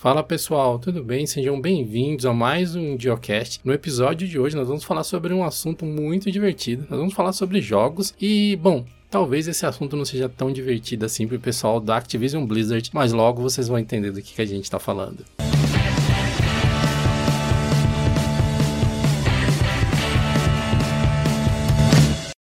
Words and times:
Fala 0.00 0.22
pessoal, 0.22 0.78
tudo 0.78 1.02
bem? 1.02 1.26
Sejam 1.26 1.60
bem-vindos 1.60 2.24
a 2.24 2.32
mais 2.32 2.76
um 2.76 2.96
Diocast. 2.96 3.58
No 3.64 3.72
episódio 3.72 4.28
de 4.28 4.38
hoje 4.38 4.54
nós 4.54 4.68
vamos 4.68 4.84
falar 4.84 5.02
sobre 5.02 5.34
um 5.34 5.42
assunto 5.42 5.84
muito 5.84 6.30
divertido. 6.30 6.86
Nós 6.88 7.00
vamos 7.00 7.14
falar 7.14 7.32
sobre 7.32 7.60
jogos 7.60 8.14
e, 8.20 8.54
bom, 8.62 8.86
Talvez 9.10 9.48
esse 9.48 9.66
assunto 9.66 9.96
não 9.96 10.04
seja 10.04 10.28
tão 10.28 10.52
divertido 10.52 11.04
assim 11.04 11.26
pro 11.26 11.40
pessoal 11.40 11.80
da 11.80 11.96
Activision 11.96 12.46
Blizzard, 12.46 12.88
mas 12.92 13.12
logo 13.12 13.42
vocês 13.42 13.66
vão 13.66 13.76
entender 13.76 14.12
do 14.12 14.22
que, 14.22 14.34
que 14.34 14.42
a 14.42 14.46
gente 14.46 14.70
tá 14.70 14.78
falando. 14.78 15.24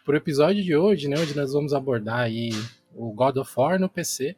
Pro 0.05 0.15
episódio 0.15 0.63
de 0.63 0.73
hoje, 0.73 1.09
né, 1.09 1.17
onde 1.19 1.35
nós 1.35 1.51
vamos 1.51 1.73
abordar 1.73 2.19
aí 2.19 2.51
o 2.95 3.11
God 3.11 3.35
of 3.37 3.51
War 3.57 3.77
no 3.77 3.89
PC, 3.89 4.37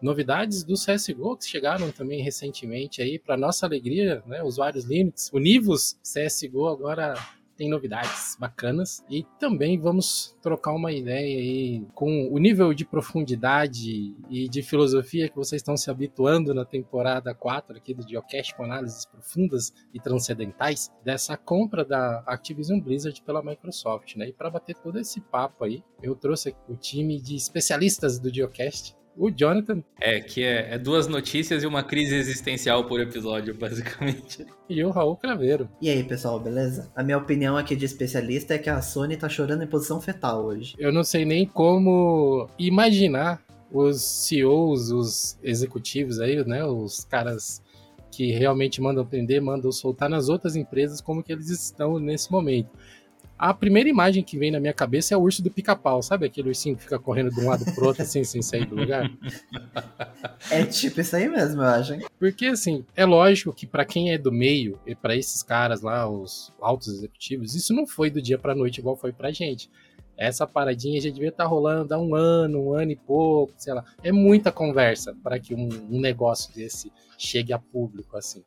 novidades 0.00 0.64
do 0.64 0.74
CSGO 0.74 1.36
que 1.36 1.46
chegaram 1.46 1.90
também 1.90 2.22
recentemente 2.22 3.02
aí, 3.02 3.18
para 3.18 3.36
nossa 3.36 3.66
alegria, 3.66 4.22
né, 4.26 4.42
usuários 4.42 4.84
Linux. 4.84 5.30
O 5.32 5.38
Nivus 5.38 5.98
CSGO 6.02 6.68
agora 6.68 7.14
tem 7.56 7.68
novidades 7.68 8.36
bacanas 8.38 9.04
e 9.08 9.24
também 9.38 9.78
vamos 9.78 10.36
trocar 10.42 10.72
uma 10.72 10.92
ideia 10.92 11.38
aí 11.38 11.86
com 11.94 12.28
o 12.30 12.38
nível 12.38 12.74
de 12.74 12.84
profundidade 12.84 14.14
e 14.28 14.48
de 14.48 14.62
filosofia 14.62 15.28
que 15.28 15.36
vocês 15.36 15.60
estão 15.60 15.76
se 15.76 15.90
habituando 15.90 16.52
na 16.52 16.64
temporada 16.64 17.34
4 17.34 17.76
aqui 17.76 17.94
do 17.94 18.06
Geocache 18.08 18.54
com 18.54 18.64
análises 18.64 19.06
profundas 19.06 19.72
e 19.92 20.00
transcendentais 20.00 20.90
dessa 21.04 21.36
compra 21.36 21.84
da 21.84 22.22
Activision 22.26 22.80
Blizzard 22.80 23.20
pela 23.22 23.42
Microsoft, 23.42 24.16
né? 24.16 24.28
E 24.28 24.32
para 24.32 24.50
bater 24.50 24.74
todo 24.76 24.98
esse 24.98 25.20
papo 25.20 25.64
aí, 25.64 25.82
eu 26.02 26.14
trouxe 26.14 26.54
o 26.68 26.76
time 26.76 27.20
de 27.20 27.36
especialistas 27.36 28.18
do 28.18 28.32
Geocast 28.32 28.96
o 29.16 29.30
Jonathan. 29.30 29.82
É, 30.00 30.20
que 30.20 30.42
é, 30.42 30.74
é, 30.74 30.78
duas 30.78 31.06
notícias 31.06 31.62
e 31.62 31.66
uma 31.66 31.82
crise 31.82 32.14
existencial 32.14 32.84
por 32.84 33.00
episódio, 33.00 33.54
basicamente. 33.54 34.46
E 34.68 34.82
o 34.84 34.90
Raul 34.90 35.16
Craveiro. 35.16 35.68
E 35.80 35.88
aí, 35.88 36.02
pessoal, 36.02 36.40
beleza? 36.40 36.90
A 36.94 37.02
minha 37.02 37.18
opinião 37.18 37.56
aqui 37.56 37.76
de 37.76 37.84
especialista 37.84 38.54
é 38.54 38.58
que 38.58 38.70
a 38.70 38.80
Sony 38.80 39.16
tá 39.16 39.28
chorando 39.28 39.62
em 39.62 39.66
posição 39.66 40.00
fetal 40.00 40.44
hoje. 40.44 40.74
Eu 40.78 40.92
não 40.92 41.04
sei 41.04 41.24
nem 41.24 41.46
como 41.46 42.48
imaginar 42.58 43.42
os 43.70 44.00
CEOs, 44.02 44.90
os 44.90 45.38
executivos 45.42 46.20
aí, 46.20 46.44
né, 46.46 46.64
os 46.64 47.04
caras 47.04 47.60
que 48.14 48.30
realmente 48.30 48.80
mandam 48.80 49.04
prender, 49.04 49.42
mandam 49.42 49.72
soltar 49.72 50.08
nas 50.08 50.28
outras 50.28 50.54
empresas, 50.54 51.00
como 51.00 51.22
que 51.22 51.32
eles 51.32 51.50
estão 51.50 51.98
nesse 51.98 52.30
momento. 52.30 52.70
A 53.44 53.52
primeira 53.52 53.90
imagem 53.90 54.22
que 54.22 54.38
vem 54.38 54.50
na 54.50 54.58
minha 54.58 54.72
cabeça 54.72 55.12
é 55.12 55.16
o 55.18 55.20
urso 55.20 55.42
do 55.42 55.50
pica-pau, 55.50 56.02
sabe 56.02 56.24
aquele 56.24 56.48
ursinho 56.48 56.74
que 56.76 56.84
fica 56.84 56.98
correndo 56.98 57.30
de 57.30 57.38
um 57.40 57.50
lado 57.50 57.62
pro 57.74 57.88
outro 57.88 58.00
assim, 58.00 58.24
sem 58.24 58.40
sair 58.40 58.64
do 58.64 58.74
lugar? 58.74 59.10
É 60.50 60.64
tipo 60.64 61.02
isso 61.02 61.14
aí 61.14 61.28
mesmo, 61.28 61.60
eu 61.60 61.66
acho. 61.66 61.98
Porque 62.18 62.46
assim, 62.46 62.86
é 62.96 63.04
lógico 63.04 63.52
que 63.52 63.66
para 63.66 63.84
quem 63.84 64.12
é 64.12 64.16
do 64.16 64.32
meio 64.32 64.80
e 64.86 64.94
para 64.94 65.14
esses 65.14 65.42
caras 65.42 65.82
lá, 65.82 66.08
os 66.08 66.54
altos 66.58 66.88
executivos, 66.88 67.54
isso 67.54 67.74
não 67.74 67.86
foi 67.86 68.08
do 68.08 68.22
dia 68.22 68.38
para 68.38 68.54
noite 68.54 68.78
igual 68.80 68.96
foi 68.96 69.12
pra 69.12 69.30
gente. 69.30 69.70
Essa 70.16 70.46
paradinha 70.46 70.98
já 70.98 71.10
devia 71.10 71.28
estar 71.28 71.44
tá 71.44 71.50
rolando 71.50 71.94
há 71.94 71.98
um 71.98 72.14
ano, 72.14 72.68
um 72.68 72.72
ano 72.72 72.92
e 72.92 72.96
pouco, 72.96 73.52
sei 73.58 73.74
lá. 73.74 73.84
É 74.02 74.10
muita 74.10 74.50
conversa 74.50 75.14
para 75.22 75.38
que 75.38 75.54
um, 75.54 75.68
um 75.90 76.00
negócio 76.00 76.50
desse 76.54 76.90
chegue 77.18 77.52
a 77.52 77.58
público 77.58 78.16
assim. 78.16 78.42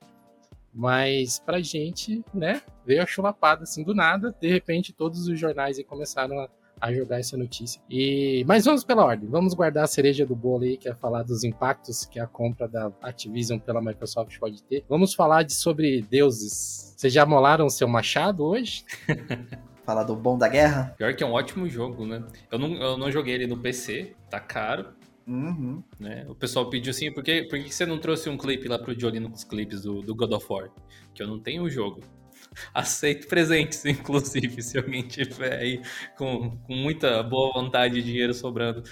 Mas 0.73 1.39
pra 1.39 1.59
gente, 1.59 2.23
né, 2.33 2.61
veio 2.85 3.01
a 3.01 3.05
chulapada 3.05 3.63
assim 3.63 3.83
do 3.83 3.95
nada. 3.95 4.35
De 4.39 4.47
repente, 4.47 4.93
todos 4.93 5.27
os 5.27 5.39
jornais 5.39 5.77
aí 5.77 5.83
começaram 5.83 6.39
a, 6.39 6.49
a 6.79 6.93
jogar 6.93 7.19
essa 7.19 7.35
notícia. 7.35 7.81
E 7.89 8.43
Mas 8.47 8.65
vamos 8.65 8.83
pela 8.83 9.03
ordem. 9.03 9.29
Vamos 9.29 9.53
guardar 9.53 9.83
a 9.85 9.87
cereja 9.87 10.25
do 10.25 10.35
bolo 10.35 10.63
aí, 10.63 10.77
que 10.77 10.87
é 10.87 10.93
falar 10.93 11.23
dos 11.23 11.43
impactos 11.43 12.05
que 12.05 12.19
a 12.19 12.27
compra 12.27 12.67
da 12.67 12.91
Activision 13.01 13.59
pela 13.59 13.81
Microsoft 13.81 14.37
pode 14.39 14.61
ter. 14.63 14.85
Vamos 14.87 15.13
falar 15.13 15.43
de, 15.43 15.53
sobre 15.53 16.01
deuses. 16.01 16.93
Vocês 16.97 17.11
já 17.11 17.25
molaram 17.25 17.69
seu 17.69 17.87
machado 17.87 18.43
hoje? 18.43 18.83
falar 19.87 20.03
do 20.03 20.17
bom 20.17 20.37
da 20.37 20.49
guerra? 20.49 20.93
Pior 20.97 21.15
que 21.15 21.23
é 21.23 21.25
um 21.25 21.31
ótimo 21.31 21.69
jogo, 21.69 22.05
né? 22.05 22.21
Eu 22.51 22.59
não, 22.59 22.73
eu 22.73 22.97
não 22.97 23.09
joguei 23.09 23.33
ele 23.33 23.47
no 23.47 23.57
PC, 23.57 24.13
tá 24.29 24.37
caro. 24.37 24.96
Uhum. 25.27 25.83
Né? 25.99 26.25
O 26.29 26.35
pessoal 26.35 26.69
pediu 26.69 26.91
assim, 26.91 27.11
por 27.11 27.21
que, 27.21 27.43
por 27.43 27.59
que 27.59 27.69
você 27.69 27.85
não 27.85 27.99
trouxe 27.99 28.29
um 28.29 28.37
clipe 28.37 28.67
lá 28.67 28.79
pro 28.79 28.97
Jolino 28.97 29.29
com 29.29 29.35
os 29.35 29.43
clipes 29.43 29.81
do, 29.81 30.01
do 30.01 30.15
God 30.15 30.31
of 30.31 30.45
War? 30.49 30.71
Que 31.13 31.21
eu 31.21 31.27
não 31.27 31.39
tenho 31.39 31.63
o 31.63 31.69
jogo. 31.69 32.01
Aceito 32.73 33.27
presentes, 33.27 33.83
inclusive, 33.85 34.61
se 34.61 34.77
alguém 34.77 35.05
tiver 35.05 35.59
aí 35.59 35.81
com, 36.17 36.57
com 36.59 36.73
muita 36.73 37.21
boa 37.23 37.51
vontade 37.53 37.99
e 37.99 38.01
dinheiro 38.01 38.33
sobrando. 38.33 38.83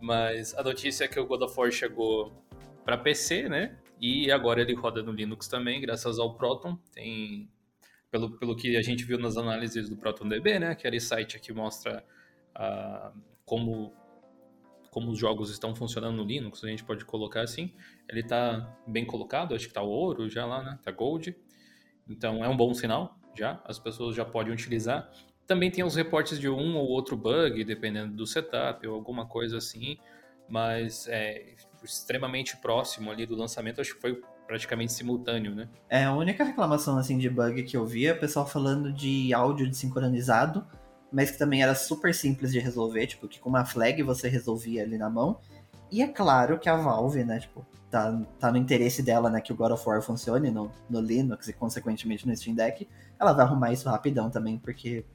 Mas 0.00 0.54
a 0.54 0.62
notícia 0.62 1.04
é 1.04 1.08
que 1.08 1.20
o 1.20 1.26
God 1.26 1.42
of 1.42 1.58
War 1.58 1.70
chegou 1.70 2.44
para 2.84 2.98
PC, 2.98 3.48
né? 3.48 3.78
E 4.00 4.30
agora 4.30 4.60
ele 4.60 4.74
roda 4.74 5.02
no 5.02 5.12
Linux 5.12 5.48
também, 5.48 5.80
graças 5.80 6.18
ao 6.18 6.36
Proton. 6.36 6.76
Tem, 6.92 7.48
pelo, 8.10 8.36
pelo 8.38 8.56
que 8.56 8.76
a 8.76 8.82
gente 8.82 9.04
viu 9.04 9.18
nas 9.18 9.36
análises 9.36 9.88
do 9.88 9.96
ProtonDB, 9.96 10.58
né? 10.58 10.76
Esse 10.84 11.06
site 11.06 11.38
que 11.40 11.52
mostra 11.52 12.04
uh, 12.56 13.18
como 13.44 13.94
como 14.96 15.10
os 15.10 15.18
jogos 15.18 15.50
estão 15.50 15.74
funcionando 15.74 16.16
no 16.16 16.24
Linux, 16.24 16.64
a 16.64 16.68
gente 16.68 16.82
pode 16.82 17.04
colocar 17.04 17.42
assim. 17.42 17.70
Ele 18.08 18.20
está 18.20 18.74
bem 18.86 19.04
colocado, 19.04 19.54
acho 19.54 19.66
que 19.66 19.70
está 19.70 19.82
ouro 19.82 20.26
já 20.26 20.46
lá, 20.46 20.62
né? 20.62 20.76
Está 20.78 20.90
gold. 20.90 21.36
Então 22.08 22.42
é 22.42 22.48
um 22.48 22.56
bom 22.56 22.72
sinal 22.72 23.14
já, 23.36 23.60
as 23.66 23.78
pessoas 23.78 24.16
já 24.16 24.24
podem 24.24 24.54
utilizar. 24.54 25.10
Também 25.46 25.70
tem 25.70 25.84
os 25.84 25.94
reportes 25.96 26.40
de 26.40 26.48
um 26.48 26.78
ou 26.78 26.88
outro 26.88 27.14
bug, 27.14 27.62
dependendo 27.62 28.16
do 28.16 28.26
setup 28.26 28.86
ou 28.86 28.94
alguma 28.94 29.26
coisa 29.26 29.58
assim, 29.58 29.98
mas 30.48 31.06
é 31.08 31.54
extremamente 31.84 32.56
próximo 32.56 33.10
ali 33.10 33.26
do 33.26 33.36
lançamento, 33.36 33.82
acho 33.82 33.96
que 33.96 34.00
foi 34.00 34.22
praticamente 34.46 34.94
simultâneo, 34.94 35.54
né? 35.54 35.68
É, 35.90 36.04
a 36.04 36.14
única 36.14 36.42
reclamação 36.42 36.96
assim 36.96 37.18
de 37.18 37.28
bug 37.28 37.64
que 37.64 37.76
eu 37.76 37.84
vi 37.84 38.06
é 38.06 38.14
o 38.14 38.18
pessoal 38.18 38.46
falando 38.46 38.90
de 38.90 39.34
áudio 39.34 39.68
desincronizado, 39.68 40.66
mas 41.16 41.30
que 41.30 41.38
também 41.38 41.62
era 41.62 41.74
super 41.74 42.14
simples 42.14 42.52
de 42.52 42.58
resolver, 42.58 43.06
tipo, 43.06 43.26
que 43.26 43.40
com 43.40 43.48
uma 43.48 43.64
flag 43.64 44.02
você 44.02 44.28
resolvia 44.28 44.82
ali 44.82 44.98
na 44.98 45.08
mão. 45.08 45.40
E 45.90 46.02
é 46.02 46.08
claro 46.08 46.58
que 46.58 46.68
a 46.68 46.76
Valve, 46.76 47.24
né, 47.24 47.40
tipo, 47.40 47.64
tá, 47.90 48.20
tá 48.38 48.52
no 48.52 48.58
interesse 48.58 49.02
dela, 49.02 49.30
né, 49.30 49.40
que 49.40 49.50
o 49.50 49.56
God 49.56 49.72
of 49.72 49.88
War 49.88 50.02
funcione 50.02 50.50
no, 50.50 50.70
no 50.90 51.00
Linux 51.00 51.48
e, 51.48 51.54
consequentemente, 51.54 52.28
no 52.28 52.36
Steam 52.36 52.54
Deck, 52.54 52.86
ela 53.18 53.32
vai 53.32 53.46
arrumar 53.46 53.72
isso 53.72 53.88
rapidão 53.88 54.28
também, 54.28 54.58
porque 54.58 55.06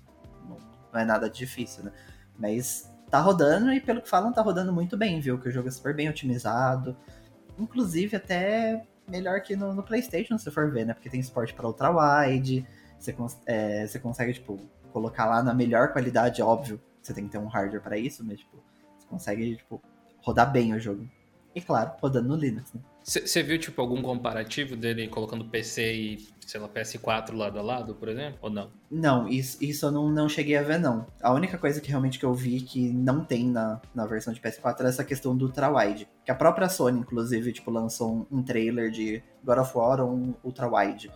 não 0.91 0.99
é 0.99 1.05
nada 1.05 1.29
difícil, 1.29 1.83
né. 1.83 1.91
Mas 2.35 2.91
tá 3.11 3.19
rodando 3.19 3.71
e, 3.71 3.79
pelo 3.79 4.01
que 4.01 4.09
falam, 4.09 4.33
tá 4.33 4.41
rodando 4.41 4.73
muito 4.73 4.97
bem, 4.97 5.19
viu, 5.19 5.37
que 5.37 5.49
o 5.49 5.51
jogo 5.51 5.67
é 5.67 5.71
super 5.71 5.95
bem 5.95 6.09
otimizado, 6.09 6.97
inclusive 7.59 8.15
até 8.15 8.87
melhor 9.07 9.39
que 9.41 9.55
no, 9.55 9.71
no 9.71 9.83
PlayStation, 9.83 10.35
se 10.39 10.49
for 10.49 10.71
ver, 10.71 10.83
né, 10.83 10.95
porque 10.95 11.11
tem 11.11 11.21
suporte 11.21 11.53
para 11.53 11.67
ultra-wide, 11.67 12.65
você, 12.97 13.15
é, 13.45 13.85
você 13.85 13.99
consegue, 13.99 14.33
tipo, 14.33 14.59
colocar 14.91 15.25
lá 15.25 15.41
na 15.41 15.53
melhor 15.53 15.91
qualidade, 15.91 16.41
óbvio. 16.41 16.79
Você 17.01 17.13
tem 17.13 17.25
que 17.25 17.31
ter 17.31 17.37
um 17.39 17.47
hardware 17.47 17.81
para 17.81 17.97
isso, 17.97 18.23
mas 18.23 18.39
tipo, 18.39 18.57
você 18.97 19.07
consegue 19.07 19.55
tipo, 19.55 19.81
rodar 20.21 20.51
bem 20.51 20.73
o 20.73 20.79
jogo. 20.79 21.09
E 21.53 21.61
claro, 21.61 21.91
rodando 22.01 22.29
no 22.29 22.35
Linux, 22.35 22.73
né? 22.73 22.81
Você 23.03 23.41
viu, 23.41 23.57
tipo, 23.57 23.81
algum 23.81 23.99
comparativo 24.01 24.75
dele 24.75 25.07
colocando 25.07 25.43
PC 25.45 25.93
e, 25.93 26.27
sei 26.45 26.61
lá, 26.61 26.69
PS4 26.69 27.33
lado 27.33 27.57
a 27.57 27.61
lado, 27.61 27.95
por 27.95 28.07
exemplo? 28.07 28.37
Ou 28.43 28.49
não? 28.49 28.71
Não, 28.91 29.27
isso, 29.27 29.57
isso 29.61 29.87
eu 29.87 29.91
não, 29.91 30.09
não 30.09 30.29
cheguei 30.29 30.55
a 30.55 30.61
ver, 30.61 30.79
não. 30.79 31.07
A 31.19 31.33
única 31.33 31.57
coisa 31.57 31.81
que 31.81 31.89
realmente 31.89 32.19
que 32.19 32.25
eu 32.25 32.33
vi 32.33 32.61
que 32.61 32.93
não 32.93 33.25
tem 33.25 33.47
na, 33.47 33.81
na 33.93 34.05
versão 34.05 34.31
de 34.31 34.39
PS4 34.39 34.81
é 34.81 34.87
essa 34.87 35.03
questão 35.03 35.35
do 35.35 35.45
ultra-wide. 35.45 36.07
Que 36.23 36.31
a 36.31 36.35
própria 36.35 36.69
Sony, 36.69 36.99
inclusive, 36.99 37.51
tipo, 37.51 37.71
lançou 37.71 38.27
um, 38.31 38.37
um 38.37 38.43
trailer 38.43 38.91
de 38.91 39.23
God 39.43 39.57
of 39.57 39.75
War 39.75 39.99
ou 39.99 40.13
um 40.13 40.35
ultra-wide. 40.43 41.11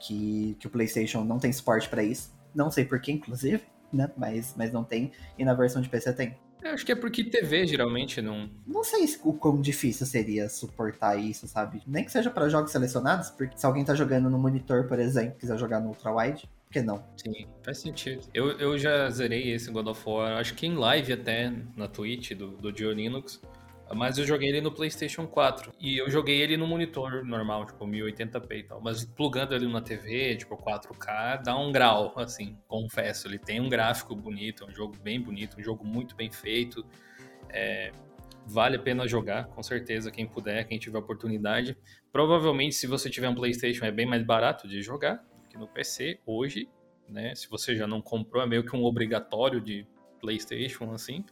Que, 0.00 0.56
que 0.58 0.66
o 0.66 0.70
PlayStation 0.70 1.22
não 1.22 1.38
tem 1.38 1.52
suporte 1.52 1.88
para 1.88 2.02
isso. 2.02 2.34
Não 2.56 2.70
sei 2.70 2.86
porquê, 2.86 3.12
inclusive, 3.12 3.62
né? 3.92 4.10
Mas, 4.16 4.54
mas 4.56 4.72
não 4.72 4.82
tem. 4.82 5.12
E 5.38 5.44
na 5.44 5.54
versão 5.54 5.82
de 5.82 5.88
PC 5.88 6.12
tem. 6.14 6.36
Eu 6.62 6.70
acho 6.72 6.86
que 6.86 6.90
é 6.90 6.96
porque 6.96 7.22
TV 7.22 7.66
geralmente 7.66 8.20
não. 8.22 8.50
Não 8.66 8.82
sei 8.82 9.04
o 9.22 9.32
quão 9.34 9.60
difícil 9.60 10.06
seria 10.06 10.48
suportar 10.48 11.16
isso, 11.16 11.46
sabe? 11.46 11.82
Nem 11.86 12.04
que 12.04 12.10
seja 12.10 12.30
para 12.30 12.48
jogos 12.48 12.72
selecionados, 12.72 13.30
porque 13.30 13.56
se 13.56 13.66
alguém 13.66 13.84
tá 13.84 13.94
jogando 13.94 14.30
no 14.30 14.38
monitor, 14.38 14.88
por 14.88 14.98
exemplo, 14.98 15.38
quiser 15.38 15.58
jogar 15.58 15.80
no 15.80 15.88
ultra 15.88 16.12
wide, 16.12 16.48
por 16.64 16.72
que 16.72 16.80
não? 16.80 17.04
Sim, 17.16 17.46
faz 17.62 17.78
sentido. 17.78 18.26
Eu, 18.32 18.52
eu 18.52 18.78
já 18.78 19.08
zerei 19.10 19.52
esse 19.52 19.70
God 19.70 19.86
of 19.86 20.02
War, 20.08 20.38
acho 20.38 20.54
que 20.54 20.66
em 20.66 20.74
live 20.74 21.12
até 21.12 21.52
na 21.76 21.86
Twitch 21.86 22.32
do, 22.32 22.48
do 22.56 22.72
Dio 22.72 22.90
Linux. 22.90 23.40
Mas 23.94 24.18
eu 24.18 24.26
joguei 24.26 24.48
ele 24.48 24.60
no 24.60 24.72
PlayStation 24.72 25.26
4. 25.26 25.72
E 25.78 25.96
eu 25.96 26.10
joguei 26.10 26.40
ele 26.40 26.56
no 26.56 26.66
monitor 26.66 27.24
normal, 27.24 27.66
tipo 27.66 27.86
1080p 27.86 28.52
e 28.52 28.62
tal. 28.64 28.80
Mas 28.80 29.04
plugando 29.04 29.54
ele 29.54 29.66
na 29.68 29.80
TV, 29.80 30.36
tipo 30.36 30.56
4K, 30.56 31.42
dá 31.42 31.56
um 31.56 31.70
grau, 31.70 32.12
assim, 32.16 32.56
confesso. 32.66 33.28
Ele 33.28 33.38
tem 33.38 33.60
um 33.60 33.68
gráfico 33.68 34.14
bonito, 34.14 34.64
é 34.64 34.66
um 34.66 34.74
jogo 34.74 34.96
bem 35.02 35.20
bonito, 35.20 35.60
um 35.60 35.62
jogo 35.62 35.84
muito 35.84 36.16
bem 36.16 36.30
feito. 36.30 36.84
É, 37.48 37.92
vale 38.46 38.76
a 38.76 38.80
pena 38.80 39.06
jogar, 39.06 39.46
com 39.46 39.62
certeza, 39.62 40.10
quem 40.10 40.26
puder, 40.26 40.64
quem 40.66 40.78
tiver 40.78 40.98
oportunidade. 40.98 41.76
Provavelmente, 42.10 42.74
se 42.74 42.86
você 42.86 43.08
tiver 43.08 43.28
um 43.28 43.34
PlayStation, 43.34 43.84
é 43.84 43.90
bem 43.90 44.06
mais 44.06 44.22
barato 44.22 44.66
de 44.66 44.82
jogar 44.82 45.24
que 45.48 45.56
no 45.56 45.68
PC 45.68 46.20
hoje, 46.26 46.68
né? 47.08 47.34
Se 47.34 47.48
você 47.48 47.74
já 47.76 47.86
não 47.86 48.02
comprou, 48.02 48.42
é 48.42 48.46
meio 48.46 48.64
que 48.64 48.74
um 48.74 48.84
obrigatório 48.84 49.60
de 49.60 49.86
PlayStation, 50.20 50.92
assim. 50.92 51.24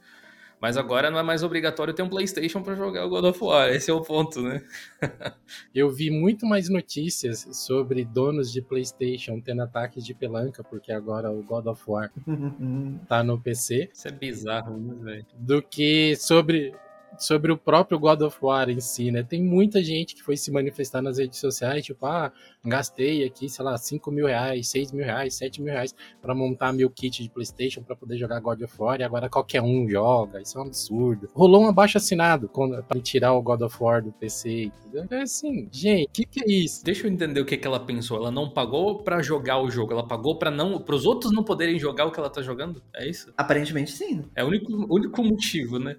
Mas 0.61 0.77
agora 0.77 1.11
não 1.11 1.19
é 1.19 1.23
mais 1.23 1.43
obrigatório 1.43 1.93
ter 1.93 2.03
um 2.03 2.09
PlayStation 2.09 2.63
para 2.63 2.75
jogar 2.75 3.05
o 3.05 3.09
God 3.09 3.25
of 3.25 3.45
War. 3.45 3.69
Esse 3.69 3.91
é 3.91 3.95
o 3.95 4.01
ponto, 4.01 4.41
né? 4.41 4.63
Eu 5.75 5.91
vi 5.91 6.11
muito 6.11 6.47
mais 6.47 6.69
notícias 6.69 7.47
sobre 7.53 8.05
donos 8.05 8.53
de 8.53 8.63
PlayStation 8.63 9.41
tendo 9.41 9.63
ataques 9.63 10.05
de 10.05 10.15
pelanca, 10.15 10.65
porque 10.65 10.93
agora 10.93 11.31
o 11.31 11.43
God 11.43 11.67
of 11.67 11.83
War 11.87 12.11
tá 13.09 13.23
no 13.23 13.41
PC. 13.41 13.91
Isso 13.93 14.09
é 14.09 14.13
bizarro, 14.13 14.77
né, 14.79 14.95
velho? 15.03 15.27
Do 15.35 15.63
que 15.63 16.17
sobre 16.17 16.75
sobre 17.19 17.53
o 17.53 17.57
próprio 17.57 17.99
God 17.99 18.23
of 18.23 18.39
War 18.41 18.69
em 18.69 18.81
si, 18.81 19.11
né? 19.11 19.23
Tem 19.23 19.43
muita 19.43 19.83
gente 19.83 20.15
que 20.15 20.23
foi 20.23 20.37
se 20.37 20.51
manifestar 20.51 21.03
nas 21.03 21.19
redes 21.19 21.39
sociais, 21.39 21.85
tipo, 21.85 22.05
ah, 22.07 22.33
gastei 22.65 23.25
aqui, 23.25 23.49
sei 23.49 23.65
lá, 23.65 23.77
5 23.77 24.11
mil 24.11 24.27
reais, 24.27 24.69
6 24.69 24.93
mil 24.93 25.05
reais, 25.05 25.35
7 25.35 25.61
mil 25.63 25.73
reais 25.73 25.95
pra 26.21 26.35
montar 26.35 26.73
meu 26.73 26.91
kit 26.91 27.23
de 27.23 27.31
Playstation 27.31 27.83
para 27.83 27.97
poder 27.97 28.17
jogar 28.17 28.41
God 28.41 28.63
of 28.63 28.75
War 28.79 29.01
e 29.01 29.05
agora 29.05 29.29
qualquer 29.29 29.63
um 29.63 29.89
joga, 29.89 30.41
isso 30.41 30.59
é 30.59 30.63
um 30.63 30.67
absurdo. 30.67 31.29
Rolou 31.35 31.63
um 31.63 31.69
abaixo 31.69 31.99
assinado 31.99 32.51
para 32.89 33.01
tirar 33.01 33.33
o 33.33 33.43
God 33.43 33.63
of 33.63 33.77
War 33.81 34.03
do 34.03 34.13
PC, 34.13 34.71
entendeu? 34.79 35.07
É 35.11 35.23
assim, 35.23 35.69
gente, 35.71 36.07
o 36.07 36.13
que, 36.13 36.25
que 36.25 36.41
é 36.41 36.51
isso? 36.51 36.85
Deixa 36.85 37.07
eu 37.07 37.13
entender 37.13 37.41
o 37.41 37.45
que, 37.45 37.57
que 37.57 37.67
ela 37.67 37.81
pensou. 37.81 38.17
Ela 38.17 38.31
não 38.31 38.49
pagou 38.49 39.03
para 39.03 39.23
jogar 39.23 39.61
o 39.61 39.71
jogo, 39.71 39.93
ela 39.93 40.07
pagou 40.07 40.39
para 40.39 40.51
não, 40.51 40.81
para 40.81 40.95
os 40.95 41.05
outros 41.05 41.33
não 41.33 41.43
poderem 41.43 41.79
jogar 41.79 42.07
o 42.07 42.13
que 42.13 42.19
ela 42.19 42.31
tá 42.31 42.43
jogando? 42.43 42.83
É 42.95 43.09
isso? 43.09 43.33
Aparentemente 43.37 43.93
sim. 43.93 44.25
É 44.35 44.45
o 44.45 44.49
único, 44.49 44.73
único 44.93 45.23
motivo, 45.23 45.79
né? 45.79 45.97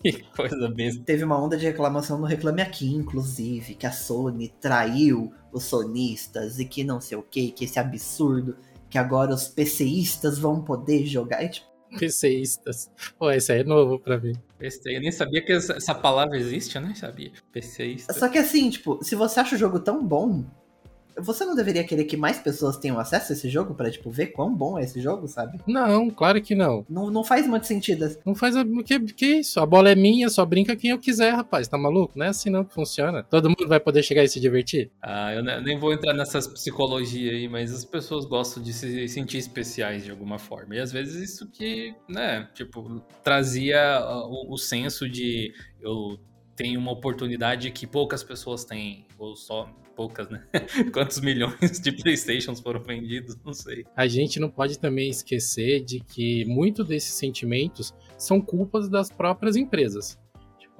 Que 0.02 0.22
coisa 0.34 0.68
mesmo. 0.70 1.04
Teve 1.04 1.24
uma 1.24 1.42
onda 1.42 1.56
de 1.56 1.66
reclamação 1.66 2.18
no 2.18 2.26
Reclame 2.26 2.62
Aqui, 2.62 2.90
inclusive, 2.90 3.74
que 3.74 3.86
a 3.86 3.92
Sony 3.92 4.48
traiu 4.60 5.32
os 5.52 5.64
sonistas 5.64 6.58
e 6.58 6.64
que 6.64 6.82
não 6.82 7.00
sei 7.00 7.18
o 7.18 7.22
que, 7.22 7.50
que 7.50 7.66
esse 7.66 7.78
absurdo, 7.78 8.56
que 8.88 8.96
agora 8.96 9.34
os 9.34 9.46
PCistas 9.46 10.38
vão 10.38 10.62
poder 10.62 11.04
jogar. 11.04 11.44
E, 11.44 11.50
tipo, 11.50 11.70
PCistas. 11.98 12.90
Pô, 13.18 13.30
esse 13.30 13.52
aí 13.52 13.60
é 13.60 13.64
novo 13.64 13.98
pra 13.98 14.18
mim. 14.18 14.32
PC, 14.58 14.96
eu 14.96 15.00
nem 15.00 15.12
sabia 15.12 15.44
que 15.44 15.52
essa 15.52 15.94
palavra 15.94 16.38
existe, 16.38 16.76
eu 16.76 16.82
nem 16.82 16.94
sabia. 16.94 17.32
PCista. 17.52 18.12
Só 18.12 18.28
que 18.28 18.38
assim, 18.38 18.70
tipo, 18.70 19.02
se 19.02 19.14
você 19.14 19.40
acha 19.40 19.56
o 19.56 19.58
jogo 19.58 19.80
tão 19.80 20.04
bom, 20.06 20.44
você 21.16 21.44
não 21.44 21.54
deveria 21.54 21.84
querer 21.84 22.04
que 22.04 22.16
mais 22.16 22.38
pessoas 22.38 22.76
tenham 22.76 22.98
acesso 22.98 23.32
a 23.32 23.34
esse 23.34 23.48
jogo 23.48 23.74
para 23.74 23.90
tipo, 23.90 24.10
ver 24.10 24.28
quão 24.28 24.54
bom 24.54 24.78
é 24.78 24.84
esse 24.84 25.00
jogo, 25.00 25.28
sabe? 25.28 25.58
Não, 25.66 26.10
claro 26.10 26.40
que 26.40 26.54
não. 26.54 26.84
Não, 26.88 27.10
não 27.10 27.24
faz 27.24 27.46
muito 27.46 27.66
sentido. 27.66 28.16
Não 28.24 28.34
faz. 28.34 28.56
O 28.56 28.84
que, 28.84 29.00
que 29.00 29.26
isso? 29.26 29.60
A 29.60 29.66
bola 29.66 29.90
é 29.90 29.94
minha, 29.94 30.28
só 30.28 30.44
brinca 30.44 30.76
quem 30.76 30.90
eu 30.90 30.98
quiser, 30.98 31.32
rapaz. 31.32 31.68
Tá 31.68 31.78
maluco? 31.78 32.18
Não 32.18 32.26
é 32.26 32.28
assim 32.28 32.50
não 32.50 32.64
que 32.64 32.74
funciona. 32.74 33.22
Todo 33.22 33.48
mundo 33.48 33.68
vai 33.68 33.80
poder 33.80 34.02
chegar 34.02 34.24
e 34.24 34.28
se 34.28 34.40
divertir? 34.40 34.90
Ah, 35.02 35.34
eu 35.34 35.42
nem 35.42 35.78
vou 35.78 35.92
entrar 35.92 36.14
nessas 36.14 36.46
psicologia 36.46 37.32
aí, 37.32 37.48
mas 37.48 37.72
as 37.72 37.84
pessoas 37.84 38.24
gostam 38.24 38.62
de 38.62 38.72
se 38.72 39.08
sentir 39.08 39.38
especiais 39.38 40.04
de 40.04 40.10
alguma 40.10 40.38
forma. 40.38 40.74
E 40.74 40.80
às 40.80 40.92
vezes 40.92 41.30
isso 41.30 41.50
que, 41.50 41.94
né, 42.08 42.48
tipo, 42.54 43.02
trazia 43.22 44.00
o, 44.28 44.54
o 44.54 44.58
senso 44.58 45.08
de 45.08 45.52
eu 45.80 46.18
tenho 46.60 46.78
uma 46.78 46.92
oportunidade 46.92 47.70
que 47.70 47.86
poucas 47.86 48.22
pessoas 48.22 48.66
têm, 48.66 49.06
ou 49.18 49.34
só 49.34 49.66
poucas, 49.96 50.28
né? 50.28 50.46
Quantos 50.92 51.18
milhões 51.22 51.80
de 51.80 51.90
Playstations 51.90 52.60
foram 52.60 52.82
vendidos? 52.82 53.34
Não 53.42 53.54
sei. 53.54 53.86
A 53.96 54.06
gente 54.06 54.38
não 54.38 54.50
pode 54.50 54.78
também 54.78 55.08
esquecer 55.08 55.82
de 55.82 56.00
que 56.00 56.44
muito 56.44 56.84
desses 56.84 57.14
sentimentos 57.14 57.94
são 58.18 58.42
culpas 58.42 58.90
das 58.90 59.10
próprias 59.10 59.56
empresas. 59.56 60.18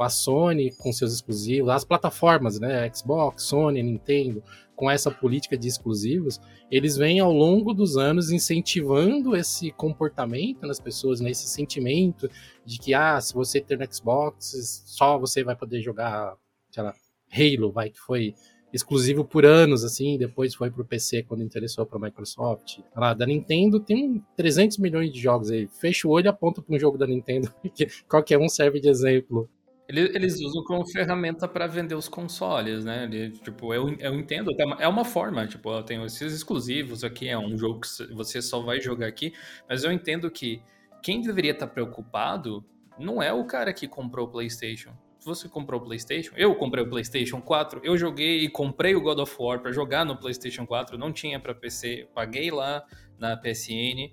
A 0.02 0.08
Sony 0.08 0.72
com 0.72 0.92
seus 0.92 1.12
exclusivos, 1.12 1.70
as 1.70 1.84
plataformas, 1.84 2.58
né? 2.58 2.90
Xbox, 2.92 3.44
Sony, 3.44 3.82
Nintendo, 3.82 4.42
com 4.80 4.90
essa 4.90 5.10
política 5.10 5.58
de 5.58 5.68
exclusivos, 5.68 6.40
eles 6.70 6.96
vêm 6.96 7.20
ao 7.20 7.30
longo 7.30 7.74
dos 7.74 7.98
anos 7.98 8.30
incentivando 8.30 9.36
esse 9.36 9.70
comportamento 9.72 10.66
nas 10.66 10.80
pessoas, 10.80 11.20
né? 11.20 11.34
sentimento 11.34 12.30
de 12.64 12.78
que, 12.78 12.94
ah, 12.94 13.20
se 13.20 13.34
você 13.34 13.60
ter 13.60 13.78
no 13.78 13.92
Xbox, 13.92 14.84
só 14.86 15.18
você 15.18 15.44
vai 15.44 15.54
poder 15.54 15.82
jogar, 15.82 16.34
sei 16.70 16.82
lá, 16.82 16.94
Halo, 17.30 17.70
vai, 17.70 17.90
que 17.90 18.00
foi 18.00 18.34
exclusivo 18.72 19.24
por 19.24 19.44
anos, 19.44 19.84
assim, 19.84 20.16
depois 20.16 20.54
foi 20.54 20.70
pro 20.70 20.84
PC 20.84 21.24
quando 21.24 21.42
interessou 21.42 21.84
pra 21.84 21.98
Microsoft. 21.98 22.78
Lá, 22.96 23.12
da 23.12 23.26
Nintendo 23.26 23.80
tem 23.80 24.24
300 24.36 24.78
milhões 24.78 25.12
de 25.12 25.20
jogos 25.20 25.50
aí. 25.50 25.68
Fecha 25.68 26.08
o 26.08 26.10
olho 26.10 26.26
e 26.26 26.28
aponta 26.28 26.62
pra 26.62 26.74
um 26.74 26.78
jogo 26.78 26.96
da 26.96 27.06
Nintendo, 27.06 27.52
que 27.74 27.86
qualquer 28.08 28.38
um 28.38 28.48
serve 28.48 28.80
de 28.80 28.88
exemplo. 28.88 29.48
Eles, 29.90 30.40
usam 30.40 30.62
como 30.64 30.86
ferramenta 30.86 31.48
para 31.48 31.66
vender 31.66 31.94
os 31.94 32.08
consoles, 32.08 32.84
né? 32.84 33.04
Ele, 33.04 33.30
tipo, 33.30 33.74
eu, 33.74 33.92
eu 33.98 34.14
entendo, 34.14 34.50
é 34.78 34.86
uma 34.86 35.04
forma, 35.04 35.46
tipo, 35.46 35.68
eu 35.70 35.82
tenho 35.82 36.04
esses 36.06 36.32
exclusivos 36.32 37.02
aqui, 37.02 37.28
é 37.28 37.36
um 37.36 37.56
jogo 37.58 37.80
que 37.80 38.14
você 38.14 38.40
só 38.40 38.60
vai 38.60 38.80
jogar 38.80 39.06
aqui, 39.06 39.32
mas 39.68 39.82
eu 39.82 39.90
entendo 39.90 40.30
que 40.30 40.62
quem 41.02 41.20
deveria 41.20 41.52
estar 41.52 41.66
preocupado 41.66 42.64
não 42.98 43.22
é 43.22 43.32
o 43.32 43.44
cara 43.44 43.72
que 43.72 43.88
comprou 43.88 44.26
o 44.26 44.30
PlayStation 44.30 44.92
você 45.24 45.48
comprou 45.48 45.80
o 45.80 45.84
PlayStation, 45.84 46.32
eu 46.36 46.54
comprei 46.54 46.82
o 46.84 46.88
PlayStation 46.88 47.40
4, 47.40 47.80
eu 47.84 47.96
joguei 47.96 48.44
e 48.44 48.48
comprei 48.48 48.94
o 48.94 49.00
God 49.00 49.18
of 49.18 49.36
War 49.38 49.60
para 49.60 49.72
jogar 49.72 50.04
no 50.04 50.16
PlayStation 50.16 50.66
4, 50.66 50.96
não 50.96 51.12
tinha 51.12 51.38
para 51.38 51.54
PC, 51.54 52.08
paguei 52.14 52.50
lá 52.50 52.84
na 53.18 53.36
PSN. 53.36 54.12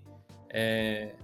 É, 0.49 1.15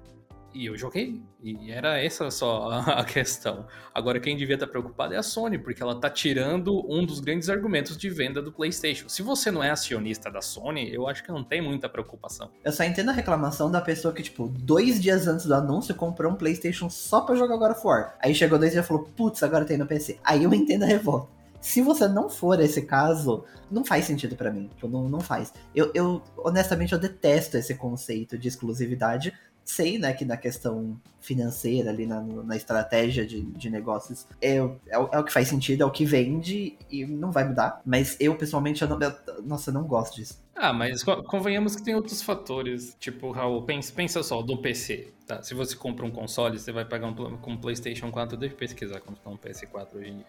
e 0.53 0.65
eu 0.65 0.77
joguei. 0.77 1.21
E 1.41 1.71
era 1.71 2.01
essa 2.01 2.29
só 2.31 2.69
a 2.88 3.03
questão. 3.03 3.65
Agora, 3.94 4.19
quem 4.19 4.38
devia 4.38 4.55
estar 4.55 4.67
preocupado 4.67 5.13
é 5.13 5.17
a 5.17 5.23
Sony, 5.23 5.57
porque 5.57 5.81
ela 5.81 5.94
está 5.94 6.09
tirando 6.09 6.85
um 6.89 7.05
dos 7.05 7.19
grandes 7.19 7.50
argumentos 7.50 7.97
de 7.97 8.09
venda 8.09 8.41
do 8.41 8.51
PlayStation. 8.51 9.09
Se 9.09 9.21
você 9.21 9.51
não 9.51 9.63
é 9.63 9.69
acionista 9.69 10.29
da 10.31 10.41
Sony, 10.41 10.94
eu 10.94 11.07
acho 11.07 11.23
que 11.23 11.31
não 11.31 11.44
tem 11.44 11.61
muita 11.61 11.89
preocupação. 11.89 12.50
Eu 12.63 12.71
só 12.71 12.83
entendo 12.83 13.09
a 13.09 13.13
reclamação 13.13 13.69
da 13.69 13.81
pessoa 13.81 14.13
que, 14.13 14.23
tipo, 14.23 14.47
dois 14.47 15.01
dias 15.01 15.27
antes 15.27 15.45
do 15.45 15.53
anúncio 15.53 15.95
comprou 15.95 16.31
um 16.31 16.35
PlayStation 16.35 16.89
só 16.89 17.21
pra 17.21 17.35
jogar 17.35 17.57
God 17.57 17.71
of 17.71 17.85
War. 17.85 18.15
Aí 18.19 18.33
chegou 18.33 18.57
dois 18.59 18.71
dias 18.71 18.85
e 18.85 18.88
falou, 18.88 19.03
putz, 19.15 19.44
agora 19.44 19.65
tem 19.65 19.77
no 19.77 19.85
PC. 19.85 20.19
Aí 20.23 20.44
eu 20.44 20.53
entendo 20.55 20.83
a 20.83 20.88
revolta. 20.88 21.44
Se 21.63 21.81
você 21.81 22.09
não 22.09 22.29
for 22.29 22.59
esse 22.59 22.81
caso, 22.81 23.45
não 23.71 23.85
faz 23.85 24.03
sentido 24.03 24.35
para 24.35 24.51
mim. 24.51 24.67
Tipo, 24.67 24.89
não, 24.89 25.07
não 25.07 25.21
faz. 25.21 25.53
Eu, 25.73 25.91
eu, 25.94 26.21
honestamente, 26.38 26.91
eu 26.91 27.00
detesto 27.00 27.55
esse 27.55 27.75
conceito 27.75 28.38
de 28.38 28.50
exclusividade 28.50 29.33
sei, 29.63 29.98
né, 29.98 30.13
que 30.13 30.25
na 30.25 30.38
questão 30.38 31.00
financeira, 31.19 31.89
ali 31.89 32.06
na, 32.06 32.21
na 32.21 32.56
estratégia 32.56 33.25
de, 33.25 33.42
de 33.42 33.69
negócios, 33.69 34.27
é, 34.42 34.57
é, 34.57 34.62
é, 34.89 34.98
o 34.98 35.24
que 35.24 35.31
faz 35.31 35.48
sentido, 35.48 35.83
é 35.83 35.86
o 35.86 35.92
que 35.92 36.06
vende 36.06 36.77
e 36.92 37.06
não 37.06 37.31
vai 37.31 37.48
mudar. 37.48 37.81
Mas 37.86 38.18
eu, 38.19 38.36
pessoalmente, 38.36 38.81
eu 38.81 38.89
não, 38.89 39.00
eu, 39.00 39.44
nossa, 39.44 39.69
eu 39.69 39.74
não 39.74 39.83
gosto 39.83 40.15
disso. 40.15 40.44
Ah, 40.56 40.74
mas 40.74 41.04
convenhamos 41.04 41.75
que 41.75 41.83
tem 41.83 41.95
outros 41.95 42.21
fatores. 42.21 42.95
Tipo, 43.00 43.31
Raul, 43.31 43.63
pensa, 43.63 43.92
pensa 43.94 44.21
só, 44.21 44.42
do 44.42 44.57
PC. 44.57 45.13
Tá? 45.25 45.42
Se 45.42 45.54
você 45.54 45.75
compra 45.75 46.06
um 46.06 46.12
console, 46.12 46.60
você 46.60 46.71
vai 46.71 46.86
pagar 46.86 47.07
um, 47.07 47.38
com 47.38 47.51
um 47.51 47.57
PlayStation 47.57 48.12
4. 48.12 48.38
Deixa 48.38 48.54
eu 48.54 48.57
pesquisar 48.60 49.00
quanto 49.00 49.19
tá 49.19 49.30
um 49.30 49.38
PS4 49.38 49.88
hoje 49.95 50.10
em 50.10 50.18
dia. 50.18 50.25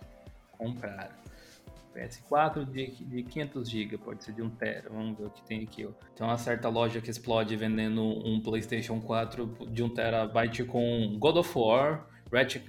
Comprar. 0.57 1.11
PS4 1.95 2.65
de, 2.65 3.05
de 3.05 3.23
500 3.23 3.71
GB, 3.71 3.99
pode 3.99 4.25
ser 4.25 4.33
de 4.33 4.43
1 4.43 4.51
tera, 4.51 4.91
vamos 4.91 5.17
ver 5.17 5.27
o 5.27 5.31
que 5.31 5.45
tem 5.45 5.63
aqui. 5.63 5.87
Ó. 5.87 5.91
Tem 6.15 6.27
uma 6.27 6.37
certa 6.37 6.69
loja 6.69 7.01
que 7.01 7.11
explode 7.11 7.55
vendendo 7.57 8.03
um 8.03 8.41
PlayStation 8.41 9.01
4 9.01 9.69
de 9.71 9.83
1 9.83 9.89
terabyte 9.91 10.65
com 10.65 11.17
God 11.19 11.37
of 11.37 11.59
War, 11.59 12.09
Ratchet, 12.33 12.65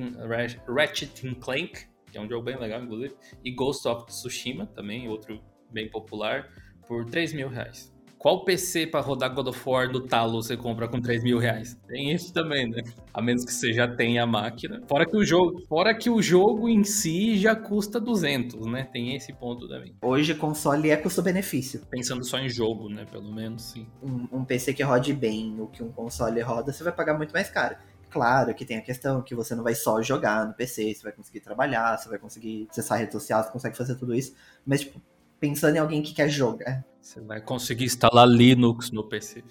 Ratchet 0.67 1.35
Clank, 1.35 1.87
que 2.11 2.17
é 2.17 2.21
um 2.21 2.29
jogo 2.29 2.43
bem 2.43 2.57
legal, 2.57 2.81
inclusive, 2.83 3.15
e 3.43 3.51
Ghost 3.51 3.87
of 3.87 4.05
Tsushima, 4.05 4.67
também, 4.67 5.09
outro 5.09 5.41
bem 5.71 5.89
popular, 5.89 6.49
por 6.87 7.05
3 7.05 7.33
mil 7.33 7.49
reais. 7.49 7.94
Qual 8.17 8.43
PC 8.43 8.87
para 8.87 9.01
rodar 9.01 9.33
God 9.33 9.47
of 9.47 9.61
War 9.69 9.91
no 9.91 10.01
talo 10.01 10.41
você 10.41 10.57
compra 10.57 10.87
com 10.87 10.99
3 10.99 11.23
mil 11.23 11.37
reais? 11.37 11.77
Tem 11.87 12.11
isso 12.11 12.33
também, 12.33 12.69
né? 12.69 12.81
A 13.13 13.21
menos 13.21 13.45
que 13.45 13.53
você 13.53 13.71
já 13.71 13.87
tenha 13.87 14.23
a 14.23 14.25
máquina. 14.25 14.81
Fora 14.87 15.05
que 15.05 15.15
o 15.15 15.23
jogo, 15.23 15.61
fora 15.67 15.93
que 15.93 16.09
o 16.09 16.21
jogo 16.21 16.67
em 16.67 16.83
si 16.83 17.37
já 17.37 17.55
custa 17.55 17.99
200, 17.99 18.65
né? 18.65 18.87
Tem 18.91 19.15
esse 19.15 19.31
ponto 19.33 19.67
também. 19.67 19.95
Hoje 20.01 20.33
console 20.33 20.89
é 20.89 20.97
custo-benefício. 20.97 21.81
Pensando 21.89 22.23
só 22.25 22.39
em 22.39 22.49
jogo, 22.49 22.89
né? 22.89 23.05
Pelo 23.11 23.31
menos, 23.31 23.61
sim. 23.61 23.85
Um, 24.01 24.39
um 24.39 24.45
PC 24.45 24.73
que 24.73 24.83
rode 24.83 25.13
bem, 25.13 25.55
o 25.59 25.67
que 25.67 25.83
um 25.83 25.91
console 25.91 26.41
roda, 26.41 26.73
você 26.73 26.83
vai 26.83 26.93
pagar 26.93 27.15
muito 27.15 27.31
mais 27.31 27.49
caro 27.49 27.75
claro 28.15 28.55
que 28.55 28.63
tem 28.63 28.77
a 28.77 28.81
questão 28.81 29.21
que 29.21 29.35
você 29.35 29.53
não 29.53 29.61
vai 29.61 29.75
só 29.75 30.01
jogar 30.01 30.47
no 30.47 30.53
PC, 30.53 30.93
você 30.93 31.03
vai 31.03 31.11
conseguir 31.11 31.41
trabalhar, 31.41 31.97
você 31.97 32.07
vai 32.07 32.17
conseguir 32.17 32.65
acessar 32.71 32.97
redes 32.97 33.11
sociais, 33.11 33.45
você 33.45 33.51
consegue 33.51 33.75
fazer 33.75 33.95
tudo 33.95 34.15
isso. 34.15 34.33
Mas, 34.65 34.79
tipo, 34.79 35.01
pensando 35.37 35.75
em 35.75 35.79
alguém 35.79 36.01
que 36.01 36.13
quer 36.13 36.29
jogar. 36.29 36.81
Você 37.05 37.21
vai 37.21 37.39
conseguir 37.39 37.85
instalar 37.85 38.27
Linux 38.27 38.89
no 38.89 39.03
PC. 39.03 39.43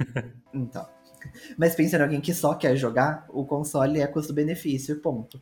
então. 0.52 0.84
Mas 1.56 1.76
pensando 1.76 2.00
em 2.00 2.04
alguém 2.04 2.20
que 2.20 2.34
só 2.34 2.54
quer 2.54 2.76
jogar, 2.76 3.24
o 3.28 3.46
console 3.46 4.00
é 4.00 4.06
custo-benefício, 4.08 4.98
ponto. 5.00 5.40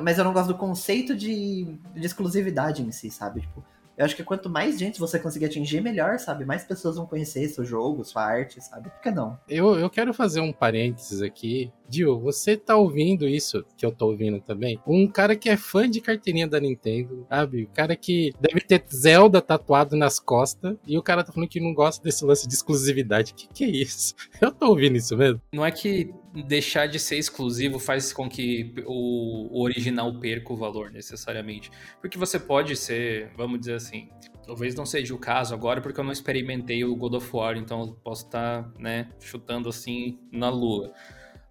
Mas 0.00 0.16
eu 0.16 0.24
não 0.24 0.32
gosto 0.32 0.46
do 0.46 0.56
conceito 0.56 1.16
de, 1.16 1.76
de 1.92 2.06
exclusividade 2.06 2.82
em 2.82 2.92
si, 2.92 3.10
sabe? 3.10 3.40
Tipo, 3.40 3.64
eu 4.00 4.06
acho 4.06 4.16
que 4.16 4.24
quanto 4.24 4.48
mais 4.48 4.78
gente 4.78 4.98
você 4.98 5.18
conseguir 5.18 5.44
atingir, 5.44 5.82
melhor, 5.82 6.18
sabe? 6.18 6.46
Mais 6.46 6.64
pessoas 6.64 6.96
vão 6.96 7.04
conhecer 7.04 7.46
seu 7.48 7.66
jogo, 7.66 8.02
sua 8.02 8.24
arte, 8.24 8.58
sabe? 8.58 8.88
Por 8.88 8.98
que 9.02 9.10
não? 9.10 9.38
Eu, 9.46 9.78
eu 9.78 9.90
quero 9.90 10.14
fazer 10.14 10.40
um 10.40 10.54
parênteses 10.54 11.20
aqui. 11.20 11.70
Dio, 11.86 12.18
você 12.18 12.56
tá 12.56 12.76
ouvindo 12.76 13.28
isso 13.28 13.62
que 13.76 13.84
eu 13.84 13.92
tô 13.92 14.06
ouvindo 14.06 14.40
também? 14.40 14.80
Um 14.86 15.06
cara 15.06 15.36
que 15.36 15.50
é 15.50 15.56
fã 15.56 15.90
de 15.90 16.00
carteirinha 16.00 16.48
da 16.48 16.58
Nintendo, 16.58 17.26
sabe? 17.28 17.64
O 17.64 17.68
cara 17.68 17.94
que 17.94 18.32
deve 18.40 18.62
ter 18.62 18.82
Zelda 18.90 19.42
tatuado 19.42 19.94
nas 19.94 20.18
costas 20.18 20.78
e 20.86 20.96
o 20.96 21.02
cara 21.02 21.22
tá 21.22 21.30
falando 21.30 21.50
que 21.50 21.60
não 21.60 21.74
gosta 21.74 22.02
desse 22.02 22.24
lance 22.24 22.48
de 22.48 22.54
exclusividade. 22.54 23.34
Que 23.34 23.48
que 23.48 23.64
é 23.64 23.68
isso? 23.68 24.14
Eu 24.40 24.50
tô 24.50 24.68
ouvindo 24.68 24.96
isso 24.96 25.14
mesmo? 25.14 25.42
Não 25.52 25.66
é 25.66 25.70
que 25.70 26.10
deixar 26.32 26.86
de 26.86 26.98
ser 26.98 27.16
exclusivo 27.16 27.78
faz 27.78 28.12
com 28.12 28.28
que 28.28 28.72
o, 28.86 29.62
original 29.62 30.18
perca 30.20 30.52
o 30.52 30.56
valor 30.56 30.90
necessariamente. 30.90 31.70
Porque 32.00 32.16
você 32.16 32.38
pode 32.38 32.76
ser, 32.76 33.32
vamos 33.36 33.60
dizer 33.60 33.74
assim, 33.74 34.08
talvez 34.46 34.74
não 34.74 34.86
seja 34.86 35.14
o 35.14 35.18
caso 35.18 35.54
agora 35.54 35.80
porque 35.80 35.98
eu 35.98 36.04
não 36.04 36.12
experimentei 36.12 36.84
o 36.84 36.94
God 36.94 37.14
of 37.14 37.28
War, 37.34 37.56
então 37.56 37.80
eu 37.80 37.92
posso 37.94 38.26
estar, 38.26 38.62
tá, 38.62 38.72
né, 38.78 39.08
chutando 39.18 39.68
assim 39.68 40.18
na 40.32 40.48
lua. 40.48 40.92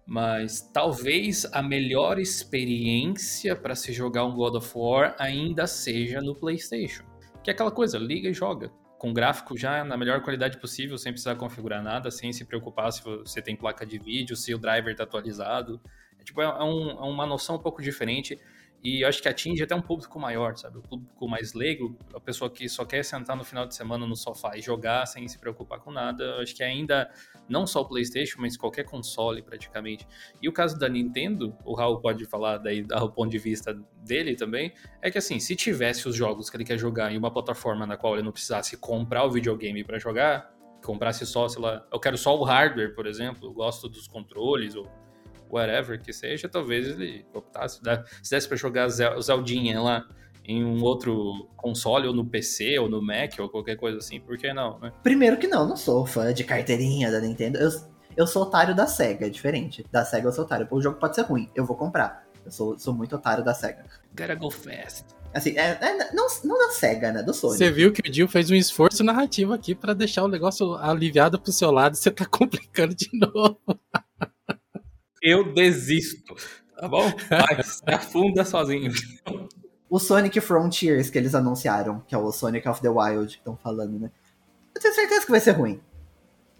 Mas 0.06 0.60
talvez 0.72 1.44
a 1.52 1.62
melhor 1.62 2.18
experiência 2.18 3.54
para 3.54 3.74
se 3.74 3.92
jogar 3.92 4.24
um 4.24 4.34
God 4.34 4.56
of 4.56 4.72
War 4.74 5.14
ainda 5.18 5.66
seja 5.66 6.20
no 6.20 6.34
PlayStation. 6.34 7.04
Que 7.44 7.50
é 7.50 7.52
aquela 7.52 7.70
coisa, 7.70 7.98
liga 7.98 8.28
e 8.28 8.34
joga 8.34 8.72
com 9.00 9.14
gráfico 9.14 9.56
já 9.56 9.82
na 9.82 9.96
melhor 9.96 10.20
qualidade 10.20 10.58
possível, 10.58 10.98
sem 10.98 11.10
precisar 11.10 11.34
configurar 11.34 11.82
nada, 11.82 12.10
sem 12.10 12.34
se 12.34 12.44
preocupar 12.44 12.92
se 12.92 13.02
você 13.02 13.40
tem 13.40 13.56
placa 13.56 13.86
de 13.86 13.98
vídeo, 13.98 14.36
se 14.36 14.54
o 14.54 14.58
driver 14.58 14.92
está 14.92 15.04
atualizado. 15.04 15.80
É, 16.18 16.22
tipo, 16.22 16.42
é, 16.42 16.44
é, 16.44 16.62
um, 16.62 16.90
é 16.90 17.08
uma 17.08 17.24
noção 17.24 17.56
um 17.56 17.58
pouco 17.58 17.80
diferente 17.80 18.38
e 18.84 19.00
eu 19.00 19.08
acho 19.08 19.22
que 19.22 19.28
atinge 19.28 19.62
até 19.62 19.74
um 19.74 19.80
público 19.80 20.20
maior, 20.20 20.54
sabe? 20.54 20.76
O 20.76 20.82
público 20.82 21.26
mais 21.26 21.54
leigo, 21.54 21.96
a 22.14 22.20
pessoa 22.20 22.50
que 22.50 22.68
só 22.68 22.84
quer 22.84 23.02
sentar 23.02 23.34
no 23.38 23.42
final 23.42 23.66
de 23.66 23.74
semana 23.74 24.06
no 24.06 24.14
sofá 24.14 24.54
e 24.54 24.60
jogar 24.60 25.06
sem 25.06 25.26
se 25.28 25.38
preocupar 25.38 25.80
com 25.80 25.90
nada. 25.90 26.22
Eu 26.22 26.42
acho 26.42 26.54
que 26.54 26.62
ainda, 26.62 27.10
não 27.50 27.66
só 27.66 27.80
o 27.80 27.84
PlayStation, 27.84 28.40
mas 28.40 28.56
qualquer 28.56 28.84
console 28.84 29.42
praticamente. 29.42 30.06
E 30.40 30.48
o 30.48 30.52
caso 30.52 30.78
da 30.78 30.88
Nintendo, 30.88 31.54
o 31.64 31.74
Raul 31.74 32.00
pode 32.00 32.24
falar 32.24 32.58
daí 32.58 32.82
do 32.82 33.10
ponto 33.10 33.30
de 33.30 33.38
vista 33.38 33.78
dele 34.04 34.36
também, 34.36 34.72
é 35.02 35.10
que 35.10 35.18
assim, 35.18 35.40
se 35.40 35.56
tivesse 35.56 36.08
os 36.08 36.14
jogos 36.14 36.48
que 36.48 36.56
ele 36.56 36.64
quer 36.64 36.78
jogar 36.78 37.12
em 37.12 37.18
uma 37.18 37.30
plataforma 37.30 37.86
na 37.86 37.96
qual 37.96 38.14
ele 38.14 38.22
não 38.22 38.32
precisasse 38.32 38.76
comprar 38.76 39.24
o 39.24 39.30
videogame 39.30 39.82
para 39.82 39.98
jogar, 39.98 40.54
comprasse 40.84 41.26
só, 41.26 41.48
sei 41.48 41.60
lá, 41.60 41.84
eu 41.92 41.98
quero 41.98 42.16
só 42.16 42.38
o 42.38 42.44
hardware, 42.44 42.94
por 42.94 43.06
exemplo, 43.06 43.48
eu 43.48 43.52
gosto 43.52 43.88
dos 43.88 44.06
controles 44.06 44.74
ou 44.74 44.88
whatever 45.50 46.00
que 46.00 46.12
seja, 46.12 46.48
talvez 46.48 46.88
ele 46.88 47.26
optasse, 47.34 47.80
se 48.22 48.30
desse 48.30 48.46
para 48.46 48.56
jogar 48.56 48.86
o 48.86 49.20
Zeldinha 49.20 49.80
lá 49.80 50.06
em 50.50 50.64
um 50.64 50.82
outro 50.82 51.48
console, 51.56 52.08
ou 52.08 52.14
no 52.14 52.24
PC, 52.24 52.78
ou 52.78 52.88
no 52.88 53.02
Mac, 53.02 53.38
ou 53.38 53.48
qualquer 53.48 53.76
coisa 53.76 53.98
assim, 53.98 54.20
por 54.20 54.36
que 54.36 54.52
não, 54.52 54.78
né? 54.78 54.92
Primeiro 55.02 55.36
que 55.36 55.46
não, 55.46 55.68
não 55.68 55.76
sou 55.76 56.06
fã 56.06 56.32
de 56.32 56.44
carteirinha 56.44 57.10
da 57.10 57.20
Nintendo. 57.20 57.58
Eu, 57.58 57.70
eu 58.16 58.26
sou 58.26 58.42
otário 58.42 58.74
da 58.74 58.86
SEGA, 58.86 59.26
é 59.26 59.28
diferente. 59.30 59.84
Da 59.90 60.04
SEGA 60.04 60.28
eu 60.28 60.32
sou 60.32 60.44
otário. 60.44 60.66
O 60.70 60.80
jogo 60.80 60.98
pode 60.98 61.14
ser 61.14 61.22
ruim, 61.22 61.48
eu 61.54 61.64
vou 61.64 61.76
comprar. 61.76 62.26
Eu 62.44 62.50
sou, 62.50 62.78
sou 62.78 62.94
muito 62.94 63.14
otário 63.14 63.44
da 63.44 63.54
SEGA. 63.54 63.84
Gotta 64.16 64.34
go 64.34 64.50
fast. 64.50 65.04
Assim, 65.32 65.56
é, 65.56 65.78
é, 65.80 66.12
não, 66.12 66.26
não 66.44 66.58
da 66.58 66.72
SEGA, 66.72 67.12
né? 67.12 67.22
Do 67.22 67.32
Sony. 67.32 67.56
Você 67.56 67.70
viu 67.70 67.92
que 67.92 68.00
o 68.00 68.10
Dio 68.10 68.26
fez 68.26 68.50
um 68.50 68.54
esforço 68.54 69.04
narrativo 69.04 69.52
aqui 69.52 69.74
para 69.74 69.94
deixar 69.94 70.24
o 70.24 70.28
negócio 70.28 70.74
aliviado 70.74 71.40
pro 71.40 71.52
seu 71.52 71.70
lado, 71.70 71.96
você 71.96 72.10
tá 72.10 72.26
complicando 72.30 72.94
de 72.94 73.08
novo 73.12 73.60
eu 75.22 75.52
desisto. 75.52 76.34
Tá 76.76 76.88
bom? 76.88 77.12
Vai, 77.28 77.62
se 77.62 77.82
afunda 77.86 78.44
sozinho. 78.44 78.90
O 79.90 79.98
Sonic 79.98 80.40
Frontiers 80.40 81.10
que 81.10 81.18
eles 81.18 81.34
anunciaram, 81.34 82.02
que 82.06 82.14
é 82.14 82.18
o 82.18 82.30
Sonic 82.30 82.66
of 82.68 82.80
the 82.80 82.88
Wild 82.88 83.26
que 83.26 83.40
estão 83.40 83.56
falando, 83.56 83.98
né? 83.98 84.10
Eu 84.74 84.80
tenho 84.80 84.94
certeza 84.94 85.26
que 85.26 85.30
vai 85.30 85.40
ser 85.40 85.50
ruim. 85.50 85.80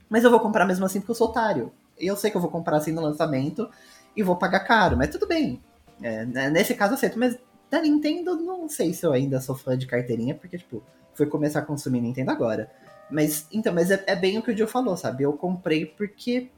Mas 0.08 0.24
eu 0.24 0.30
vou 0.30 0.40
comprar 0.40 0.66
mesmo 0.66 0.84
assim 0.84 0.98
porque 0.98 1.12
eu 1.12 1.16
sou 1.16 1.28
otário. 1.28 1.72
E 1.98 2.06
eu 2.06 2.16
sei 2.16 2.30
que 2.30 2.36
eu 2.36 2.40
vou 2.40 2.50
comprar 2.50 2.78
assim 2.78 2.90
no 2.90 3.00
lançamento 3.00 3.70
e 4.16 4.22
vou 4.22 4.34
pagar 4.34 4.60
caro, 4.60 4.96
mas 4.96 5.10
tudo 5.10 5.28
bem. 5.28 5.62
É, 6.02 6.24
né, 6.26 6.50
nesse 6.50 6.74
caso 6.74 6.94
aceito, 6.94 7.18
mas 7.18 7.38
da 7.70 7.80
Nintendo 7.80 8.34
não 8.34 8.68
sei 8.68 8.92
se 8.92 9.06
eu 9.06 9.12
ainda 9.12 9.40
sou 9.40 9.54
fã 9.54 9.78
de 9.78 9.86
carteirinha, 9.86 10.34
porque, 10.34 10.58
tipo, 10.58 10.82
fui 11.14 11.26
começar 11.26 11.60
a 11.60 11.64
consumir 11.64 12.00
Nintendo 12.00 12.32
agora. 12.32 12.70
Mas, 13.08 13.46
então, 13.52 13.72
mas 13.72 13.90
é, 13.90 14.02
é 14.06 14.16
bem 14.16 14.38
o 14.38 14.42
que 14.42 14.50
o 14.50 14.56
Joe 14.56 14.66
falou, 14.66 14.96
sabe? 14.96 15.22
Eu 15.22 15.32
comprei 15.34 15.86
porque 15.86 16.50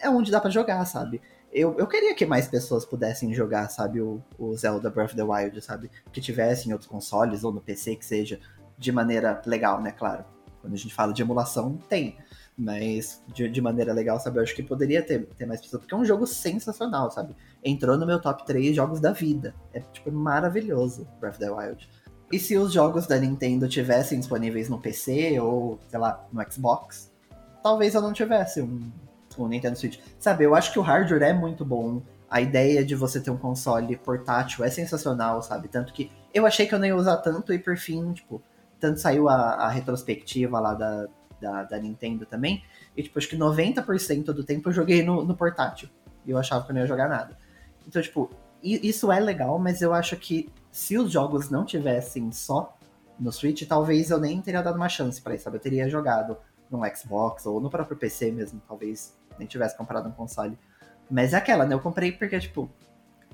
é 0.00 0.08
onde 0.08 0.30
dá 0.30 0.40
para 0.40 0.50
jogar, 0.50 0.84
sabe? 0.86 1.20
Eu, 1.54 1.76
eu 1.78 1.86
queria 1.86 2.12
que 2.16 2.26
mais 2.26 2.48
pessoas 2.48 2.84
pudessem 2.84 3.32
jogar, 3.32 3.70
sabe, 3.70 4.00
o, 4.00 4.20
o 4.36 4.56
Zelda 4.56 4.90
Breath 4.90 5.10
of 5.10 5.16
the 5.16 5.22
Wild, 5.22 5.62
sabe? 5.62 5.88
Que 6.12 6.20
tivessem 6.20 6.72
outros 6.72 6.90
consoles 6.90 7.44
ou 7.44 7.52
no 7.52 7.60
PC, 7.60 7.94
que 7.94 8.04
seja, 8.04 8.40
de 8.76 8.90
maneira 8.90 9.40
legal, 9.46 9.80
né, 9.80 9.92
claro. 9.92 10.24
Quando 10.60 10.74
a 10.74 10.76
gente 10.76 10.92
fala 10.92 11.12
de 11.12 11.22
emulação, 11.22 11.78
tem. 11.88 12.16
Mas 12.58 13.22
de, 13.28 13.48
de 13.48 13.60
maneira 13.60 13.92
legal, 13.92 14.18
sabe? 14.18 14.38
Eu 14.38 14.42
acho 14.42 14.54
que 14.54 14.62
poderia 14.64 15.00
ter, 15.00 15.26
ter 15.38 15.46
mais 15.46 15.60
pessoas, 15.60 15.82
porque 15.82 15.94
é 15.94 15.96
um 15.96 16.04
jogo 16.04 16.26
sensacional, 16.26 17.10
sabe? 17.10 17.36
Entrou 17.62 17.96
no 17.96 18.06
meu 18.06 18.20
top 18.20 18.44
3 18.44 18.74
jogos 18.74 18.98
da 18.98 19.12
vida. 19.12 19.54
É, 19.72 19.80
tipo, 19.80 20.10
maravilhoso 20.10 21.06
Breath 21.20 21.34
of 21.34 21.38
the 21.38 21.50
Wild. 21.50 21.88
E 22.32 22.38
se 22.38 22.56
os 22.56 22.72
jogos 22.72 23.06
da 23.06 23.16
Nintendo 23.16 23.68
tivessem 23.68 24.18
disponíveis 24.18 24.68
no 24.68 24.80
PC 24.80 25.38
ou, 25.38 25.78
sei 25.88 26.00
lá, 26.00 26.26
no 26.32 26.42
Xbox, 26.50 27.12
talvez 27.62 27.94
eu 27.94 28.02
não 28.02 28.12
tivesse 28.12 28.60
um, 28.60 28.90
o 29.42 29.48
Nintendo 29.48 29.78
Switch. 29.78 29.98
Sabe, 30.18 30.44
eu 30.44 30.54
acho 30.54 30.72
que 30.72 30.78
o 30.78 30.82
hardware 30.82 31.22
é 31.22 31.32
muito 31.32 31.64
bom. 31.64 32.02
A 32.28 32.40
ideia 32.40 32.84
de 32.84 32.94
você 32.94 33.20
ter 33.20 33.30
um 33.30 33.36
console 33.36 33.96
portátil 33.96 34.64
é 34.64 34.70
sensacional, 34.70 35.42
sabe? 35.42 35.68
Tanto 35.68 35.92
que 35.92 36.10
eu 36.32 36.46
achei 36.46 36.66
que 36.66 36.74
eu 36.74 36.78
não 36.78 36.86
ia 36.86 36.96
usar 36.96 37.18
tanto 37.18 37.52
e 37.52 37.58
por 37.58 37.76
fim, 37.76 38.12
tipo, 38.12 38.42
tanto 38.80 39.00
saiu 39.00 39.28
a, 39.28 39.34
a 39.34 39.68
retrospectiva 39.68 40.58
lá 40.58 40.74
da, 40.74 41.06
da, 41.40 41.62
da, 41.64 41.78
Nintendo 41.78 42.26
também. 42.26 42.64
E, 42.96 43.02
tipo, 43.02 43.18
acho 43.18 43.28
que 43.28 43.36
90% 43.36 44.24
do 44.26 44.42
tempo 44.42 44.68
eu 44.68 44.72
joguei 44.72 45.02
no, 45.02 45.24
no 45.24 45.36
portátil. 45.36 45.88
E 46.26 46.30
eu 46.30 46.38
achava 46.38 46.64
que 46.64 46.70
eu 46.70 46.74
não 46.74 46.82
ia 46.82 46.86
jogar 46.86 47.08
nada. 47.08 47.36
Então, 47.86 48.00
tipo, 48.02 48.30
isso 48.62 49.12
é 49.12 49.20
legal, 49.20 49.58
mas 49.58 49.82
eu 49.82 49.92
acho 49.92 50.16
que 50.16 50.50
se 50.72 50.96
os 50.98 51.12
jogos 51.12 51.50
não 51.50 51.64
tivessem 51.64 52.32
só 52.32 52.76
no 53.18 53.30
Switch, 53.30 53.66
talvez 53.68 54.10
eu 54.10 54.18
nem 54.18 54.40
teria 54.40 54.62
dado 54.62 54.76
uma 54.76 54.88
chance 54.88 55.20
para 55.20 55.34
isso, 55.34 55.44
sabe? 55.44 55.58
Eu 55.58 55.60
teria 55.60 55.88
jogado 55.88 56.36
no 56.70 56.80
Xbox 56.96 57.46
ou 57.46 57.60
no 57.60 57.70
próprio 57.70 57.96
PC 57.96 58.32
mesmo, 58.32 58.60
talvez 58.66 59.14
nem 59.38 59.46
tivesse 59.46 59.76
comprado 59.76 60.08
um 60.08 60.12
console. 60.12 60.58
Mas 61.10 61.32
é 61.32 61.36
aquela, 61.36 61.66
né? 61.66 61.74
Eu 61.74 61.80
comprei 61.80 62.12
porque, 62.12 62.38
tipo, 62.38 62.70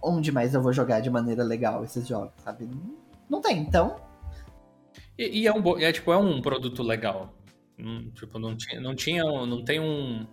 onde 0.03 0.33
mais 0.33 0.55
eu 0.55 0.63
vou 0.63 0.73
jogar 0.73 1.01
de 1.01 1.11
maneira 1.11 1.43
legal 1.43 1.85
esses 1.85 2.07
jogos, 2.07 2.33
sabe? 2.43 2.69
Não, 3.29 3.41
tem, 3.41 3.59
então. 3.59 3.97
E, 5.17 5.43
e, 5.43 5.47
é 5.47 5.53
um 5.53 5.79
é, 5.79 5.93
tipo, 5.93 6.13
é 6.13 6.17
um 6.17 6.41
produto 6.41 6.83
legal. 6.83 7.33
Hum, 7.79 8.11
tipo, 8.15 8.39
não 8.39 8.57
tinha, 8.57 8.81
não 8.81 8.95
tinha. 8.95 9.23
Não 9.25 9.65
tem 9.65 9.81
um. 9.81 10.27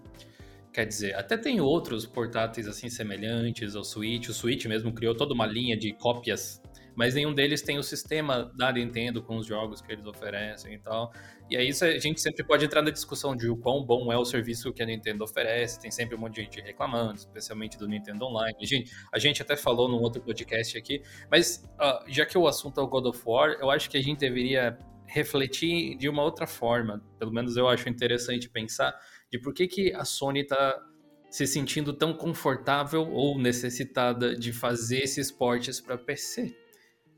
Quer 0.74 0.86
dizer, 0.86 1.15
até 1.15 1.38
tem 1.38 1.59
outros 1.59 2.05
portáteis 2.05 2.67
assim 2.67 2.89
semelhantes 2.89 3.75
ao 3.75 3.83
Switch. 3.83 4.29
O 4.29 4.33
Switch 4.33 4.65
mesmo 4.65 4.93
criou 4.93 5.15
toda 5.15 5.33
uma 5.33 5.45
linha 5.45 5.77
de 5.77 5.93
cópias 5.93 6.62
mas 6.98 7.13
nenhum 7.13 7.32
deles 7.32 7.62
tem 7.62 7.77
o 7.77 7.84
sistema 7.84 8.51
da 8.56 8.74
Nintendo 8.74 9.22
com 9.22 9.38
os 9.38 9.46
jogos 9.46 9.80
que 9.82 9.92
eles 9.92 10.04
oferecem 10.08 10.74
e 10.74 10.80
tal. 10.80 11.13
E 11.48 11.56
aí 11.56 11.70
a 11.70 12.00
gente 12.00 12.20
sempre 12.20 12.44
pode 12.44 12.66
entrar 12.66 12.82
na 12.82 12.89
discussão 12.89 13.36
de 13.36 13.48
o 13.48 13.56
quão 13.56 13.86
bom 13.86 14.12
é 14.12 14.18
o 14.18 14.25
serviço 14.25 14.74
que 14.74 14.82
a 14.82 14.86
Nintendo 14.86 15.24
oferece. 15.24 15.80
Tem 15.80 15.92
sempre 15.92 16.16
um 16.16 16.20
monte 16.20 16.38
de 16.38 16.42
gente 16.42 16.60
reclamando, 16.60 17.13
especialmente 17.13 17.77
do 17.77 17.88
Nintendo 17.88 18.25
Online. 18.25 18.58
A 18.60 18.66
gente, 18.66 18.92
a 19.13 19.20
gente 19.20 19.44
até 19.44 19.56
falou 19.56 19.88
num 19.88 20.01
outro 20.01 20.24
podcast 20.24 20.75
aqui, 20.75 21.04
mas 21.30 21.63
uh, 21.75 22.04
já 22.08 22.25
que 22.25 22.36
o 22.36 22.48
assunto 22.48 22.80
é 22.80 22.84
o 22.84 22.88
God 22.88 23.06
of 23.06 23.22
War, 23.24 23.51
eu 23.62 23.70
acho 23.70 23.92
que 23.92 23.98
a 23.98 24.01
gente 24.01 24.18
deveria 24.18 24.75
refletir 25.06 25.96
de 25.98 26.10
uma 26.10 26.24
outra 26.24 26.48
forma. 26.48 27.06
Pelo 27.20 27.32
menos 27.32 27.56
eu 27.58 27.68
acho 27.68 27.88
interessante 27.88 28.50
pensar 28.50 28.92
de 29.32 29.38
por 29.38 29.54
que, 29.54 29.68
que 29.68 29.94
a 29.94 30.04
Sony 30.04 30.42
está 30.42 30.84
se 31.30 31.46
sentindo 31.46 31.94
tão 31.94 32.12
confortável 32.12 33.08
ou 33.08 33.38
necessitada 33.38 34.36
de 34.36 34.51
fazer 34.51 35.04
esses 35.04 35.32
portes 35.32 35.80
para 35.80 35.96
PC 35.96 36.66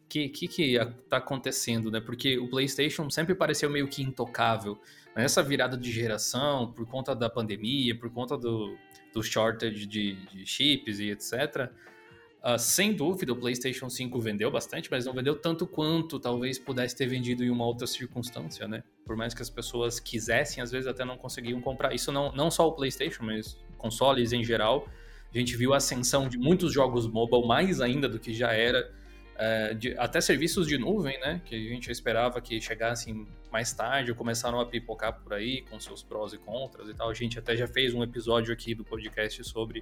que 0.09 0.27
que, 0.29 0.47
que 0.47 0.79
tá 1.07 1.17
acontecendo, 1.17 1.91
né? 1.91 2.01
Porque 2.01 2.37
o 2.37 2.49
PlayStation 2.49 3.09
sempre 3.09 3.35
pareceu 3.35 3.69
meio 3.69 3.87
que 3.87 4.01
intocável. 4.01 4.79
Nessa 5.15 5.43
virada 5.43 5.77
de 5.77 5.91
geração, 5.91 6.71
por 6.71 6.85
conta 6.85 7.15
da 7.15 7.29
pandemia, 7.29 7.97
por 7.97 8.09
conta 8.09 8.37
do, 8.37 8.75
do 9.13 9.23
shortage 9.23 9.85
de, 9.85 10.15
de 10.15 10.45
chips 10.45 10.99
e 10.99 11.11
etc., 11.11 11.71
Uh, 12.41 12.57
sem 12.57 12.93
dúvida, 12.93 13.33
o 13.33 13.35
PlayStation 13.35 13.89
5 13.89 14.17
vendeu 14.17 14.49
bastante, 14.49 14.89
mas 14.89 15.05
não 15.05 15.13
vendeu 15.13 15.35
tanto 15.35 15.67
quanto 15.67 16.17
talvez 16.17 16.57
pudesse 16.57 16.95
ter 16.95 17.05
vendido 17.05 17.43
em 17.43 17.49
uma 17.49 17.65
outra 17.65 17.85
circunstância, 17.85 18.65
né? 18.65 18.81
Por 19.05 19.17
mais 19.17 19.33
que 19.33 19.41
as 19.41 19.49
pessoas 19.49 19.99
quisessem, 19.99 20.63
às 20.63 20.71
vezes 20.71 20.87
até 20.87 21.03
não 21.03 21.17
conseguiam 21.17 21.59
comprar. 21.59 21.93
Isso 21.93 22.13
não, 22.13 22.31
não 22.31 22.49
só 22.49 22.65
o 22.65 22.71
PlayStation, 22.71 23.25
mas 23.25 23.57
consoles 23.77 24.31
em 24.31 24.41
geral. 24.41 24.87
A 25.33 25.37
gente 25.37 25.57
viu 25.57 25.73
a 25.73 25.77
ascensão 25.77 26.29
de 26.29 26.37
muitos 26.37 26.71
jogos 26.71 27.05
mobile, 27.07 27.45
mais 27.45 27.81
ainda 27.81 28.07
do 28.07 28.17
que 28.17 28.33
já 28.33 28.53
era 28.53 28.89
é, 29.39 29.73
de, 29.73 29.97
até 29.97 30.19
serviços 30.19 30.67
de 30.67 30.77
nuvem, 30.77 31.17
né? 31.21 31.41
Que 31.45 31.55
a 31.55 31.73
gente 31.73 31.89
esperava 31.89 32.41
que 32.41 32.59
chegassem 32.59 33.25
mais 33.49 33.71
tarde, 33.71 34.13
começaram 34.13 34.59
a 34.59 34.65
pipocar 34.65 35.17
por 35.21 35.33
aí 35.33 35.61
com 35.61 35.79
seus 35.79 36.03
prós 36.03 36.33
e 36.33 36.37
contras 36.37 36.89
e 36.89 36.93
tal. 36.93 37.09
A 37.09 37.13
gente 37.13 37.39
até 37.39 37.55
já 37.55 37.65
fez 37.65 37.93
um 37.93 38.03
episódio 38.03 38.53
aqui 38.53 38.75
do 38.75 38.83
podcast 38.83 39.41
sobre 39.45 39.81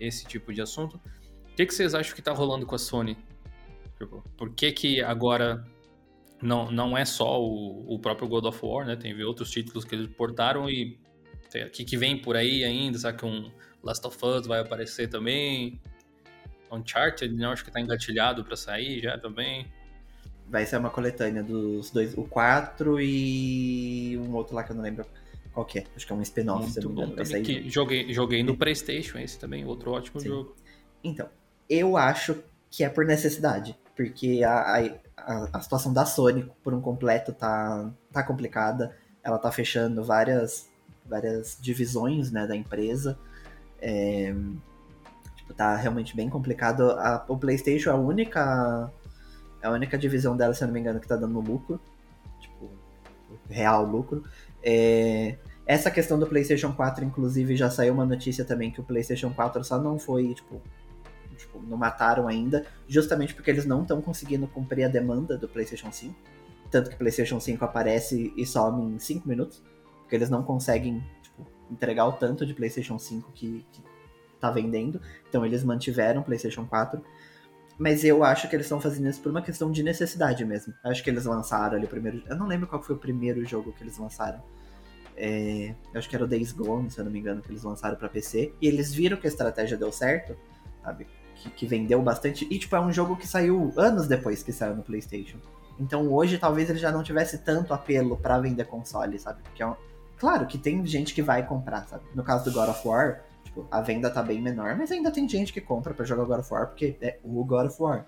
esse 0.00 0.26
tipo 0.26 0.52
de 0.52 0.60
assunto. 0.60 0.96
O 0.96 1.54
que, 1.54 1.64
que 1.64 1.72
vocês 1.72 1.94
acham 1.94 2.12
que 2.12 2.20
está 2.20 2.32
rolando 2.32 2.66
com 2.66 2.74
a 2.74 2.78
Sony? 2.78 3.16
Tipo, 3.96 4.22
por 4.36 4.52
que, 4.52 4.72
que 4.72 5.00
agora 5.00 5.64
não, 6.42 6.68
não 6.68 6.98
é 6.98 7.04
só 7.04 7.40
o, 7.40 7.94
o 7.94 8.00
próprio 8.00 8.26
God 8.26 8.46
of 8.46 8.58
War, 8.62 8.84
né? 8.84 8.96
Tem 8.96 9.22
outros 9.22 9.48
títulos 9.48 9.84
que 9.84 9.94
eles 9.94 10.08
portaram 10.08 10.68
e 10.68 10.98
o 11.54 11.70
que, 11.70 11.84
que 11.84 11.96
vem 11.96 12.20
por 12.20 12.36
aí 12.36 12.64
ainda? 12.64 12.98
Será 12.98 13.12
que 13.12 13.24
um 13.24 13.48
Last 13.80 14.04
of 14.04 14.18
Us 14.24 14.46
vai 14.46 14.58
aparecer 14.58 15.08
também? 15.08 15.80
Uncharted, 16.70 17.34
né? 17.34 17.46
Acho 17.46 17.64
que 17.64 17.70
tá 17.70 17.80
engatilhado 17.80 18.44
para 18.44 18.56
sair 18.56 19.00
já 19.00 19.18
também. 19.18 19.66
Vai 20.48 20.64
ser 20.64 20.78
uma 20.78 20.90
coletânea 20.90 21.42
dos 21.42 21.90
dois, 21.90 22.16
o 22.16 22.24
4 22.24 23.00
e 23.00 24.18
um 24.18 24.34
outro 24.34 24.54
lá 24.54 24.64
que 24.64 24.72
eu 24.72 24.76
não 24.76 24.82
lembro. 24.82 25.04
Qual 25.52 25.66
que 25.66 25.80
é? 25.80 25.84
Acho 25.94 26.06
que 26.06 26.12
é 26.12 26.16
um 26.16 26.22
spin-off, 26.22 26.70
se 26.70 26.78
eu 26.78 26.84
não 26.84 26.90
me 26.90 27.02
engano. 27.02 27.16
Também, 27.16 27.42
que 27.42 27.68
joguei, 27.68 28.12
joguei 28.12 28.42
no 28.42 28.56
Playstation, 28.56 29.18
esse 29.18 29.38
também, 29.38 29.64
outro 29.64 29.90
ótimo 29.90 30.20
Sim. 30.20 30.28
jogo. 30.28 30.56
Então, 31.02 31.28
eu 31.68 31.96
acho 31.96 32.42
que 32.70 32.84
é 32.84 32.88
por 32.88 33.04
necessidade. 33.04 33.76
Porque 33.96 34.44
a, 34.44 34.78
a, 35.16 35.48
a 35.52 35.60
situação 35.60 35.92
da 35.92 36.06
Sony 36.06 36.48
por 36.62 36.72
um 36.72 36.80
completo 36.80 37.32
tá, 37.32 37.92
tá 38.12 38.22
complicada. 38.22 38.96
Ela 39.22 39.38
tá 39.38 39.50
fechando 39.50 40.04
várias, 40.04 40.68
várias 41.04 41.58
divisões 41.60 42.30
né, 42.30 42.46
da 42.46 42.54
empresa. 42.54 43.18
É, 43.80 44.32
tá 45.58 45.74
realmente 45.74 46.14
bem 46.16 46.30
complicado. 46.30 46.92
A, 46.92 47.26
o 47.28 47.36
PlayStation 47.36 47.90
é 47.90 47.92
a 47.92 47.96
única. 47.96 48.90
É 49.60 49.66
a 49.66 49.72
única 49.72 49.98
divisão 49.98 50.36
dela, 50.36 50.54
se 50.54 50.62
eu 50.62 50.68
não 50.68 50.72
me 50.72 50.80
engano, 50.80 51.00
que 51.00 51.08
tá 51.08 51.16
dando 51.16 51.40
lucro. 51.40 51.80
Tipo, 52.40 52.70
real 53.50 53.84
lucro. 53.84 54.22
É, 54.62 55.36
essa 55.66 55.90
questão 55.90 56.16
do 56.18 56.28
PlayStation 56.28 56.72
4, 56.72 57.04
inclusive, 57.04 57.56
já 57.56 57.68
saiu 57.68 57.92
uma 57.92 58.06
notícia 58.06 58.44
também 58.44 58.70
que 58.70 58.80
o 58.80 58.84
PlayStation 58.84 59.30
4 59.30 59.64
só 59.64 59.78
não 59.78 59.98
foi, 59.98 60.32
tipo, 60.32 60.62
tipo 61.36 61.60
não 61.60 61.76
mataram 61.76 62.28
ainda, 62.28 62.64
justamente 62.86 63.34
porque 63.34 63.50
eles 63.50 63.66
não 63.66 63.82
estão 63.82 64.00
conseguindo 64.00 64.46
cumprir 64.46 64.84
a 64.84 64.88
demanda 64.88 65.36
do 65.36 65.48
PlayStation 65.48 65.90
5. 65.90 66.14
Tanto 66.70 66.88
que 66.88 66.94
o 66.94 66.98
PlayStation 66.98 67.40
5 67.40 67.64
aparece 67.64 68.32
e 68.36 68.46
some 68.46 68.94
em 68.94 68.98
5 68.98 69.28
minutos, 69.28 69.60
porque 70.02 70.14
eles 70.14 70.30
não 70.30 70.44
conseguem 70.44 71.04
tipo, 71.20 71.44
entregar 71.68 72.06
o 72.06 72.12
tanto 72.12 72.46
de 72.46 72.54
PlayStation 72.54 72.98
5 72.98 73.32
que, 73.32 73.66
que 73.72 73.82
tá 74.40 74.50
vendendo. 74.50 75.00
Então 75.28 75.44
eles 75.44 75.64
mantiveram 75.64 76.20
o 76.20 76.24
PlayStation 76.24 76.66
4. 76.66 77.02
Mas 77.78 78.02
eu 78.02 78.24
acho 78.24 78.48
que 78.48 78.56
eles 78.56 78.66
estão 78.66 78.80
fazendo 78.80 79.08
isso 79.08 79.20
por 79.20 79.30
uma 79.30 79.40
questão 79.40 79.70
de 79.70 79.84
necessidade 79.84 80.44
mesmo. 80.44 80.74
Acho 80.82 81.02
que 81.02 81.10
eles 81.10 81.24
lançaram 81.24 81.76
ali 81.76 81.84
o 81.84 81.88
primeiro. 81.88 82.22
Eu 82.26 82.36
não 82.36 82.46
lembro 82.46 82.66
qual 82.66 82.82
foi 82.82 82.96
o 82.96 82.98
primeiro 82.98 83.44
jogo 83.44 83.72
que 83.72 83.84
eles 83.84 83.96
lançaram. 83.98 84.42
É, 85.16 85.74
eu 85.92 85.98
acho 85.98 86.08
que 86.08 86.14
era 86.14 86.24
o 86.24 86.28
Days 86.28 86.52
Gone, 86.52 86.90
se 86.90 86.98
eu 86.98 87.04
não 87.04 87.12
me 87.12 87.20
engano, 87.20 87.40
que 87.40 87.50
eles 87.50 87.62
lançaram 87.62 87.96
para 87.96 88.08
PC. 88.08 88.52
E 88.60 88.66
eles 88.66 88.92
viram 88.92 89.16
que 89.16 89.28
a 89.28 89.30
estratégia 89.30 89.76
deu 89.76 89.92
certo, 89.92 90.36
sabe? 90.82 91.06
Que, 91.36 91.50
que, 91.50 91.66
vendeu 91.66 92.02
bastante. 92.02 92.46
E, 92.50 92.58
tipo, 92.58 92.74
é 92.74 92.80
um 92.80 92.92
jogo 92.92 93.16
que 93.16 93.28
saiu 93.28 93.72
anos 93.76 94.08
depois 94.08 94.42
que 94.42 94.52
saiu 94.52 94.74
no 94.74 94.82
PlayStation. 94.82 95.38
Então 95.78 96.12
hoje 96.12 96.38
talvez 96.38 96.68
ele 96.68 96.78
já 96.78 96.90
não 96.90 97.04
tivesse 97.04 97.38
tanto 97.38 97.72
apelo 97.72 98.16
para 98.16 98.38
vender 98.38 98.64
console, 98.64 99.18
sabe? 99.18 99.42
Porque 99.42 99.62
é 99.62 99.66
um... 99.66 99.76
Claro 100.16 100.46
que 100.46 100.58
tem 100.58 100.84
gente 100.84 101.14
que 101.14 101.22
vai 101.22 101.46
comprar, 101.46 101.86
sabe? 101.86 102.02
No 102.12 102.24
caso 102.24 102.44
do 102.44 102.52
God 102.52 102.70
of 102.70 102.86
War, 102.86 103.20
tipo, 103.58 103.68
a 103.70 103.80
venda 103.80 104.10
tá 104.10 104.22
bem 104.22 104.40
menor, 104.40 104.76
mas 104.76 104.92
ainda 104.92 105.10
tem 105.10 105.28
gente 105.28 105.52
que 105.52 105.60
compra 105.60 105.92
para 105.92 106.04
jogar 106.04 106.24
God 106.24 106.40
of 106.40 106.52
War 106.52 106.66
porque 106.68 106.96
é 107.00 107.18
o 107.24 107.44
God 107.44 107.66
of 107.66 107.82
War. 107.82 108.06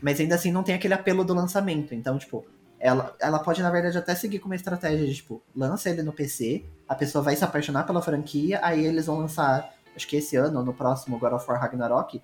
Mas 0.00 0.20
ainda 0.20 0.34
assim 0.34 0.52
não 0.52 0.62
tem 0.62 0.74
aquele 0.74 0.94
apelo 0.94 1.24
do 1.24 1.34
lançamento. 1.34 1.94
Então, 1.94 2.18
tipo, 2.18 2.44
ela, 2.78 3.14
ela 3.20 3.38
pode, 3.40 3.62
na 3.62 3.70
verdade, 3.70 3.98
até 3.98 4.14
seguir 4.14 4.38
com 4.38 4.46
uma 4.46 4.54
estratégia 4.54 5.06
de, 5.06 5.14
tipo, 5.14 5.42
lança 5.54 5.90
ele 5.90 6.02
no 6.02 6.12
PC, 6.12 6.64
a 6.88 6.94
pessoa 6.94 7.22
vai 7.22 7.36
se 7.36 7.44
apaixonar 7.44 7.84
pela 7.84 8.00
franquia, 8.00 8.60
aí 8.62 8.84
eles 8.84 9.06
vão 9.06 9.18
lançar, 9.18 9.74
acho 9.94 10.08
que 10.08 10.16
esse 10.16 10.36
ano, 10.36 10.60
ou 10.60 10.64
no 10.64 10.72
próximo 10.72 11.18
God 11.18 11.32
of 11.32 11.46
War 11.48 11.60
Ragnarok, 11.60 12.22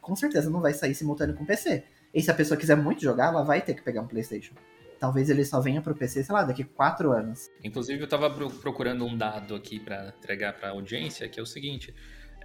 com 0.00 0.14
certeza 0.14 0.48
não 0.48 0.60
vai 0.60 0.72
sair 0.72 0.94
simultâneo 0.94 1.34
com 1.34 1.44
PC. 1.44 1.84
E 2.12 2.22
se 2.22 2.30
a 2.30 2.34
pessoa 2.34 2.58
quiser 2.58 2.76
muito 2.76 3.02
jogar, 3.02 3.28
ela 3.28 3.42
vai 3.42 3.60
ter 3.60 3.74
que 3.74 3.82
pegar 3.82 4.02
um 4.02 4.06
PlayStation. 4.06 4.54
Talvez 5.00 5.30
ele 5.30 5.44
só 5.46 5.60
venha 5.62 5.80
pro 5.80 5.94
PC, 5.94 6.22
sei 6.22 6.34
lá, 6.34 6.44
daqui 6.44 6.62
quatro 6.62 7.10
anos. 7.10 7.48
Inclusive, 7.64 8.02
eu 8.02 8.06
tava 8.06 8.30
procurando 8.30 9.04
um 9.06 9.16
dado 9.16 9.54
aqui 9.54 9.80
para 9.80 10.14
entregar 10.18 10.52
pra 10.52 10.70
audiência, 10.70 11.26
que 11.26 11.40
é 11.40 11.42
o 11.42 11.46
seguinte: 11.46 11.94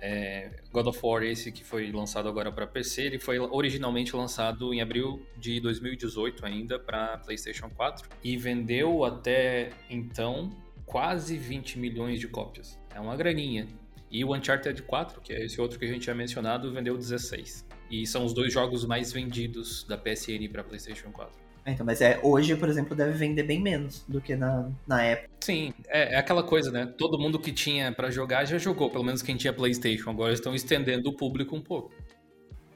é, 0.01 0.51
God 0.71 0.88
of 0.88 1.00
War, 1.03 1.24
esse 1.24 1.51
que 1.51 1.65
foi 1.65 1.91
lançado 1.91 2.29
agora 2.29 2.51
para 2.53 2.65
PC, 2.65 3.01
ele 3.03 3.19
foi 3.19 3.39
originalmente 3.39 4.15
lançado 4.15 4.74
em 4.74 4.81
abril 4.81 5.25
de 5.38 5.59
2018 5.59 6.45
ainda 6.45 6.79
para 6.79 7.17
PlayStation 7.17 7.69
4 7.69 8.07
e 8.24 8.38
vendeu 8.38 9.03
até 9.03 9.71
então 9.89 10.50
quase 10.85 11.38
20 11.38 11.77
milhões 11.77 12.21
de 12.21 12.27
cópias. 12.29 12.79
É 12.93 13.01
uma 13.01 13.17
graninha. 13.17 13.67
E 14.09 14.24
o 14.24 14.33
Uncharted 14.33 14.81
4, 14.83 15.19
que 15.19 15.33
é 15.33 15.43
esse 15.43 15.59
outro 15.59 15.77
que 15.77 15.83
a 15.83 15.88
gente 15.89 16.03
tinha 16.03 16.15
mencionado, 16.15 16.71
vendeu 16.71 16.95
16. 16.95 17.67
E 17.91 18.07
são 18.07 18.24
os 18.24 18.33
dois 18.33 18.53
jogos 18.53 18.85
mais 18.85 19.12
vendidos 19.12 19.83
da 19.83 19.97
PSN 19.97 20.47
para 20.50 20.63
PlayStation 20.63 21.12
4. 21.12 21.44
Então, 21.65 21.86
mas 21.86 22.00
é, 22.00 22.19
hoje, 22.22 22.55
por 22.55 22.69
exemplo, 22.69 22.95
deve 22.95 23.13
vender 23.13 23.41
bem 23.41 23.60
menos 23.60 24.03
do 24.07 24.22
que 24.22 24.36
na, 24.36 24.69
na 24.86 25.01
época. 25.01 25.29
Sim, 25.43 25.74
é, 25.88 26.13
é 26.13 26.17
aquela 26.17 26.43
coisa, 26.43 26.72
né? 26.72 26.86
Todo 26.98 27.17
mundo 27.17 27.39
que 27.39 27.51
tinha 27.51 27.92
para 27.92 28.11
jogar 28.11 28.46
já 28.46 28.59
jogou, 28.59 28.89
pelo 28.89 29.03
menos 29.03 29.24
quem 29.24 29.35
tinha 29.35 29.51
PlayStation. 29.51 30.11
Agora 30.11 30.31
estão 30.31 30.53
estendendo 30.53 31.09
o 31.09 31.13
público 31.13 31.55
um 31.55 31.61
pouco. 31.61 31.92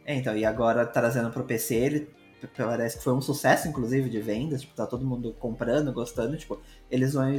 É, 0.06 0.16
então, 0.16 0.36
e 0.36 0.44
agora 0.44 0.88
trazendo 0.88 1.30
pro 1.30 1.44
PC, 1.44 1.76
ele 1.76 2.10
parece 2.58 2.98
que 2.98 3.04
foi 3.04 3.13
um 3.13 3.22
sucesso, 3.22 3.68
inclusive, 3.68 4.10
de 4.10 4.20
vendas. 4.20 4.62
Tipo, 4.62 4.74
tá 4.74 4.88
todo 4.88 5.06
mundo 5.06 5.36
comprando, 5.38 5.94
gostando. 5.94 6.36
Tipo, 6.36 6.60
eles 6.90 7.13
vão 7.13 7.32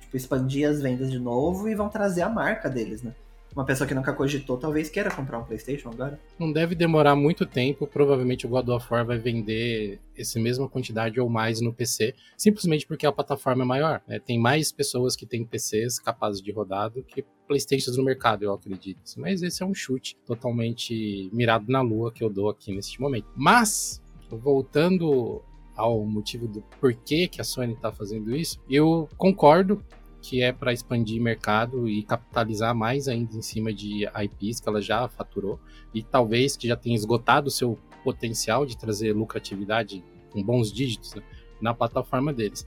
tipo, 0.00 0.16
expandir 0.16 0.68
as 0.68 0.82
vendas 0.82 1.08
de 1.08 1.20
novo 1.20 1.68
e 1.68 1.74
vão 1.76 1.88
trazer 1.88 2.22
a 2.22 2.28
marca 2.28 2.68
deles, 2.68 3.00
né? 3.02 3.14
Uma 3.56 3.64
pessoa 3.64 3.88
que 3.88 3.94
nunca 3.94 4.12
cogitou 4.12 4.58
talvez 4.58 4.90
queira 4.90 5.10
comprar 5.10 5.38
um 5.38 5.44
PlayStation 5.44 5.88
agora. 5.88 6.20
Não 6.38 6.52
deve 6.52 6.74
demorar 6.74 7.16
muito 7.16 7.46
tempo, 7.46 7.86
provavelmente 7.86 8.46
o 8.46 8.50
God 8.50 8.68
of 8.68 8.86
War 8.90 9.06
vai 9.06 9.18
vender 9.18 9.98
essa 10.14 10.38
mesma 10.38 10.68
quantidade 10.68 11.18
ou 11.18 11.28
mais 11.28 11.62
no 11.62 11.72
PC, 11.72 12.14
simplesmente 12.36 12.86
porque 12.86 13.06
a 13.06 13.12
plataforma 13.12 13.64
é 13.64 13.66
maior. 13.66 14.02
Né? 14.06 14.18
Tem 14.18 14.38
mais 14.38 14.70
pessoas 14.70 15.16
que 15.16 15.24
têm 15.24 15.42
PCs 15.42 15.98
capazes 15.98 16.42
de 16.42 16.52
rodar 16.52 16.90
do 16.90 17.02
que 17.02 17.24
PlayStations 17.48 17.96
no 17.96 18.04
mercado, 18.04 18.42
eu 18.42 18.52
acredito. 18.52 19.00
Mas 19.16 19.42
esse 19.42 19.62
é 19.62 19.66
um 19.66 19.74
chute 19.74 20.18
totalmente 20.26 21.30
mirado 21.32 21.64
na 21.68 21.80
lua 21.80 22.12
que 22.12 22.22
eu 22.22 22.28
dou 22.28 22.50
aqui 22.50 22.74
neste 22.74 23.00
momento. 23.00 23.26
Mas, 23.34 24.02
voltando 24.30 25.42
ao 25.74 26.04
motivo 26.04 26.46
do 26.46 26.62
porquê 26.80 27.26
que 27.26 27.40
a 27.40 27.44
Sony 27.44 27.72
está 27.72 27.90
fazendo 27.90 28.36
isso, 28.36 28.58
eu 28.68 29.08
concordo 29.16 29.82
que 30.26 30.42
é 30.42 30.52
para 30.52 30.72
expandir 30.72 31.22
mercado 31.22 31.88
e 31.88 32.02
capitalizar 32.02 32.74
mais 32.74 33.06
ainda 33.06 33.36
em 33.36 33.42
cima 33.42 33.72
de 33.72 34.04
IPs 34.06 34.58
que 34.58 34.68
ela 34.68 34.82
já 34.82 35.06
faturou 35.06 35.60
e 35.94 36.02
talvez 36.02 36.56
que 36.56 36.66
já 36.66 36.74
tenha 36.74 36.96
esgotado 36.96 37.46
o 37.46 37.50
seu 37.50 37.78
potencial 38.02 38.66
de 38.66 38.76
trazer 38.76 39.12
lucratividade 39.12 40.02
com 40.32 40.42
bons 40.42 40.72
dígitos 40.72 41.14
né, 41.14 41.22
na 41.60 41.72
plataforma 41.72 42.32
deles. 42.32 42.66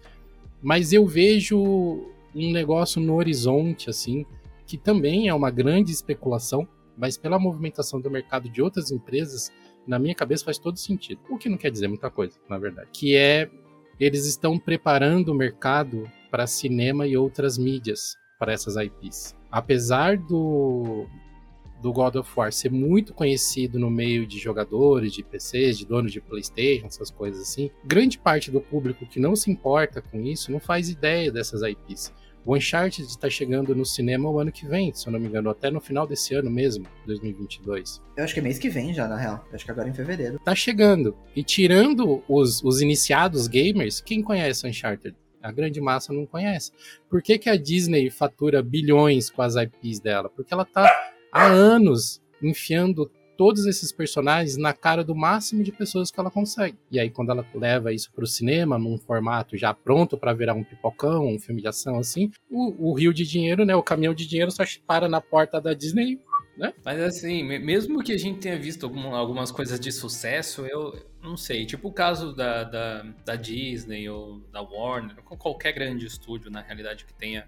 Mas 0.62 0.94
eu 0.94 1.06
vejo 1.06 1.60
um 2.34 2.52
negócio 2.54 3.02
no 3.02 3.16
horizonte 3.16 3.90
assim, 3.90 4.26
que 4.66 4.78
também 4.78 5.28
é 5.28 5.34
uma 5.34 5.52
grande 5.52 5.92
especulação, 5.92 6.66
mas 6.98 7.18
pela 7.18 7.38
movimentação 7.38 8.00
do 8.00 8.10
mercado 8.10 8.50
de 8.50 8.62
outras 8.62 8.90
empresas, 8.90 9.52
na 9.86 10.00
minha 10.00 10.16
cabeça 10.16 10.46
faz 10.46 10.58
todo 10.58 10.80
sentido. 10.80 11.20
O 11.30 11.38
que 11.38 11.50
não 11.50 11.58
quer 11.58 11.72
dizer 11.72 11.90
muita 11.90 12.10
coisa, 12.10 12.40
na 12.50 12.58
verdade. 12.58 12.90
Que 12.94 13.18
é 13.18 13.50
eles 14.00 14.26
estão 14.26 14.58
preparando 14.58 15.30
o 15.30 15.36
mercado 15.36 16.10
para 16.30 16.48
cinema 16.48 17.08
e 17.08 17.18
outras 17.18 17.58
mídias 17.58 18.16
para 18.38 18.54
essas 18.54 18.76
IPs. 18.76 19.36
Apesar 19.52 20.18
do, 20.18 21.08
do 21.82 21.92
God 21.92 22.16
of 22.16 22.32
War 22.36 22.52
ser 22.52 22.72
muito 22.72 23.14
conhecido 23.14 23.80
no 23.80 23.90
meio 23.90 24.26
de 24.26 24.40
jogadores, 24.40 25.14
de 25.14 25.24
PCs, 25.24 25.78
de 25.78 25.86
donos 25.86 26.12
de 26.12 26.22
PlayStation, 26.22 26.88
essas 26.88 27.12
coisas 27.12 27.42
assim, 27.42 27.70
grande 27.84 28.18
parte 28.18 28.52
do 28.52 28.62
público 28.62 29.06
que 29.06 29.20
não 29.20 29.36
se 29.36 29.52
importa 29.52 30.02
com 30.02 30.22
isso 30.22 30.52
não 30.52 30.60
faz 30.60 30.90
ideia 30.90 31.32
dessas 31.32 31.62
IPs. 31.62 32.14
O 32.46 32.56
Uncharted 32.56 33.06
está 33.06 33.30
chegando 33.30 33.76
no 33.76 33.86
cinema 33.86 34.30
o 34.30 34.40
ano 34.40 34.52
que 34.52 34.66
vem, 34.66 34.94
se 34.94 35.06
eu 35.08 35.12
não 35.12 35.20
me 35.20 35.28
engano, 35.28 35.50
até 35.50 35.70
no 35.70 35.82
final 35.82 36.08
desse 36.08 36.34
ano 36.34 36.50
mesmo, 36.50 36.86
2022. 37.06 38.02
Eu 38.16 38.24
acho 38.24 38.34
que 38.34 38.40
é 38.40 38.44
mês 38.44 38.58
que 38.58 38.70
vem 38.70 38.94
já, 38.94 39.08
na 39.08 39.18
real. 39.18 39.46
Eu 39.50 39.56
acho 39.56 39.66
que 39.66 39.72
agora 39.72 39.88
é 39.88 39.92
em 39.92 39.94
fevereiro. 39.94 40.40
Tá 40.40 40.56
chegando. 40.56 41.16
E 41.36 41.44
tirando 41.44 42.24
os, 42.28 42.64
os 42.64 42.82
iniciados 42.82 43.48
gamers, 43.48 44.00
quem 44.00 44.22
conhece 44.22 44.66
Uncharted? 44.66 45.16
A 45.42 45.52
grande 45.52 45.80
massa 45.80 46.14
não 46.14 46.26
conhece. 46.26 46.72
Por 47.10 47.22
que, 47.22 47.38
que 47.38 47.50
a 47.50 47.56
Disney 47.56 48.10
fatura 48.10 48.62
bilhões 48.62 49.30
com 49.30 49.42
as 49.42 49.56
IPs 49.56 50.00
dela? 50.00 50.30
Porque 50.30 50.54
ela 50.54 50.66
tá 50.66 50.90
há 51.32 51.46
anos 51.46 52.22
enfiando 52.42 53.10
todos 53.40 53.66
esses 53.66 53.90
personagens 53.94 54.58
na 54.58 54.74
cara 54.74 55.02
do 55.02 55.16
máximo 55.16 55.64
de 55.64 55.72
pessoas 55.72 56.12
que 56.12 56.20
ela 56.20 56.30
consegue. 56.30 56.78
E 56.92 57.00
aí, 57.00 57.10
quando 57.10 57.32
ela 57.32 57.46
leva 57.56 57.94
isso 57.94 58.12
para 58.12 58.26
o 58.26 58.28
cinema, 58.28 58.78
num 58.78 58.98
formato 58.98 59.56
já 59.56 59.74
pronto 59.74 60.18
para 60.18 60.34
virar 60.34 60.54
um 60.54 60.64
pipocão, 60.66 61.26
um 61.26 61.40
filme 61.40 61.62
de 61.62 61.70
ação 61.70 61.98
assim, 61.98 62.30
o, 62.52 62.90
o 62.90 62.94
rio 62.94 63.14
de 63.14 63.26
dinheiro, 63.26 63.64
né, 63.64 63.74
o 63.74 63.82
caminhão 63.82 64.14
de 64.14 64.28
dinheiro 64.28 64.52
só 64.52 64.66
para 64.86 65.08
na 65.08 65.22
porta 65.22 65.62
da 65.62 65.74
Disney 65.74 66.20
né? 66.58 66.74
Mas 66.84 67.00
assim, 67.00 67.42
mesmo 67.42 68.04
que 68.04 68.12
a 68.12 68.18
gente 68.18 68.40
tenha 68.40 68.60
visto 68.60 68.92
algumas 69.14 69.50
coisas 69.50 69.80
de 69.80 69.94
sucesso, 69.94 70.66
eu 70.66 70.94
não 71.24 71.38
sei. 71.38 71.66
Tipo 71.66 71.88
o 71.88 71.94
caso 71.94 72.36
da, 72.36 72.66
da, 72.66 73.04
da 73.24 73.36
Disney 73.38 74.10
ou 74.10 74.42
da 74.52 74.62
Warner, 74.62 75.16
com 75.24 75.38
qualquer 75.38 75.72
grande 75.72 76.06
estúdio, 76.06 76.52
na 76.52 76.60
realidade, 76.60 77.06
que 77.06 77.14
tenha 77.14 77.48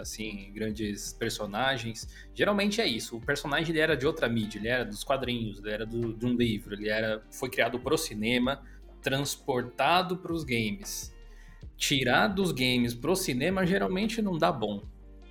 assim, 0.00 0.50
grandes 0.52 1.12
personagens. 1.12 2.08
Geralmente 2.34 2.80
é 2.80 2.86
isso. 2.86 3.16
O 3.16 3.20
personagem 3.20 3.70
ele 3.70 3.80
era 3.80 3.96
de 3.96 4.06
outra 4.06 4.28
mídia, 4.28 4.58
ele 4.58 4.68
era 4.68 4.84
dos 4.84 5.04
quadrinhos, 5.04 5.58
ele 5.58 5.70
era 5.70 5.86
do, 5.86 6.12
de 6.12 6.26
um 6.26 6.34
livro, 6.34 6.74
ele 6.74 6.88
era, 6.88 7.22
foi 7.30 7.48
criado 7.48 7.78
para 7.78 7.94
o 7.94 7.98
cinema, 7.98 8.62
transportado 9.02 10.16
para 10.16 10.32
os 10.32 10.44
games. 10.44 11.14
Tirar 11.76 12.28
dos 12.28 12.52
games 12.52 12.94
para 12.94 13.10
o 13.10 13.16
cinema 13.16 13.64
geralmente 13.64 14.20
não 14.20 14.36
dá 14.36 14.50
bom. 14.50 14.82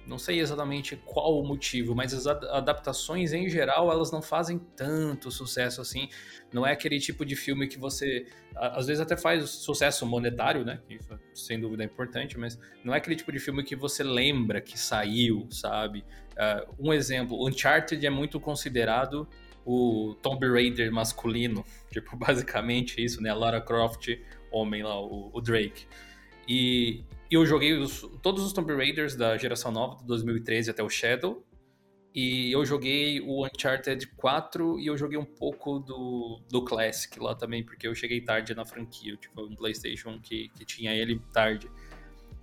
Não 0.07 0.17
sei 0.17 0.39
exatamente 0.39 0.95
qual 1.05 1.37
o 1.37 1.45
motivo, 1.45 1.93
mas 1.93 2.13
as 2.13 2.25
adaptações 2.25 3.33
em 3.33 3.49
geral 3.49 3.91
elas 3.91 4.09
não 4.09 4.21
fazem 4.21 4.57
tanto 4.75 5.29
sucesso 5.29 5.81
assim. 5.81 6.07
Não 6.51 6.65
é 6.65 6.71
aquele 6.71 6.97
tipo 6.97 7.25
de 7.25 7.35
filme 7.35 7.67
que 7.67 7.77
você 7.77 8.25
às 8.55 8.87
vezes 8.87 9.01
até 9.01 9.17
faz 9.17 9.49
sucesso 9.49 10.05
monetário, 10.05 10.63
né? 10.63 10.79
Que 10.87 10.97
sem 11.33 11.59
dúvida 11.59 11.83
é 11.83 11.85
importante, 11.85 12.39
mas 12.39 12.57
não 12.83 12.93
é 12.93 12.97
aquele 12.97 13.17
tipo 13.17 13.31
de 13.31 13.39
filme 13.39 13.63
que 13.63 13.75
você 13.75 14.01
lembra 14.01 14.61
que 14.61 14.79
saiu, 14.79 15.45
sabe? 15.51 16.05
Uh, 16.33 16.87
um 16.87 16.93
exemplo, 16.93 17.45
Uncharted 17.45 18.05
é 18.05 18.09
muito 18.09 18.39
considerado 18.39 19.27
o 19.65 20.15
Tomb 20.21 20.47
Raider 20.47 20.89
masculino, 20.91 21.65
tipo 21.91 22.15
basicamente 22.15 23.03
isso, 23.03 23.21
né? 23.21 23.29
A 23.29 23.35
Lara 23.35 23.59
Croft 23.59 24.07
homem 24.49 24.83
lá, 24.83 24.99
o, 24.99 25.29
o 25.33 25.41
Drake. 25.41 25.85
E 26.47 27.03
eu 27.29 27.45
joguei 27.45 27.73
os, 27.73 28.01
todos 28.21 28.43
os 28.43 28.53
Tomb 28.53 28.73
Raiders 28.73 29.15
da 29.15 29.38
geração 29.38 29.71
nova, 29.71 29.97
de 29.97 30.05
2013 30.05 30.71
até 30.71 30.81
o 30.81 30.89
Shadow. 30.89 31.45
E 32.15 32.51
eu 32.51 32.65
joguei 32.65 33.21
o 33.21 33.45
Uncharted 33.45 34.07
4 34.15 34.79
e 34.79 34.88
eu 34.88 34.97
joguei 34.97 35.19
um 35.19 35.25
pouco 35.25 35.77
do, 35.77 36.41
do 36.49 36.63
Classic 36.63 37.19
lá 37.19 37.36
também, 37.36 37.63
porque 37.63 37.88
eu 37.88 37.93
cheguei 37.93 38.21
tarde 38.21 38.55
na 38.55 38.65
franquia. 38.65 39.15
Tipo, 39.17 39.43
um 39.45 39.55
PlayStation 39.55 40.19
que, 40.19 40.49
que 40.49 40.65
tinha 40.65 40.95
ele 40.95 41.21
tarde. 41.31 41.69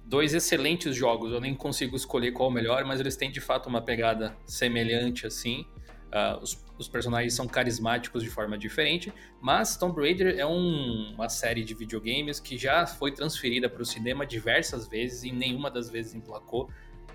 Dois 0.05 0.35
excelentes 0.35 0.95
jogos, 0.95 1.33
eu 1.33 1.41
nem 1.41 1.55
consigo 1.55 1.97
escolher 1.97 2.31
qual 2.31 2.51
o 2.51 2.53
melhor, 2.53 2.85
mas 2.85 3.01
eles 3.01 3.17
têm 3.17 3.33
de 3.33 3.41
fato 3.41 3.69
uma 3.69 3.83
pegada 3.83 4.37
semelhante 4.47 5.27
assim. 5.27 5.67
Uh, 6.15 6.41
os, 6.41 6.65
os, 6.79 6.87
personagens 6.87 7.35
são 7.35 7.45
carismáticos 7.45 8.23
de 8.23 8.31
forma 8.31 8.57
diferente, 8.57 9.13
mas 9.41 9.77
Tomb 9.77 10.01
Raider 10.01 10.39
é 10.39 10.47
um, 10.47 11.13
uma 11.13 11.29
série 11.29 11.65
de 11.65 11.75
videogames 11.75 12.39
que 12.39 12.57
já 12.57 12.87
foi 12.87 13.11
transferida 13.11 13.69
para 13.69 13.83
o 13.83 13.85
cinema 13.85 14.25
diversas 14.25 14.87
vezes 14.87 15.25
e 15.25 15.33
nenhuma 15.33 15.69
das 15.73 15.91
vezes 15.91 16.15
emplacou. 16.15 16.71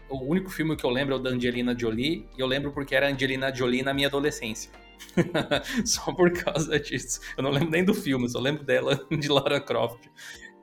O 0.09 0.17
único 0.25 0.49
filme 0.49 0.75
que 0.75 0.83
eu 0.83 0.89
lembro 0.89 1.13
é 1.13 1.17
o 1.17 1.19
da 1.21 1.29
Angelina 1.29 1.73
Jolie, 1.79 2.27
e 2.37 2.41
eu 2.41 2.45
lembro 2.45 2.73
porque 2.73 2.93
era 2.93 3.09
Angelina 3.09 3.55
Jolie 3.55 3.83
na 3.83 3.93
minha 3.93 4.09
adolescência. 4.09 4.69
só 5.85 6.11
por 6.11 6.33
causa 6.33 6.77
disso. 6.77 7.21
Eu 7.37 7.43
não 7.43 7.51
lembro 7.51 7.69
nem 7.69 7.85
do 7.85 7.93
filme, 7.93 8.27
só 8.27 8.37
lembro 8.39 8.65
dela 8.65 8.99
de 9.17 9.29
Lara 9.29 9.61
Croft. 9.61 10.09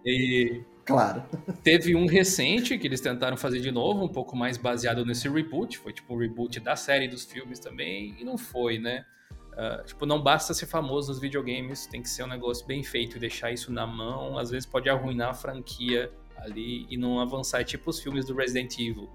E 0.04 0.62
Claro. 0.86 1.24
Teve 1.64 1.96
um 1.96 2.06
recente 2.06 2.78
que 2.78 2.86
eles 2.86 3.00
tentaram 3.00 3.36
fazer 3.36 3.60
de 3.60 3.72
novo, 3.72 4.04
um 4.04 4.08
pouco 4.08 4.36
mais 4.36 4.56
baseado 4.56 5.04
nesse 5.04 5.28
reboot. 5.28 5.76
Foi 5.78 5.92
tipo 5.92 6.14
um 6.14 6.18
reboot 6.18 6.60
da 6.60 6.76
série 6.76 7.08
dos 7.08 7.24
filmes 7.24 7.58
também, 7.58 8.14
e 8.20 8.24
não 8.24 8.38
foi, 8.38 8.78
né? 8.78 9.04
Uh, 9.52 9.84
tipo, 9.84 10.06
não 10.06 10.22
basta 10.22 10.54
ser 10.54 10.66
famoso 10.66 11.08
nos 11.08 11.18
videogames, 11.18 11.86
tem 11.86 12.00
que 12.00 12.08
ser 12.08 12.22
um 12.22 12.28
negócio 12.28 12.64
bem 12.66 12.84
feito 12.84 13.16
e 13.16 13.20
deixar 13.20 13.50
isso 13.50 13.72
na 13.72 13.84
mão. 13.84 14.38
Às 14.38 14.50
vezes 14.50 14.64
pode 14.64 14.88
arruinar 14.88 15.30
a 15.30 15.34
franquia 15.34 16.08
ali 16.36 16.86
e 16.88 16.96
não 16.96 17.18
avançar. 17.18 17.62
É 17.62 17.64
tipo 17.64 17.90
os 17.90 17.98
filmes 17.98 18.24
do 18.24 18.36
Resident 18.36 18.78
Evil. 18.78 19.10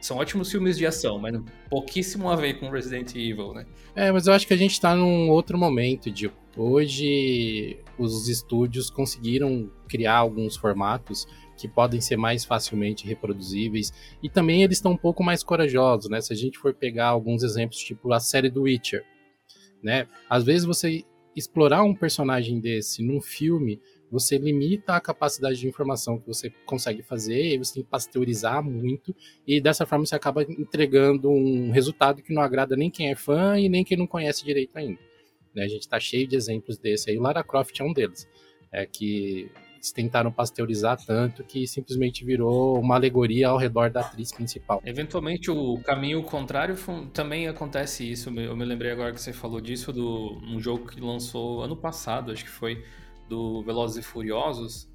São 0.00 0.18
ótimos 0.18 0.50
filmes 0.52 0.78
de 0.78 0.86
ação, 0.86 1.18
mas 1.18 1.40
pouquíssimo 1.68 2.30
a 2.30 2.36
ver 2.36 2.60
com 2.60 2.70
Resident 2.70 3.14
Evil, 3.16 3.54
né? 3.54 3.66
É, 3.94 4.12
mas 4.12 4.26
eu 4.26 4.32
acho 4.32 4.46
que 4.46 4.54
a 4.54 4.56
gente 4.56 4.80
tá 4.80 4.94
num 4.94 5.30
outro 5.30 5.58
momento, 5.58 6.10
de 6.10 6.28
Hoje 6.56 7.78
os 8.02 8.28
estúdios 8.28 8.90
conseguiram 8.90 9.70
criar 9.88 10.16
alguns 10.16 10.56
formatos 10.56 11.26
que 11.56 11.68
podem 11.68 12.00
ser 12.00 12.16
mais 12.16 12.44
facilmente 12.44 13.06
reproduzíveis 13.06 13.92
e 14.22 14.28
também 14.28 14.62
eles 14.62 14.78
estão 14.78 14.92
um 14.92 14.96
pouco 14.96 15.22
mais 15.22 15.42
corajosos, 15.42 16.10
né? 16.10 16.20
Se 16.20 16.32
a 16.32 16.36
gente 16.36 16.58
for 16.58 16.74
pegar 16.74 17.08
alguns 17.08 17.42
exemplos, 17.42 17.78
tipo 17.78 18.12
a 18.12 18.20
série 18.20 18.50
do 18.50 18.62
Witcher, 18.62 19.04
né? 19.82 20.08
Às 20.28 20.44
vezes 20.44 20.64
você 20.64 21.04
explorar 21.36 21.82
um 21.82 21.94
personagem 21.94 22.60
desse 22.60 23.02
num 23.02 23.20
filme 23.20 23.80
você 24.12 24.36
limita 24.36 24.94
a 24.94 25.00
capacidade 25.00 25.58
de 25.58 25.66
informação 25.66 26.18
que 26.18 26.26
você 26.26 26.50
consegue 26.66 27.02
fazer, 27.02 27.54
e 27.54 27.58
você 27.58 27.76
tem 27.76 27.82
que 27.82 27.88
pasteurizar 27.88 28.62
muito, 28.62 29.16
e 29.46 29.58
dessa 29.58 29.86
forma 29.86 30.04
você 30.04 30.14
acaba 30.14 30.42
entregando 30.42 31.30
um 31.30 31.70
resultado 31.70 32.22
que 32.22 32.34
não 32.34 32.42
agrada 32.42 32.76
nem 32.76 32.90
quem 32.90 33.10
é 33.10 33.14
fã 33.16 33.58
e 33.58 33.70
nem 33.70 33.82
quem 33.82 33.96
não 33.96 34.06
conhece 34.06 34.44
direito 34.44 34.76
ainda. 34.76 35.00
Né? 35.54 35.64
A 35.64 35.68
gente 35.68 35.82
está 35.82 35.98
cheio 35.98 36.26
de 36.26 36.36
exemplos 36.36 36.78
desse 36.78 37.10
aí, 37.10 37.18
Lara 37.18 37.42
Croft 37.42 37.78
é 37.78 37.84
um 37.84 37.92
deles, 37.92 38.28
é 38.70 38.86
que 38.86 39.50
eles 39.74 39.90
tentaram 39.90 40.30
pasteurizar 40.30 40.96
tanto 41.04 41.42
que 41.42 41.66
simplesmente 41.66 42.24
virou 42.24 42.78
uma 42.78 42.94
alegoria 42.94 43.48
ao 43.48 43.58
redor 43.58 43.90
da 43.90 44.00
atriz 44.00 44.30
principal. 44.30 44.80
Eventualmente 44.84 45.50
o 45.50 45.78
caminho 45.82 46.22
contrário 46.22 46.76
também 47.12 47.48
acontece 47.48 48.08
isso. 48.08 48.30
Eu 48.30 48.56
me 48.56 48.64
lembrei 48.64 48.92
agora 48.92 49.12
que 49.12 49.20
você 49.20 49.32
falou 49.32 49.60
disso 49.60 49.92
do 49.92 50.38
um 50.44 50.60
jogo 50.60 50.86
que 50.86 51.00
lançou 51.00 51.62
ano 51.62 51.76
passado, 51.76 52.30
acho 52.30 52.44
que 52.44 52.50
foi 52.50 52.84
do 53.28 53.62
Velozes 53.62 53.96
e 53.96 54.02
Furiosos, 54.02 54.88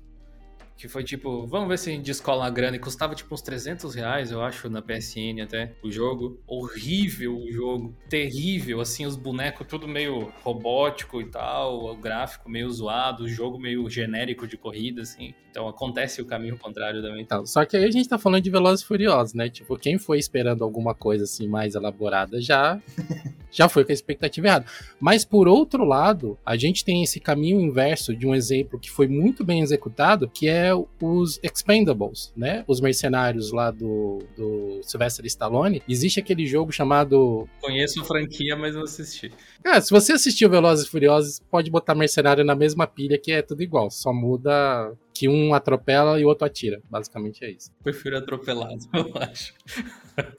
que 0.78 0.88
foi 0.88 1.04
tipo, 1.04 1.46
vamos 1.48 1.68
ver 1.68 1.78
se 1.80 1.90
a 1.90 1.94
gente 1.94 2.06
descola 2.06 2.46
a 2.46 2.50
grana. 2.50 2.78
E 2.78 2.80
custava 2.80 3.16
tipo 3.16 3.34
uns 3.34 3.42
300 3.42 3.96
reais, 3.96 4.32
eu 4.32 4.42
acho, 4.42 4.70
na 4.70 4.82
PSN 4.82 5.42
até, 5.44 5.74
o 5.84 5.92
jogo. 5.92 6.40
Horrível 6.46 7.38
o 7.38 7.52
jogo, 7.52 7.96
terrível, 8.10 8.80
assim, 8.80 9.06
os 9.06 9.16
bonecos 9.16 9.68
tudo 9.68 9.88
meio 9.88 10.32
robótico 10.44 11.20
e 11.22 11.26
tal, 11.26 11.86
o 11.86 11.96
gráfico 11.96 12.50
meio 12.50 12.70
zoado, 12.70 13.24
o 13.24 13.30
jogo 13.30 13.60
meio 13.60 13.90
genérico 13.90 14.48
de 14.48 14.56
corrida, 14.58 15.02
assim. 15.02 15.34
Então 15.58 15.68
acontece 15.68 16.22
o 16.22 16.26
caminho 16.26 16.56
contrário 16.58 17.02
também. 17.02 17.22
Então, 17.22 17.44
só 17.44 17.66
que 17.66 17.76
aí 17.76 17.84
a 17.84 17.90
gente 17.90 18.08
tá 18.08 18.20
falando 18.20 18.44
de 18.44 18.50
Velozes 18.52 18.84
e 18.84 18.88
Furiosos, 18.88 19.34
né? 19.34 19.50
Tipo, 19.50 19.76
quem 19.76 19.98
foi 19.98 20.20
esperando 20.20 20.64
alguma 20.64 20.94
coisa 20.94 21.24
assim 21.24 21.48
mais 21.48 21.74
elaborada 21.74 22.40
já 22.40 22.80
já 23.52 23.68
foi 23.68 23.84
com 23.84 23.92
a 23.92 23.94
expectativa 23.94 24.48
errada. 24.48 24.66
Mas 25.00 25.26
por 25.26 25.48
outro 25.48 25.84
lado, 25.84 26.38
a 26.46 26.56
gente 26.56 26.86
tem 26.86 27.02
esse 27.02 27.20
caminho 27.20 27.60
inverso 27.60 28.16
de 28.16 28.28
um 28.28 28.36
exemplo 28.36 28.80
que 28.80 28.92
foi 28.92 29.08
muito 29.08 29.44
bem 29.44 29.62
executado, 29.62 30.30
que 30.30 30.48
é 30.48 30.67
os 30.74 31.40
Expendables, 31.44 32.34
né? 32.36 32.64
Os 32.68 32.80
mercenários 32.80 33.52
lá 33.52 33.72
do, 33.72 34.20
do 34.36 34.80
Sylvester 34.84 35.26
Stallone. 35.26 35.82
Existe 35.88 36.20
aquele 36.20 36.46
jogo 36.46 36.72
chamado. 36.72 37.48
Conheço 37.62 38.02
a 38.02 38.06
franquia, 38.06 38.56
mas 38.56 38.76
não 38.76 38.84
assisti. 38.84 39.32
Cara, 39.64 39.82
se 39.82 39.92
você 39.92 40.14
assistiu 40.14 40.50
Velozes 40.50 40.86
e 40.86 40.90
Furiosos, 40.90 41.42
pode 41.52 41.70
botar 41.70 41.96
mercenário 41.96 42.44
na 42.44 42.56
mesma 42.56 42.88
pilha 42.88 43.18
que 43.18 43.32
é 43.32 43.42
tudo 43.42 43.62
igual. 43.62 43.90
Só 43.90 44.14
muda 44.14 44.96
que 45.18 45.28
um 45.28 45.54
atropela 45.54 46.20
e 46.20 46.26
o 46.26 46.28
outro 46.28 46.46
atira. 46.46 46.80
Basicamente 46.90 47.44
é 47.44 47.50
isso. 47.50 47.72
Prefiro 47.84 48.18
atropelado, 48.18 48.86
eu 48.94 49.12
acho. 49.16 49.54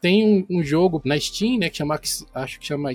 Tem 0.00 0.24
um, 0.24 0.58
um, 0.58 0.62
jogo 0.62 1.02
na 1.04 1.18
Steam, 1.18 1.58
né, 1.58 1.68
que 1.68 1.76
chama, 1.76 2.00
acho 2.34 2.60
que 2.60 2.66
chama 2.66 2.90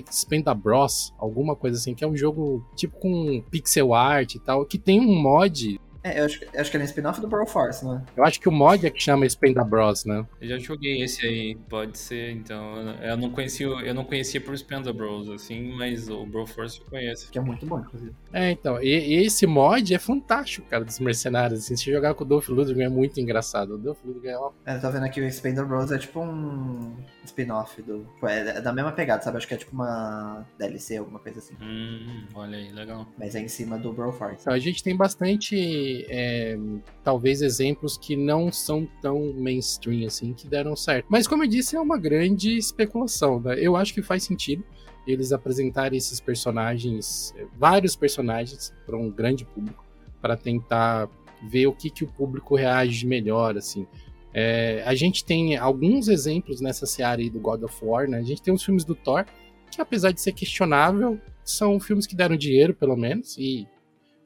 Bros, 0.56 1.12
alguma 1.18 1.54
coisa 1.54 1.76
assim, 1.76 1.94
que 1.94 2.02
é 2.02 2.06
um 2.06 2.16
jogo 2.16 2.66
tipo 2.74 2.98
com 2.98 3.42
pixel 3.50 3.92
art 3.92 4.34
e 4.34 4.38
tal, 4.38 4.64
que 4.64 4.78
tem 4.78 5.00
um 5.00 5.14
mod 5.14 5.78
é, 6.04 6.20
eu 6.20 6.26
acho, 6.26 6.44
eu 6.44 6.60
acho 6.60 6.70
que 6.70 6.76
ele 6.76 6.84
é 6.84 6.86
spin-off 6.86 7.18
do 7.18 7.26
Brawl 7.26 7.46
Force, 7.46 7.82
né? 7.82 8.04
Eu 8.14 8.22
acho 8.24 8.38
que 8.38 8.46
o 8.46 8.52
mod 8.52 8.86
é 8.86 8.90
que 8.90 9.00
chama 9.00 9.26
Spenda 9.26 9.64
Bros, 9.64 10.04
né? 10.04 10.26
Eu 10.38 10.48
já 10.50 10.58
joguei 10.58 11.02
esse 11.02 11.26
aí, 11.26 11.56
pode 11.68 11.96
ser, 11.96 12.30
então. 12.30 12.76
Eu 13.00 13.16
não 13.16 13.30
conhecia, 13.30 13.66
eu 13.66 13.94
não 13.94 14.04
conhecia 14.04 14.38
por 14.38 14.56
Spenda 14.56 14.92
Bros, 14.92 15.30
assim, 15.30 15.72
mas 15.72 16.10
o 16.10 16.26
Brawl 16.26 16.46
Force 16.46 16.78
eu 16.78 16.86
conheço. 16.90 17.30
Que 17.30 17.38
é 17.38 17.40
muito 17.40 17.64
bom, 17.64 17.80
inclusive. 17.80 18.12
É, 18.34 18.50
então. 18.50 18.82
E, 18.82 18.88
e 18.88 19.14
esse 19.24 19.46
mod 19.46 19.94
é 19.94 19.98
fantástico, 19.98 20.66
cara, 20.68 20.84
dos 20.84 20.98
mercenários. 20.98 21.60
Assim, 21.60 21.76
se 21.76 21.90
jogar 21.90 22.14
com 22.14 22.24
o 22.24 22.26
Dolph 22.26 22.48
Lundgren 22.48 22.86
é 22.86 22.88
muito 22.88 23.20
engraçado. 23.20 23.76
O 23.76 23.78
Dolph 23.78 23.98
Lundgren 24.04 24.32
é 24.32 24.38
uma... 24.38 24.52
É, 24.66 24.76
tô 24.78 24.90
vendo 24.90 25.04
aqui 25.04 25.20
o 25.20 25.32
Spenda 25.32 25.64
Bros 25.64 25.92
é 25.92 25.98
tipo 25.98 26.20
um 26.20 26.96
spin-off 27.24 27.80
do. 27.80 28.04
É, 28.24 28.58
é 28.58 28.60
da 28.60 28.72
mesma 28.72 28.90
pegada, 28.90 29.22
sabe? 29.22 29.36
Acho 29.36 29.46
que 29.46 29.54
é 29.54 29.56
tipo 29.56 29.72
uma 29.72 30.44
DLC, 30.58 30.96
alguma 30.96 31.20
coisa 31.20 31.38
assim. 31.38 31.54
Hum, 31.62 32.26
olha 32.34 32.58
aí, 32.58 32.72
legal. 32.72 33.06
Mas 33.16 33.36
é 33.36 33.40
em 33.40 33.48
cima 33.48 33.78
do 33.78 33.92
Brawl 33.92 34.12
Force. 34.12 34.38
Então, 34.40 34.52
a 34.52 34.58
gente 34.58 34.82
tem 34.82 34.96
bastante. 34.96 36.04
É, 36.08 36.58
talvez 37.04 37.40
exemplos 37.40 37.96
que 37.96 38.16
não 38.16 38.50
são 38.50 38.88
tão 39.00 39.32
mainstream 39.34 40.06
assim, 40.06 40.32
que 40.32 40.48
deram 40.48 40.74
certo. 40.74 41.06
Mas 41.08 41.28
como 41.28 41.44
eu 41.44 41.48
disse, 41.48 41.76
é 41.76 41.80
uma 41.80 41.96
grande 41.96 42.56
especulação, 42.56 43.38
né? 43.38 43.54
Eu 43.58 43.76
acho 43.76 43.94
que 43.94 44.02
faz 44.02 44.24
sentido 44.24 44.64
eles 45.06 45.32
apresentarem 45.32 45.96
esses 45.96 46.20
personagens, 46.20 47.34
vários 47.58 47.94
personagens, 47.94 48.72
para 48.86 48.96
um 48.96 49.10
grande 49.10 49.44
público, 49.44 49.84
para 50.20 50.36
tentar 50.36 51.08
ver 51.48 51.66
o 51.66 51.72
que, 51.72 51.90
que 51.90 52.04
o 52.04 52.06
público 52.06 52.54
reage 52.54 53.06
melhor, 53.06 53.56
assim. 53.56 53.86
É, 54.32 54.82
a 54.84 54.94
gente 54.94 55.24
tem 55.24 55.56
alguns 55.56 56.08
exemplos 56.08 56.60
nessa 56.60 56.86
seara 56.86 57.20
aí 57.20 57.30
do 57.30 57.38
God 57.38 57.62
of 57.62 57.84
War, 57.84 58.08
né? 58.08 58.18
A 58.18 58.22
gente 58.22 58.42
tem 58.42 58.52
os 58.52 58.64
filmes 58.64 58.84
do 58.84 58.94
Thor, 58.94 59.24
que 59.70 59.80
apesar 59.80 60.12
de 60.12 60.20
ser 60.20 60.32
questionável, 60.32 61.20
são 61.44 61.78
filmes 61.78 62.06
que 62.06 62.16
deram 62.16 62.36
dinheiro, 62.36 62.74
pelo 62.74 62.96
menos, 62.96 63.36
e 63.38 63.68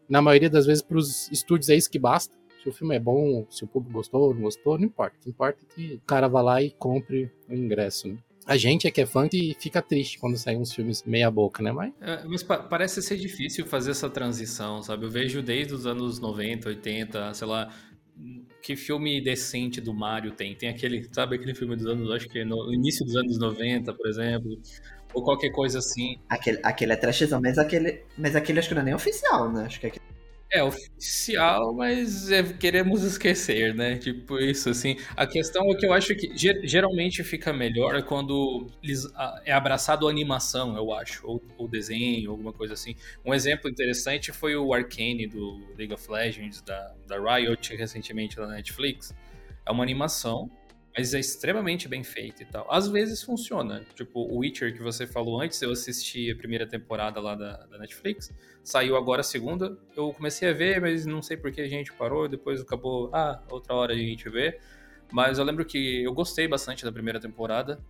na 0.09 0.23
maioria 0.23 0.49
das 0.49 0.67
vezes 0.67 0.83
para 0.83 0.97
os 0.97 1.31
estúdios 1.31 1.69
é 1.69 1.75
isso 1.75 1.91
que 1.91 1.99
basta. 1.99 2.35
Se 2.63 2.69
o 2.69 2.73
filme 2.73 2.97
é 2.97 3.01
bom, 3.01 3.47
se 3.51 3.65
o 3.65 3.67
público 3.67 3.95
gostou 3.95 4.23
ou 4.23 4.35
não 4.35 4.43
gostou, 4.43 4.79
não 4.79 4.87
importa. 4.87 5.17
O 5.17 5.21
que 5.21 5.31
importa 5.31 5.59
é 5.63 5.75
que 5.75 5.95
o 5.95 6.01
cara 6.01 6.27
vá 6.29 6.41
lá 6.41 6.63
e 6.63 6.71
compre 6.71 7.31
o 7.49 7.55
ingresso, 7.55 8.09
né? 8.09 8.19
A 8.49 8.57
gente 8.57 8.87
é 8.87 8.91
que 8.91 9.03
é 9.03 9.05
fã 9.05 9.29
e 9.31 9.55
fica 9.61 9.83
triste 9.83 10.19
quando 10.19 10.39
saem 10.39 10.57
uns 10.57 10.73
filmes 10.73 11.05
meia 11.05 11.31
boca, 11.31 11.63
né? 11.63 11.71
Mas, 11.71 11.93
é, 12.01 12.25
mas 12.25 12.43
pa 12.43 12.57
parece 12.57 13.03
ser 13.03 13.19
difícil 13.19 13.67
fazer 13.67 13.91
essa 13.91 14.09
transição, 14.09 14.83
sabe? 14.83 15.05
Eu 15.05 15.11
vejo 15.11 15.43
desde 15.43 15.75
os 15.75 15.87
anos 15.87 16.19
90, 16.19 16.67
80, 16.67 17.35
sei 17.35 17.47
lá, 17.47 17.71
que 18.63 18.75
filme 18.75 19.21
decente 19.21 19.83
do 19.83 19.93
Mario 19.93 20.33
tem? 20.33 20.55
Tem 20.55 20.71
aquele, 20.71 21.07
sabe, 21.13 21.37
aquele 21.37 21.55
filme 21.55 21.77
dos 21.77 21.85
anos, 21.85 22.11
acho 22.11 22.27
que 22.27 22.43
no 22.43 22.73
início 22.73 23.05
dos 23.05 23.17
anos 23.17 23.39
90, 23.39 23.93
por 23.93 24.09
exemplo, 24.09 24.59
ou 25.13 25.23
qualquer 25.23 25.51
coisa 25.51 25.79
assim. 25.79 26.19
Aquele, 26.27 26.59
aquele 26.63 26.93
é 26.95 26.97
trashzão, 26.97 27.43
mas 27.43 27.59
aquele, 27.59 28.03
mas 28.17 28.35
aquele 28.35 28.61
acho 28.61 28.69
que 28.69 28.75
não 28.75 28.81
é 28.83 28.85
nem 28.87 28.95
oficial, 28.95 29.53
né? 29.53 29.65
Acho 29.67 29.79
que 29.79 29.89
é 29.89 29.93
É 30.51 30.63
oficial, 30.63 31.75
mas 31.75 32.31
é, 32.31 32.43
queremos 32.43 33.03
esquecer, 33.05 33.75
né? 33.75 33.99
Tipo 33.99 34.39
isso, 34.39 34.71
assim. 34.71 34.97
A 35.15 35.27
questão 35.27 35.71
é 35.71 35.75
que 35.75 35.85
eu 35.85 35.93
acho 35.93 36.15
que 36.15 36.31
geralmente 36.67 37.23
fica 37.23 37.53
melhor 37.53 38.03
quando 38.05 38.67
é 39.45 39.53
abraçado 39.53 40.09
a 40.09 40.11
animação, 40.11 40.75
eu 40.75 40.91
acho, 40.95 41.27
ou, 41.27 41.43
ou 41.59 41.69
desenho, 41.69 42.31
alguma 42.31 42.53
coisa 42.53 42.73
assim. 42.73 42.97
Um 43.25 43.35
exemplo 43.35 43.71
interessante 43.71 44.33
foi 44.33 44.57
o 44.57 44.73
Arcane 44.73 45.27
do 45.27 45.59
League 45.77 45.93
of 45.93 46.11
Legends, 46.11 46.63
da, 46.63 46.95
da 47.07 47.19
Riot, 47.19 47.77
recentemente 47.77 48.39
na 48.39 48.47
Netflix. 48.47 49.15
É 49.67 49.71
uma 49.71 49.83
animação 49.83 50.51
mas 50.97 51.15
é 51.15 51.21
extremamente 51.21 51.89
bem 51.89 52.03
feito 52.03 52.43
e 52.43 52.47
tal. 52.47 52.67
Às 52.71 52.89
vezes 52.89 53.23
funciona. 53.23 53.85
Tipo, 53.95 54.21
o 54.21 54.39
Witcher 54.39 54.73
que 54.75 54.83
você 54.83 55.07
falou 55.07 55.41
antes, 55.41 55.61
eu 55.63 55.71
assisti 55.71 56.31
a 56.31 56.37
primeira 56.37 56.67
temporada 56.67 57.21
lá 57.21 57.35
da, 57.35 57.57
da 57.67 57.79
Netflix, 57.79 58.33
saiu 58.63 58.97
agora 58.97 59.21
a 59.21 59.25
segunda. 59.25 59.79
Eu 59.97 60.13
comecei 60.13 60.49
a 60.49 60.53
ver, 60.53 60.81
mas 60.81 61.07
não 61.07 61.23
sei 61.23 61.37
por 61.37 61.53
que 61.53 61.61
a 61.61 61.69
gente 61.69 61.93
parou, 61.93 62.29
depois 62.29 62.61
acabou, 62.61 63.11
ah, 63.13 63.43
outra 63.51 63.75
hora 63.75 63.93
a 63.93 63.97
gente 63.97 64.29
vê. 64.29 64.59
Mas 65.11 65.39
eu 65.39 65.45
lembro 65.45 65.65
que 65.65 66.03
eu 66.03 66.13
gostei 66.13 66.47
bastante 66.47 66.85
da 66.85 66.93
primeira 66.93 67.21
temporada. 67.21 67.81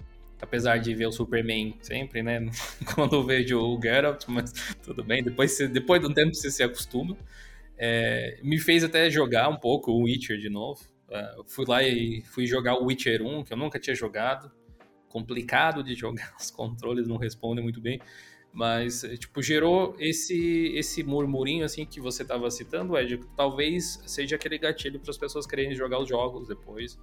Apesar 0.40 0.76
de 0.78 0.94
ver 0.94 1.06
o 1.06 1.12
Superman 1.12 1.74
sempre, 1.80 2.22
né? 2.22 2.48
Quando 2.94 3.16
eu 3.16 3.24
vejo 3.24 3.58
o 3.58 3.80
Geralt, 3.82 4.24
mas 4.28 4.52
tudo 4.84 5.02
bem. 5.02 5.22
Depois, 5.22 5.58
depois 5.58 6.00
de 6.00 6.06
um 6.06 6.14
tempo 6.14 6.32
você 6.32 6.50
se 6.50 6.62
acostuma. 6.62 7.16
É, 7.76 8.38
me 8.42 8.58
fez 8.58 8.84
até 8.84 9.10
jogar 9.10 9.48
um 9.48 9.56
pouco 9.56 9.90
o 9.90 10.04
Witcher 10.04 10.38
de 10.38 10.48
novo. 10.48 10.80
Uh, 11.08 11.44
fui 11.46 11.64
lá 11.66 11.82
e 11.82 12.22
fui 12.22 12.46
jogar 12.46 12.74
o 12.74 12.84
Witcher 12.84 13.22
1, 13.22 13.44
que 13.44 13.52
eu 13.52 13.56
nunca 13.56 13.78
tinha 13.78 13.94
jogado. 13.94 14.50
Complicado 15.08 15.82
de 15.82 15.94
jogar, 15.96 16.34
os 16.38 16.50
controles 16.50 17.08
não 17.08 17.16
respondem 17.16 17.62
muito 17.62 17.80
bem. 17.80 18.00
Mas, 18.52 19.04
eh, 19.04 19.16
tipo, 19.16 19.42
gerou 19.42 19.94
esse, 19.98 20.72
esse 20.74 21.02
murmurinho, 21.02 21.64
assim, 21.64 21.84
que 21.84 22.00
você 22.00 22.22
estava 22.22 22.50
citando, 22.50 22.96
Ed, 22.96 23.20
talvez 23.36 24.02
seja 24.06 24.36
aquele 24.36 24.58
gatilho 24.58 24.98
para 24.98 25.10
as 25.10 25.18
pessoas 25.18 25.46
quererem 25.46 25.74
jogar 25.74 26.00
os 26.00 26.08
jogos 26.08 26.48
depois, 26.48 26.98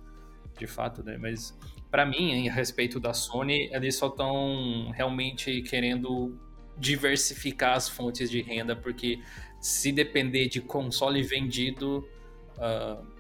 de 0.58 0.68
fato, 0.68 1.04
né? 1.04 1.18
Mas, 1.18 1.58
para 1.92 2.06
mim, 2.06 2.32
em 2.32 2.50
respeito 2.50 3.00
da 3.00 3.14
Sony, 3.14 3.70
eles 3.72 3.96
só 3.96 4.08
estão 4.08 4.92
realmente 4.92 5.62
querendo 5.62 6.38
diversificar 6.78 7.76
as 7.76 7.88
fontes 7.88 8.30
de 8.30 8.42
renda, 8.42 8.76
porque 8.76 9.20
se 9.62 9.92
depender 9.92 10.48
de 10.48 10.62
console 10.62 11.22
vendido, 11.22 12.06
uh, 12.58 13.15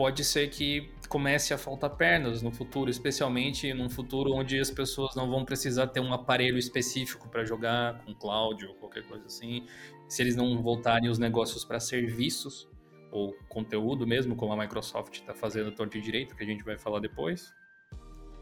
pode 0.00 0.24
ser 0.24 0.48
que 0.48 0.90
comece 1.10 1.52
a 1.52 1.58
faltar 1.58 1.90
pernas 1.90 2.40
no 2.40 2.50
futuro, 2.50 2.88
especialmente 2.88 3.74
num 3.74 3.90
futuro 3.90 4.32
onde 4.32 4.58
as 4.58 4.70
pessoas 4.70 5.14
não 5.14 5.28
vão 5.28 5.44
precisar 5.44 5.88
ter 5.88 6.00
um 6.00 6.10
aparelho 6.14 6.56
específico 6.56 7.28
para 7.28 7.44
jogar 7.44 8.02
com 8.02 8.14
cloud 8.14 8.64
ou 8.64 8.74
qualquer 8.76 9.02
coisa 9.02 9.26
assim. 9.26 9.66
Se 10.08 10.22
eles 10.22 10.34
não 10.34 10.62
voltarem 10.62 11.10
os 11.10 11.18
negócios 11.18 11.66
para 11.66 11.78
serviços 11.78 12.66
ou 13.12 13.34
conteúdo 13.46 14.06
mesmo, 14.06 14.34
como 14.34 14.54
a 14.54 14.56
Microsoft 14.56 15.16
está 15.16 15.34
fazendo 15.34 15.70
torto 15.70 15.98
e 15.98 16.00
direito, 16.00 16.34
que 16.34 16.42
a 16.42 16.46
gente 16.46 16.64
vai 16.64 16.78
falar 16.78 17.00
depois, 17.00 17.52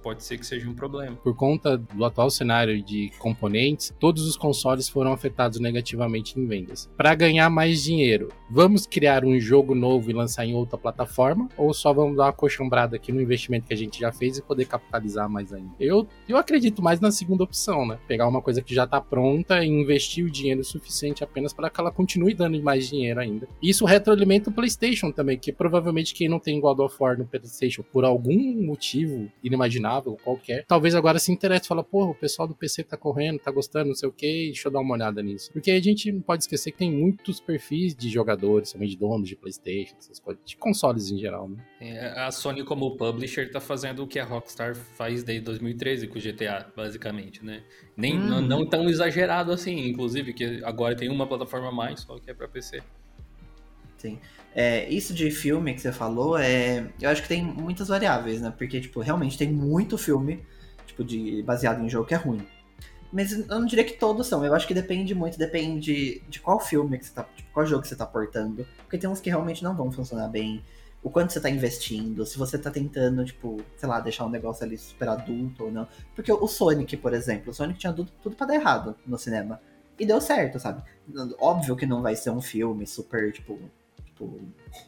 pode 0.02 0.22
ser 0.22 0.38
que 0.38 0.46
seja 0.46 0.68
um 0.68 0.74
problema. 0.74 1.16
Por 1.16 1.34
conta 1.34 1.76
do 1.76 2.04
atual 2.04 2.30
cenário 2.30 2.82
de 2.82 3.10
componentes, 3.18 3.94
todos 3.98 4.26
os 4.26 4.36
consoles 4.36 4.88
foram 4.88 5.12
afetados 5.12 5.58
negativamente 5.60 6.38
em 6.38 6.46
vendas. 6.46 6.88
Para 6.96 7.14
ganhar 7.14 7.50
mais 7.50 7.82
dinheiro, 7.82 8.28
vamos 8.50 8.86
criar 8.86 9.24
um 9.24 9.38
jogo 9.38 9.74
novo 9.74 10.10
e 10.10 10.14
lançar 10.14 10.44
em 10.44 10.54
outra 10.54 10.78
plataforma 10.78 11.48
ou 11.56 11.74
só 11.74 11.92
vamos 11.92 12.16
dar 12.16 12.24
uma 12.24 12.32
coxambrada 12.32 12.96
aqui 12.96 13.12
no 13.12 13.20
investimento 13.20 13.66
que 13.66 13.74
a 13.74 13.76
gente 13.76 14.00
já 14.00 14.12
fez 14.12 14.38
e 14.38 14.42
poder 14.42 14.66
capitalizar 14.66 15.28
mais 15.28 15.52
ainda? 15.52 15.70
Eu, 15.80 16.06
eu 16.28 16.36
acredito 16.36 16.82
mais 16.82 17.00
na 17.00 17.10
segunda 17.10 17.44
opção, 17.44 17.86
né? 17.86 17.98
Pegar 18.06 18.28
uma 18.28 18.42
coisa 18.42 18.62
que 18.62 18.74
já 18.74 18.84
está 18.84 19.00
pronta 19.00 19.64
e 19.64 19.68
investir 19.68 20.24
o 20.24 20.30
dinheiro 20.30 20.62
suficiente 20.64 21.24
apenas 21.24 21.52
para 21.52 21.70
que 21.70 21.80
ela 21.80 21.90
continue 21.90 22.34
dando 22.34 22.60
mais 22.62 22.88
dinheiro 22.88 23.20
ainda. 23.20 23.48
Isso 23.62 23.84
retroalimenta 23.84 24.50
o 24.50 24.52
PlayStation 24.52 25.10
também, 25.10 25.38
que 25.38 25.52
provavelmente 25.52 26.14
quem 26.14 26.28
não 26.28 26.38
tem 26.38 26.60
God 26.60 26.78
of 26.80 26.96
War 26.98 27.18
no 27.18 27.26
PlayStation 27.26 27.82
por 27.82 28.04
algum 28.04 28.38
motivo 28.64 29.30
inimaginável 29.42 29.87
qualquer, 30.22 30.64
talvez 30.66 30.94
agora 30.94 31.18
se 31.18 31.32
interesse 31.32 31.64
e 31.64 31.68
fala, 31.68 31.82
pô, 31.82 32.04
o 32.06 32.14
pessoal 32.14 32.46
do 32.46 32.54
PC 32.54 32.84
tá 32.84 32.96
correndo, 32.96 33.38
tá 33.38 33.50
gostando, 33.50 33.88
não 33.88 33.94
sei 33.94 34.08
o 34.08 34.12
que, 34.12 34.46
deixa 34.46 34.68
eu 34.68 34.72
dar 34.72 34.80
uma 34.80 34.94
olhada 34.94 35.22
nisso. 35.22 35.52
Porque 35.52 35.70
a 35.70 35.80
gente 35.80 36.10
não 36.12 36.20
pode 36.20 36.44
esquecer 36.44 36.72
que 36.72 36.78
tem 36.78 36.90
muitos 36.90 37.40
perfis 37.40 37.94
de 37.94 38.08
jogadores, 38.08 38.72
também 38.72 38.88
de 38.88 38.96
donos 38.96 39.28
de 39.28 39.36
Playstation, 39.36 39.96
essas 39.98 40.18
coisas, 40.18 40.42
de 40.44 40.56
consoles 40.56 41.10
em 41.10 41.18
geral, 41.18 41.48
né? 41.48 41.56
É, 41.80 42.20
a 42.20 42.30
Sony 42.30 42.64
como 42.64 42.96
publisher 42.96 43.50
tá 43.50 43.60
fazendo 43.60 44.02
o 44.02 44.06
que 44.06 44.18
a 44.18 44.24
Rockstar 44.24 44.74
faz 44.74 45.22
desde 45.22 45.44
2013 45.44 46.08
com 46.08 46.18
o 46.18 46.22
GTA, 46.22 46.70
basicamente, 46.76 47.44
né? 47.44 47.62
Nem, 47.96 48.18
hum. 48.18 48.26
não, 48.26 48.40
não 48.40 48.66
tão 48.66 48.88
exagerado 48.88 49.52
assim, 49.52 49.88
inclusive, 49.88 50.32
que 50.32 50.62
agora 50.64 50.96
tem 50.96 51.08
uma 51.08 51.26
plataforma 51.26 51.68
a 51.68 51.72
mais, 51.72 52.00
só 52.00 52.18
que 52.18 52.30
é 52.30 52.34
pra 52.34 52.48
PC. 52.48 52.82
Sim. 53.98 54.18
É, 54.54 54.88
isso 54.88 55.12
de 55.12 55.30
filme 55.30 55.74
que 55.74 55.80
você 55.80 55.92
falou, 55.92 56.38
é, 56.38 56.88
eu 57.00 57.10
acho 57.10 57.22
que 57.22 57.28
tem 57.28 57.44
muitas 57.44 57.88
variáveis, 57.88 58.40
né? 58.40 58.52
Porque, 58.56 58.80
tipo, 58.80 59.00
realmente 59.00 59.36
tem 59.36 59.52
muito 59.52 59.98
filme, 59.98 60.42
tipo, 60.86 61.04
de, 61.04 61.42
baseado 61.42 61.84
em 61.84 61.88
jogo 61.88 62.06
que 62.06 62.14
é 62.14 62.16
ruim. 62.16 62.46
Mas 63.12 63.32
eu 63.32 63.46
não 63.46 63.66
diria 63.66 63.84
que 63.84 63.94
todos 63.94 64.26
são. 64.26 64.44
Eu 64.44 64.54
acho 64.54 64.66
que 64.66 64.74
depende 64.74 65.14
muito, 65.14 65.38
depende 65.38 66.22
de 66.28 66.40
qual 66.40 66.60
filme 66.60 66.98
que 66.98 67.06
você 67.06 67.12
tá. 67.14 67.24
Tipo, 67.36 67.50
qual 67.52 67.66
jogo 67.66 67.82
que 67.82 67.88
você 67.88 67.96
tá 67.96 68.06
portando. 68.06 68.66
Porque 68.78 68.98
tem 68.98 69.08
uns 69.08 69.20
que 69.20 69.30
realmente 69.30 69.62
não 69.62 69.74
vão 69.74 69.90
funcionar 69.90 70.28
bem. 70.28 70.62
O 71.02 71.10
quanto 71.10 71.32
você 71.32 71.40
tá 71.40 71.48
investindo, 71.48 72.26
se 72.26 72.36
você 72.36 72.58
tá 72.58 72.70
tentando, 72.70 73.24
tipo, 73.24 73.60
sei 73.76 73.88
lá, 73.88 74.00
deixar 74.00 74.26
um 74.26 74.30
negócio 74.30 74.64
ali 74.64 74.76
super 74.76 75.08
adulto 75.08 75.64
ou 75.64 75.72
não. 75.72 75.88
Porque 76.14 76.32
o 76.32 76.46
Sonic, 76.48 76.96
por 76.96 77.14
exemplo, 77.14 77.50
o 77.50 77.54
Sonic 77.54 77.78
tinha 77.78 77.92
tudo, 77.92 78.10
tudo 78.22 78.36
pra 78.36 78.46
dar 78.46 78.56
errado 78.56 78.96
no 79.06 79.16
cinema. 79.18 79.60
E 79.98 80.04
deu 80.04 80.20
certo, 80.20 80.58
sabe? 80.58 80.82
Óbvio 81.40 81.76
que 81.76 81.86
não 81.86 82.02
vai 82.02 82.14
ser 82.14 82.30
um 82.30 82.40
filme 82.40 82.86
super, 82.86 83.32
tipo, 83.32 83.58
tipo, 84.18 84.40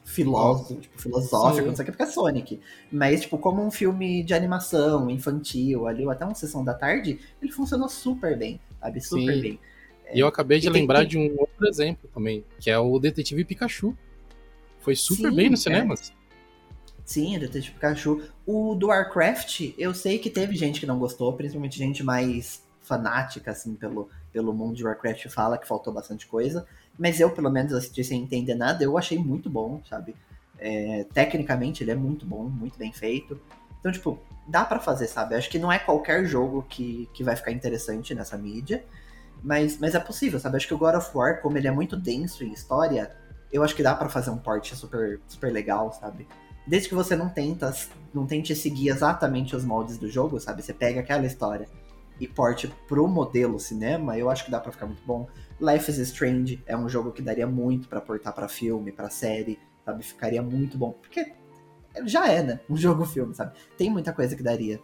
filósofo, 0.05 0.75
tipo, 0.81 1.01
filosófico, 1.01 1.63
Sim. 1.63 1.69
não 1.69 1.77
sei 1.77 1.83
o 1.83 1.87
que, 1.87 1.93
porque 1.93 2.03
é 2.03 2.07
Sonic. 2.07 2.61
Mas, 2.91 3.23
tipo, 3.23 3.39
como 3.39 3.65
um 3.65 3.71
filme 3.71 4.23
de 4.23 4.35
animação, 4.35 5.09
infantil, 5.09 5.87
ali, 5.87 6.05
ou 6.05 6.11
até 6.11 6.25
uma 6.25 6.35
sessão 6.35 6.65
da 6.65 6.75
tarde, 6.75 7.21
ele 7.41 7.53
funcionou 7.53 7.89
super 7.89 8.37
bem, 8.37 8.61
sabe? 8.81 9.01
Super 9.01 9.35
Sim. 9.35 9.41
bem. 9.41 9.61
É, 10.07 10.17
e 10.17 10.21
eu 10.21 10.27
acabei 10.27 10.59
de 10.59 10.69
lembrar 10.69 11.01
tem... 11.01 11.09
de 11.09 11.19
um 11.19 11.37
outro 11.39 11.67
exemplo 11.67 12.11
também, 12.13 12.45
que 12.59 12.71
é 12.71 12.79
o 12.79 12.99
Detetive 12.99 13.45
Pikachu. 13.45 13.97
Foi 14.81 14.97
super 14.97 15.31
Sim, 15.31 15.37
bem 15.37 15.51
nos 15.51 15.61
é. 15.61 15.71
cinemas. 15.71 16.13
Sim, 17.05 17.37
o 17.37 17.41
Detetive 17.41 17.75
Pikachu. 17.75 18.23
O 18.47 18.75
do 18.75 18.89
Warcraft, 18.89 19.75
eu 19.79 19.95
sei 19.95 20.19
que 20.19 20.31
teve 20.31 20.57
gente 20.57 20.81
que 20.81 20.87
não 20.87 20.99
gostou, 20.99 21.33
principalmente 21.35 21.79
gente 21.79 22.03
mais 22.03 22.63
fanática, 22.81 23.53
assim, 23.53 23.75
pelo, 23.75 24.09
pelo 24.33 24.53
mundo 24.53 24.75
de 24.75 24.85
Warcraft, 24.85 25.29
fala 25.29 25.57
que 25.57 25.69
faltou 25.69 25.93
bastante 25.93 26.27
coisa. 26.27 26.67
Mas 27.01 27.19
eu, 27.19 27.31
pelo 27.31 27.51
menos, 27.51 27.73
assisti 27.73 28.05
sem 28.05 28.23
entender 28.23 28.55
nada, 28.55 28.85
eu 28.85 28.99
achei 28.99 29.19
muito 29.19 29.49
bom, 29.49 29.81
sabe? 29.89 30.15
É, 30.59 31.07
tecnicamente, 31.15 31.83
ele 31.83 31.93
é 31.93 31.95
muito 31.95 32.27
bom, 32.27 32.45
muito 32.45 32.79
bem 32.79 32.93
feito. 32.93 33.41
Então, 33.79 33.91
tipo, 33.91 34.19
dá 34.47 34.67
para 34.67 34.79
fazer, 34.79 35.07
sabe? 35.07 35.35
Acho 35.35 35.49
que 35.49 35.59
não 35.59 35.73
é 35.73 35.79
qualquer 35.79 36.27
jogo 36.27 36.63
que, 36.69 37.09
que 37.15 37.25
vai 37.25 37.35
ficar 37.35 37.53
interessante 37.53 38.15
nessa 38.15 38.37
mídia, 38.37 38.85
mas, 39.43 39.79
mas 39.79 39.95
é 39.95 39.99
possível, 39.99 40.39
sabe? 40.39 40.59
Acho 40.59 40.69
que 40.69 40.75
o 40.75 40.79
God 40.79 40.95
of 40.97 41.11
War, 41.17 41.41
como 41.41 41.57
ele 41.57 41.67
é 41.67 41.71
muito 41.71 41.97
denso 41.97 42.45
em 42.45 42.53
história, 42.53 43.11
eu 43.51 43.63
acho 43.63 43.75
que 43.75 43.83
dá 43.83 43.95
para 43.95 44.11
fazer 44.11 44.29
um 44.29 44.37
port 44.37 44.75
super, 44.75 45.21
super 45.27 45.51
legal, 45.51 45.95
sabe? 45.95 46.29
Desde 46.67 46.87
que 46.91 46.95
você 46.95 47.17
não 47.17 47.31
tenta, 47.31 47.75
não 48.13 48.27
tente 48.27 48.55
seguir 48.55 48.91
exatamente 48.91 49.57
os 49.57 49.65
moldes 49.65 49.97
do 49.97 50.11
jogo, 50.11 50.39
sabe? 50.39 50.63
Você 50.63 50.75
pega 50.75 51.01
aquela 51.01 51.25
história 51.25 51.67
e 52.21 52.29
porte 52.29 52.71
pro 52.87 53.09
modelo 53.09 53.59
cinema, 53.59 54.19
eu 54.19 54.29
acho 54.29 54.45
que 54.45 54.51
dá 54.51 54.61
para 54.61 54.71
ficar 54.71 54.85
muito 54.85 55.03
bom. 55.07 55.27
Life 55.61 55.91
is 55.91 55.99
Strange 55.99 56.63
é 56.67 56.77
um 56.77 56.89
jogo 56.89 57.13
que 57.13 57.21
daria 57.21 57.47
muito 57.47 57.89
para 57.89 58.01
portar 58.01 58.35
para 58.35 58.49
filme, 58.49 58.91
para 58.91 59.11
série, 59.11 59.59
sabe? 59.85 60.03
Ficaria 60.03 60.43
muito 60.43 60.79
bom, 60.79 60.93
porque 60.93 61.33
já 62.05 62.29
é, 62.29 62.43
né? 62.43 62.61
Um 62.69 62.77
jogo 62.79 63.05
filme, 63.05 63.35
sabe? 63.35 63.53
Tem 63.77 63.91
muita 63.91 64.13
coisa 64.13 64.35
que 64.35 64.43
daria. 64.43 64.81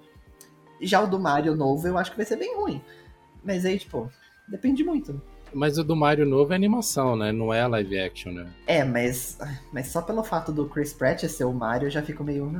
Já 0.80 1.02
o 1.02 1.06
do 1.06 1.18
Mario 1.18 1.56
novo 1.56 1.88
eu 1.88 1.96
acho 1.96 2.10
que 2.10 2.16
vai 2.16 2.26
ser 2.26 2.36
bem 2.36 2.54
ruim. 2.56 2.82
Mas 3.42 3.64
aí, 3.64 3.78
tipo, 3.78 4.10
depende 4.48 4.84
muito. 4.84 5.20
Mas 5.54 5.78
o 5.78 5.84
do 5.84 5.96
Mario 5.96 6.26
novo 6.26 6.52
é 6.52 6.56
animação, 6.56 7.16
né? 7.16 7.32
Não 7.32 7.54
é 7.54 7.66
live 7.66 7.98
action, 7.98 8.32
né? 8.32 8.46
É, 8.66 8.84
mas, 8.84 9.38
mas 9.72 9.86
só 9.86 10.02
pelo 10.02 10.22
fato 10.22 10.52
do 10.52 10.68
Chris 10.68 10.92
Pratt 10.92 11.24
ser 11.24 11.44
o 11.44 11.52
Mario, 11.52 11.86
eu 11.86 11.90
já 11.90 12.02
fico 12.02 12.22
meio. 12.22 12.52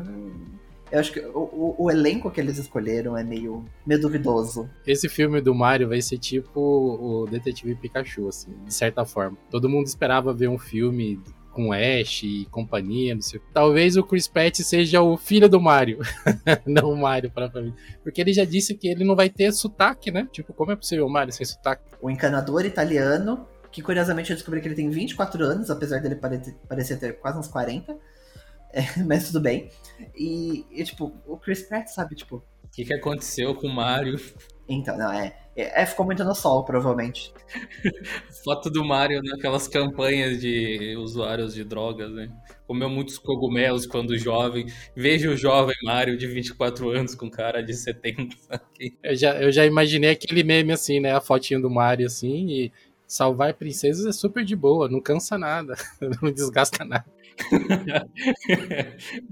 Eu 0.91 1.01
acho 1.01 1.13
que 1.13 1.21
o, 1.21 1.39
o, 1.39 1.75
o, 1.79 1.91
elenco 1.91 2.31
que 2.31 2.41
eles 2.41 2.59
escolheram 2.59 3.17
é 3.17 3.25
meio, 3.25 3.65
meio 3.85 4.01
duvidoso. 4.01 4.71
Esse 4.87 5.09
filme 5.09 5.41
do 5.41 5.55
Mario 5.55 5.89
vai 5.89 6.01
ser 6.01 6.19
tipo 6.19 6.61
o 6.61 7.27
Detetive 7.27 7.75
Pikachu, 7.75 8.29
assim, 8.29 8.53
de 8.65 8.73
certa 8.73 9.05
forma. 9.05 9.37
Todo 9.51 9.69
mundo 9.69 9.87
esperava 9.87 10.33
ver 10.33 10.49
um 10.49 10.59
filme 10.59 11.21
com 11.57 11.73
Ash 11.73 12.23
e 12.23 12.47
companhia, 12.51 13.15
não 13.15 13.23
sei. 13.23 13.41
Talvez 13.53 13.97
o 13.97 14.05
Chris 14.05 14.29
Pratt 14.29 14.57
seja 14.59 15.01
o 15.01 15.17
filho 15.17 15.49
do 15.49 15.59
Mario, 15.59 15.99
não 16.67 16.93
o 16.93 16.97
Mario 16.97 17.33
mim. 17.63 17.75
Porque 18.03 18.21
ele 18.21 18.35
já 18.35 18.45
disse 18.45 18.75
que 18.75 18.87
ele 18.87 19.05
não 19.05 19.17
vai 19.17 19.31
ter 19.31 19.51
sotaque, 19.53 20.11
né? 20.11 20.29
Tipo, 20.31 20.53
como 20.53 20.71
é 20.71 20.77
possível 20.77 21.07
o 21.07 21.11
Mario 21.11 21.33
sem 21.33 21.47
sotaque? 21.47 21.83
O 22.01 22.11
encanador 22.11 22.67
italiano, 22.67 23.49
que 23.73 23.81
curiosamente 23.81 24.31
eu 24.31 24.37
descobri 24.37 24.61
que 24.61 24.69
ele 24.69 24.75
tem 24.75 24.91
24 24.91 25.43
anos, 25.43 25.71
apesar 25.71 25.99
dele 26.01 26.17
parecer 26.69 26.99
ter 26.99 27.15
quase 27.15 27.39
uns 27.39 27.49
40. 27.49 27.97
É, 28.77 28.83
mas 29.05 29.27
tudo 29.29 29.41
bem. 29.41 29.71
E, 30.15 30.67
e, 30.71 30.85
tipo, 30.85 31.13
o 31.27 31.37
Chris 31.39 31.63
Pratt, 31.63 31.89
sabe, 31.89 32.15
tipo, 32.15 32.45
que, 32.77 32.85
que 32.85 32.93
aconteceu 32.93 33.55
com 33.55 33.69
o 33.69 33.75
Mario? 33.75 34.21
Então, 34.69 34.99
não, 34.99 35.11
é, 35.11 35.35
é. 35.57 35.83
é 35.83 35.87
ficou 35.87 36.05
muito 36.05 36.23
no 36.23 36.35
sol, 36.35 36.63
provavelmente. 36.63 37.33
Foto 38.45 38.69
do 38.69 38.85
Mario 38.85 39.23
naquelas 39.23 39.67
campanhas 39.67 40.39
de 40.39 40.95
usuários 40.99 41.55
de 41.55 41.65
drogas, 41.65 42.13
né? 42.13 42.29
Comeu 42.67 42.91
muitos 42.91 43.17
cogumelos 43.17 43.87
quando 43.87 44.19
jovem. 44.19 44.67
Veja 44.95 45.31
o 45.31 45.37
jovem 45.37 45.75
Mario 45.85 46.19
de 46.19 46.27
24 46.27 46.91
anos 46.91 47.15
com 47.15 47.31
cara 47.31 47.63
de 47.63 47.73
70. 47.73 48.37
Eu 49.03 49.17
já, 49.17 49.41
eu 49.41 49.51
já 49.51 49.65
imaginei 49.65 50.11
aquele 50.11 50.45
meme 50.45 50.73
assim, 50.73 51.01
né? 51.01 51.15
A 51.15 51.21
fotinha 51.21 51.59
do 51.59 51.71
Mario 51.71 52.07
assim 52.07 52.47
e 52.51 52.73
salvar 53.07 53.55
princesas 53.55 54.05
é 54.05 54.13
super 54.13 54.45
de 54.45 54.57
boa, 54.57 54.89
não 54.89 55.01
cansa 55.01 55.39
nada, 55.39 55.77
não 56.21 56.31
desgasta 56.31 56.85
nada. 56.85 57.07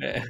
É. 0.01 0.23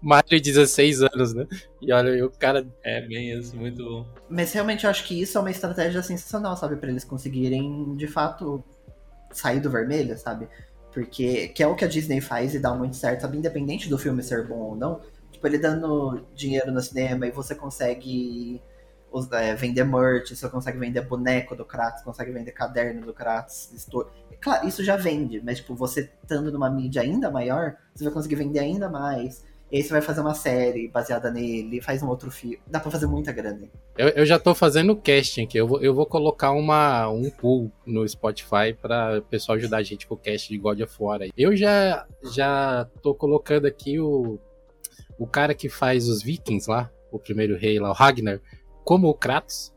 Mario 0.00 0.40
16 0.40 1.02
anos, 1.02 1.34
né? 1.34 1.46
E 1.80 1.92
olha, 1.92 2.24
o 2.24 2.30
cara. 2.30 2.66
É 2.82 3.00
bem 3.06 3.36
isso, 3.36 3.56
muito 3.56 3.84
bom. 3.84 4.06
Mas 4.28 4.52
realmente 4.52 4.84
eu 4.84 4.90
acho 4.90 5.04
que 5.04 5.20
isso 5.20 5.36
é 5.36 5.40
uma 5.40 5.50
estratégia 5.50 6.02
sensacional, 6.02 6.56
sabe? 6.56 6.76
para 6.76 6.90
eles 6.90 7.04
conseguirem, 7.04 7.96
de 7.96 8.06
fato, 8.06 8.62
sair 9.32 9.60
do 9.60 9.70
vermelho, 9.70 10.16
sabe? 10.16 10.48
Porque 10.92 11.48
que 11.48 11.62
é 11.62 11.66
o 11.66 11.74
que 11.74 11.84
a 11.84 11.88
Disney 11.88 12.20
faz 12.20 12.54
e 12.54 12.58
dá 12.58 12.72
muito 12.72 12.96
certo, 12.96 13.22
sabe? 13.22 13.38
Independente 13.38 13.88
do 13.88 13.98
filme 13.98 14.22
ser 14.22 14.46
bom 14.46 14.70
ou 14.70 14.76
não. 14.76 15.00
Tipo, 15.32 15.46
ele 15.48 15.58
dando 15.58 16.24
dinheiro 16.34 16.70
no 16.70 16.80
cinema 16.80 17.26
e 17.26 17.32
você 17.32 17.54
consegue 17.54 18.62
é, 19.32 19.54
vender 19.54 19.84
merch, 19.84 20.34
você 20.34 20.48
consegue 20.48 20.78
vender 20.78 21.00
boneco 21.02 21.54
do 21.54 21.64
Kratos, 21.64 22.02
consegue 22.02 22.32
vender 22.32 22.52
caderno 22.52 23.04
do 23.04 23.12
Kratos. 23.12 23.70
Claro, 24.44 24.68
isso 24.68 24.84
já 24.84 24.94
vende, 24.94 25.40
mas 25.42 25.56
tipo, 25.56 25.74
você 25.74 26.10
estando 26.22 26.52
numa 26.52 26.68
mídia 26.68 27.00
ainda 27.00 27.30
maior, 27.30 27.76
você 27.94 28.04
vai 28.04 28.12
conseguir 28.12 28.34
vender 28.34 28.58
ainda 28.58 28.90
mais. 28.90 29.42
E 29.72 29.78
aí 29.78 29.82
você 29.82 29.88
vai 29.88 30.02
fazer 30.02 30.20
uma 30.20 30.34
série 30.34 30.86
baseada 30.86 31.30
nele, 31.30 31.80
faz 31.80 32.02
um 32.02 32.08
outro 32.08 32.30
filme. 32.30 32.60
Dá 32.66 32.78
pra 32.78 32.90
fazer 32.90 33.06
muita 33.06 33.32
grana. 33.32 33.66
Eu, 33.96 34.08
eu 34.10 34.26
já 34.26 34.38
tô 34.38 34.54
fazendo 34.54 34.94
casting 34.94 35.44
aqui. 35.44 35.56
Eu 35.56 35.66
vou, 35.66 35.80
eu 35.80 35.94
vou 35.94 36.04
colocar 36.04 36.52
uma, 36.52 37.08
um 37.08 37.30
pool 37.30 37.72
no 37.86 38.06
Spotify 38.06 38.74
para 38.78 39.18
o 39.20 39.22
pessoal 39.22 39.56
ajudar 39.56 39.78
a 39.78 39.82
gente 39.82 40.06
com 40.06 40.14
o 40.14 40.18
cast 40.18 40.50
de 40.50 40.58
God 40.58 40.78
of 40.82 40.94
War. 41.00 41.20
Eu 41.38 41.56
já, 41.56 42.06
já 42.34 42.86
tô 43.02 43.14
colocando 43.14 43.64
aqui 43.64 43.98
o, 43.98 44.38
o 45.18 45.26
cara 45.26 45.54
que 45.54 45.70
faz 45.70 46.06
os 46.06 46.22
Vikings 46.22 46.70
lá, 46.70 46.90
o 47.10 47.18
primeiro 47.18 47.56
rei 47.56 47.80
lá, 47.80 47.88
o 47.88 47.94
Ragnar 47.94 48.42
como 48.84 49.08
o 49.08 49.14
Kratos. 49.14 49.72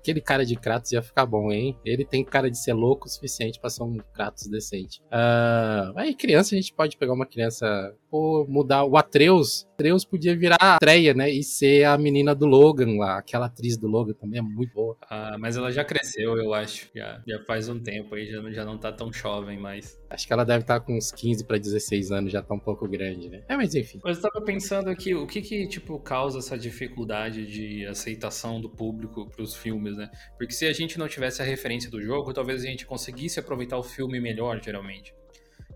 Aquele 0.00 0.20
cara 0.20 0.44
de 0.44 0.56
Kratos 0.56 0.92
ia 0.92 1.02
ficar 1.02 1.26
bom, 1.26 1.52
hein? 1.52 1.76
Ele 1.84 2.04
tem 2.04 2.24
cara 2.24 2.50
de 2.50 2.58
ser 2.58 2.72
louco 2.72 3.06
o 3.06 3.10
suficiente 3.10 3.60
para 3.60 3.70
ser 3.70 3.82
um 3.82 3.98
Kratos 4.14 4.48
decente. 4.48 5.00
Uh, 5.04 5.92
aí, 5.94 6.14
criança, 6.14 6.54
a 6.54 6.58
gente 6.58 6.72
pode 6.72 6.96
pegar 6.96 7.12
uma 7.12 7.26
criança. 7.26 7.94
Ou 8.10 8.48
mudar. 8.48 8.84
O 8.84 8.96
Atreus. 8.96 9.68
Atreus 9.74 10.04
podia 10.04 10.36
virar 10.36 10.56
a 10.58 10.78
Treia, 10.78 11.14
né? 11.14 11.30
E 11.30 11.42
ser 11.42 11.84
a 11.84 11.96
menina 11.98 12.34
do 12.34 12.46
Logan 12.46 12.98
lá. 12.98 13.18
Aquela 13.18 13.46
atriz 13.46 13.76
do 13.76 13.86
Logan 13.86 14.14
também 14.14 14.38
é 14.38 14.42
muito 14.42 14.72
boa. 14.72 14.96
Ah, 15.02 15.36
mas 15.38 15.56
ela 15.56 15.70
já 15.70 15.84
cresceu, 15.84 16.36
eu 16.36 16.54
acho. 16.54 16.90
Já, 16.94 17.22
já 17.26 17.44
faz 17.44 17.68
um 17.68 17.78
tempo 17.78 18.14
aí, 18.14 18.26
já, 18.26 18.40
já 18.50 18.64
não 18.64 18.78
tá 18.78 18.90
tão 18.90 19.12
jovem 19.12 19.58
mais. 19.58 19.99
Acho 20.10 20.26
que 20.26 20.32
ela 20.32 20.44
deve 20.44 20.62
estar 20.64 20.80
tá 20.80 20.84
com 20.84 20.96
uns 20.96 21.12
15 21.12 21.44
para 21.44 21.56
16 21.56 22.10
anos, 22.10 22.32
já 22.32 22.42
tá 22.42 22.52
um 22.52 22.58
pouco 22.58 22.88
grande, 22.88 23.28
né? 23.28 23.44
É, 23.48 23.56
mas 23.56 23.76
enfim. 23.76 24.00
Mas 24.02 24.16
eu 24.16 24.28
tava 24.28 24.44
pensando 24.44 24.90
aqui, 24.90 25.14
o 25.14 25.24
que 25.24 25.40
que, 25.40 25.68
tipo, 25.68 26.00
causa 26.00 26.40
essa 26.40 26.58
dificuldade 26.58 27.46
de 27.46 27.86
aceitação 27.86 28.60
do 28.60 28.68
público 28.68 29.30
pros 29.30 29.54
filmes, 29.54 29.96
né? 29.96 30.10
Porque 30.36 30.52
se 30.52 30.66
a 30.66 30.72
gente 30.72 30.98
não 30.98 31.06
tivesse 31.06 31.40
a 31.40 31.44
referência 31.44 31.88
do 31.88 32.02
jogo, 32.02 32.32
talvez 32.32 32.64
a 32.64 32.66
gente 32.66 32.84
conseguisse 32.84 33.38
aproveitar 33.38 33.78
o 33.78 33.84
filme 33.84 34.18
melhor, 34.18 34.60
geralmente. 34.60 35.14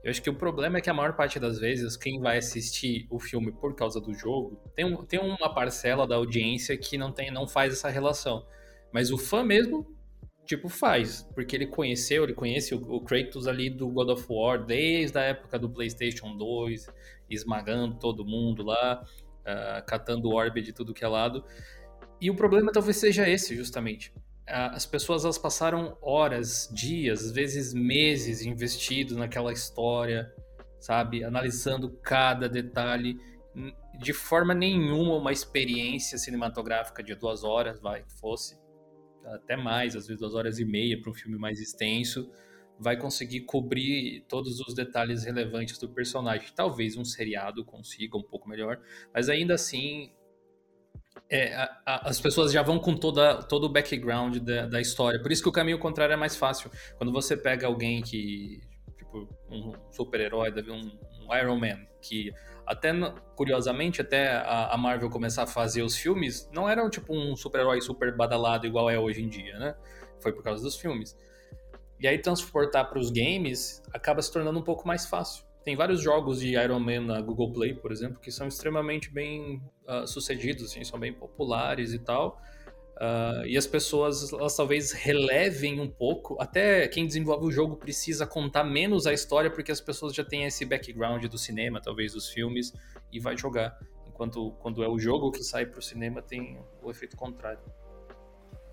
Eu 0.03 0.11
acho 0.11 0.21
que 0.21 0.29
o 0.29 0.35
problema 0.35 0.79
é 0.79 0.81
que 0.81 0.91
a 0.91 0.95
maior 0.95 1.15
parte 1.15 1.39
das 1.39 1.59
vezes, 1.61 1.97
quem 1.97 2.21
vai 2.21 2.37
assistir 2.37 3.07
o 3.09 3.21
filme 3.21 3.53
por 3.53 3.75
causa 3.77 4.01
do 4.01 4.13
jogo, 4.13 4.61
tem, 4.75 4.85
um, 4.85 4.97
tem 5.05 5.21
uma 5.21 5.55
parcela 5.55 6.07
da 6.09 6.17
audiência 6.17 6.77
que 6.77 6.99
não, 6.99 7.13
tem, 7.13 7.31
não 7.31 7.47
faz 7.47 7.73
essa 7.73 7.89
relação. 7.89 8.45
Mas 8.93 9.13
o 9.13 9.17
fã 9.17 9.45
mesmo 9.45 9.87
tipo, 10.45 10.69
faz. 10.69 11.23
Porque 11.35 11.57
ele 11.57 11.67
conheceu, 11.67 12.25
ele 12.25 12.35
conhece 12.35 12.75
o, 12.75 13.01
Kratos 13.01 13.47
ali 13.47 13.71
do 13.71 13.89
God 13.89 14.11
of 14.11 14.27
War 14.29 14.65
desde 14.65 15.19
a 15.19 15.23
época 15.23 15.59
do 15.59 15.69
PlayStation 15.69 16.37
2, 16.37 16.87
esmagando 17.29 17.99
todo 17.99 18.25
mundo 18.25 18.63
lá, 18.63 19.03
uh, 19.03 19.85
catando 19.87 20.31
orbe 20.31 20.63
de 20.63 20.73
tudo 20.73 20.95
que 20.95 21.05
é 21.05 21.09
lado. 21.09 21.45
E 22.21 22.31
o 22.31 22.37
problema 22.37 22.73
talvez 22.73 22.97
seja 22.97 23.29
esse, 23.29 23.57
justamente. 23.57 24.13
Uh, 24.49 24.73
as 24.73 24.87
pessoas 24.87 25.25
elas 25.25 25.39
passaram 25.39 25.97
horas, 26.03 26.71
dias, 26.73 27.25
às 27.25 27.33
vezes 27.33 27.73
meses 27.73 28.45
investidos 28.45 29.17
naquela 29.17 29.53
história, 29.53 30.33
sabe? 30.79 31.25
Analisando 31.25 31.91
cada 32.03 32.49
detalhe. 32.49 33.19
De 33.99 34.13
forma 34.13 34.53
nenhuma 34.53 35.15
uma 35.15 35.31
experiência 35.31 36.19
cinematográfica 36.19 37.03
de 37.03 37.15
duas 37.15 37.45
horas, 37.45 37.81
vai, 37.81 38.03
que 38.03 38.13
fosse 38.15 38.59
até 39.27 39.57
mais, 39.57 39.97
às 39.97 40.07
vezes 40.07 40.21
duas 40.21 40.35
horas 40.35 40.59
e 40.59 40.65
meia 40.65 41.01
para 41.01 41.11
um 41.11 41.15
filme 41.15 41.39
mais 41.39 41.61
extenso, 41.61 42.31
vai 42.79 42.97
conseguir 42.97 43.41
cobrir 43.43 44.25
todos 44.29 44.61
os 44.61 44.75
detalhes 44.75 45.25
relevantes 45.25 45.79
do 45.79 45.89
personagem. 45.89 46.49
Talvez 46.55 46.97
um 46.97 47.05
seriado 47.05 47.65
consiga 47.65 48.17
um 48.17 48.23
pouco 48.23 48.49
melhor, 48.49 48.81
mas 49.13 49.29
ainda 49.29 49.55
assim 49.55 50.11
é, 51.31 51.55
a, 51.55 51.83
a, 51.87 52.09
as 52.09 52.21
pessoas 52.21 52.53
já 52.53 52.63
vão 52.63 52.79
com 52.79 52.95
toda, 52.95 53.43
todo 53.43 53.65
o 53.65 53.69
background 53.69 54.39
da, 54.39 54.67
da, 54.67 54.81
história. 54.81 55.21
Por 55.21 55.33
isso 55.33 55.43
que 55.43 55.49
o 55.49 55.53
caminho 55.53 55.79
contrário 55.79 56.13
é 56.13 56.17
mais 56.17 56.37
fácil. 56.37 56.71
Quando 56.97 57.13
você 57.13 57.37
pega 57.37 57.67
alguém 57.67 58.03
que, 58.03 58.61
tipo, 58.97 59.29
um 59.51 59.73
super-herói, 59.93 60.53
um, 60.71 61.25
um 61.25 61.37
Iron 61.37 61.59
Man, 61.59 61.87
que 62.03 62.33
até 62.67 62.93
curiosamente, 63.35 64.01
até 64.01 64.37
a, 64.37 64.77
Marvel 64.77 65.11
começar 65.11 65.43
a 65.43 65.47
fazer 65.47 65.83
os 65.83 65.97
filmes, 65.97 66.49
não 66.53 66.69
era 66.69 66.89
tipo 66.89 67.15
um 67.15 67.37
super-herói 67.37 67.81
super 67.81 68.17
badalado 68.17 68.67
igual 68.67 68.89
é 68.91 68.99
hoje 68.99 69.23
em 69.23 69.29
dia, 69.29 69.59
né? 69.59 69.75
Foi 70.21 70.33
por 70.33 70.43
causa 70.43 70.63
dos 70.63 70.77
filmes. 70.77 71.17
E 72.01 72.07
aí 72.07 72.19
transportar 72.19 72.89
para 72.89 72.99
os 72.99 73.11
games 73.11 73.83
acaba 73.93 74.21
se 74.21 74.33
tornando 74.33 74.59
um 74.59 74.63
pouco 74.63 74.87
mais 74.87 75.07
fácil. 75.07 75.45
Tem 75.65 75.75
vários 75.75 76.03
jogos 76.03 76.41
de 76.41 76.55
Iron 76.55 76.81
Man 76.81 77.01
na 77.01 77.21
Google 77.21 77.53
Play, 77.53 77.75
por 77.75 77.91
exemplo, 77.91 78.21
que 78.21 78.31
são 78.31 78.47
extremamente 78.47 79.11
bem 79.11 79.63
uh, 79.89 80.07
sucedidos, 80.07 80.65
assim, 80.65 80.85
são 80.85 80.99
bem 80.99 81.13
populares 81.13 81.95
e 81.95 81.99
tal. 81.99 82.39
Uh, 82.97 83.45
e 83.47 83.57
as 83.57 83.67
pessoas, 83.67 84.33
elas 84.33 84.57
talvez 84.57 84.93
relevem 84.93 85.81
um 85.81 85.89
pouco. 85.89 86.37
Até 86.41 86.87
quem 86.87 87.07
desenvolve 87.07 87.47
o 87.47 87.51
jogo 87.51 87.77
precisa 87.77 88.27
contar 88.27 88.63
menos 88.63 89.07
a 89.07 89.13
história, 89.13 89.51
porque 89.51 89.73
as 89.73 89.81
pessoas 89.81 90.15
já 90.15 90.25
têm 90.25 90.45
esse 90.45 90.65
background 90.65 91.25
do 91.27 91.37
cinema, 91.37 91.81
talvez 91.81 92.13
dos 92.13 92.29
filmes, 92.29 92.73
e 93.13 93.19
vai 93.19 93.37
jogar. 93.37 93.77
Enquanto 94.07 94.53
quando 94.61 94.85
é 94.85 94.89
o 94.89 94.97
jogo 94.97 95.33
que 95.33 95.43
sai 95.43 95.67
para 95.67 95.81
o 95.81 95.83
cinema, 95.83 96.23
tem 96.23 96.57
o 96.83 96.91
efeito 96.91 97.17
contrário. 97.17 97.59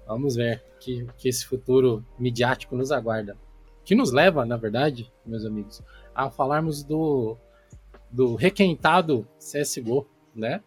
Vamos 0.06 0.36
ver 0.36 0.64
que, 0.80 1.08
que 1.18 1.28
esse 1.28 1.46
futuro 1.46 2.06
midiático 2.20 2.76
nos 2.76 2.92
aguarda. 2.92 3.36
Que 3.84 3.96
nos 3.96 4.12
leva, 4.12 4.46
na 4.46 4.58
verdade, 4.58 5.12
meus 5.26 5.46
amigos, 5.46 5.82
a 6.14 6.30
falarmos 6.30 6.84
do, 6.84 7.38
do 8.12 8.36
requentado 8.36 9.28
CSGO, 9.40 10.08
né? 10.36 10.62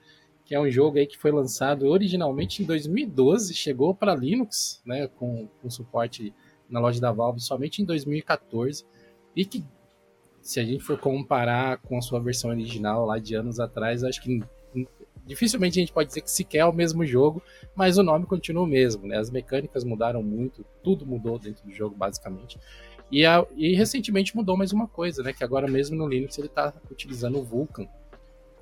Que 0.44 0.54
é 0.54 0.60
um 0.60 0.70
jogo 0.70 0.98
aí 0.98 1.06
que 1.06 1.18
foi 1.18 1.30
lançado 1.30 1.86
originalmente 1.86 2.62
em 2.62 2.66
2012, 2.66 3.54
chegou 3.54 3.94
para 3.94 4.14
Linux, 4.14 4.82
né, 4.84 5.08
com, 5.08 5.48
com 5.60 5.70
suporte 5.70 6.34
na 6.68 6.80
loja 6.80 7.00
da 7.00 7.12
Valve 7.12 7.40
somente 7.40 7.80
em 7.80 7.84
2014, 7.84 8.84
e 9.34 9.44
que 9.44 9.64
se 10.42 10.60
a 10.60 10.64
gente 10.64 10.84
for 10.84 10.98
comparar 10.98 11.78
com 11.78 11.96
a 11.96 12.02
sua 12.02 12.20
versão 12.20 12.50
original 12.50 13.06
lá 13.06 13.18
de 13.18 13.34
anos 13.34 13.58
atrás, 13.58 14.04
acho 14.04 14.22
que 14.22 14.42
dificilmente 15.26 15.78
a 15.78 15.82
gente 15.82 15.92
pode 15.92 16.08
dizer 16.08 16.20
que 16.20 16.30
sequer 16.30 16.58
é 16.58 16.64
o 16.66 16.72
mesmo 16.72 17.04
jogo, 17.06 17.42
mas 17.74 17.96
o 17.96 18.02
nome 18.02 18.26
continua 18.26 18.64
o 18.64 18.66
mesmo, 18.66 19.06
né? 19.06 19.16
As 19.16 19.30
mecânicas 19.30 19.84
mudaram 19.84 20.22
muito, 20.22 20.64
tudo 20.82 21.06
mudou 21.06 21.38
dentro 21.38 21.64
do 21.64 21.72
jogo 21.72 21.96
basicamente. 21.96 22.58
E, 23.10 23.24
a, 23.24 23.46
e 23.56 23.74
recentemente 23.74 24.36
mudou 24.36 24.56
mais 24.56 24.72
uma 24.72 24.86
coisa, 24.86 25.22
né? 25.22 25.32
Que 25.32 25.44
agora 25.44 25.66
mesmo 25.66 25.96
no 25.96 26.06
Linux 26.06 26.36
ele 26.36 26.48
está 26.48 26.74
utilizando 26.90 27.38
o 27.38 27.42
Vulkan, 27.42 27.86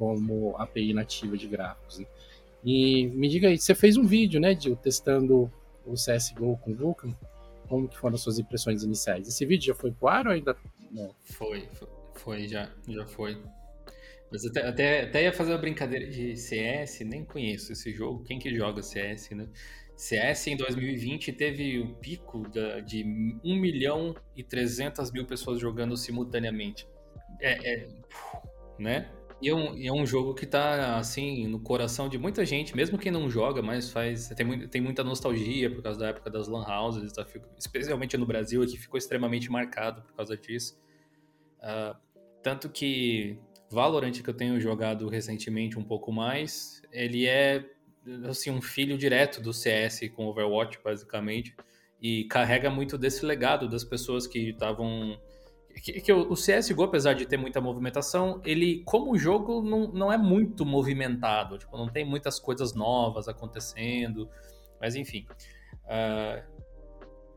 como 0.02 0.56
API 0.58 0.92
nativa 0.92 1.36
de 1.36 1.46
gráficos. 1.46 2.00
Né? 2.00 2.06
E 2.64 3.06
me 3.06 3.28
diga 3.28 3.46
aí, 3.46 3.56
você 3.56 3.72
fez 3.72 3.96
um 3.96 4.04
vídeo, 4.04 4.40
né, 4.40 4.52
de 4.52 4.74
testando 4.74 5.48
o 5.86 5.94
CSGO 5.94 6.56
com 6.56 6.74
Vulkan? 6.74 7.14
Como 7.68 7.86
que 7.86 7.96
foram 7.96 8.16
as 8.16 8.20
suas 8.20 8.36
impressões 8.36 8.82
iniciais? 8.82 9.28
Esse 9.28 9.46
vídeo 9.46 9.66
já 9.66 9.74
foi 9.76 9.92
pro 9.92 10.08
ar 10.08 10.26
ou 10.26 10.32
ainda 10.32 10.56
não? 10.90 11.14
Foi, 11.22 11.68
foi, 12.16 12.48
já, 12.48 12.68
já 12.88 13.06
foi. 13.06 13.40
Mas 14.28 14.44
até, 14.44 14.66
até, 14.66 15.02
até 15.02 15.22
ia 15.22 15.32
fazer 15.32 15.52
uma 15.52 15.58
brincadeira 15.58 16.10
de 16.10 16.36
CS, 16.36 17.00
nem 17.00 17.24
conheço 17.24 17.72
esse 17.72 17.92
jogo. 17.92 18.24
Quem 18.24 18.40
que 18.40 18.52
joga 18.56 18.82
CS, 18.82 19.30
né? 19.30 19.48
CS 19.96 20.48
em 20.48 20.56
2020 20.56 21.32
teve 21.32 21.78
o 21.78 21.84
um 21.84 21.94
pico 21.94 22.42
de 22.84 23.04
1 23.44 23.54
milhão 23.54 24.16
e 24.34 24.42
300 24.42 25.12
mil 25.12 25.24
pessoas 25.24 25.60
jogando 25.60 25.96
simultaneamente. 25.96 26.88
É, 27.40 27.72
é 27.72 27.88
né? 28.78 29.08
E 29.42 29.48
é 29.48 29.54
um, 29.54 29.86
é 29.86 29.92
um 29.92 30.06
jogo 30.06 30.34
que 30.34 30.46
tá, 30.46 30.96
assim, 30.96 31.48
no 31.48 31.58
coração 31.58 32.08
de 32.08 32.16
muita 32.16 32.46
gente, 32.46 32.76
mesmo 32.76 32.96
quem 32.96 33.10
não 33.10 33.28
joga, 33.28 33.60
mas 33.60 33.90
faz. 33.90 34.28
Tem, 34.28 34.68
tem 34.68 34.80
muita 34.80 35.02
nostalgia 35.02 35.68
por 35.68 35.82
causa 35.82 35.98
da 35.98 36.06
época 36.10 36.30
das 36.30 36.46
Lan 36.46 36.64
Houses, 36.64 37.12
tá, 37.12 37.26
especialmente 37.58 38.16
no 38.16 38.24
Brasil, 38.24 38.64
que 38.64 38.78
ficou 38.78 38.96
extremamente 38.96 39.50
marcado 39.50 40.00
por 40.02 40.14
causa 40.14 40.36
disso. 40.36 40.80
Uh, 41.58 41.96
tanto 42.40 42.68
que 42.68 43.36
Valorant 43.68 44.12
que 44.12 44.30
eu 44.30 44.34
tenho 44.34 44.60
jogado 44.60 45.08
recentemente 45.08 45.76
um 45.76 45.82
pouco 45.82 46.12
mais, 46.12 46.80
ele 46.92 47.26
é 47.26 47.64
assim 48.28 48.50
um 48.50 48.62
filho 48.62 48.96
direto 48.96 49.40
do 49.40 49.52
CS 49.52 50.08
com 50.14 50.26
Overwatch 50.26 50.78
basicamente 50.84 51.54
e 52.00 52.24
carrega 52.24 52.68
muito 52.68 52.98
desse 52.98 53.24
legado 53.24 53.68
das 53.68 53.82
pessoas 53.82 54.26
que 54.26 54.50
estavam 54.50 55.18
que, 55.74 56.00
que, 56.00 56.12
o 56.12 56.34
CSGO, 56.34 56.84
apesar 56.84 57.14
de 57.14 57.26
ter 57.26 57.36
muita 57.36 57.60
movimentação, 57.60 58.40
ele, 58.44 58.82
como 58.84 59.16
jogo, 59.16 59.62
não, 59.62 59.88
não 59.92 60.12
é 60.12 60.18
muito 60.18 60.64
movimentado. 60.66 61.58
Tipo, 61.58 61.76
não 61.76 61.88
tem 61.88 62.04
muitas 62.04 62.38
coisas 62.38 62.74
novas 62.74 63.28
acontecendo. 63.28 64.28
Mas, 64.80 64.94
enfim. 64.94 65.26
Uh, 65.84 66.42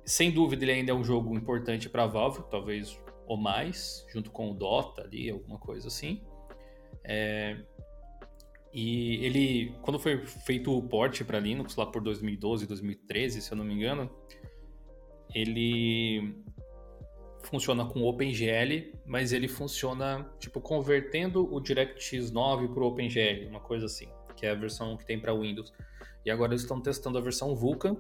sem 0.05 0.31
dúvida, 0.31 0.63
ele 0.63 0.71
ainda 0.71 0.91
é 0.91 0.95
um 0.95 1.03
jogo 1.03 1.35
importante 1.35 1.89
para 1.89 2.05
Valve, 2.05 2.43
talvez 2.49 2.99
ou 3.27 3.37
mais, 3.37 4.05
junto 4.11 4.29
com 4.31 4.51
o 4.51 4.53
Dota 4.53 5.01
ali, 5.01 5.29
alguma 5.29 5.57
coisa 5.57 5.87
assim. 5.87 6.21
É, 7.03 7.57
e 8.77 9.25
ele, 9.25 9.73
quando 9.81 9.97
foi 9.97 10.25
feito 10.25 10.75
o 10.75 10.83
port 10.83 11.23
para 11.23 11.39
Linux, 11.39 11.75
lá 11.75 11.85
por 11.85 12.01
2012, 12.01 12.67
2013, 12.67 13.41
se 13.41 13.51
eu 13.51 13.57
não 13.57 13.63
me 13.63 13.73
engano, 13.73 14.09
ele 15.33 16.35
funciona 17.47 17.85
com 17.85 18.03
OpenGL, 18.03 18.93
mas 19.05 19.33
ele 19.33 19.47
funciona 19.47 20.29
tipo 20.39 20.59
convertendo 20.61 21.53
o 21.53 21.59
DirectX 21.59 22.31
9 22.31 22.69
para 22.69 22.83
o 22.83 22.87
OpenGL, 22.87 23.47
uma 23.47 23.59
coisa 23.59 23.85
assim, 23.85 24.07
que 24.35 24.45
é 24.45 24.51
a 24.51 24.55
versão 24.55 24.97
que 24.97 25.05
tem 25.05 25.19
para 25.19 25.33
Windows. 25.33 25.73
E 26.25 26.31
agora 26.31 26.51
eles 26.51 26.61
estão 26.61 26.81
testando 26.81 27.17
a 27.17 27.21
versão 27.21 27.55
Vulkan, 27.55 27.95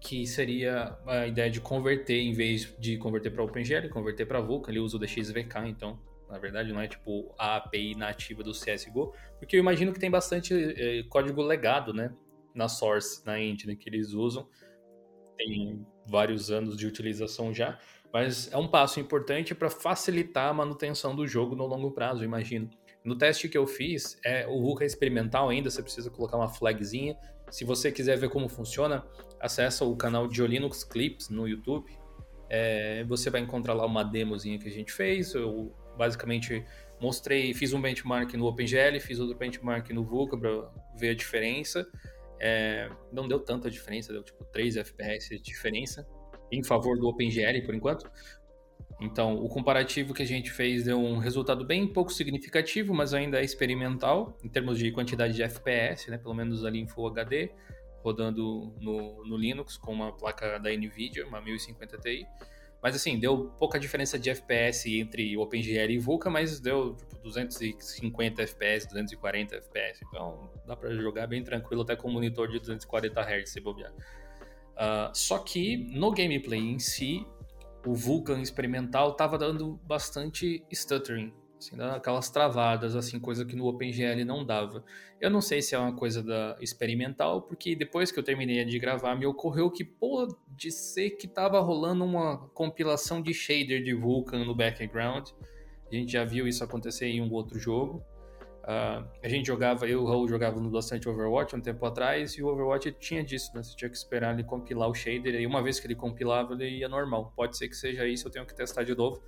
que 0.00 0.26
seria 0.26 0.96
a 1.06 1.26
ideia 1.26 1.50
de 1.50 1.60
converter, 1.60 2.20
em 2.20 2.32
vez 2.32 2.74
de 2.78 2.96
converter 2.96 3.30
para 3.30 3.42
OpenGL, 3.42 3.88
converter 3.90 4.26
para 4.26 4.40
Vulkan. 4.40 4.70
Ele 4.70 4.78
usa 4.78 4.96
o 4.96 5.00
DXVK, 5.00 5.66
então, 5.66 5.98
na 6.30 6.38
verdade, 6.38 6.72
não 6.72 6.80
é 6.80 6.86
tipo 6.86 7.34
a 7.36 7.56
API 7.56 7.96
nativa 7.96 8.42
do 8.42 8.52
CSGO, 8.52 9.12
porque 9.38 9.56
eu 9.56 9.60
imagino 9.60 9.92
que 9.92 9.98
tem 9.98 10.10
bastante 10.10 10.54
eh, 10.54 11.02
código 11.08 11.42
legado, 11.42 11.92
né, 11.92 12.14
na 12.54 12.68
source, 12.68 13.24
na 13.26 13.40
engine 13.40 13.76
que 13.76 13.88
eles 13.88 14.12
usam. 14.12 14.48
Tem 15.36 15.86
vários 16.06 16.50
anos 16.50 16.76
de 16.76 16.86
utilização 16.86 17.52
já, 17.52 17.78
mas 18.12 18.50
é 18.52 18.56
um 18.56 18.68
passo 18.68 19.00
importante 19.00 19.54
para 19.54 19.68
facilitar 19.68 20.48
a 20.48 20.54
manutenção 20.54 21.14
do 21.14 21.26
jogo 21.26 21.54
no 21.54 21.66
longo 21.66 21.90
prazo, 21.90 22.24
imagino. 22.24 22.70
No 23.04 23.16
teste 23.16 23.48
que 23.48 23.56
eu 23.56 23.66
fiz, 23.66 24.18
é, 24.24 24.46
o 24.48 24.60
Vulkan 24.60 24.84
é 24.84 24.86
experimental 24.86 25.48
ainda, 25.48 25.70
você 25.70 25.82
precisa 25.82 26.10
colocar 26.10 26.36
uma 26.36 26.48
flagzinha. 26.48 27.16
Se 27.50 27.64
você 27.64 27.92
quiser 27.92 28.18
ver 28.18 28.28
como 28.28 28.48
funciona, 28.48 29.06
acessa 29.40 29.84
o 29.84 29.94
canal 29.96 30.26
de 30.26 30.44
Linux 30.44 30.82
Clips 30.82 31.28
no 31.28 31.46
YouTube. 31.46 31.86
É, 32.48 33.04
você 33.04 33.30
vai 33.30 33.40
encontrar 33.40 33.74
lá 33.74 33.86
uma 33.86 34.02
demozinha 34.02 34.58
que 34.58 34.66
a 34.66 34.72
gente 34.72 34.92
fez. 34.92 35.34
Eu 35.34 35.72
basicamente 35.96 36.64
mostrei, 37.00 37.54
fiz 37.54 37.72
um 37.72 37.80
benchmark 37.80 38.34
no 38.34 38.46
OpenGL, 38.46 38.98
fiz 39.00 39.20
outro 39.20 39.36
benchmark 39.36 39.90
no 39.90 40.02
Vulkan 40.02 40.38
para 40.38 40.70
ver 40.96 41.10
a 41.10 41.14
diferença. 41.14 41.86
É, 42.38 42.90
não 43.12 43.26
deu 43.26 43.40
tanta 43.40 43.70
diferença, 43.70 44.12
deu 44.12 44.22
tipo 44.22 44.44
3 44.44 44.76
FPS 44.76 45.30
de 45.30 45.40
diferença 45.40 46.06
em 46.52 46.62
favor 46.62 46.98
do 46.98 47.08
OpenGL 47.08 47.64
por 47.64 47.74
enquanto. 47.74 48.10
Então, 49.00 49.36
o 49.36 49.48
comparativo 49.48 50.14
que 50.14 50.22
a 50.22 50.26
gente 50.26 50.50
fez 50.50 50.84
deu 50.84 50.98
um 50.98 51.18
resultado 51.18 51.64
bem 51.66 51.86
pouco 51.86 52.12
significativo, 52.12 52.94
mas 52.94 53.12
ainda 53.12 53.40
é 53.40 53.44
experimental 53.44 54.38
em 54.42 54.48
termos 54.48 54.78
de 54.78 54.90
quantidade 54.90 55.34
de 55.34 55.42
FPS, 55.42 56.10
né? 56.10 56.16
Pelo 56.16 56.34
menos 56.34 56.64
ali 56.64 56.80
em 56.80 56.86
Full 56.86 57.08
HD 57.08 57.50
rodando 58.06 58.72
no, 58.80 59.24
no 59.26 59.36
Linux 59.36 59.76
com 59.76 59.92
uma 59.92 60.12
placa 60.12 60.58
da 60.58 60.70
NVIDIA, 60.70 61.26
uma 61.26 61.40
1050 61.40 61.98
Ti. 61.98 62.24
Mas 62.82 62.94
assim, 62.94 63.18
deu 63.18 63.50
pouca 63.58 63.78
diferença 63.78 64.18
de 64.18 64.30
FPS 64.30 64.88
entre 64.98 65.36
OpenGL 65.36 65.90
e 65.90 65.98
Vulkan, 65.98 66.30
mas 66.30 66.60
deu 66.60 66.94
tipo, 66.94 67.16
250 67.22 68.42
FPS, 68.42 68.86
240 68.88 69.56
FPS. 69.56 70.04
Então 70.08 70.50
dá 70.66 70.76
para 70.76 70.94
jogar 70.94 71.26
bem 71.26 71.42
tranquilo 71.42 71.82
até 71.82 71.96
com 71.96 72.08
um 72.08 72.12
monitor 72.12 72.48
de 72.48 72.58
240 72.58 73.20
Hz 73.20 73.50
se 73.50 73.60
bobear. 73.60 73.92
Uh, 73.92 75.10
só 75.14 75.38
que 75.38 75.76
no 75.76 76.10
gameplay 76.12 76.60
em 76.60 76.78
si, 76.78 77.26
o 77.86 77.94
Vulkan 77.94 78.40
experimental 78.40 79.12
estava 79.12 79.38
dando 79.38 79.80
bastante 79.84 80.62
stuttering. 80.72 81.32
Assim, 81.58 81.80
aquelas 81.80 82.28
travadas, 82.28 82.94
assim, 82.94 83.18
coisa 83.18 83.44
que 83.44 83.56
no 83.56 83.66
OpenGL 83.66 84.24
não 84.24 84.44
dava. 84.44 84.84
Eu 85.20 85.30
não 85.30 85.40
sei 85.40 85.62
se 85.62 85.74
é 85.74 85.78
uma 85.78 85.94
coisa 85.94 86.22
da 86.22 86.56
experimental, 86.60 87.42
porque 87.42 87.74
depois 87.74 88.12
que 88.12 88.18
eu 88.18 88.22
terminei 88.22 88.62
de 88.64 88.78
gravar, 88.78 89.14
me 89.16 89.24
ocorreu 89.24 89.70
que 89.70 89.82
pode 89.82 90.70
ser 90.70 91.10
que 91.10 91.26
tava 91.26 91.58
rolando 91.60 92.04
uma 92.04 92.48
compilação 92.48 93.22
de 93.22 93.32
shader 93.32 93.82
de 93.82 93.94
Vulkan 93.94 94.44
no 94.44 94.54
background. 94.54 95.30
A 95.90 95.94
gente 95.94 96.12
já 96.12 96.24
viu 96.24 96.46
isso 96.46 96.62
acontecer 96.62 97.06
em 97.06 97.22
um 97.22 97.32
outro 97.32 97.58
jogo. 97.58 98.04
Uh, 98.64 99.06
a 99.22 99.28
gente 99.28 99.46
jogava, 99.46 99.86
eu 99.86 99.92
e 99.92 99.94
o 99.94 100.04
Raul 100.04 100.26
jogávamos 100.26 100.72
bastante 100.72 101.08
Overwatch 101.08 101.54
um 101.54 101.60
tempo 101.60 101.86
atrás, 101.86 102.32
e 102.32 102.42
o 102.42 102.48
Overwatch 102.48 102.90
tinha 102.98 103.22
disso, 103.22 103.52
né? 103.54 103.62
Você 103.62 103.76
tinha 103.76 103.88
que 103.88 103.96
esperar 103.96 104.34
ele 104.34 104.42
compilar 104.42 104.88
o 104.88 104.94
shader, 104.94 105.40
e 105.40 105.46
uma 105.46 105.62
vez 105.62 105.78
que 105.78 105.86
ele 105.86 105.94
compilava, 105.94 106.52
ele 106.54 106.78
ia 106.78 106.88
normal. 106.88 107.32
Pode 107.36 107.56
ser 107.56 107.68
que 107.68 107.76
seja 107.76 108.04
isso, 108.08 108.26
eu 108.26 108.32
tenho 108.32 108.44
que 108.44 108.52
testar 108.52 108.82
de 108.82 108.92
novo. 108.94 109.22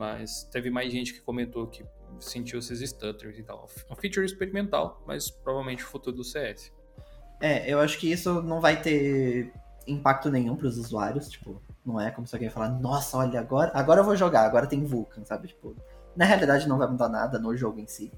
Mas 0.00 0.44
teve 0.44 0.70
mais 0.70 0.90
gente 0.90 1.12
que 1.12 1.20
comentou 1.20 1.66
que 1.66 1.84
sentiu 2.18 2.58
esses 2.58 2.88
stutters 2.88 3.38
e 3.38 3.42
tal. 3.42 3.68
É 3.86 3.92
um 3.92 3.96
feature 3.96 4.24
experimental, 4.24 5.02
mas 5.06 5.28
provavelmente 5.28 5.84
o 5.84 5.86
futuro 5.86 6.16
do 6.16 6.24
CS. 6.24 6.72
É, 7.38 7.70
eu 7.70 7.78
acho 7.78 7.98
que 7.98 8.10
isso 8.10 8.40
não 8.40 8.62
vai 8.62 8.80
ter 8.80 9.52
impacto 9.86 10.30
nenhum 10.30 10.56
para 10.56 10.68
os 10.68 10.78
usuários, 10.78 11.28
tipo, 11.28 11.62
não 11.84 12.00
é 12.00 12.10
como 12.10 12.26
se 12.26 12.34
alguém 12.34 12.48
falar, 12.48 12.70
nossa, 12.70 13.18
olha, 13.18 13.38
agora, 13.38 13.72
agora 13.74 14.00
eu 14.00 14.04
vou 14.04 14.16
jogar, 14.16 14.46
agora 14.46 14.66
tem 14.66 14.82
Vulkan, 14.82 15.22
sabe? 15.22 15.48
Tipo, 15.48 15.76
na 16.16 16.24
realidade 16.24 16.66
não 16.66 16.78
vai 16.78 16.88
mudar 16.88 17.10
nada 17.10 17.38
no 17.38 17.54
jogo 17.54 17.78
em 17.78 17.86
si. 17.86 18.10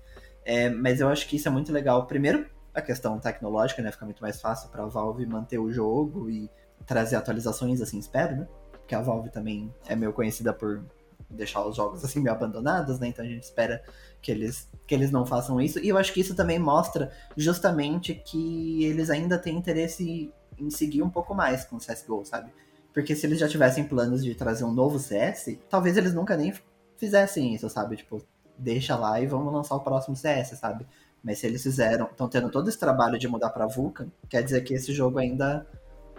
É, 0.45 0.71
mas 0.71 1.01
eu 1.01 1.09
acho 1.09 1.27
que 1.27 1.35
isso 1.35 1.49
é 1.49 1.51
muito 1.51 1.73
legal. 1.73 2.07
Primeiro, 2.07 2.49
a 2.73 2.81
questão 2.81 3.19
tecnológica, 3.19 3.83
né? 3.83 3.91
Fica 3.91 4.05
muito 4.05 4.23
mais 4.23 4.41
fácil 4.41 4.71
para 4.71 4.85
a 4.85 4.87
Valve 4.87 5.27
manter 5.27 5.59
o 5.59 5.73
jogo 5.73 6.31
e 6.31 6.49
trazer 6.87 7.17
atualizações, 7.17 7.81
assim, 7.81 7.99
espero, 7.99 8.37
né? 8.37 8.49
Porque 8.71 8.95
a 8.95 9.03
Valve 9.03 9.31
também 9.31 9.75
é 9.89 9.97
meio 9.97 10.13
conhecida 10.13 10.53
por 10.53 10.85
deixar 11.33 11.67
os 11.67 11.77
jogos 11.77 12.05
assim 12.05 12.21
meio 12.21 12.35
abandonados, 12.35 12.99
né? 12.99 13.09
Então 13.09 13.25
a 13.25 13.29
gente 13.29 13.43
espera 13.43 13.83
que 14.21 14.31
eles, 14.31 14.69
que 14.87 14.95
eles 14.95 15.11
não 15.11 15.27
façam 15.27 15.61
isso. 15.61 15.79
E 15.79 15.89
eu 15.89 15.99
acho 15.99 16.13
que 16.13 16.21
isso 16.21 16.35
também 16.35 16.59
mostra 16.59 17.11
justamente 17.37 18.15
que 18.15 18.85
eles 18.85 19.11
ainda 19.11 19.39
têm 19.39 19.57
interesse 19.57 20.33
em 20.59 20.71
seguir 20.71 21.03
um 21.03 21.11
pouco 21.11 21.35
mais 21.35 21.65
com 21.65 21.77
o 21.77 21.79
CSGO, 21.79 22.25
sabe? 22.25 22.51
Porque 22.93 23.17
se 23.17 23.27
eles 23.27 23.39
já 23.39 23.49
tivessem 23.49 23.85
planos 23.85 24.23
de 24.23 24.35
trazer 24.35 24.65
um 24.65 24.73
novo 24.73 24.99
CS, 24.99 25.59
talvez 25.69 25.97
eles 25.97 26.15
nunca 26.15 26.37
nem 26.37 26.53
fizessem 26.97 27.55
isso, 27.55 27.69
sabe? 27.69 27.97
Tipo, 27.97 28.23
deixa 28.57 28.97
lá 28.97 29.21
e 29.21 29.27
vamos 29.27 29.53
lançar 29.53 29.75
o 29.75 29.81
próximo 29.81 30.15
CS, 30.15 30.59
sabe? 30.59 30.87
Mas 31.23 31.39
se 31.39 31.47
eles 31.47 31.63
fizeram, 31.63 32.07
estão 32.07 32.29
tendo 32.29 32.51
todo 32.51 32.69
esse 32.69 32.79
trabalho 32.79 33.19
de 33.19 33.29
mudar 33.29 33.51
para 33.51 33.67
Vulkan, 33.67 34.09
quer 34.29 34.43
dizer 34.43 34.63
que 34.63 34.75
esse 34.75 34.93
jogo 34.93 35.19
ainda 35.19 35.67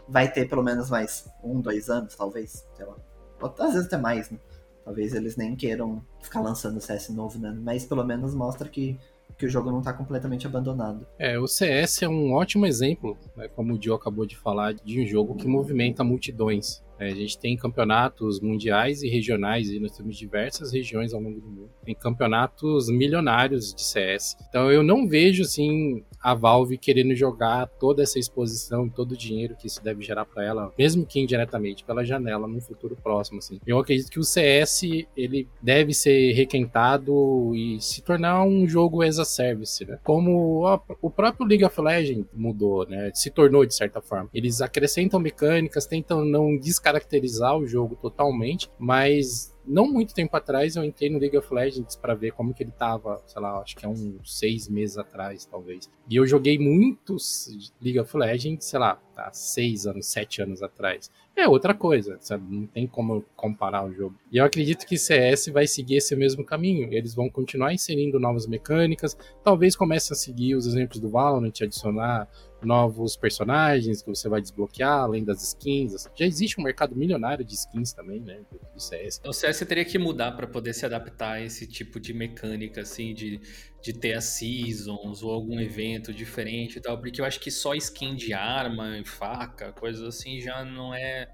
vai 0.07 0.31
ter 0.31 0.47
pelo 0.47 0.63
menos 0.63 0.89
mais 0.89 1.27
um, 1.43 1.61
dois 1.61 1.89
anos, 1.89 2.15
talvez, 2.15 2.65
sei 2.75 2.85
lá. 2.85 2.95
Ou, 3.41 3.53
às 3.59 3.73
vezes 3.73 3.87
até 3.87 3.97
mais, 3.97 4.29
né? 4.29 4.39
Talvez 4.83 5.13
eles 5.13 5.37
nem 5.37 5.55
queiram 5.55 6.03
ficar 6.21 6.41
lançando 6.41 6.81
CS 6.81 7.09
novo, 7.09 7.39
né? 7.39 7.57
Mas 7.61 7.85
pelo 7.85 8.03
menos 8.03 8.35
mostra 8.35 8.67
que, 8.67 8.99
que 9.37 9.45
o 9.45 9.49
jogo 9.49 9.71
não 9.71 9.79
está 9.79 9.93
completamente 9.93 10.45
abandonado. 10.45 11.07
É, 11.17 11.39
o 11.39 11.47
CS 11.47 12.03
é 12.03 12.09
um 12.09 12.33
ótimo 12.33 12.65
exemplo, 12.65 13.17
né, 13.35 13.47
como 13.47 13.73
o 13.73 13.79
Dio 13.79 13.93
acabou 13.93 14.25
de 14.25 14.37
falar, 14.37 14.73
de 14.73 15.01
um 15.01 15.07
jogo 15.07 15.35
que 15.35 15.47
movimenta 15.47 16.03
multidões. 16.03 16.82
É, 16.99 17.07
a 17.07 17.15
gente 17.15 17.37
tem 17.37 17.57
campeonatos 17.57 18.39
mundiais 18.39 19.03
e 19.03 19.09
regionais, 19.09 19.69
e 19.69 19.79
nós 19.79 19.91
temos 19.91 20.17
diversas 20.17 20.71
regiões 20.71 21.13
ao 21.13 21.21
longo 21.21 21.39
do 21.41 21.47
mundo. 21.47 21.69
Tem 21.83 21.93
campeonatos 21.93 22.89
milionários 22.89 23.73
de 23.73 23.83
CS. 23.83 24.37
Então 24.49 24.71
eu 24.71 24.83
não 24.83 25.07
vejo, 25.07 25.43
assim, 25.43 26.03
a 26.21 26.33
Valve 26.33 26.77
querendo 26.77 27.15
jogar 27.15 27.67
toda 27.67 28.01
essa 28.01 28.17
exposição, 28.17 28.87
todo 28.87 29.11
o 29.11 29.17
dinheiro 29.17 29.55
que 29.55 29.67
isso 29.67 29.83
deve 29.83 30.01
gerar 30.01 30.25
para 30.25 30.43
ela, 30.43 30.73
mesmo 30.77 31.05
que 31.05 31.19
indiretamente, 31.19 31.83
pela 31.83 32.05
janela 32.05 32.47
no 32.47 32.61
futuro 32.61 32.95
próximo, 32.95 33.39
assim. 33.39 33.59
Eu 33.67 33.77
acredito 33.79 34.09
que 34.09 34.19
o 34.19 34.23
CS, 34.23 34.83
ele 35.17 35.47
deve 35.61 35.93
ser 35.93 36.31
requentado 36.33 37.53
e 37.53 37.81
se 37.81 38.01
tornar 38.01 38.43
um 38.43 38.67
jogo 38.67 39.01
as 39.01 39.19
a 39.19 39.25
service, 39.25 39.85
né? 39.85 39.99
Como 40.03 40.65
o 41.01 41.09
próprio 41.09 41.45
League 41.45 41.65
of 41.65 41.81
Legends 41.81 42.25
mudou, 42.33 42.87
né? 42.87 43.11
Se 43.13 43.29
tornou, 43.29 43.65
de 43.65 43.75
certa 43.75 44.01
forma. 44.01 44.29
Eles 44.33 44.61
acrescentam 44.61 45.19
mecânicas, 45.19 45.85
tentam 45.85 46.23
não 46.23 46.57
descartar 46.57 46.82
descaracterizar 46.83 47.57
o 47.57 47.65
jogo 47.65 47.95
totalmente, 47.95 48.69
mas 48.77 49.55
não 49.65 49.87
muito 49.87 50.13
tempo 50.13 50.35
atrás 50.35 50.75
eu 50.75 50.83
entrei 50.83 51.09
no 51.09 51.17
League 51.17 51.37
of 51.37 51.53
Legends 51.53 51.95
para 51.95 52.13
ver 52.13 52.33
como 52.33 52.53
que 52.53 52.61
ele 52.61 52.71
tava, 52.71 53.23
sei 53.25 53.41
lá, 53.41 53.59
acho 53.59 53.77
que 53.77 53.85
é 53.85 53.89
uns 53.89 54.37
seis 54.37 54.67
meses 54.67 54.97
atrás, 54.97 55.45
talvez. 55.45 55.89
E 56.09 56.17
eu 56.17 56.27
joguei 56.27 56.59
muitos 56.59 57.71
League 57.81 57.99
of 57.99 58.17
Legends, 58.17 58.65
sei 58.65 58.79
lá, 58.79 59.01
há 59.15 59.31
seis 59.31 59.87
anos, 59.87 60.07
sete 60.07 60.41
anos 60.41 60.61
atrás. 60.61 61.09
É 61.35 61.47
outra 61.47 61.73
coisa, 61.73 62.17
sabe? 62.21 62.43
Não 62.47 62.67
tem 62.67 62.87
como 62.87 63.23
comparar 63.35 63.85
o 63.85 63.93
jogo. 63.93 64.15
E 64.31 64.37
eu 64.37 64.45
acredito 64.45 64.85
que 64.85 64.97
CS 64.97 65.47
vai 65.47 65.65
seguir 65.67 65.97
esse 65.97 66.15
mesmo 66.15 66.45
caminho. 66.45 66.93
Eles 66.93 67.15
vão 67.15 67.29
continuar 67.29 67.73
inserindo 67.73 68.19
novas 68.19 68.47
mecânicas, 68.47 69.17
talvez 69.43 69.75
comece 69.75 70.13
a 70.13 70.15
seguir 70.15 70.55
os 70.55 70.67
exemplos 70.67 70.99
do 70.99 71.09
Valorant, 71.09 71.53
adicionar 71.61 72.29
novos 72.61 73.17
personagens 73.17 74.01
que 74.01 74.09
você 74.09 74.29
vai 74.29 74.41
desbloquear, 74.41 75.01
além 75.01 75.23
das 75.23 75.43
skins. 75.43 76.07
Já 76.15 76.25
existe 76.25 76.59
um 76.59 76.63
mercado 76.63 76.95
milionário 76.95 77.43
de 77.43 77.53
skins 77.53 77.93
também, 77.93 78.19
né? 78.21 78.39
Do 78.73 78.79
CS. 78.79 79.21
O 79.25 79.33
CS 79.33 79.59
teria 79.67 79.85
que 79.85 79.97
mudar 79.97 80.31
para 80.33 80.47
poder 80.47 80.73
se 80.73 80.85
adaptar 80.85 81.33
a 81.33 81.41
esse 81.41 81.67
tipo 81.67 81.99
de 81.99 82.13
mecânica, 82.13 82.81
assim, 82.81 83.13
de, 83.13 83.39
de 83.83 83.91
ter 83.91 84.13
as 84.13 84.23
seasons 84.23 85.21
ou 85.21 85.29
algum 85.29 85.59
evento 85.59 86.13
diferente 86.13 86.77
e 86.77 86.81
tal, 86.81 86.97
porque 86.97 87.19
eu 87.19 87.25
acho 87.25 87.37
que 87.37 87.51
só 87.51 87.75
skin 87.75 88.15
de 88.15 88.33
arma 88.33 88.97
e 88.97 89.05
faca, 89.05 89.73
coisas 89.73 90.01
assim, 90.03 90.39
já 90.39 90.63
não 90.63 90.95
é. 90.95 91.27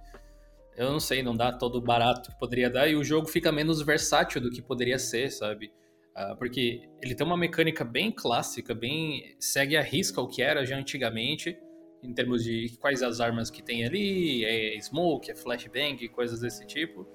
Eu 0.76 0.92
não 0.92 1.00
sei, 1.00 1.22
não 1.22 1.36
dá 1.36 1.52
todo 1.52 1.76
o 1.76 1.82
barato 1.82 2.32
que 2.32 2.40
poderia 2.40 2.68
dar 2.68 2.88
e 2.88 2.96
o 2.96 3.04
jogo 3.04 3.28
fica 3.28 3.52
menos 3.52 3.82
versátil 3.84 4.42
do 4.42 4.50
que 4.50 4.64
poderia 4.64 4.98
ser, 4.98 5.30
sabe? 5.30 5.72
Uh, 6.18 6.36
porque 6.38 6.90
ele 7.04 7.14
tem 7.14 7.26
uma 7.26 7.38
mecânica 7.38 7.86
bem 7.86 8.12
clássica, 8.12 8.74
bem 8.74 9.36
segue 9.40 9.78
a 9.78 9.82
risca 9.84 10.20
o 10.20 10.28
que 10.28 10.42
era 10.42 10.66
já 10.66 10.76
antigamente, 10.76 11.56
em 12.02 12.14
termos 12.14 12.44
de 12.44 12.76
quais 12.80 13.04
as 13.04 13.20
armas 13.20 13.52
que 13.52 13.62
tem 13.62 13.86
ali, 13.86 14.44
é 14.44 14.80
smoke, 14.82 15.30
é 15.30 15.36
flashbang, 15.36 16.08
coisas 16.10 16.40
desse 16.40 16.66
tipo. 16.66 17.06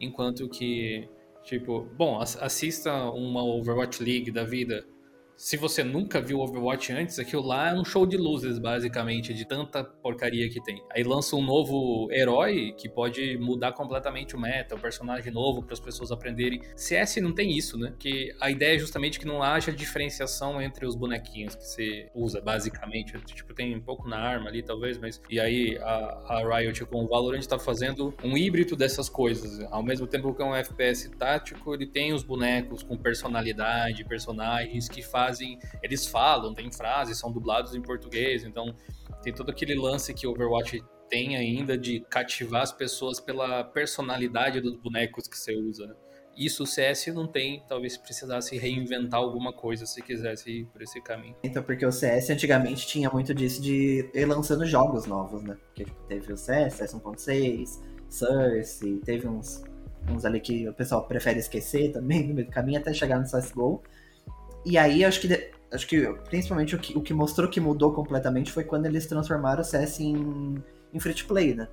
Enquanto 0.00 0.48
que, 0.48 1.06
tipo, 1.48 1.88
bom, 1.96 2.20
assista 2.20 2.92
uma 3.10 3.42
Overwatch 3.42 4.02
League 4.02 4.30
da 4.30 4.44
vida 4.44 4.86
se 5.38 5.56
você 5.56 5.84
nunca 5.84 6.20
viu 6.20 6.40
Overwatch 6.40 6.92
antes, 6.92 7.16
aquilo 7.16 7.42
lá 7.42 7.70
é 7.70 7.74
um 7.74 7.84
show 7.84 8.04
de 8.04 8.16
luzes, 8.16 8.58
basicamente, 8.58 9.32
de 9.32 9.46
tanta 9.46 9.84
porcaria 9.84 10.50
que 10.50 10.60
tem. 10.60 10.82
Aí 10.90 11.04
lança 11.04 11.36
um 11.36 11.42
novo 11.42 12.10
herói 12.10 12.74
que 12.76 12.88
pode 12.88 13.38
mudar 13.38 13.72
completamente 13.72 14.34
o 14.34 14.40
meta, 14.40 14.74
um 14.74 14.80
personagem 14.80 15.32
novo 15.32 15.62
para 15.62 15.74
as 15.74 15.78
pessoas 15.78 16.10
aprenderem. 16.10 16.60
CS 16.74 17.18
não 17.18 17.32
tem 17.32 17.56
isso, 17.56 17.78
né? 17.78 17.94
Que 18.00 18.34
a 18.40 18.50
ideia 18.50 18.74
é 18.74 18.78
justamente 18.80 19.20
que 19.20 19.26
não 19.26 19.40
haja 19.40 19.70
diferenciação 19.70 20.60
entre 20.60 20.84
os 20.84 20.96
bonequinhos 20.96 21.54
que 21.54 21.64
você 21.64 22.10
usa, 22.12 22.40
basicamente. 22.40 23.16
Tipo, 23.20 23.54
tem 23.54 23.76
um 23.76 23.80
pouco 23.80 24.08
na 24.08 24.18
arma 24.18 24.48
ali, 24.48 24.60
talvez, 24.60 24.98
mas. 24.98 25.22
E 25.30 25.38
aí 25.38 25.78
a, 25.78 26.40
a 26.40 26.58
Riot 26.58 26.84
com 26.86 27.04
o 27.04 27.06
Valorant 27.06 27.46
tá 27.46 27.60
fazendo 27.60 28.12
um 28.24 28.36
híbrido 28.36 28.74
dessas 28.74 29.08
coisas. 29.08 29.60
Ao 29.70 29.84
mesmo 29.84 30.08
tempo 30.08 30.34
que 30.34 30.42
é 30.42 30.44
um 30.44 30.56
FPS 30.56 31.08
tático, 31.16 31.74
ele 31.74 31.86
tem 31.86 32.12
os 32.12 32.24
bonecos 32.24 32.82
com 32.82 32.96
personalidade, 32.96 34.04
personagens 34.04 34.88
que 34.88 35.00
fazem 35.00 35.27
fazem, 35.28 35.58
eles 35.82 36.06
falam, 36.06 36.54
tem 36.54 36.70
frases, 36.70 37.18
são 37.18 37.30
dublados 37.30 37.74
em 37.74 37.82
português, 37.82 38.44
então 38.44 38.74
tem 39.22 39.32
todo 39.32 39.50
aquele 39.50 39.74
lance 39.74 40.14
que 40.14 40.26
Overwatch 40.26 40.82
tem 41.08 41.36
ainda 41.36 41.76
de 41.76 42.00
cativar 42.10 42.62
as 42.62 42.72
pessoas 42.72 43.20
pela 43.20 43.64
personalidade 43.64 44.60
dos 44.60 44.76
bonecos 44.76 45.26
que 45.26 45.38
você 45.38 45.54
usa, 45.54 45.86
né? 45.86 45.94
Isso 46.36 46.62
o 46.62 46.66
CS 46.66 47.08
não 47.08 47.26
tem, 47.26 47.64
talvez 47.68 47.96
precisasse 47.96 48.56
reinventar 48.56 49.18
alguma 49.18 49.52
coisa 49.52 49.84
se 49.84 50.00
quisesse 50.00 50.60
ir 50.60 50.66
por 50.66 50.80
esse 50.80 51.00
caminho. 51.02 51.34
Então, 51.42 51.64
porque 51.64 51.84
o 51.84 51.90
CS 51.90 52.30
antigamente 52.30 52.86
tinha 52.86 53.10
muito 53.10 53.34
disso 53.34 53.60
de 53.60 54.08
ir 54.14 54.24
lançando 54.24 54.64
jogos 54.64 55.04
novos, 55.04 55.42
né? 55.42 55.56
Porque 55.66 55.84
tipo, 55.84 56.00
teve 56.06 56.32
o 56.32 56.36
CS, 56.36 56.74
CS 56.74 56.94
1.6, 56.94 57.80
Source, 58.08 59.00
teve 59.04 59.26
uns, 59.26 59.64
uns 60.08 60.24
ali 60.24 60.38
que 60.38 60.68
o 60.68 60.72
pessoal 60.72 61.08
prefere 61.08 61.40
esquecer 61.40 61.90
também 61.90 62.28
no 62.28 62.34
meio 62.34 62.46
do 62.46 62.52
caminho 62.52 62.78
até 62.78 62.92
chegar 62.92 63.18
no 63.18 63.24
CSGO. 63.24 63.82
E 64.68 64.76
aí, 64.76 65.02
acho 65.02 65.22
que, 65.22 65.50
acho 65.72 65.86
que 65.86 66.06
principalmente 66.28 66.76
o 66.76 66.78
que, 66.78 66.96
o 66.96 67.00
que 67.00 67.14
mostrou 67.14 67.48
que 67.48 67.58
mudou 67.58 67.90
completamente 67.94 68.52
foi 68.52 68.64
quando 68.64 68.84
eles 68.84 69.06
transformaram 69.06 69.62
o 69.62 69.64
CS 69.64 70.00
em, 70.00 70.62
em 70.92 71.00
free 71.00 71.14
to 71.14 71.26
play, 71.26 71.54
né? 71.54 71.66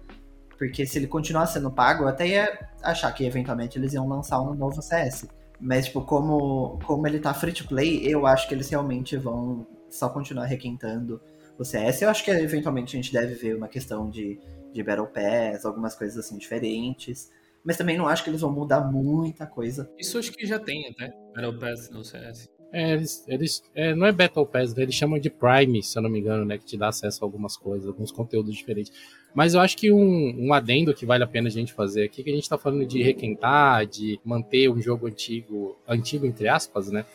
Porque 0.57 0.85
se 0.85 0.97
ele 0.97 1.05
continuar 1.05 1.45
sendo 1.47 1.69
pago, 1.69 2.05
eu 2.05 2.07
até 2.07 2.25
ia 2.25 2.69
achar 2.81 3.11
que 3.11 3.25
eventualmente 3.25 3.77
eles 3.77 3.91
iam 3.91 4.07
lançar 4.07 4.41
um 4.41 4.53
novo 4.53 4.81
CS. 4.81 5.27
Mas, 5.59 5.87
tipo, 5.87 6.03
como, 6.03 6.79
como 6.85 7.05
ele 7.05 7.19
tá 7.19 7.33
free 7.33 7.51
to 7.51 7.67
play, 7.67 8.01
eu 8.07 8.25
acho 8.25 8.47
que 8.47 8.55
eles 8.55 8.69
realmente 8.69 9.17
vão 9.17 9.67
só 9.89 10.07
continuar 10.07 10.45
requentando 10.45 11.19
o 11.57 11.65
CS. 11.65 12.01
Eu 12.01 12.09
acho 12.09 12.23
que 12.23 12.31
eventualmente 12.31 12.95
a 12.95 13.01
gente 13.01 13.11
deve 13.11 13.35
ver 13.35 13.57
uma 13.57 13.67
questão 13.67 14.09
de, 14.09 14.39
de 14.71 14.83
Battle 14.83 15.07
Pass, 15.07 15.65
algumas 15.65 15.95
coisas 15.95 16.17
assim 16.17 16.37
diferentes. 16.37 17.29
Mas 17.61 17.75
também 17.75 17.97
não 17.97 18.07
acho 18.07 18.23
que 18.23 18.29
eles 18.29 18.39
vão 18.39 18.51
mudar 18.51 18.79
muita 18.79 19.45
coisa. 19.45 19.91
Isso 19.99 20.17
acho 20.17 20.31
que 20.31 20.45
já 20.45 20.59
tem 20.59 20.87
até, 20.87 21.11
Battle 21.35 21.59
Pass 21.59 21.89
no 21.89 22.05
CS. 22.05 22.54
É, 22.71 22.93
eles, 22.93 23.23
eles 23.27 23.63
é, 23.73 23.95
não 23.95 24.05
é 24.05 24.11
Battle 24.11 24.45
Pass, 24.45 24.73
né? 24.73 24.83
eles 24.83 24.95
chamam 24.95 25.17
de 25.19 25.29
Prime, 25.29 25.81
se 25.81 25.97
eu 25.97 26.01
não 26.01 26.09
me 26.09 26.19
engano, 26.19 26.43
né? 26.45 26.57
Que 26.57 26.65
te 26.65 26.77
dá 26.77 26.89
acesso 26.89 27.23
a 27.23 27.27
algumas 27.27 27.55
coisas, 27.55 27.87
alguns 27.87 28.11
conteúdos 28.11 28.53
diferentes. 28.53 28.91
Mas 29.33 29.53
eu 29.53 29.59
acho 29.59 29.77
que 29.77 29.91
um, 29.91 30.47
um 30.47 30.53
adendo 30.53 30.93
que 30.93 31.05
vale 31.05 31.23
a 31.23 31.27
pena 31.27 31.47
a 31.47 31.51
gente 31.51 31.73
fazer 31.73 32.03
aqui, 32.03 32.23
que 32.23 32.29
a 32.29 32.33
gente 32.33 32.47
tá 32.47 32.57
falando 32.57 32.85
de 32.85 33.03
requentar, 33.03 33.85
de 33.85 34.19
manter 34.23 34.69
um 34.69 34.81
jogo 34.81 35.07
antigo, 35.07 35.77
antigo 35.87 36.25
entre 36.25 36.47
aspas, 36.47 36.89
né? 36.89 37.05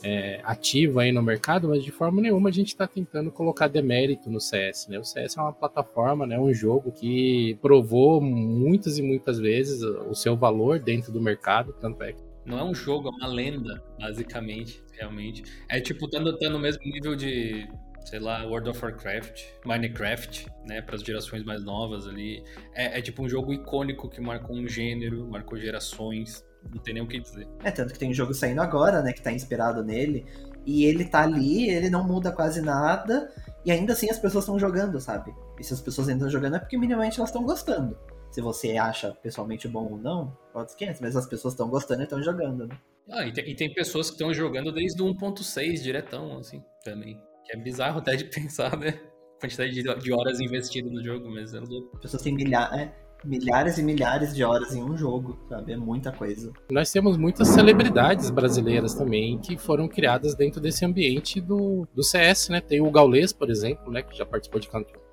É, 0.00 0.40
ativo 0.44 1.00
aí 1.00 1.10
no 1.10 1.20
mercado, 1.20 1.68
mas 1.68 1.82
de 1.82 1.90
forma 1.90 2.22
nenhuma 2.22 2.50
a 2.50 2.52
gente 2.52 2.68
está 2.68 2.86
tentando 2.86 3.32
colocar 3.32 3.66
demérito 3.66 4.30
no 4.30 4.40
CS, 4.40 4.86
né? 4.88 4.98
O 5.00 5.04
CS 5.04 5.36
é 5.36 5.40
uma 5.40 5.52
plataforma, 5.52 6.24
né? 6.24 6.38
Um 6.38 6.54
jogo 6.54 6.92
que 6.92 7.58
provou 7.60 8.20
muitas 8.20 8.96
e 8.96 9.02
muitas 9.02 9.40
vezes 9.40 9.82
o 9.82 10.14
seu 10.14 10.36
valor 10.36 10.78
dentro 10.78 11.10
do 11.10 11.20
mercado, 11.20 11.74
tanto 11.80 12.02
é 12.04 12.12
que 12.12 12.27
não 12.48 12.58
é 12.58 12.64
um 12.64 12.74
jogo, 12.74 13.08
é 13.08 13.10
uma 13.10 13.26
lenda, 13.26 13.82
basicamente, 14.00 14.82
realmente. 14.92 15.44
É 15.68 15.80
tipo, 15.80 16.08
tá 16.08 16.18
no, 16.18 16.58
mesmo 16.58 16.82
nível 16.84 17.14
de, 17.14 17.68
sei 18.04 18.18
lá, 18.18 18.44
World 18.44 18.70
of 18.70 18.82
Warcraft, 18.82 19.42
Minecraft, 19.64 20.46
né, 20.66 20.80
para 20.80 20.96
as 20.96 21.02
gerações 21.02 21.44
mais 21.44 21.62
novas 21.62 22.08
ali. 22.08 22.42
É, 22.74 22.98
é, 22.98 23.02
tipo 23.02 23.22
um 23.22 23.28
jogo 23.28 23.52
icônico 23.52 24.08
que 24.08 24.20
marcou 24.20 24.56
um 24.56 24.66
gênero, 24.66 25.28
marcou 25.28 25.58
gerações, 25.58 26.44
não 26.72 26.80
tem 26.82 26.94
nem 26.94 27.02
o 27.02 27.06
que 27.06 27.20
dizer. 27.20 27.46
É, 27.62 27.70
tanto 27.70 27.92
que 27.92 27.98
tem 27.98 28.10
um 28.10 28.14
jogo 28.14 28.32
saindo 28.32 28.62
agora, 28.62 29.02
né, 29.02 29.12
que 29.12 29.22
tá 29.22 29.30
inspirado 29.30 29.84
nele, 29.84 30.24
e 30.64 30.84
ele 30.84 31.04
tá 31.04 31.22
ali, 31.22 31.68
ele 31.68 31.90
não 31.90 32.02
muda 32.02 32.32
quase 32.32 32.62
nada, 32.62 33.30
e 33.64 33.70
ainda 33.70 33.92
assim 33.92 34.10
as 34.10 34.18
pessoas 34.18 34.44
estão 34.44 34.58
jogando, 34.58 34.98
sabe? 35.00 35.32
E 35.60 35.64
se 35.64 35.74
as 35.74 35.80
pessoas 35.80 36.08
ainda 36.08 36.26
estão 36.26 36.40
jogando 36.40 36.56
é 36.56 36.58
porque 36.58 36.78
minimamente 36.78 37.18
elas 37.18 37.28
estão 37.30 37.44
gostando 37.44 37.96
se 38.30 38.40
você 38.40 38.76
acha 38.76 39.12
pessoalmente 39.22 39.66
bom 39.68 39.92
ou 39.92 39.98
não, 39.98 40.36
pode 40.52 40.70
esquecer, 40.70 41.02
mas 41.02 41.16
as 41.16 41.26
pessoas 41.26 41.54
estão 41.54 41.68
gostando 41.68 42.02
e 42.02 42.04
estão 42.04 42.22
jogando, 42.22 42.66
né? 42.66 42.78
Ah, 43.10 43.26
e 43.26 43.32
tem, 43.32 43.48
e 43.48 43.54
tem 43.54 43.72
pessoas 43.72 44.10
que 44.10 44.16
estão 44.16 44.32
jogando 44.34 44.70
desde 44.70 45.02
o 45.02 45.14
1.6 45.14 45.82
diretão, 45.82 46.38
assim, 46.38 46.62
também. 46.84 47.18
Que 47.44 47.56
é 47.56 47.60
bizarro 47.60 48.00
até 48.00 48.14
de 48.16 48.24
pensar, 48.28 48.76
né? 48.76 49.00
A 49.36 49.40
quantidade 49.40 49.72
de, 49.72 49.82
de 49.82 50.12
horas 50.12 50.40
investidas 50.40 50.92
no 50.92 51.02
jogo, 51.02 51.30
mas 51.30 51.54
é 51.54 51.60
louco. 51.60 51.90
As 51.94 52.02
pessoas 52.02 52.22
têm 52.22 52.34
milha 52.34 52.68
é, 52.74 52.92
milhares 53.24 53.78
e 53.78 53.82
milhares 53.82 54.34
de 54.34 54.44
horas 54.44 54.74
em 54.74 54.82
um 54.82 54.96
jogo, 54.96 55.38
sabe? 55.48 55.72
É 55.72 55.76
muita 55.76 56.12
coisa. 56.12 56.52
Nós 56.70 56.90
temos 56.90 57.16
muitas 57.16 57.48
celebridades 57.48 58.30
brasileiras 58.30 58.94
também 58.94 59.38
que 59.38 59.56
foram 59.56 59.88
criadas 59.88 60.34
dentro 60.34 60.60
desse 60.60 60.84
ambiente 60.84 61.40
do, 61.40 61.86
do 61.94 62.02
CS, 62.02 62.48
né? 62.48 62.60
Tem 62.60 62.80
o 62.80 62.90
Gaules, 62.90 63.32
por 63.32 63.50
exemplo, 63.50 63.90
né? 63.90 64.02
Que 64.02 64.16
já 64.16 64.26
participou 64.26 64.60
de 64.60 64.68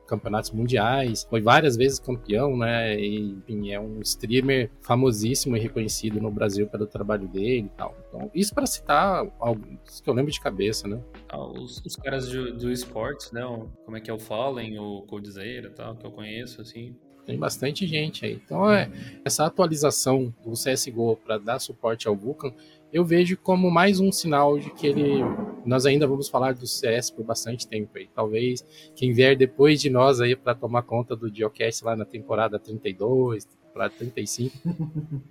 campeonatos 0.06 0.52
mundiais, 0.52 1.26
foi 1.30 1.42
várias 1.42 1.76
vezes 1.76 2.00
campeão, 2.00 2.58
né? 2.58 3.00
E, 3.00 3.32
enfim, 3.32 3.72
é 3.72 3.80
um 3.80 4.02
streamer 4.02 4.70
famosíssimo 4.82 5.58
e 5.58 5.60
reconhecido 5.60 6.22
no 6.22 6.32
Brasil 6.32 6.68
pelo 6.68 6.86
trabalho 6.86 7.28
dele 7.28 7.70
e 7.74 7.78
tal. 7.78 7.96
Então, 8.08 8.32
isso 8.34 8.54
para 8.54 8.66
citar 8.66 9.26
alguns 9.40 10.02
que 10.02 10.10
eu 10.10 10.14
lembro 10.14 10.32
de 10.32 10.40
cabeça, 10.40 10.88
né? 10.88 11.00
Ah, 11.30 11.44
os, 11.44 11.82
os, 11.86 11.96
caras 11.96 12.30
do, 12.30 12.54
do 12.54 12.72
esportes, 12.72 13.32
né? 13.32 13.42
Como 13.84 13.98
é 13.98 14.02
que 14.02 14.10
é 14.10 14.14
o 14.14 14.20
Fallen, 14.20 14.80
o 14.80 15.02
Coldzera 15.04 15.68
e 15.68 15.72
tal, 15.72 15.96
que 15.96 16.06
eu 16.06 16.12
conheço, 16.12 16.62
assim. 16.62 16.96
Tem 17.26 17.38
bastante 17.40 17.88
gente 17.88 18.24
aí. 18.24 18.34
Então, 18.34 18.72
é, 18.72 18.90
essa 19.24 19.46
atualização 19.46 20.34
do 20.44 20.52
CSGO 20.52 21.18
para 21.18 21.40
dar 21.40 21.60
suporte 21.60 22.08
ao 22.08 22.16
Vulkan 22.16 22.54
eu 22.96 23.04
vejo 23.04 23.36
como 23.36 23.70
mais 23.70 24.00
um 24.00 24.10
sinal 24.10 24.58
de 24.58 24.70
que 24.70 24.88
ele. 24.88 25.20
Nós 25.66 25.86
ainda 25.86 26.08
vamos 26.08 26.30
falar 26.30 26.54
do 26.54 26.66
CS 26.66 27.10
por 27.12 27.26
bastante 27.26 27.68
tempo 27.68 27.90
aí. 27.98 28.08
Talvez 28.16 28.66
quem 28.96 29.12
vier 29.12 29.36
depois 29.36 29.82
de 29.82 29.90
nós 29.90 30.22
aí 30.22 30.34
para 30.34 30.56
tomar 30.56 30.84
conta 30.84 31.14
do 31.14 31.28
Geocast 31.28 31.84
lá 31.84 31.94
na 31.94 32.06
temporada 32.06 32.58
32, 32.58 33.46
para 33.74 33.90
35, 33.90 34.56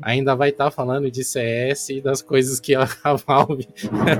ainda 0.02 0.34
vai 0.34 0.50
estar 0.50 0.66
tá 0.66 0.70
falando 0.70 1.10
de 1.10 1.24
CS 1.24 1.88
e 1.88 2.00
das 2.02 2.20
coisas 2.20 2.60
que 2.60 2.74
a 2.74 2.84
Valve 3.26 3.66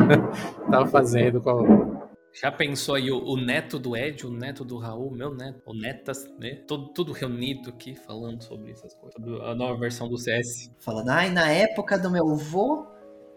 tá 0.71 0.87
fazendo 0.87 1.43
com, 1.43 1.95
já 2.33 2.51
pensou 2.51 2.97
aí 2.97 3.13
o, 3.13 3.23
o, 3.23 3.37
neto 3.37 3.79
do 3.79 3.97
Ed, 3.97 4.27
o 4.27 4.31
neto 4.31 4.65
do 4.65 4.77
Raul, 4.77 5.11
meu 5.13 5.33
neto, 5.33 5.63
o 5.67 5.73
Netas, 5.73 6.29
né? 6.37 6.57
Tudo, 6.67 6.89
tudo 6.89 7.13
reunido 7.13 7.69
aqui 7.71 7.95
falando 7.95 8.43
sobre 8.43 8.73
essas 8.73 8.93
coisas, 8.95 9.13
sobre 9.13 9.41
a 9.41 9.55
nova 9.55 9.79
versão 9.79 10.09
do 10.09 10.19
CS. 10.19 10.73
Falando, 10.81 11.11
ai, 11.11 11.31
na 11.31 11.49
época 11.49 11.97
do 11.97 12.11
meu 12.11 12.29
avô, 12.33 12.94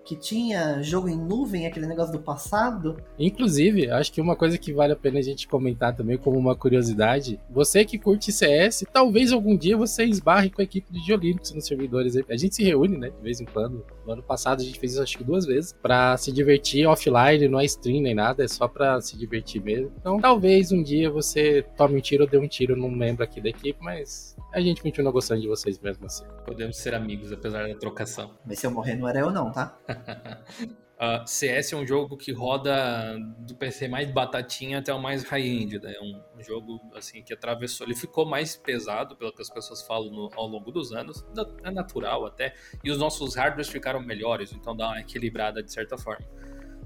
que 0.07 0.15
tinha 0.15 0.81
jogo 0.81 1.09
em 1.09 1.17
nuvem, 1.17 1.67
aquele 1.67 1.85
negócio 1.85 2.13
do 2.13 2.19
passado. 2.19 2.95
Inclusive, 3.19 3.91
acho 3.91 4.13
que 4.13 4.21
uma 4.21 4.37
coisa 4.37 4.57
que 4.57 4.71
vale 4.71 4.93
a 4.93 4.95
pena 4.95 5.19
a 5.19 5.21
gente 5.21 5.45
comentar 5.49 5.93
também 5.93 6.17
como 6.17 6.39
uma 6.39 6.55
curiosidade, 6.55 7.37
você 7.49 7.83
que 7.83 7.99
curte 7.99 8.31
CS, 8.31 8.85
talvez 8.93 9.33
algum 9.33 9.57
dia 9.57 9.75
você 9.75 10.05
esbarre 10.05 10.49
com 10.49 10.61
a 10.61 10.63
equipe 10.63 10.93
de 10.93 11.05
Geolinux 11.05 11.51
nos 11.51 11.65
servidores. 11.65 12.15
A 12.29 12.37
gente 12.37 12.55
se 12.55 12.63
reúne, 12.63 12.97
né, 12.97 13.09
de 13.09 13.21
vez 13.21 13.41
em 13.41 13.45
quando, 13.45 13.83
No 14.07 14.13
ano 14.13 14.23
passado 14.23 14.61
a 14.61 14.63
gente 14.63 14.79
fez 14.79 14.93
isso 14.93 15.03
acho 15.03 15.17
que 15.17 15.23
duas 15.23 15.45
vezes 15.45 15.73
para 15.73 16.15
se 16.15 16.31
divertir 16.31 16.87
offline, 16.87 17.49
não 17.49 17.59
é 17.59 17.65
stream 17.65 18.01
nem 18.01 18.15
nada, 18.15 18.41
é 18.41 18.47
só 18.47 18.65
para 18.65 19.01
se 19.01 19.17
divertir 19.17 19.61
mesmo. 19.61 19.91
Então 19.99 20.17
talvez 20.21 20.71
um 20.71 20.81
dia 20.81 21.11
você 21.11 21.61
tome 21.75 21.97
um 21.97 22.01
tiro 22.01 22.23
ou 22.23 22.29
dê 22.29 22.37
um 22.37 22.47
tiro 22.47 22.77
num 22.77 22.89
membro 22.89 23.23
aqui 23.23 23.41
da 23.41 23.49
equipe, 23.49 23.77
mas 23.81 24.37
a 24.53 24.61
gente 24.61 24.81
continua 24.81 25.11
gostando 25.11 25.41
de 25.41 25.47
vocês 25.49 25.77
mesmo 25.79 26.05
assim. 26.05 26.23
Podemos 26.45 26.77
ser 26.77 26.95
amigos 26.95 27.33
apesar 27.33 27.67
da 27.67 27.75
trocação. 27.75 28.31
Mas 28.45 28.59
se 28.59 28.65
eu 28.65 28.71
morrer 28.71 28.95
não 28.95 29.09
era 29.09 29.19
eu 29.19 29.29
não, 29.29 29.51
tá? 29.51 29.77
Uh, 30.97 31.21
ah, 31.21 31.25
CS 31.27 31.73
é 31.73 31.75
um 31.75 31.85
jogo 31.85 32.17
que 32.17 32.31
roda 32.31 33.19
do 33.39 33.55
PC 33.55 33.87
mais 33.87 34.09
batatinha 34.09 34.79
até 34.79 34.91
o 34.91 34.99
mais 34.99 35.23
high-end, 35.23 35.79
né? 35.79 35.93
É 35.93 36.01
um, 36.01 36.41
jogo 36.41 36.81
assim 36.95 37.21
que 37.21 37.31
atravessou, 37.31 37.85
ele 37.85 37.95
ficou 37.95 38.25
mais 38.25 38.55
pesado 38.55 39.15
pelo 39.15 39.31
que 39.31 39.41
as 39.41 39.49
pessoas 39.49 39.83
falam 39.83 40.09
no, 40.11 40.29
ao 40.33 40.47
longo 40.47 40.71
dos 40.71 40.91
anos, 40.93 41.23
é 41.63 41.69
natural 41.69 42.25
até, 42.25 42.55
e 42.83 42.89
os 42.89 42.97
nossos 42.97 43.35
hardwares 43.35 43.69
ficaram 43.69 43.99
melhores, 43.99 44.51
então 44.51 44.75
dá 44.75 44.87
uma 44.87 44.99
equilibrada 44.99 45.61
de 45.61 45.71
certa 45.71 45.99
forma. 45.99 46.25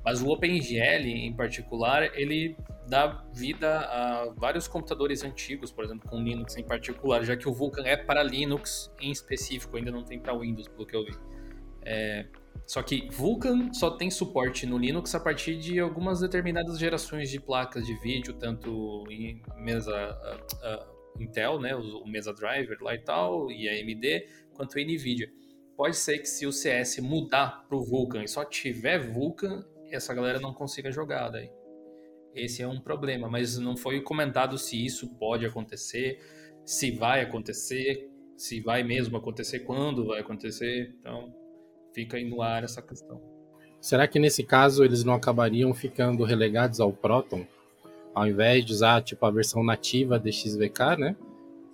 Mas 0.03 0.21
o 0.21 0.29
OpenGL 0.29 1.05
em 1.05 1.33
particular, 1.33 2.03
ele 2.17 2.57
dá 2.87 3.23
vida 3.33 3.79
a 3.79 4.33
vários 4.35 4.67
computadores 4.67 5.23
antigos, 5.23 5.71
por 5.71 5.85
exemplo, 5.85 6.09
com 6.09 6.21
Linux 6.21 6.57
em 6.57 6.63
particular, 6.63 7.23
já 7.23 7.37
que 7.37 7.47
o 7.47 7.53
Vulkan 7.53 7.83
é 7.85 7.95
para 7.95 8.23
Linux 8.23 8.91
em 8.99 9.11
específico, 9.11 9.77
ainda 9.77 9.91
não 9.91 10.03
tem 10.03 10.19
para 10.19 10.37
Windows, 10.37 10.67
pelo 10.67 10.85
que 10.85 10.95
eu 10.95 11.05
vi. 11.05 11.15
É, 11.83 12.25
só 12.65 12.81
que 12.81 13.09
Vulkan 13.11 13.73
só 13.73 13.91
tem 13.91 14.09
suporte 14.09 14.65
no 14.65 14.77
Linux 14.77 15.13
a 15.13 15.19
partir 15.19 15.57
de 15.57 15.79
algumas 15.79 16.21
determinadas 16.21 16.79
gerações 16.79 17.29
de 17.29 17.39
placas 17.39 17.85
de 17.85 17.93
vídeo, 17.99 18.33
tanto 18.33 19.03
em 19.09 19.41
mesa 19.57 19.91
uh, 19.93 20.85
uh, 20.87 21.21
Intel, 21.21 21.59
né, 21.59 21.75
o, 21.75 22.05
Mesa 22.05 22.33
Driver 22.33 22.77
lá 22.81 22.95
e 22.95 22.99
tal, 22.99 23.51
e 23.51 23.67
AMD, 23.67 24.27
quanto 24.53 24.79
NVIDIA. 24.79 25.29
Pode 25.75 25.97
ser 25.97 26.19
que 26.19 26.27
se 26.27 26.45
o 26.45 26.51
CS 26.51 26.99
mudar 26.99 27.65
para 27.67 27.77
o 27.77 27.83
Vulkan 27.83 28.23
e 28.23 28.27
só 28.27 28.45
tiver 28.45 28.99
Vulkan, 28.99 29.65
essa 29.91 30.13
galera 30.13 30.39
não 30.39 30.53
consiga 30.53 30.91
jogar 30.91 31.29
daí. 31.29 31.51
Esse 32.33 32.61
é 32.61 32.67
um 32.67 32.79
problema, 32.79 33.27
mas 33.27 33.57
não 33.57 33.75
foi 33.75 33.99
comentado 34.01 34.57
se 34.57 34.83
isso 34.85 35.13
pode 35.15 35.45
acontecer, 35.45 36.19
se 36.65 36.91
vai 36.91 37.21
acontecer, 37.21 38.09
se 38.37 38.61
vai 38.61 38.83
mesmo 38.83 39.17
acontecer, 39.17 39.59
quando 39.59 40.05
vai 40.05 40.21
acontecer. 40.21 40.95
Então, 40.99 41.33
Fica 41.93 42.17
aí 42.17 42.27
no 42.27 42.41
ar 42.41 42.63
essa 42.63 42.81
questão. 42.81 43.21
Será 43.79 44.07
que 44.07 44.19
nesse 44.19 44.43
caso 44.43 44.83
eles 44.83 45.03
não 45.03 45.13
acabariam 45.13 45.73
ficando 45.73 46.23
relegados 46.23 46.79
ao 46.79 46.93
Proton? 46.93 47.45
Ao 48.13 48.27
invés 48.27 48.63
de 48.65 48.73
usar 48.73 49.01
tipo 49.01 49.25
a 49.25 49.31
versão 49.31 49.63
nativa 49.63 50.19
de 50.19 50.31
XVK, 50.31 50.97
né? 50.97 51.15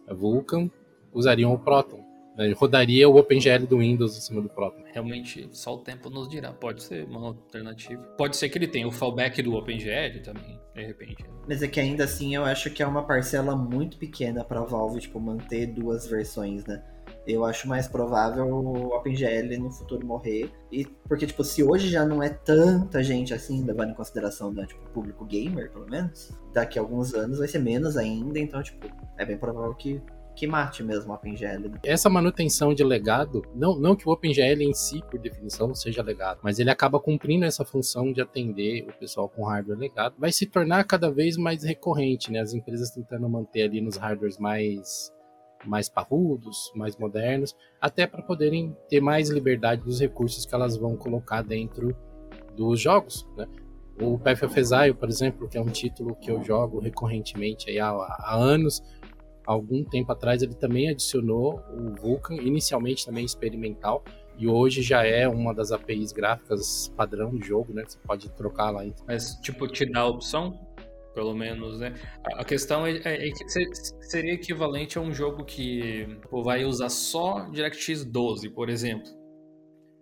A 0.08 0.14
Vulkan, 0.14 0.70
usariam 1.14 1.54
o 1.54 1.60
Proton. 1.60 2.08
Né? 2.38 2.54
Rodaria 2.54 3.10
o 3.10 3.18
OpenGL 3.18 3.66
do 3.68 3.80
Windows 3.80 4.16
em 4.16 4.22
cima 4.22 4.42
do 4.42 4.48
Proton. 4.48 4.84
Realmente, 4.94 5.50
só 5.52 5.74
o 5.74 5.80
tempo 5.80 6.10
nos 6.10 6.30
dirá. 6.30 6.54
Pode 6.54 6.84
ser 6.84 7.06
uma 7.06 7.28
alternativa. 7.28 8.02
Pode 8.18 8.38
ser 8.38 8.48
que 8.50 8.58
ele 8.58 8.68
tenha 8.68 8.88
o 8.88 8.92
fallback 8.92 9.42
do 9.42 9.56
OpenGL 9.56 10.22
também, 10.24 10.60
de 10.76 10.86
repente. 10.86 11.26
Mas 11.48 11.64
é 11.64 11.68
que 11.68 11.80
ainda 11.80 12.04
assim 12.04 12.36
eu 12.36 12.46
acho 12.46 12.70
que 12.70 12.84
é 12.84 12.88
uma 12.88 13.04
parcela 13.04 13.56
muito 13.56 13.98
pequena 13.98 14.44
para 14.44 14.62
a 14.62 14.64
Valve 14.64 15.02
tipo, 15.02 15.20
manter 15.20 15.66
duas 15.66 16.08
versões, 16.08 16.64
né? 16.66 16.84
Eu 17.28 17.44
acho 17.44 17.68
mais 17.68 17.88
provável 17.88 18.48
o 18.48 18.96
OpenGL 18.96 19.60
no 19.60 19.70
futuro 19.70 20.06
morrer. 20.06 20.50
E 20.72 20.86
porque, 21.08 21.28
tipo, 21.28 21.44
se 21.44 21.62
hoje 21.62 21.90
já 21.90 22.06
não 22.06 22.24
é 22.24 22.30
tanta 22.30 23.04
gente 23.04 23.34
assim, 23.34 23.64
levando 23.66 23.92
em 23.92 23.94
consideração 23.94 24.52
né, 24.54 24.66
tipo, 24.66 24.90
público 24.92 25.26
gamer, 25.26 25.70
pelo 25.72 25.86
menos, 25.90 26.32
daqui 26.54 26.80
a 26.80 26.82
alguns 26.82 27.14
anos 27.14 27.40
vai 27.40 27.48
ser 27.48 27.60
menos 27.60 27.98
ainda, 27.98 28.40
então, 28.40 28.64
tipo, 28.64 28.88
é 29.18 29.26
bem 29.26 29.38
provável 29.38 29.76
que 29.76 30.02
que 30.38 30.46
mate 30.46 30.84
mesmo 30.84 31.12
o 31.12 31.16
OpenGL. 31.16 31.68
Né? 31.68 31.80
Essa 31.84 32.10
manutenção 32.10 32.72
de 32.72 32.84
legado, 32.84 33.42
não, 33.56 33.78
não 33.78 33.96
que 33.96 34.08
o 34.08 34.12
OpenGL 34.12 34.62
em 34.62 34.72
si, 34.72 35.02
por 35.10 35.20
definição, 35.20 35.74
seja 35.74 36.04
legado, 36.04 36.40
mas 36.44 36.60
ele 36.60 36.70
acaba 36.70 37.00
cumprindo 37.00 37.44
essa 37.44 37.66
função 37.66 38.14
de 38.14 38.22
atender 38.22 38.88
o 38.88 38.94
pessoal 38.94 39.28
com 39.28 39.44
hardware 39.44 39.80
legado, 39.80 40.16
vai 40.20 40.32
se 40.32 40.46
tornar 40.46 40.84
cada 40.84 41.10
vez 41.10 41.36
mais 41.38 41.64
recorrente, 41.64 42.32
né? 42.32 42.40
As 42.40 42.54
empresas 42.54 42.92
tentando 42.92 43.28
manter 43.28 43.64
ali 43.64 43.82
nos 43.82 43.98
hardwares 43.98 44.38
mais 44.38 45.12
mais 45.68 45.90
parrudos, 45.90 46.72
mais 46.76 46.98
modernos, 46.98 47.56
até 47.80 48.08
para 48.08 48.22
poderem 48.22 48.76
ter 48.90 49.02
mais 49.02 49.30
liberdade 49.30 49.84
dos 49.84 50.00
recursos 50.00 50.46
que 50.46 50.56
elas 50.56 50.78
vão 50.78 50.96
colocar 50.96 51.42
dentro 51.42 51.96
dos 52.56 52.80
jogos, 52.80 53.28
né? 53.36 53.48
O 54.00 54.18
Path 54.20 54.44
of 54.44 54.60
Exile, 54.60 54.94
por 54.94 55.10
exemplo, 55.10 55.48
que 55.48 55.58
é 55.58 55.62
um 55.62 55.70
título 55.70 56.16
que 56.16 56.30
eu 56.30 56.44
jogo 56.44 56.80
recorrentemente 56.80 57.80
há, 57.80 57.90
há 57.90 58.36
anos, 58.36 58.84
algum 59.44 59.84
tempo 59.84 60.12
atrás 60.12 60.44
ele 60.44 60.54
também 60.54 60.90
adicionou 60.90 61.62
o 61.72 61.96
Vulkan, 61.96 62.36
inicialmente 62.36 63.06
também 63.06 63.26
experimental, 63.26 64.04
e 64.38 64.48
hoje 64.48 64.84
já 64.84 65.04
é 65.04 65.28
uma 65.28 65.52
das 65.52 65.72
APIs 65.72 66.12
gráficas 66.12 66.94
padrão 66.96 67.32
do 67.32 67.44
jogo, 67.44 67.74
né? 67.74 67.84
Você 67.88 67.98
pode 68.06 68.30
trocar 68.34 68.70
lá. 68.70 68.84
Mas, 69.08 69.34
tipo, 69.42 69.68
te 69.68 69.84
dá 69.84 70.02
a 70.02 70.08
opção 70.08 70.67
pelo 71.18 71.34
menos, 71.34 71.80
né? 71.80 71.96
A 72.36 72.46
questão 72.46 72.86
é, 72.86 72.92
é, 72.98 73.28
é, 73.28 73.32
que 73.32 73.50
seria 74.02 74.34
equivalente 74.34 75.00
a 75.00 75.02
um 75.02 75.12
jogo 75.12 75.44
que 75.44 76.06
pô, 76.30 76.44
vai 76.44 76.64
usar 76.64 76.90
só 76.90 77.50
DirectX 77.50 78.06
12, 78.06 78.52
por 78.52 78.70
exemplo. 78.70 79.10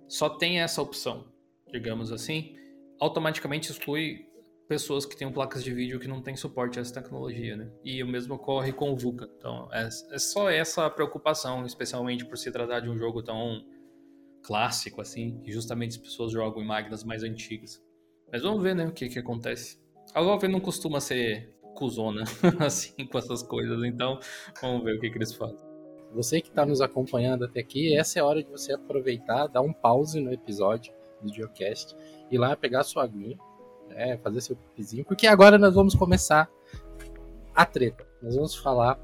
Só 0.10 0.28
tem 0.28 0.60
essa 0.60 0.82
opção, 0.82 1.26
digamos 1.72 2.12
assim. 2.12 2.54
Automaticamente 3.00 3.72
exclui 3.72 4.26
pessoas 4.68 5.06
que 5.06 5.16
têm 5.16 5.32
placas 5.32 5.64
de 5.64 5.74
vídeo 5.74 6.02
que 6.02 6.08
não 6.10 6.22
têm 6.22 6.36
suporte 6.36 6.80
a 6.80 6.82
essa 6.82 6.94
tecnologia, 6.94 7.56
né? 7.56 7.72
E 7.82 8.04
o 8.04 8.08
mesmo 8.08 8.36
ocorre 8.36 8.74
com 8.74 8.92
o 8.92 8.98
VUCA. 8.98 9.30
Então, 9.38 9.70
é, 9.72 9.88
é 10.12 10.20
só 10.20 10.50
essa 10.50 10.90
preocupação, 10.90 11.66
especialmente 11.66 12.26
por 12.26 12.38
se 12.38 12.52
tratar 12.52 12.82
de 12.82 12.90
um 12.90 12.98
jogo 12.98 13.24
tão 13.24 13.64
clássico, 14.44 15.00
assim, 15.00 15.40
que 15.46 15.52
justamente 15.54 15.92
as 15.92 15.98
pessoas 15.98 16.34
jogam 16.34 16.62
em 16.62 16.68
máquinas 16.68 17.06
mais 17.06 17.24
antigas. 17.24 17.82
Mas 18.30 18.42
vamos 18.42 18.62
ver, 18.62 18.76
né, 18.76 18.86
o 18.86 18.92
que 18.92 19.08
que 19.08 19.20
acontece. 19.20 19.85
A 20.16 20.22
Valve 20.22 20.48
não 20.48 20.62
costuma 20.62 21.02
ser 21.02 21.54
cuzona, 21.76 22.24
assim, 22.66 23.06
com 23.06 23.18
essas 23.18 23.44
coisas, 23.44 23.84
então 23.84 24.18
vamos 24.62 24.86
ver 24.86 24.96
o 24.96 25.00
que, 25.02 25.10
que 25.10 25.18
eles 25.18 25.34
fazem. 25.34 25.58
Você 26.14 26.40
que 26.40 26.48
está 26.48 26.66
nos 26.66 26.80
acompanhando 26.80 27.44
até 27.44 27.60
aqui, 27.60 27.94
essa 27.94 28.18
é 28.18 28.22
a 28.22 28.26
hora 28.26 28.42
de 28.42 28.50
você 28.50 28.72
aproveitar, 28.72 29.48
dar 29.48 29.60
um 29.60 29.74
pause 29.74 30.22
no 30.22 30.32
episódio 30.32 30.94
do 31.22 31.34
Geocast, 31.34 31.94
ir 32.32 32.38
lá 32.38 32.56
pegar 32.56 32.84
sua 32.84 33.04
aguinha, 33.04 33.38
né, 33.90 34.18
fazer 34.20 34.40
seu 34.40 34.56
pipizinho, 34.56 35.04
porque 35.04 35.28
agora 35.28 35.58
nós 35.58 35.76
vamos 35.76 35.94
começar 35.94 36.50
a 37.54 37.66
treta. 37.66 38.08
Nós 38.24 38.36
vamos 38.36 38.56
falar 38.56 38.98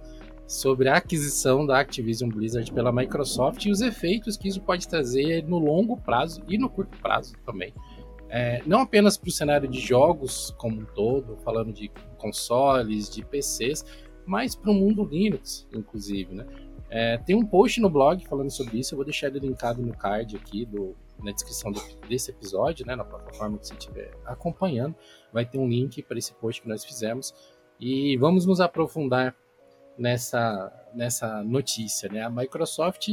sobre 0.48 0.88
a 0.88 0.96
aquisição 0.96 1.66
da 1.66 1.78
Activision 1.82 2.30
Blizzard 2.30 2.72
pela 2.72 2.92
Microsoft 2.92 3.66
e 3.66 3.72
os 3.72 3.82
efeitos 3.82 4.38
que 4.38 4.48
isso 4.48 4.62
pode 4.62 4.88
trazer 4.88 5.44
no 5.44 5.60
longo 5.60 5.98
prazo 5.98 6.42
e 6.48 6.58
no 6.58 6.70
curto 6.70 6.98
prazo 7.00 7.34
também 7.46 7.74
é, 8.34 8.62
não 8.66 8.80
apenas 8.80 9.18
para 9.18 9.28
o 9.28 9.32
cenário 9.32 9.68
de 9.68 9.78
jogos 9.78 10.52
como 10.58 10.80
um 10.80 10.86
todo, 10.86 11.36
falando 11.44 11.74
de 11.74 11.92
consoles, 12.18 13.10
de 13.10 13.26
PCs, 13.26 13.86
mas 14.26 14.56
para 14.56 14.72
o 14.72 14.74
mundo 14.74 15.04
Linux, 15.04 15.68
inclusive, 15.74 16.34
né? 16.34 16.46
É, 16.90 17.18
tem 17.18 17.36
um 17.36 17.46
post 17.46 17.82
no 17.82 17.90
blog 17.90 18.26
falando 18.26 18.50
sobre 18.50 18.80
isso, 18.80 18.94
eu 18.94 18.98
vou 18.98 19.04
deixar 19.04 19.28
ele 19.28 19.40
linkado 19.40 19.82
no 19.82 19.94
card 19.94 20.38
aqui, 20.38 20.66
do, 20.66 20.96
na 21.22 21.32
descrição 21.34 21.74
do, 21.74 21.82
desse 22.08 22.32
episódio, 22.32 22.86
né, 22.86 22.96
na 22.96 23.04
plataforma 23.04 23.58
que 23.58 23.68
você 23.68 23.74
estiver 23.74 24.12
acompanhando, 24.26 24.96
vai 25.34 25.46
ter 25.46 25.58
um 25.58 25.68
link 25.68 26.02
para 26.02 26.18
esse 26.18 26.34
post 26.34 26.62
que 26.62 26.70
nós 26.70 26.86
fizemos, 26.86 27.34
e 27.80 28.16
vamos 28.16 28.46
nos 28.46 28.62
aprofundar 28.62 29.36
nessa, 29.98 30.72
nessa 30.94 31.44
notícia, 31.44 32.08
né? 32.10 32.22
A 32.22 32.30
Microsoft 32.30 33.10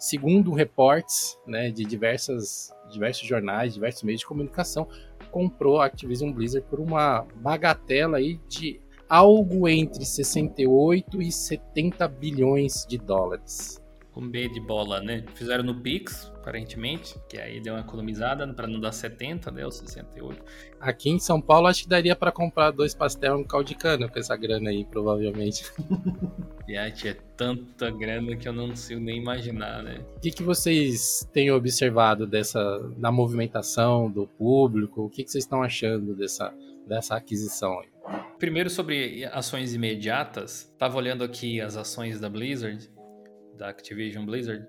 segundo 0.00 0.54
reportes 0.54 1.38
né, 1.46 1.70
de 1.70 1.84
diversas, 1.84 2.72
diversos 2.90 3.26
jornais, 3.26 3.74
diversos 3.74 4.02
meios 4.02 4.20
de 4.20 4.26
comunicação, 4.26 4.86
comprou 5.30 5.80
a 5.80 5.86
Activision 5.86 6.32
Blizzard 6.32 6.66
por 6.68 6.80
uma 6.80 7.26
bagatela 7.36 8.18
aí 8.18 8.40
de 8.48 8.80
algo 9.08 9.68
entre 9.68 10.04
68 10.04 11.22
e 11.22 11.32
70 11.32 12.06
bilhões 12.08 12.86
de 12.88 12.98
dólares 12.98 13.80
com 14.12 14.28
B 14.28 14.48
de 14.48 14.60
bola, 14.60 15.00
né? 15.00 15.24
Fizeram 15.34 15.62
no 15.62 15.74
Pix, 15.74 16.30
aparentemente, 16.36 17.14
que 17.28 17.38
aí 17.38 17.60
deu 17.60 17.74
uma 17.74 17.80
economizada 17.80 18.46
para 18.52 18.66
não 18.66 18.80
dar 18.80 18.92
70, 18.92 19.50
deu 19.50 19.70
68. 19.70 20.42
Aqui 20.80 21.10
em 21.10 21.18
São 21.18 21.40
Paulo 21.40 21.66
acho 21.66 21.82
que 21.82 21.88
daria 21.88 22.16
para 22.16 22.32
comprar 22.32 22.70
dois 22.70 22.94
pastel 22.94 23.38
e 23.38 23.42
um 23.42 23.44
caldo 23.44 23.68
de 23.68 23.74
cana 23.74 24.08
com 24.08 24.18
essa 24.18 24.36
grana 24.36 24.70
aí, 24.70 24.84
provavelmente. 24.84 25.64
Piate, 26.66 27.08
é 27.08 27.16
tanta 27.36 27.90
grana 27.90 28.36
que 28.36 28.48
eu 28.48 28.52
não 28.52 28.68
consigo 28.68 29.00
nem 29.00 29.18
imaginar, 29.18 29.82
né? 29.82 30.04
O 30.16 30.20
que, 30.20 30.30
que 30.30 30.42
vocês 30.42 31.28
têm 31.32 31.50
observado 31.50 32.26
dessa 32.26 32.60
da 32.96 33.10
movimentação 33.10 34.10
do 34.10 34.26
público? 34.26 35.02
O 35.02 35.10
que, 35.10 35.24
que 35.24 35.30
vocês 35.30 35.44
estão 35.44 35.62
achando 35.62 36.14
dessa, 36.14 36.54
dessa 36.86 37.16
aquisição 37.16 37.80
aí? 37.80 37.88
Primeiro 38.38 38.70
sobre 38.70 39.24
ações 39.26 39.74
imediatas, 39.74 40.72
tava 40.78 40.96
olhando 40.96 41.22
aqui 41.22 41.60
as 41.60 41.76
ações 41.76 42.18
da 42.18 42.28
Blizzard 42.28 42.90
da 43.60 43.68
Activision 43.68 44.24
Blizzard 44.24 44.66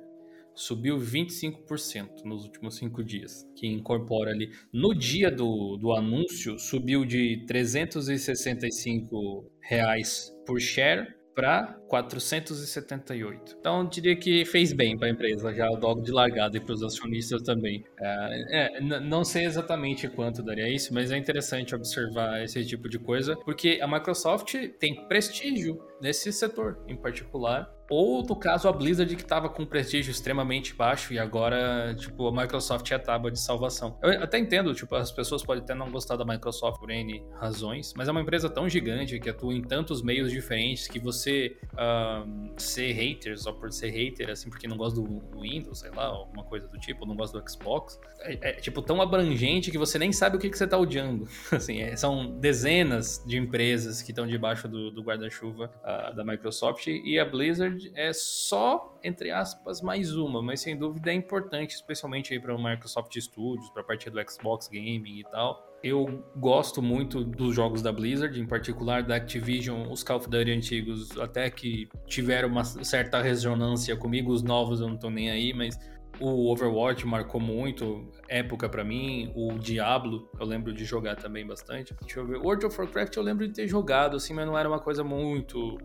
subiu 0.53 0.97
25% 0.97 2.25
nos 2.25 2.43
últimos 2.43 2.75
cinco 2.75 3.03
dias, 3.03 3.47
que 3.55 3.65
incorpora 3.65 4.31
ali. 4.31 4.51
No 4.71 4.93
dia 4.93 5.31
do, 5.31 5.77
do 5.77 5.93
anúncio, 5.93 6.59
subiu 6.59 7.05
de 7.05 7.45
365 7.47 9.49
reais 9.61 10.29
por 10.45 10.59
share 10.59 11.07
para 11.33 11.79
478. 11.87 13.55
Então, 13.57 13.87
diria 13.87 14.17
que 14.17 14.43
fez 14.43 14.73
bem 14.73 14.97
para 14.97 15.07
a 15.07 15.11
empresa, 15.11 15.53
já 15.53 15.69
logo 15.69 16.01
de 16.01 16.11
largada 16.11 16.57
e 16.57 16.59
para 16.59 16.73
os 16.73 16.83
acionistas 16.83 17.41
também. 17.43 17.85
É, 17.97 18.77
é, 18.77 18.81
não 18.81 19.23
sei 19.23 19.45
exatamente 19.45 20.09
quanto 20.09 20.43
daria 20.43 20.67
isso, 20.67 20.93
mas 20.93 21.11
é 21.11 21.17
interessante 21.17 21.73
observar 21.73 22.43
esse 22.43 22.65
tipo 22.65 22.89
de 22.89 22.99
coisa, 22.99 23.37
porque 23.37 23.79
a 23.81 23.87
Microsoft 23.87 24.53
tem 24.77 25.07
prestígio 25.07 25.81
nesse 26.01 26.33
setor 26.33 26.83
em 26.87 26.97
particular 26.97 27.71
ou, 27.91 28.23
no 28.23 28.37
caso, 28.37 28.69
a 28.69 28.71
Blizzard 28.71 29.13
que 29.17 29.21
estava 29.21 29.49
com 29.49 29.65
prestígio 29.65 30.11
extremamente 30.11 30.73
baixo 30.73 31.13
e 31.13 31.19
agora, 31.19 31.93
tipo, 31.93 32.25
a 32.25 32.31
Microsoft 32.31 32.89
é 32.89 32.95
a 32.95 32.99
tábua 32.99 33.29
de 33.29 33.37
salvação. 33.37 33.97
Eu 34.01 34.23
até 34.23 34.39
entendo, 34.39 34.73
tipo, 34.73 34.95
as 34.95 35.11
pessoas 35.11 35.43
podem 35.43 35.61
até 35.61 35.75
não 35.75 35.91
gostar 35.91 36.15
da 36.15 36.23
Microsoft 36.23 36.79
por 36.79 36.89
N 36.89 37.21
razões, 37.33 37.93
mas 37.93 38.07
é 38.07 38.11
uma 38.11 38.21
empresa 38.21 38.49
tão 38.49 38.69
gigante 38.69 39.19
que 39.19 39.29
atua 39.29 39.53
em 39.53 39.61
tantos 39.61 40.01
meios 40.01 40.31
diferentes 40.31 40.87
que 40.87 40.99
você 41.01 41.57
uh, 41.73 42.53
ser 42.55 42.93
hater 42.93 43.37
só 43.37 43.51
por 43.51 43.69
ser 43.73 43.89
hater, 43.89 44.29
assim, 44.29 44.49
porque 44.49 44.69
não 44.69 44.77
gosta 44.77 45.01
do 45.01 45.21
Windows, 45.37 45.79
sei 45.79 45.91
lá, 45.91 46.05
alguma 46.05 46.45
coisa 46.45 46.69
do 46.69 46.79
tipo, 46.79 47.05
não 47.05 47.17
gosta 47.17 47.41
do 47.41 47.51
Xbox, 47.51 47.99
é, 48.21 48.51
é 48.51 48.53
tipo, 48.53 48.81
tão 48.81 49.01
abrangente 49.01 49.69
que 49.69 49.77
você 49.77 49.99
nem 49.99 50.13
sabe 50.13 50.37
o 50.37 50.39
que, 50.39 50.49
que 50.49 50.57
você 50.57 50.63
está 50.63 50.77
odiando. 50.77 51.27
assim, 51.51 51.81
é, 51.81 51.93
são 51.97 52.39
dezenas 52.39 53.21
de 53.27 53.37
empresas 53.37 54.01
que 54.01 54.11
estão 54.11 54.25
debaixo 54.25 54.69
do, 54.69 54.91
do 54.91 55.03
guarda-chuva 55.03 55.69
uh, 55.83 56.15
da 56.15 56.23
Microsoft 56.23 56.87
e 56.87 57.19
a 57.19 57.25
Blizzard 57.25 57.80
é 57.95 58.11
só, 58.13 58.97
entre 59.03 59.31
aspas, 59.31 59.81
mais 59.81 60.15
uma, 60.15 60.41
mas 60.41 60.61
sem 60.61 60.77
dúvida 60.77 61.11
é 61.11 61.13
importante, 61.13 61.75
especialmente 61.75 62.33
aí 62.33 62.39
para 62.39 62.55
o 62.55 62.61
Microsoft 62.61 63.17
Studios, 63.17 63.69
para 63.69 63.81
a 63.81 63.85
parte 63.85 64.09
do 64.09 64.19
Xbox 64.29 64.67
Gaming 64.67 65.19
e 65.19 65.23
tal. 65.23 65.67
Eu 65.83 66.23
gosto 66.35 66.81
muito 66.81 67.23
dos 67.23 67.55
jogos 67.55 67.81
da 67.81 67.91
Blizzard, 67.91 68.39
em 68.39 68.45
particular 68.45 69.01
da 69.01 69.15
Activision, 69.15 69.91
os 69.91 70.03
Call 70.03 70.17
of 70.17 70.29
Duty 70.29 70.51
antigos, 70.51 71.19
até 71.19 71.49
que 71.49 71.89
tiveram 72.05 72.49
uma 72.49 72.63
certa 72.63 73.19
ressonância 73.21 73.95
comigo, 73.95 74.31
os 74.31 74.43
novos 74.43 74.79
eu 74.79 74.87
não 74.87 74.97
tô 74.97 75.09
nem 75.09 75.31
aí, 75.31 75.53
mas 75.53 75.79
o 76.19 76.51
Overwatch 76.51 77.05
marcou 77.07 77.41
muito 77.41 78.07
época 78.27 78.69
para 78.69 78.83
mim, 78.83 79.31
o 79.35 79.57
Diablo 79.57 80.29
eu 80.39 80.45
lembro 80.45 80.71
de 80.71 80.85
jogar 80.85 81.15
também 81.15 81.45
bastante. 81.45 81.95
Deixa 82.01 82.19
eu 82.19 82.27
ver, 82.27 82.37
World 82.37 82.65
of 82.65 82.79
Warcraft 82.79 83.15
eu 83.15 83.23
lembro 83.23 83.47
de 83.47 83.53
ter 83.53 83.67
jogado, 83.67 84.17
assim, 84.17 84.33
mas 84.33 84.45
não 84.45 84.57
era 84.57 84.69
uma 84.69 84.79
coisa 84.79 85.03
muito 85.03 85.79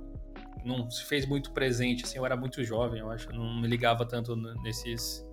não 0.67 0.91
se 0.91 1.05
fez 1.05 1.25
muito 1.25 1.53
presente, 1.53 2.05
assim, 2.05 2.19
eu 2.19 2.27
era 2.27 2.37
muito 2.37 2.63
jovem, 2.65 3.01
eu 3.01 3.11
acho, 3.11 3.31
não 3.33 3.61
me 3.61 3.69
ligava 3.69 4.05
tanto 4.05 4.35
nesses, 4.63 5.25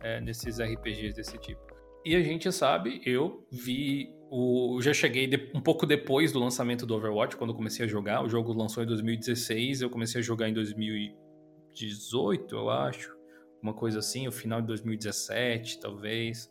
é, 0.00 0.20
nesses 0.20 0.60
RPGs 0.60 1.14
desse 1.14 1.36
tipo. 1.38 1.60
E 2.04 2.14
a 2.14 2.22
gente 2.22 2.50
sabe, 2.52 3.02
eu 3.04 3.44
vi 3.50 4.14
o, 4.30 4.78
já 4.80 4.94
cheguei 4.94 5.26
de, 5.26 5.50
um 5.54 5.60
pouco 5.60 5.84
depois 5.84 6.32
do 6.32 6.38
lançamento 6.38 6.86
do 6.86 6.94
Overwatch, 6.94 7.36
quando 7.36 7.50
eu 7.50 7.56
comecei 7.56 7.84
a 7.84 7.88
jogar. 7.88 8.24
O 8.24 8.28
jogo 8.28 8.52
lançou 8.52 8.82
em 8.82 8.86
2016, 8.86 9.82
eu 9.82 9.90
comecei 9.90 10.20
a 10.20 10.24
jogar 10.24 10.48
em 10.48 10.54
2018, 10.54 12.54
eu 12.54 12.70
acho. 12.70 13.14
Uma 13.60 13.74
coisa 13.74 13.98
assim, 13.98 14.28
o 14.28 14.32
final 14.32 14.60
de 14.60 14.68
2017, 14.68 15.80
talvez. 15.80 16.48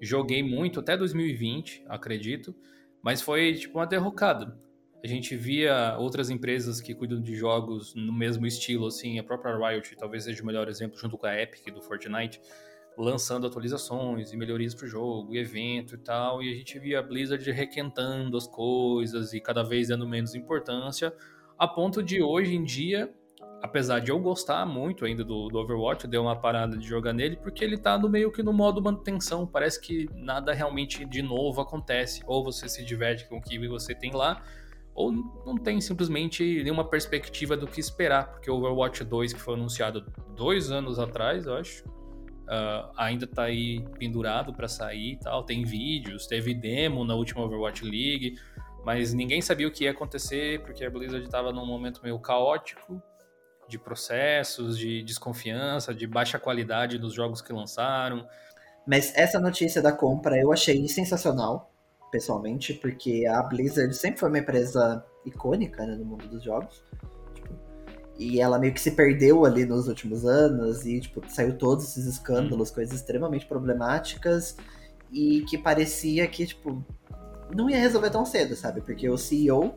Joguei 0.00 0.42
muito 0.42 0.80
até 0.80 0.96
2020, 0.96 1.84
acredito. 1.88 2.54
Mas 3.02 3.22
foi 3.22 3.54
tipo 3.54 3.78
uma 3.78 3.86
derrocada 3.86 4.58
a 5.02 5.06
gente 5.06 5.34
via 5.34 5.96
outras 5.98 6.30
empresas 6.30 6.80
que 6.80 6.94
cuidam 6.94 7.20
de 7.20 7.34
jogos 7.34 7.92
no 7.94 8.12
mesmo 8.12 8.46
estilo, 8.46 8.86
assim, 8.86 9.18
a 9.18 9.24
própria 9.24 9.56
Riot 9.56 9.96
talvez 9.96 10.24
seja 10.24 10.42
o 10.42 10.46
melhor 10.46 10.68
exemplo, 10.68 10.96
junto 10.96 11.18
com 11.18 11.26
a 11.26 11.40
Epic 11.40 11.74
do 11.74 11.82
Fortnite, 11.82 12.40
lançando 12.96 13.46
atualizações 13.46 14.32
e 14.32 14.36
melhorias 14.36 14.74
para 14.74 14.84
o 14.84 14.88
jogo, 14.88 15.34
e 15.34 15.38
evento 15.38 15.96
e 15.96 15.98
tal, 15.98 16.42
e 16.42 16.52
a 16.52 16.54
gente 16.54 16.78
via 16.78 17.00
a 17.00 17.02
Blizzard 17.02 17.50
requentando 17.50 18.36
as 18.36 18.46
coisas 18.46 19.32
e 19.32 19.40
cada 19.40 19.64
vez 19.64 19.88
dando 19.88 20.06
menos 20.06 20.36
importância, 20.36 21.12
a 21.58 21.66
ponto 21.66 22.00
de 22.00 22.22
hoje 22.22 22.54
em 22.54 22.62
dia, 22.62 23.12
apesar 23.60 23.98
de 23.98 24.12
eu 24.12 24.20
gostar 24.20 24.64
muito 24.66 25.04
ainda 25.04 25.24
do, 25.24 25.48
do 25.48 25.58
Overwatch, 25.58 26.04
eu 26.04 26.10
dei 26.10 26.20
uma 26.20 26.36
parada 26.36 26.76
de 26.76 26.86
jogar 26.86 27.12
nele, 27.12 27.36
porque 27.36 27.64
ele 27.64 27.76
tá 27.76 27.98
no 27.98 28.08
meio 28.08 28.30
que 28.30 28.42
no 28.42 28.52
modo 28.52 28.80
manutenção, 28.80 29.48
parece 29.48 29.80
que 29.80 30.08
nada 30.14 30.52
realmente 30.52 31.04
de 31.04 31.22
novo 31.22 31.60
acontece, 31.60 32.22
ou 32.24 32.44
você 32.44 32.68
se 32.68 32.84
diverte 32.84 33.28
com 33.28 33.38
o 33.38 33.42
que 33.42 33.58
você 33.66 33.94
tem 33.94 34.12
lá, 34.12 34.44
ou 34.94 35.10
não 35.10 35.56
tem 35.56 35.80
simplesmente 35.80 36.62
nenhuma 36.62 36.84
perspectiva 36.84 37.56
do 37.56 37.66
que 37.66 37.80
esperar, 37.80 38.30
porque 38.30 38.50
o 38.50 38.56
Overwatch 38.56 39.04
2, 39.04 39.32
que 39.32 39.40
foi 39.40 39.54
anunciado 39.54 40.04
dois 40.36 40.70
anos 40.70 40.98
atrás, 40.98 41.46
eu 41.46 41.54
acho, 41.54 41.84
uh, 41.86 42.92
ainda 42.96 43.26
tá 43.26 43.44
aí 43.44 43.82
pendurado 43.98 44.52
para 44.52 44.68
sair 44.68 45.12
e 45.12 45.16
tal. 45.16 45.44
Tem 45.44 45.64
vídeos, 45.64 46.26
teve 46.26 46.52
demo 46.52 47.04
na 47.04 47.14
última 47.14 47.42
Overwatch 47.42 47.84
League, 47.84 48.38
mas 48.84 49.14
ninguém 49.14 49.40
sabia 49.40 49.66
o 49.66 49.70
que 49.70 49.84
ia 49.84 49.92
acontecer, 49.92 50.60
porque 50.62 50.84
a 50.84 50.90
Blizzard 50.90 51.24
estava 51.24 51.52
num 51.52 51.64
momento 51.64 52.00
meio 52.02 52.18
caótico 52.18 53.02
de 53.68 53.78
processos, 53.78 54.76
de 54.76 55.02
desconfiança, 55.02 55.94
de 55.94 56.06
baixa 56.06 56.38
qualidade 56.38 56.98
dos 56.98 57.14
jogos 57.14 57.40
que 57.40 57.52
lançaram. 57.52 58.26
Mas 58.86 59.16
essa 59.16 59.40
notícia 59.40 59.80
da 59.80 59.92
compra 59.92 60.36
eu 60.36 60.52
achei 60.52 60.86
sensacional 60.88 61.71
pessoalmente, 62.12 62.74
porque 62.74 63.26
a 63.26 63.42
Blizzard 63.42 63.92
sempre 63.96 64.20
foi 64.20 64.28
uma 64.28 64.38
empresa 64.38 65.04
icônica 65.24 65.84
né, 65.84 65.96
no 65.96 66.04
mundo 66.04 66.28
dos 66.28 66.44
jogos. 66.44 66.84
Tipo, 67.34 67.48
e 68.18 68.38
ela 68.38 68.58
meio 68.58 68.74
que 68.74 68.80
se 68.80 68.90
perdeu 68.90 69.44
ali 69.46 69.64
nos 69.64 69.88
últimos 69.88 70.26
anos 70.26 70.84
e 70.84 71.00
tipo, 71.00 71.22
saiu 71.28 71.56
todos 71.56 71.84
esses 71.84 72.04
escândalos, 72.04 72.70
hum. 72.70 72.74
coisas 72.74 72.94
extremamente 72.94 73.46
problemáticas 73.46 74.56
e 75.10 75.40
que 75.48 75.56
parecia 75.56 76.28
que 76.28 76.46
tipo 76.46 76.84
não 77.54 77.68
ia 77.68 77.78
resolver 77.78 78.10
tão 78.10 78.24
cedo, 78.24 78.54
sabe? 78.54 78.82
Porque 78.82 79.08
o 79.08 79.18
CEO 79.18 79.74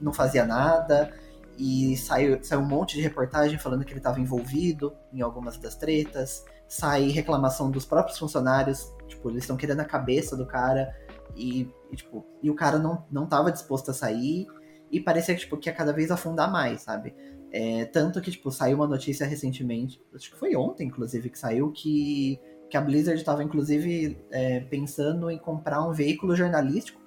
não 0.00 0.12
fazia 0.12 0.44
nada 0.44 1.12
e 1.58 1.96
saiu, 1.96 2.42
saiu 2.42 2.60
um 2.60 2.66
monte 2.66 2.96
de 2.96 3.02
reportagem 3.02 3.58
falando 3.58 3.84
que 3.84 3.92
ele 3.92 4.00
estava 4.00 4.20
envolvido 4.20 4.94
em 5.12 5.22
algumas 5.22 5.56
das 5.56 5.74
tretas, 5.74 6.44
sai 6.68 7.08
reclamação 7.08 7.70
dos 7.70 7.86
próprios 7.86 8.18
funcionários, 8.18 8.92
tipo, 9.06 9.30
eles 9.30 9.44
estão 9.44 9.56
querendo 9.56 9.80
a 9.80 9.84
cabeça 9.84 10.36
do 10.36 10.44
cara 10.44 10.94
e, 11.36 11.70
e, 11.90 11.96
tipo, 11.96 12.24
e 12.42 12.50
o 12.50 12.54
cara 12.54 12.78
não, 12.78 13.04
não 13.10 13.26
tava 13.26 13.52
disposto 13.52 13.90
a 13.90 13.94
sair 13.94 14.46
e 14.90 15.00
parecia 15.00 15.34
que, 15.34 15.40
tipo, 15.40 15.56
que 15.56 15.68
ia 15.68 15.74
cada 15.74 15.92
vez 15.92 16.10
afundar 16.10 16.50
mais, 16.50 16.82
sabe? 16.82 17.14
É, 17.50 17.84
tanto 17.86 18.20
que, 18.20 18.30
tipo, 18.30 18.50
saiu 18.50 18.76
uma 18.76 18.86
notícia 18.86 19.26
recentemente, 19.26 20.00
acho 20.14 20.30
que 20.30 20.36
foi 20.36 20.56
ontem, 20.56 20.88
inclusive, 20.88 21.30
que 21.30 21.38
saiu 21.38 21.70
que, 21.70 22.40
que 22.68 22.76
a 22.76 22.80
Blizzard 22.80 23.18
estava, 23.18 23.42
inclusive, 23.42 24.18
é, 24.30 24.60
pensando 24.60 25.30
em 25.30 25.38
comprar 25.38 25.86
um 25.86 25.92
veículo 25.92 26.34
jornalístico. 26.34 27.00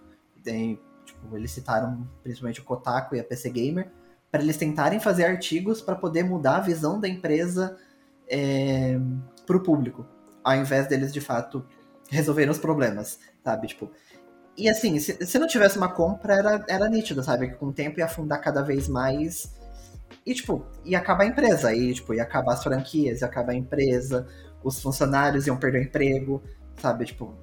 E, 0.45 0.79
tipo, 1.05 1.35
eles 1.35 1.51
citaram 1.51 2.07
principalmente 2.23 2.61
o 2.61 2.63
Kotaku 2.63 3.15
e 3.15 3.19
a 3.19 3.23
PC 3.23 3.49
Gamer, 3.49 3.91
para 4.31 4.41
eles 4.41 4.57
tentarem 4.57 4.99
fazer 4.99 5.25
artigos 5.25 5.81
para 5.81 5.95
poder 5.95 6.23
mudar 6.23 6.57
a 6.57 6.61
visão 6.61 6.99
da 6.99 7.07
empresa 7.07 7.77
é, 8.29 8.99
para 9.45 9.57
o 9.57 9.63
público, 9.63 10.05
ao 10.43 10.55
invés 10.55 10.87
deles, 10.87 11.13
de 11.13 11.21
fato, 11.21 11.65
resolverem 12.09 12.51
os 12.51 12.59
problemas, 12.59 13.19
sabe? 13.43 13.67
Tipo, 13.67 13.91
e 14.57 14.67
assim, 14.67 14.97
se, 14.99 15.23
se 15.25 15.37
não 15.37 15.45
tivesse 15.45 15.77
uma 15.77 15.89
compra, 15.89 16.33
era, 16.33 16.65
era 16.67 16.89
nítido, 16.89 17.23
sabe? 17.23 17.49
Que 17.49 17.55
com 17.55 17.67
o 17.67 17.73
tempo 17.73 17.99
ia 17.99 18.05
afundar 18.05 18.41
cada 18.41 18.63
vez 18.63 18.87
mais. 18.87 19.55
E, 20.25 20.33
tipo, 20.33 20.65
ia 20.83 20.97
acabar 20.97 21.25
a 21.25 21.27
empresa. 21.27 21.73
E, 21.75 21.93
tipo, 21.93 22.13
ia 22.13 22.23
acabar 22.23 22.53
as 22.53 22.63
franquias, 22.63 23.21
ia 23.21 23.27
acabar 23.27 23.51
a 23.51 23.55
empresa, 23.55 24.27
os 24.63 24.81
funcionários 24.81 25.45
iam 25.45 25.57
perder 25.57 25.79
o 25.79 25.83
emprego, 25.83 26.43
sabe? 26.77 27.05
Tipo. 27.05 27.37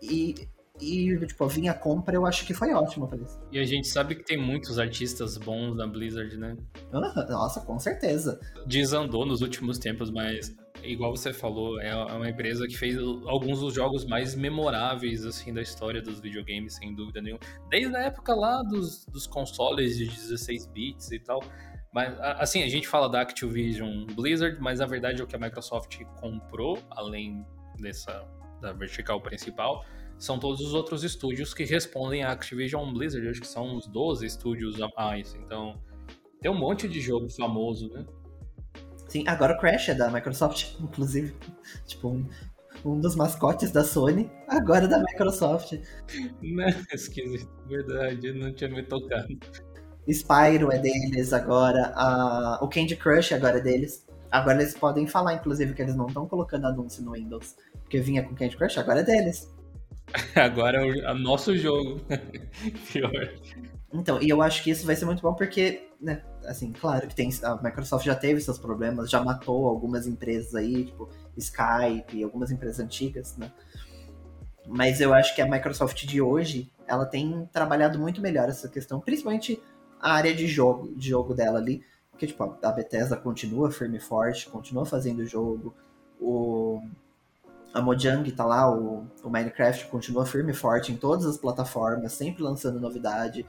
E, 0.00 0.48
e 0.80 1.18
tipo, 1.26 1.48
vinha 1.48 1.72
a 1.72 1.74
compra, 1.74 2.14
eu 2.14 2.24
acho 2.24 2.46
que 2.46 2.54
foi 2.54 2.72
ótimo 2.72 3.08
pra 3.08 3.18
isso. 3.18 3.40
E 3.50 3.58
a 3.58 3.64
gente 3.64 3.88
sabe 3.88 4.14
que 4.14 4.24
tem 4.24 4.40
muitos 4.40 4.78
artistas 4.78 5.36
bons 5.36 5.76
na 5.76 5.86
Blizzard, 5.86 6.36
né? 6.36 6.56
Nossa, 6.92 7.60
com 7.60 7.78
certeza. 7.80 8.38
Desandou 8.66 9.26
nos 9.26 9.40
últimos 9.40 9.78
tempos, 9.78 10.10
mas 10.10 10.54
igual 10.86 11.16
você 11.16 11.32
falou, 11.32 11.80
é, 11.80 11.88
é 11.88 11.94
uma 11.94 12.28
empresa 12.28 12.66
que 12.66 12.76
fez 12.76 12.96
alguns 13.26 13.60
dos 13.60 13.74
jogos 13.74 14.04
mais 14.04 14.34
memoráveis 14.34 15.24
assim 15.24 15.52
da 15.52 15.62
história 15.62 16.00
dos 16.00 16.20
videogames, 16.20 16.74
sem 16.74 16.94
dúvida 16.94 17.20
nenhuma. 17.20 17.40
Desde 17.68 17.94
a 17.96 18.00
época 18.00 18.34
lá 18.34 18.62
dos, 18.62 19.06
dos 19.06 19.26
consoles 19.26 19.96
de 19.96 20.06
16 20.06 20.66
bits 20.66 21.10
e 21.12 21.18
tal. 21.18 21.42
Mas, 21.92 22.18
assim, 22.40 22.62
a 22.64 22.68
gente 22.68 22.88
fala 22.88 23.08
da 23.08 23.20
Activision 23.20 24.04
Blizzard, 24.06 24.60
mas 24.60 24.80
na 24.80 24.86
verdade 24.86 25.22
o 25.22 25.26
que 25.26 25.36
a 25.36 25.38
Microsoft 25.38 26.02
comprou, 26.20 26.78
além 26.90 27.46
dessa 27.78 28.26
da 28.60 28.72
vertical 28.72 29.20
principal, 29.20 29.84
são 30.18 30.38
todos 30.38 30.60
os 30.60 30.74
outros 30.74 31.04
estúdios 31.04 31.52
que 31.52 31.64
respondem 31.64 32.24
à 32.24 32.32
Activision 32.32 32.92
Blizzard. 32.92 33.28
acho 33.28 33.40
que 33.40 33.46
são 33.46 33.76
uns 33.76 33.86
12 33.86 34.26
estúdios 34.26 34.80
a 34.80 34.88
mais. 34.96 35.34
Então, 35.34 35.80
tem 36.40 36.50
um 36.50 36.58
monte 36.58 36.88
de 36.88 37.00
jogo 37.00 37.28
famoso, 37.28 37.88
né? 37.90 38.04
Sim, 39.14 39.22
agora 39.28 39.54
o 39.54 39.58
Crash 39.58 39.90
é 39.90 39.94
da 39.94 40.10
Microsoft, 40.10 40.74
inclusive. 40.80 41.36
Tipo, 41.86 42.08
um, 42.08 42.28
um 42.84 42.98
dos 42.98 43.14
mascotes 43.14 43.70
da 43.70 43.84
Sony, 43.84 44.28
agora 44.48 44.86
é 44.86 44.88
da 44.88 44.98
Microsoft. 44.98 45.78
Não, 46.42 46.66
esquisito, 46.92 47.48
verdade, 47.68 48.26
eu 48.26 48.34
não 48.34 48.52
tinha 48.52 48.68
me 48.68 48.82
tocado. 48.82 49.28
Spyro 50.08 50.72
é 50.72 50.80
deles 50.80 51.32
agora, 51.32 51.92
a... 51.94 52.58
o 52.60 52.66
Candy 52.66 52.96
Crush 52.96 53.32
agora 53.32 53.58
é 53.58 53.60
deles. 53.60 54.04
Agora 54.32 54.60
eles 54.60 54.74
podem 54.74 55.06
falar, 55.06 55.34
inclusive, 55.34 55.74
que 55.74 55.82
eles 55.82 55.94
não 55.94 56.08
estão 56.08 56.26
colocando 56.26 56.66
anúncio 56.66 57.00
no 57.04 57.12
Windows, 57.12 57.54
porque 57.82 58.00
vinha 58.00 58.24
com 58.24 58.34
Candy 58.34 58.56
Crush, 58.56 58.78
agora 58.78 58.98
é 58.98 59.04
deles. 59.04 59.48
Agora 60.34 60.84
é 60.84 61.12
o 61.12 61.18
nosso 61.18 61.56
jogo. 61.56 62.00
Pior. 62.92 63.32
Então, 63.92 64.20
e 64.20 64.28
eu 64.28 64.42
acho 64.42 64.64
que 64.64 64.70
isso 64.70 64.84
vai 64.84 64.96
ser 64.96 65.04
muito 65.04 65.22
bom 65.22 65.34
porque, 65.34 65.88
né, 66.00 66.20
assim, 66.46 66.72
claro 66.72 67.06
que 67.06 67.14
tem, 67.14 67.30
a 67.42 67.56
Microsoft 67.62 68.04
já 68.04 68.14
teve 68.14 68.40
seus 68.40 68.58
problemas, 68.58 69.10
já 69.10 69.22
matou 69.22 69.66
algumas 69.66 70.06
empresas 70.06 70.54
aí, 70.54 70.84
tipo 70.86 71.08
Skype, 71.36 72.22
algumas 72.22 72.50
empresas 72.50 72.80
antigas, 72.80 73.36
né? 73.36 73.50
Mas 74.66 75.00
eu 75.00 75.12
acho 75.12 75.34
que 75.34 75.42
a 75.42 75.48
Microsoft 75.48 76.06
de 76.06 76.20
hoje, 76.20 76.70
ela 76.86 77.04
tem 77.04 77.48
trabalhado 77.52 77.98
muito 77.98 78.20
melhor 78.20 78.48
essa 78.48 78.68
questão, 78.68 79.00
principalmente 79.00 79.60
a 80.00 80.12
área 80.12 80.34
de 80.34 80.46
jogo, 80.46 80.94
de 80.94 81.10
jogo 81.10 81.34
dela 81.34 81.58
ali, 81.58 81.82
porque 82.10 82.26
tipo, 82.26 82.42
a 82.62 82.72
Bethesda 82.72 83.16
continua 83.16 83.70
firme 83.70 83.98
e 83.98 84.00
forte, 84.00 84.48
continua 84.48 84.86
fazendo 84.86 85.26
jogo, 85.26 85.74
o 86.20 86.80
a 87.74 87.82
Mojang 87.82 88.30
tá 88.30 88.44
lá, 88.44 88.72
o, 88.72 89.04
o 89.22 89.28
Minecraft 89.28 89.88
continua 89.88 90.24
firme 90.24 90.52
e 90.52 90.54
forte 90.54 90.92
em 90.92 90.96
todas 90.96 91.26
as 91.26 91.36
plataformas, 91.36 92.12
sempre 92.12 92.40
lançando 92.40 92.78
novidade, 92.78 93.44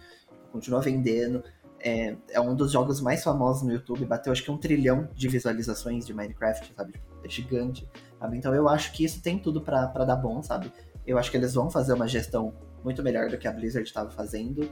continua 0.52 0.82
vendendo. 0.82 1.44
É, 1.88 2.18
é, 2.32 2.42
um 2.42 2.56
dos 2.56 2.72
jogos 2.72 3.00
mais 3.00 3.24
famosos 3.24 3.62
no 3.62 3.72
YouTube, 3.72 4.04
bateu 4.06 4.34
acho 4.34 4.44
que 4.44 4.50
um 4.50 4.58
trilhão 4.58 5.08
de 5.14 5.28
visualizações 5.28 6.04
de 6.04 6.16
Minecraft, 6.16 6.74
sabe? 6.76 6.96
É 7.24 7.30
gigante, 7.30 7.88
sabe? 8.20 8.38
Então 8.38 8.56
eu 8.56 8.68
acho 8.68 8.92
que 8.92 9.06
isso 9.06 9.22
tem 9.22 9.38
tudo 9.38 9.62
para 9.62 9.86
dar 9.86 10.16
bom, 10.16 10.42
sabe? 10.42 10.74
Eu 11.06 11.20
acho 11.20 11.30
que 11.30 11.38
eles 11.38 11.54
vão 11.54 11.70
fazer 11.70 11.94
uma 11.94 12.08
gestão 12.08 12.56
muito 12.84 13.04
melhor 13.04 13.30
do 13.30 13.38
que 13.38 13.48
a 13.48 13.52
Blizzard 13.52 13.88
estava 13.88 14.10
fazendo. 14.10 14.68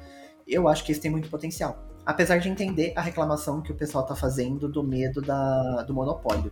Eu 0.48 0.68
acho 0.68 0.84
que 0.84 0.92
isso 0.92 1.02
tem 1.02 1.12
muito 1.12 1.30
potencial. 1.30 1.88
Apesar 2.04 2.40
de 2.40 2.50
entender 2.50 2.94
a 2.96 3.02
reclamação 3.02 3.62
que 3.62 3.72
o 3.72 3.76
pessoal 3.76 4.04
tá 4.04 4.16
fazendo 4.16 4.68
do 4.68 4.84
medo 4.84 5.22
da, 5.22 5.84
do 5.84 5.94
monopólio. 5.94 6.52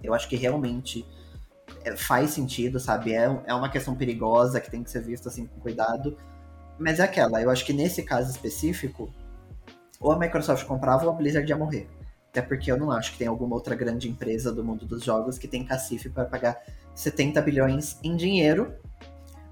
Eu 0.00 0.14
acho 0.14 0.28
que 0.28 0.36
realmente 0.36 1.04
é, 1.84 1.96
faz 1.96 2.30
sentido, 2.30 2.78
sabe? 2.78 3.12
É, 3.12 3.24
é 3.44 3.54
uma 3.54 3.68
questão 3.68 3.96
perigosa 3.96 4.60
que 4.60 4.70
tem 4.70 4.84
que 4.84 4.90
ser 4.90 5.02
vista 5.02 5.28
assim 5.28 5.46
com 5.46 5.60
cuidado. 5.60 6.16
Mas 6.78 7.00
é 7.00 7.02
aquela, 7.02 7.42
eu 7.42 7.50
acho 7.50 7.66
que 7.66 7.72
nesse 7.72 8.04
caso 8.04 8.30
específico, 8.30 9.12
ou 10.00 10.12
a 10.12 10.18
Microsoft 10.18 10.66
comprava 10.66 11.04
ou 11.04 11.10
a 11.10 11.14
Blizzard 11.14 11.48
ia 11.48 11.56
morrer. 11.56 11.88
Até 12.30 12.42
porque 12.42 12.70
eu 12.70 12.76
não 12.76 12.90
acho 12.90 13.12
que 13.12 13.18
tem 13.18 13.26
alguma 13.26 13.54
outra 13.54 13.74
grande 13.74 14.08
empresa 14.08 14.52
do 14.52 14.62
mundo 14.62 14.86
dos 14.86 15.02
jogos 15.02 15.38
que 15.38 15.48
tem 15.48 15.64
cacife 15.64 16.08
para 16.08 16.24
pagar 16.24 16.60
70 16.94 17.40
bilhões 17.42 17.98
em 18.02 18.14
dinheiro 18.16 18.74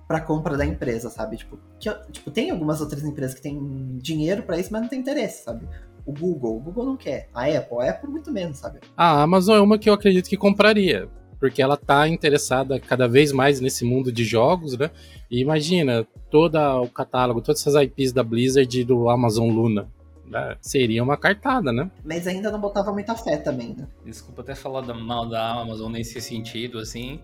para 0.07 0.21
compra 0.21 0.57
da 0.57 0.65
empresa, 0.65 1.11
sabe? 1.11 1.37
Tipo, 1.37 1.59
que, 1.81 1.91
tipo, 2.13 2.31
tem 2.31 2.51
algumas 2.51 2.81
outras 2.81 3.03
empresas 3.03 3.35
que 3.35 3.43
têm 3.43 3.99
dinheiro 4.01 4.43
para 4.43 4.59
isso, 4.59 4.73
mas 4.73 4.83
não 4.83 4.89
tem 4.89 5.01
interesse, 5.01 5.43
sabe? 5.43 5.67
O 6.05 6.13
Google, 6.13 6.59
o 6.59 6.61
Google 6.61 6.85
não 6.87 6.97
quer. 6.97 7.29
A 7.35 7.47
Apple, 7.47 7.81
a 7.81 7.91
Apple 7.91 8.09
muito 8.09 8.31
menos, 8.31 8.59
sabe? 8.59 8.79
A 8.97 9.23
Amazon 9.23 9.57
é 9.57 9.61
uma 9.61 9.79
que 9.79 9.91
eu 9.91 9.95
acredito 9.95 10.29
que 10.29 10.37
compraria 10.37 11.09
porque 11.39 11.61
ela 11.61 11.77
tá 11.77 12.09
interessada 12.09 12.81
cada 12.81 13.07
vez 13.07 13.33
mais 13.33 13.61
nesse 13.61 13.85
mundo 13.85 14.11
de 14.11 14.25
jogos, 14.25 14.77
né? 14.77 14.91
E 15.31 15.41
imagina, 15.41 16.07
todo 16.31 16.57
o 16.57 16.89
catálogo, 16.89 17.41
todas 17.41 17.61
essas 17.61 17.75
IPs 17.83 18.13
da 18.13 18.23
Blizzard 18.23 18.81
e 18.81 18.85
do 18.85 19.09
Amazon 19.09 19.51
Luna. 19.51 19.89
Né? 20.27 20.57
Seria 20.61 21.03
uma 21.03 21.17
cartada, 21.17 21.73
né? 21.73 21.91
Mas 22.05 22.27
ainda 22.27 22.51
não 22.51 22.61
botava 22.61 22.93
muita 22.93 23.15
fé 23.15 23.37
também, 23.37 23.75
né? 23.75 23.87
Desculpa 24.05 24.43
até 24.43 24.55
falar 24.55 24.83
mal 24.95 25.29
da 25.29 25.61
Amazon 25.61 25.93
nesse 25.93 26.21
sentido, 26.21 26.79
assim, 26.79 27.21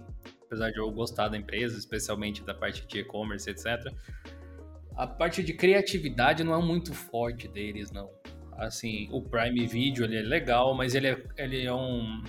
apesar 0.46 0.70
de 0.70 0.78
eu 0.78 0.90
gostar 0.90 1.28
da 1.28 1.36
empresa, 1.36 1.78
especialmente 1.78 2.42
da 2.42 2.54
parte 2.54 2.86
de 2.86 3.00
e-commerce, 3.00 3.50
etc. 3.50 3.92
A 4.96 5.06
parte 5.06 5.42
de 5.42 5.52
criatividade 5.52 6.44
não 6.44 6.54
é 6.54 6.62
muito 6.62 6.92
forte 6.94 7.48
deles, 7.48 7.90
não. 7.90 8.10
Assim, 8.52 9.08
o 9.10 9.20
Prime 9.22 9.66
Video 9.66 10.04
ele 10.04 10.16
é 10.16 10.22
legal, 10.22 10.74
mas 10.74 10.94
ele 10.94 11.08
é, 11.08 11.22
ele 11.36 11.64
é 11.64 11.72
um 11.72 12.22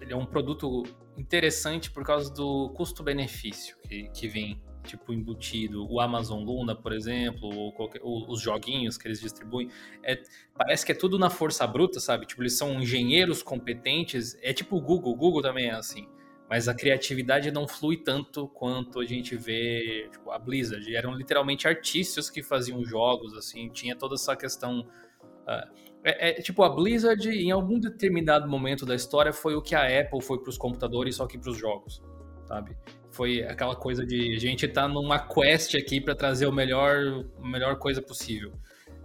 ele 0.00 0.12
é 0.12 0.16
um 0.16 0.26
produto 0.26 0.84
interessante 1.16 1.90
por 1.90 2.04
causa 2.04 2.32
do 2.32 2.70
custo-benefício 2.70 3.76
que, 3.82 4.08
que 4.10 4.28
vem 4.28 4.60
tipo 4.88 5.12
embutido. 5.12 5.86
O 5.90 6.00
Amazon 6.00 6.42
Luna, 6.42 6.74
por 6.74 6.92
exemplo, 6.92 7.48
ou 7.48 7.72
qualquer, 7.72 8.00
os 8.02 8.40
joguinhos 8.40 8.96
que 8.96 9.06
eles 9.06 9.20
distribuem, 9.20 9.70
é, 10.02 10.20
parece 10.56 10.84
que 10.84 10.92
é 10.92 10.94
tudo 10.94 11.18
na 11.18 11.30
força 11.30 11.66
bruta, 11.66 12.00
sabe? 12.00 12.26
Tipo, 12.26 12.42
eles 12.42 12.54
são 12.54 12.80
engenheiros 12.80 13.42
competentes. 13.42 14.36
É 14.42 14.52
tipo 14.52 14.76
o 14.76 14.80
Google, 14.80 15.12
o 15.12 15.16
Google 15.16 15.42
também 15.42 15.66
é 15.66 15.74
assim. 15.74 16.08
Mas 16.48 16.66
a 16.66 16.74
criatividade 16.74 17.50
não 17.50 17.68
flui 17.68 17.98
tanto 17.98 18.48
quanto 18.48 19.00
a 19.00 19.04
gente 19.04 19.36
vê 19.36 20.08
tipo, 20.10 20.30
a 20.30 20.38
Blizzard. 20.38 20.96
Eram 20.96 21.14
literalmente 21.14 21.68
artistas 21.68 22.30
que 22.30 22.42
faziam 22.42 22.82
jogos, 22.84 23.34
assim, 23.34 23.68
tinha 23.68 23.94
toda 23.94 24.14
essa 24.14 24.34
questão. 24.34 24.80
Uh, 24.80 25.88
é, 26.02 26.30
é, 26.30 26.32
tipo, 26.40 26.62
a 26.62 26.70
Blizzard, 26.70 27.28
em 27.28 27.50
algum 27.50 27.78
determinado 27.78 28.48
momento 28.48 28.86
da 28.86 28.94
história, 28.94 29.32
foi 29.32 29.54
o 29.56 29.62
que 29.62 29.74
a 29.74 30.00
Apple 30.00 30.22
foi 30.22 30.38
para 30.38 30.48
os 30.48 30.56
computadores, 30.56 31.16
só 31.16 31.26
que 31.26 31.36
para 31.36 31.50
os 31.50 31.58
jogos, 31.58 32.02
sabe? 32.46 32.76
Foi 33.10 33.42
aquela 33.42 33.74
coisa 33.74 34.04
de 34.04 34.34
a 34.34 34.38
gente 34.38 34.66
tá 34.68 34.86
numa 34.86 35.18
quest 35.18 35.74
aqui 35.74 36.00
para 36.00 36.14
trazer 36.14 36.46
o 36.46 36.52
melhor, 36.52 37.24
a 37.42 37.48
melhor 37.48 37.78
coisa 37.78 38.02
possível. 38.02 38.52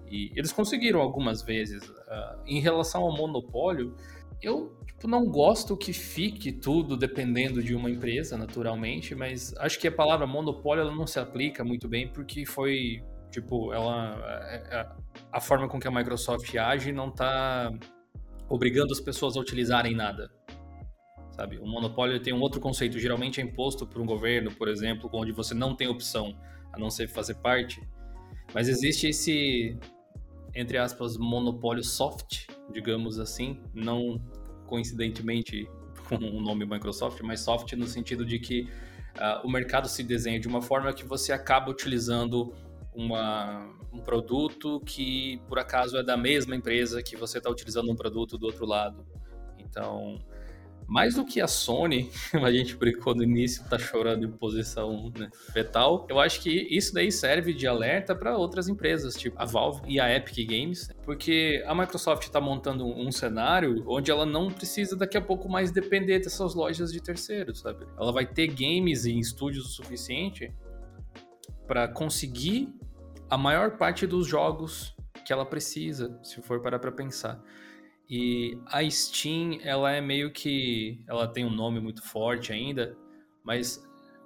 E 0.10 0.32
eles 0.36 0.52
conseguiram 0.52 1.00
algumas 1.00 1.42
vezes. 1.42 1.84
Uh, 1.84 2.44
em 2.46 2.60
relação 2.60 3.02
ao 3.02 3.16
monopólio, 3.16 3.96
eu 4.42 4.78
tipo, 4.86 5.08
não 5.08 5.26
gosto 5.26 5.76
que 5.76 5.94
fique 5.94 6.52
tudo 6.52 6.96
dependendo 6.96 7.64
de 7.64 7.74
uma 7.74 7.90
empresa, 7.90 8.38
naturalmente, 8.38 9.16
mas 9.16 9.56
acho 9.58 9.80
que 9.80 9.88
a 9.88 9.92
palavra 9.92 10.28
monopólio 10.28 10.82
ela 10.82 10.96
não 10.96 11.08
se 11.08 11.20
aplica 11.20 11.64
muito 11.64 11.88
bem 11.88 12.08
porque 12.08 12.46
foi 12.46 13.02
Tipo, 13.34 13.74
ela. 13.74 14.16
É, 14.48 14.80
é, 14.80 14.90
a 15.32 15.42
forma 15.42 15.68
com 15.68 15.80
que 15.80 15.88
a 15.88 15.92
Microsoft 15.92 16.56
age 16.56 16.92
não 16.92 17.08
está 17.08 17.74
obrigando 18.48 18.94
as 18.94 19.00
pessoas 19.00 19.36
a 19.36 19.40
utilizarem 19.40 19.96
nada. 19.96 20.30
Sabe? 21.36 21.58
O 21.58 21.66
monopólio 21.66 22.20
tem 22.20 22.32
um 22.32 22.40
outro 22.40 22.62
conceito, 22.62 23.00
geralmente 23.00 23.42
é 23.42 23.44
imposto 23.44 23.88
por 23.88 24.00
um 24.00 24.06
governo, 24.06 24.52
por 24.52 24.68
exemplo, 24.68 25.10
onde 25.14 25.32
você 25.32 25.54
não 25.56 25.76
tem 25.76 25.88
opção 25.88 26.36
a 26.72 26.78
não 26.78 26.90
ser 26.90 27.08
fazer 27.08 27.36
parte. 27.36 27.82
Mas 28.54 28.68
existe 28.68 29.08
esse, 29.08 29.78
entre 30.54 30.78
aspas, 30.78 31.18
monopólio 31.18 31.84
soft, 31.84 32.46
digamos 32.72 33.20
assim, 33.20 33.60
não 33.74 34.22
coincidentemente 34.68 35.68
com 36.08 36.16
o 36.18 36.42
nome 36.42 36.66
Microsoft, 36.66 37.22
mas 37.22 37.40
soft 37.40 37.74
no 37.74 37.88
sentido 37.88 38.26
de 38.26 38.38
que 38.38 38.70
uh, 39.16 39.46
o 39.46 39.50
mercado 39.50 39.88
se 39.88 40.04
desenha 40.04 40.40
de 40.40 40.48
uma 40.48 40.62
forma 40.62 40.94
que 40.94 41.04
você 41.04 41.32
acaba 41.32 41.72
utilizando 41.72 42.54
uma, 42.94 43.68
um 43.92 44.00
produto 44.00 44.80
que 44.82 45.42
por 45.48 45.58
acaso 45.58 45.98
é 45.98 46.04
da 46.04 46.16
mesma 46.16 46.56
empresa 46.56 47.02
que 47.02 47.16
você 47.16 47.40
está 47.40 47.50
utilizando 47.50 47.92
um 47.92 47.96
produto 47.96 48.38
do 48.38 48.46
outro 48.46 48.66
lado. 48.66 49.06
Então, 49.58 50.20
mais 50.88 51.16
do 51.16 51.26
que 51.26 51.42
a 51.42 51.48
Sony, 51.48 52.10
a 52.34 52.52
gente 52.52 52.76
brincou 52.76 53.16
no 53.16 53.24
início, 53.24 53.64
tá 53.70 53.78
chorando 53.78 54.26
em 54.26 54.32
posição 54.32 55.12
né, 55.18 55.30
fetal. 55.52 56.06
Eu 56.10 56.20
acho 56.20 56.42
que 56.42 56.50
isso 56.50 56.94
daí 56.94 57.12
serve 57.12 57.54
de 57.54 57.68
alerta 57.68 58.16
para 58.16 58.38
outras 58.38 58.68
empresas, 58.68 59.16
tipo 59.16 59.36
a 59.40 59.46
Valve 59.46 59.82
e 59.88 60.00
a 60.00 60.16
Epic 60.16 60.48
Games, 60.48 60.90
porque 61.04 61.64
a 61.66 61.74
Microsoft 61.74 62.24
está 62.24 62.40
montando 62.40 62.86
um 62.86 63.12
cenário 63.12 63.84
onde 63.88 64.12
ela 64.12 64.26
não 64.26 64.52
precisa 64.52 64.96
daqui 64.96 65.18
a 65.18 65.22
pouco 65.22 65.50
mais 65.50 65.72
depender 65.72 66.20
dessas 66.20 66.54
lojas 66.54 66.92
de 66.92 67.02
terceiros, 67.02 67.60
sabe? 67.60 67.86
Ela 68.00 68.12
vai 68.12 68.26
ter 68.26 68.48
games 68.48 69.06
e 69.06 69.18
estúdios 69.18 69.66
o 69.66 69.70
suficiente 69.70 70.54
para 71.68 71.88
conseguir 71.88 72.74
a 73.30 73.38
maior 73.38 73.78
parte 73.78 74.06
dos 74.06 74.28
jogos 74.28 74.96
que 75.26 75.32
ela 75.32 75.46
precisa, 75.46 76.20
se 76.22 76.42
for 76.42 76.62
parar 76.62 76.80
para 76.80 76.92
pensar. 76.92 77.42
E 78.10 78.58
a 78.68 78.88
Steam, 78.90 79.60
ela 79.64 79.92
é 79.92 80.02
meio 80.02 80.32
que. 80.32 81.02
Ela 81.08 81.28
tem 81.28 81.46
um 81.46 81.50
nome 81.50 81.80
muito 81.80 82.04
forte 82.04 82.52
ainda, 82.52 82.96
mas 83.44 83.84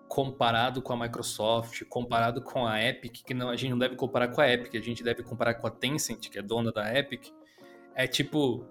comparado 0.07 0.82
com 0.82 0.93
a 0.93 0.97
Microsoft, 0.97 1.84
comparado 1.89 2.41
com 2.41 2.65
a 2.65 2.82
Epic, 2.82 3.23
que 3.25 3.34
não, 3.34 3.49
a 3.49 3.55
gente 3.55 3.71
não 3.71 3.78
deve 3.78 3.95
comparar 3.95 4.30
com 4.30 4.41
a 4.41 4.49
Epic, 4.49 4.73
a 4.75 4.82
gente 4.82 5.03
deve 5.03 5.21
comparar 5.21 5.55
com 5.55 5.67
a 5.67 5.69
Tencent, 5.69 6.30
que 6.30 6.39
é 6.39 6.41
dona 6.41 6.71
da 6.71 6.97
Epic, 6.97 7.28
é 7.93 8.07
tipo 8.07 8.65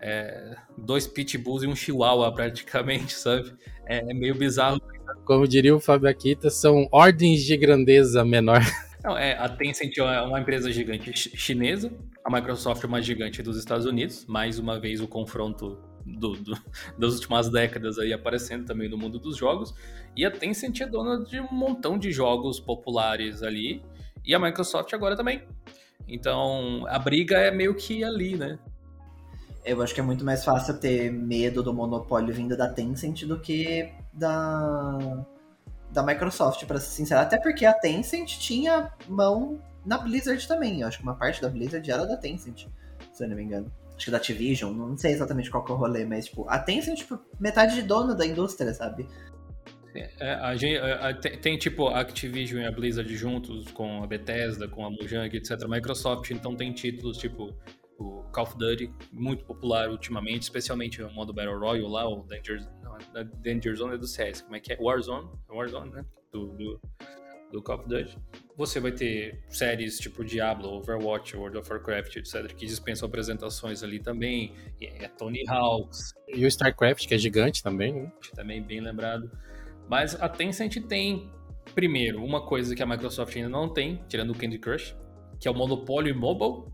é, 0.00 0.56
dois 0.76 1.06
pitbulls 1.06 1.62
e 1.62 1.66
um 1.66 1.76
chihuahua 1.76 2.32
praticamente, 2.34 3.14
sabe? 3.14 3.54
É, 3.86 3.98
é 3.98 4.14
meio 4.14 4.34
bizarro. 4.34 4.80
Como 5.24 5.46
diria 5.46 5.74
o 5.74 5.80
Fábio 5.80 6.08
Akita, 6.08 6.50
são 6.50 6.88
ordens 6.90 7.42
de 7.42 7.56
grandeza 7.56 8.24
menor. 8.24 8.60
Não, 9.02 9.18
é, 9.18 9.36
a 9.36 9.48
Tencent 9.48 9.98
é 9.98 10.22
uma 10.22 10.40
empresa 10.40 10.70
gigante 10.70 11.12
chinesa, 11.36 11.92
a 12.24 12.30
Microsoft 12.30 12.84
é 12.84 12.86
uma 12.86 13.02
gigante 13.02 13.42
dos 13.42 13.56
Estados 13.56 13.84
Unidos, 13.84 14.24
mais 14.26 14.60
uma 14.60 14.78
vez 14.78 15.00
o 15.00 15.08
confronto 15.08 15.76
do, 16.06 16.34
do, 16.34 16.56
das 16.96 17.14
últimas 17.14 17.50
décadas 17.50 17.98
aí 17.98 18.12
aparecendo 18.12 18.64
também 18.64 18.88
no 18.88 18.96
mundo 18.96 19.18
dos 19.18 19.36
jogos, 19.36 19.74
e 20.16 20.24
a 20.24 20.30
Tencent 20.30 20.80
é 20.80 20.86
dona 20.86 21.24
de 21.24 21.40
um 21.40 21.52
montão 21.52 21.98
de 21.98 22.12
jogos 22.12 22.60
populares 22.60 23.42
ali, 23.42 23.82
e 24.24 24.34
a 24.34 24.38
Microsoft 24.38 24.92
agora 24.92 25.16
também. 25.16 25.42
Então, 26.06 26.84
a 26.86 26.98
briga 26.98 27.38
é 27.38 27.50
meio 27.50 27.74
que 27.74 28.04
ali, 28.04 28.36
né? 28.36 28.58
Eu 29.64 29.80
acho 29.82 29.94
que 29.94 30.00
é 30.00 30.02
muito 30.02 30.24
mais 30.24 30.44
fácil 30.44 30.78
ter 30.78 31.10
medo 31.10 31.62
do 31.62 31.72
monopólio 31.72 32.34
vindo 32.34 32.56
da 32.56 32.68
Tencent 32.68 33.24
do 33.24 33.38
que 33.40 33.92
da 34.12 35.24
da 35.92 36.02
Microsoft, 36.02 36.64
para 36.64 36.80
ser 36.80 36.90
sincero. 36.90 37.20
Até 37.20 37.38
porque 37.38 37.66
a 37.66 37.72
Tencent 37.72 38.38
tinha 38.38 38.90
mão 39.08 39.60
na 39.84 39.98
Blizzard 39.98 40.46
também. 40.48 40.80
Eu 40.80 40.88
acho 40.88 40.98
que 40.98 41.04
uma 41.04 41.14
parte 41.14 41.40
da 41.40 41.48
Blizzard 41.48 41.88
era 41.88 42.06
da 42.06 42.16
Tencent, 42.16 42.66
se 43.12 43.24
eu 43.24 43.28
não 43.28 43.36
me 43.36 43.42
engano. 43.42 43.70
Acho 43.94 44.06
que 44.06 44.10
da 44.10 44.16
Activision, 44.16 44.72
não 44.72 44.96
sei 44.96 45.12
exatamente 45.12 45.50
qual 45.50 45.64
que 45.64 45.70
é 45.70 45.74
o 45.74 45.78
rolê, 45.78 46.04
mas 46.04 46.26
tipo, 46.26 46.48
a 46.48 46.58
Tencent, 46.58 46.98
tipo, 46.98 47.20
metade 47.38 47.74
de 47.74 47.82
dono 47.82 48.16
da 48.16 48.26
indústria, 48.26 48.72
sabe? 48.72 49.06
É, 49.94 50.34
a 50.34 50.56
gente, 50.56 50.78
a, 50.78 51.10
a, 51.10 51.14
tem, 51.14 51.38
tem, 51.38 51.58
tipo 51.58 51.88
a 51.88 52.00
Activision 52.00 52.62
e 52.62 52.66
a 52.66 52.72
Blizzard 52.72 53.14
juntos, 53.14 53.70
com 53.72 54.02
a 54.02 54.06
Bethesda, 54.06 54.66
com 54.66 54.86
a 54.86 54.90
Mojang, 54.90 55.36
etc. 55.36 55.68
Microsoft, 55.68 56.30
então 56.30 56.56
tem 56.56 56.72
títulos 56.72 57.18
tipo 57.18 57.54
o 57.98 58.24
Call 58.32 58.44
of 58.44 58.56
Duty, 58.56 58.90
muito 59.12 59.44
popular 59.44 59.90
ultimamente, 59.90 60.42
especialmente 60.42 61.02
o 61.02 61.10
modo 61.12 61.32
Battle 61.32 61.58
Royale 61.58 61.88
lá, 61.88 62.08
o 62.08 62.22
Danger, 62.24 62.66
não, 63.14 63.24
Danger 63.40 63.74
Zone 63.74 63.94
é 63.94 63.98
do 63.98 64.06
CS, 64.06 64.42
como 64.42 64.56
é 64.56 64.60
que 64.60 64.72
é? 64.72 64.78
Warzone, 64.80 65.28
Warzone, 65.48 65.92
né? 65.92 66.04
Do, 66.32 66.48
do, 66.54 66.80
do 67.52 67.62
Call 67.62 67.78
of 67.78 67.88
Duty. 67.88 68.18
Você 68.56 68.80
vai 68.80 68.92
ter 68.92 69.42
séries 69.48 69.98
tipo 69.98 70.24
Diablo, 70.24 70.68
Overwatch, 70.70 71.36
World 71.36 71.58
of 71.58 71.70
Warcraft, 71.70 72.16
etc., 72.16 72.52
que 72.54 72.66
dispensam 72.66 73.08
apresentações 73.08 73.82
ali 73.82 73.98
também. 73.98 74.54
É 74.80 75.08
Tony 75.08 75.42
Hawks. 75.48 76.14
E 76.28 76.44
o 76.44 76.48
StarCraft, 76.48 77.06
que 77.06 77.14
é 77.14 77.18
gigante 77.18 77.62
também, 77.62 77.92
né? 77.92 78.12
Também 78.34 78.62
bem 78.62 78.80
lembrado. 78.80 79.30
Mas 79.88 80.20
a 80.20 80.28
Tencent 80.28 80.76
tem, 80.86 81.30
primeiro, 81.74 82.24
uma 82.24 82.40
coisa 82.46 82.74
que 82.74 82.82
a 82.82 82.86
Microsoft 82.86 83.36
ainda 83.36 83.48
não 83.48 83.68
tem, 83.68 84.02
tirando 84.08 84.30
o 84.30 84.34
Candy 84.34 84.58
Crush, 84.58 84.96
que 85.38 85.48
é 85.48 85.50
o 85.50 85.54
monopólio 85.54 86.14
mobile 86.14 86.72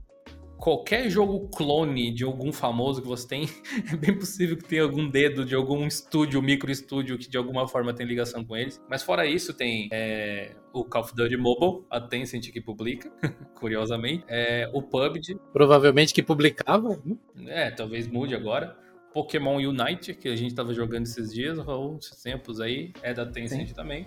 qualquer 0.58 1.08
jogo 1.08 1.48
clone 1.48 2.12
de 2.12 2.24
algum 2.24 2.52
famoso 2.52 3.00
que 3.00 3.08
você 3.08 3.26
tem, 3.26 3.48
é 3.90 3.96
bem 3.96 4.18
possível 4.18 4.56
que 4.56 4.64
tenha 4.64 4.82
algum 4.82 5.08
dedo 5.08 5.44
de 5.44 5.54
algum 5.54 5.86
estúdio, 5.86 6.42
micro 6.42 6.70
estúdio 6.70 7.16
que 7.16 7.30
de 7.30 7.38
alguma 7.38 7.66
forma 7.66 7.94
tem 7.94 8.04
ligação 8.04 8.44
com 8.44 8.56
eles. 8.56 8.82
Mas 8.88 9.02
fora 9.02 9.24
isso, 9.24 9.54
tem 9.54 9.88
é, 9.92 10.54
o 10.72 10.84
Call 10.84 11.02
of 11.02 11.14
Duty 11.14 11.36
Mobile, 11.36 11.84
a 11.88 12.00
Tencent 12.00 12.50
que 12.50 12.60
publica, 12.60 13.10
curiosamente. 13.54 14.24
É, 14.28 14.68
o 14.72 14.82
PUBG. 14.82 15.38
Provavelmente 15.52 16.12
que 16.12 16.22
publicava. 16.22 17.00
Né? 17.04 17.16
É, 17.46 17.70
talvez 17.70 18.06
mude 18.06 18.34
agora. 18.34 18.76
Pokémon 19.12 19.56
Unite, 19.56 20.14
que 20.14 20.28
a 20.28 20.36
gente 20.36 20.50
estava 20.50 20.74
jogando 20.74 21.04
esses 21.04 21.32
dias, 21.32 21.58
ou 21.58 21.96
esses 21.96 22.22
tempos 22.22 22.60
aí, 22.60 22.92
é 23.02 23.14
da 23.14 23.24
Tencent 23.24 23.68
Sim. 23.68 23.74
também. 23.74 24.06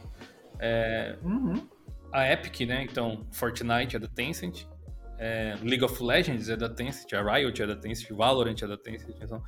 É, 0.60 1.18
uhum. 1.24 1.68
A 2.12 2.32
Epic, 2.32 2.68
né? 2.68 2.86
Então, 2.90 3.26
Fortnite 3.32 3.96
é 3.96 4.00
da 4.00 4.08
Tencent. 4.08 4.66
É, 5.24 5.56
League 5.62 5.84
of 5.84 6.04
Legends 6.04 6.50
é 6.50 6.58
da 6.58 6.68
Tencent, 6.68 7.14
a 7.14 7.22
Riot 7.22 7.62
é 7.62 7.68
da 7.68 7.76
Tencent, 7.76 8.10
Valorant 8.10 8.56
é 8.60 8.66
da 8.66 8.76
Tencent, 8.76 9.16
então 9.22 9.40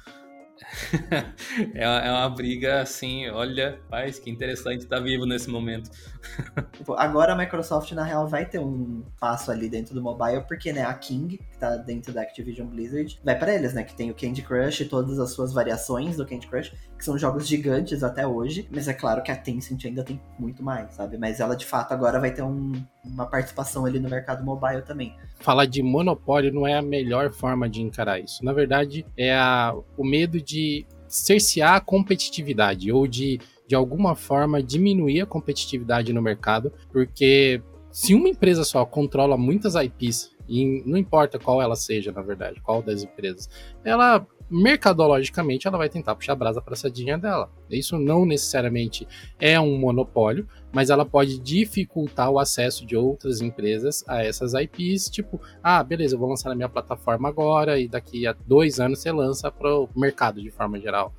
é, 1.73 1.87
uma, 1.87 1.99
é 1.99 2.11
uma 2.11 2.29
briga 2.29 2.81
assim, 2.81 3.27
olha, 3.29 3.79
paz, 3.89 4.19
que 4.19 4.29
interessante 4.29 4.81
estar 4.81 4.97
tá 4.97 5.01
vivo 5.01 5.25
nesse 5.25 5.49
momento. 5.49 5.89
Tipo, 6.73 6.93
agora 6.93 7.33
a 7.33 7.35
Microsoft, 7.35 7.91
na 7.91 8.03
real, 8.03 8.27
vai 8.27 8.45
ter 8.45 8.59
um 8.59 9.03
passo 9.19 9.51
ali 9.51 9.69
dentro 9.69 9.93
do 9.93 10.01
mobile, 10.01 10.43
porque, 10.47 10.71
né, 10.73 10.83
a 10.83 10.93
King, 10.93 11.37
que 11.37 11.57
tá 11.57 11.75
dentro 11.77 12.13
da 12.13 12.21
Activision 12.21 12.67
Blizzard, 12.67 13.19
vai 13.23 13.37
para 13.37 13.53
eles, 13.53 13.73
né, 13.73 13.83
que 13.83 13.95
tem 13.95 14.09
o 14.09 14.15
Candy 14.15 14.41
Crush 14.41 14.81
e 14.81 14.85
todas 14.85 15.19
as 15.19 15.31
suas 15.31 15.53
variações 15.53 16.17
do 16.17 16.25
Candy 16.25 16.47
Crush, 16.47 16.73
que 16.97 17.05
são 17.05 17.17
jogos 17.17 17.47
gigantes 17.47 18.03
até 18.03 18.25
hoje, 18.25 18.67
mas 18.71 18.87
é 18.87 18.93
claro 18.93 19.21
que 19.21 19.31
a 19.31 19.35
Tencent 19.35 19.85
ainda 19.85 20.03
tem 20.03 20.21
muito 20.39 20.63
mais, 20.63 20.93
sabe? 20.95 21.17
Mas 21.17 21.39
ela, 21.39 21.55
de 21.55 21.65
fato, 21.65 21.93
agora 21.93 22.19
vai 22.19 22.31
ter 22.31 22.41
um, 22.41 22.71
uma 23.03 23.25
participação 23.25 23.85
ali 23.85 23.99
no 23.99 24.09
mercado 24.09 24.43
mobile 24.43 24.81
também. 24.81 25.15
Falar 25.39 25.65
de 25.65 25.83
monopólio 25.83 26.53
não 26.53 26.65
é 26.65 26.75
a 26.75 26.81
melhor 26.81 27.31
forma 27.31 27.69
de 27.69 27.81
encarar 27.81 28.19
isso. 28.19 28.43
Na 28.43 28.53
verdade, 28.53 29.05
é 29.17 29.35
a, 29.35 29.75
o 29.97 30.05
medo 30.05 30.41
de 30.43 30.85
cercear 31.07 31.75
a 31.75 31.81
competitividade 31.81 32.91
ou 32.91 33.07
de, 33.07 33.39
de 33.67 33.75
alguma 33.75 34.15
forma, 34.15 34.61
diminuir 34.61 35.21
a 35.21 35.25
competitividade 35.25 36.11
no 36.11 36.21
mercado, 36.21 36.71
porque 36.91 37.61
se 37.91 38.13
uma 38.13 38.27
empresa 38.27 38.63
só 38.63 38.85
controla 38.85 39.37
muitas 39.37 39.75
IPs, 39.75 40.33
e 40.47 40.83
não 40.85 40.97
importa 40.97 41.39
qual 41.39 41.61
ela 41.61 41.75
seja, 41.75 42.11
na 42.11 42.21
verdade, 42.21 42.61
qual 42.61 42.81
das 42.81 43.03
empresas, 43.03 43.49
ela 43.83 44.25
mercadologicamente 44.53 45.67
ela 45.67 45.79
vai 45.79 45.89
tentar 45.89 46.15
puxar 46.15 46.33
a 46.33 46.35
brasa 46.35 46.61
para 46.61 46.75
a 46.75 46.77
sardinha 46.77 47.17
dela. 47.17 47.49
Isso 47.69 47.97
não 47.97 48.23
necessariamente 48.23 49.07
é 49.39 49.59
um 49.59 49.79
monopólio, 49.79 50.47
mas 50.71 50.91
ela 50.91 51.03
pode 51.03 51.39
dificultar 51.39 52.29
o 52.29 52.37
acesso 52.37 52.85
de 52.85 52.95
outras 52.95 53.41
empresas 53.41 54.03
a 54.07 54.23
essas 54.23 54.53
IPs, 54.53 55.09
tipo, 55.09 55.41
ah, 55.63 55.83
beleza, 55.83 56.13
eu 56.13 56.19
vou 56.19 56.29
lançar 56.29 56.49
na 56.49 56.55
minha 56.55 56.69
plataforma 56.69 57.27
agora 57.27 57.79
e 57.79 57.87
daqui 57.87 58.27
a 58.27 58.35
dois 58.45 58.79
anos 58.79 58.99
você 58.99 59.11
lança 59.11 59.51
para 59.51 59.75
o 59.75 59.89
mercado 59.95 60.39
de 60.39 60.51
forma 60.51 60.79
geral. 60.79 61.11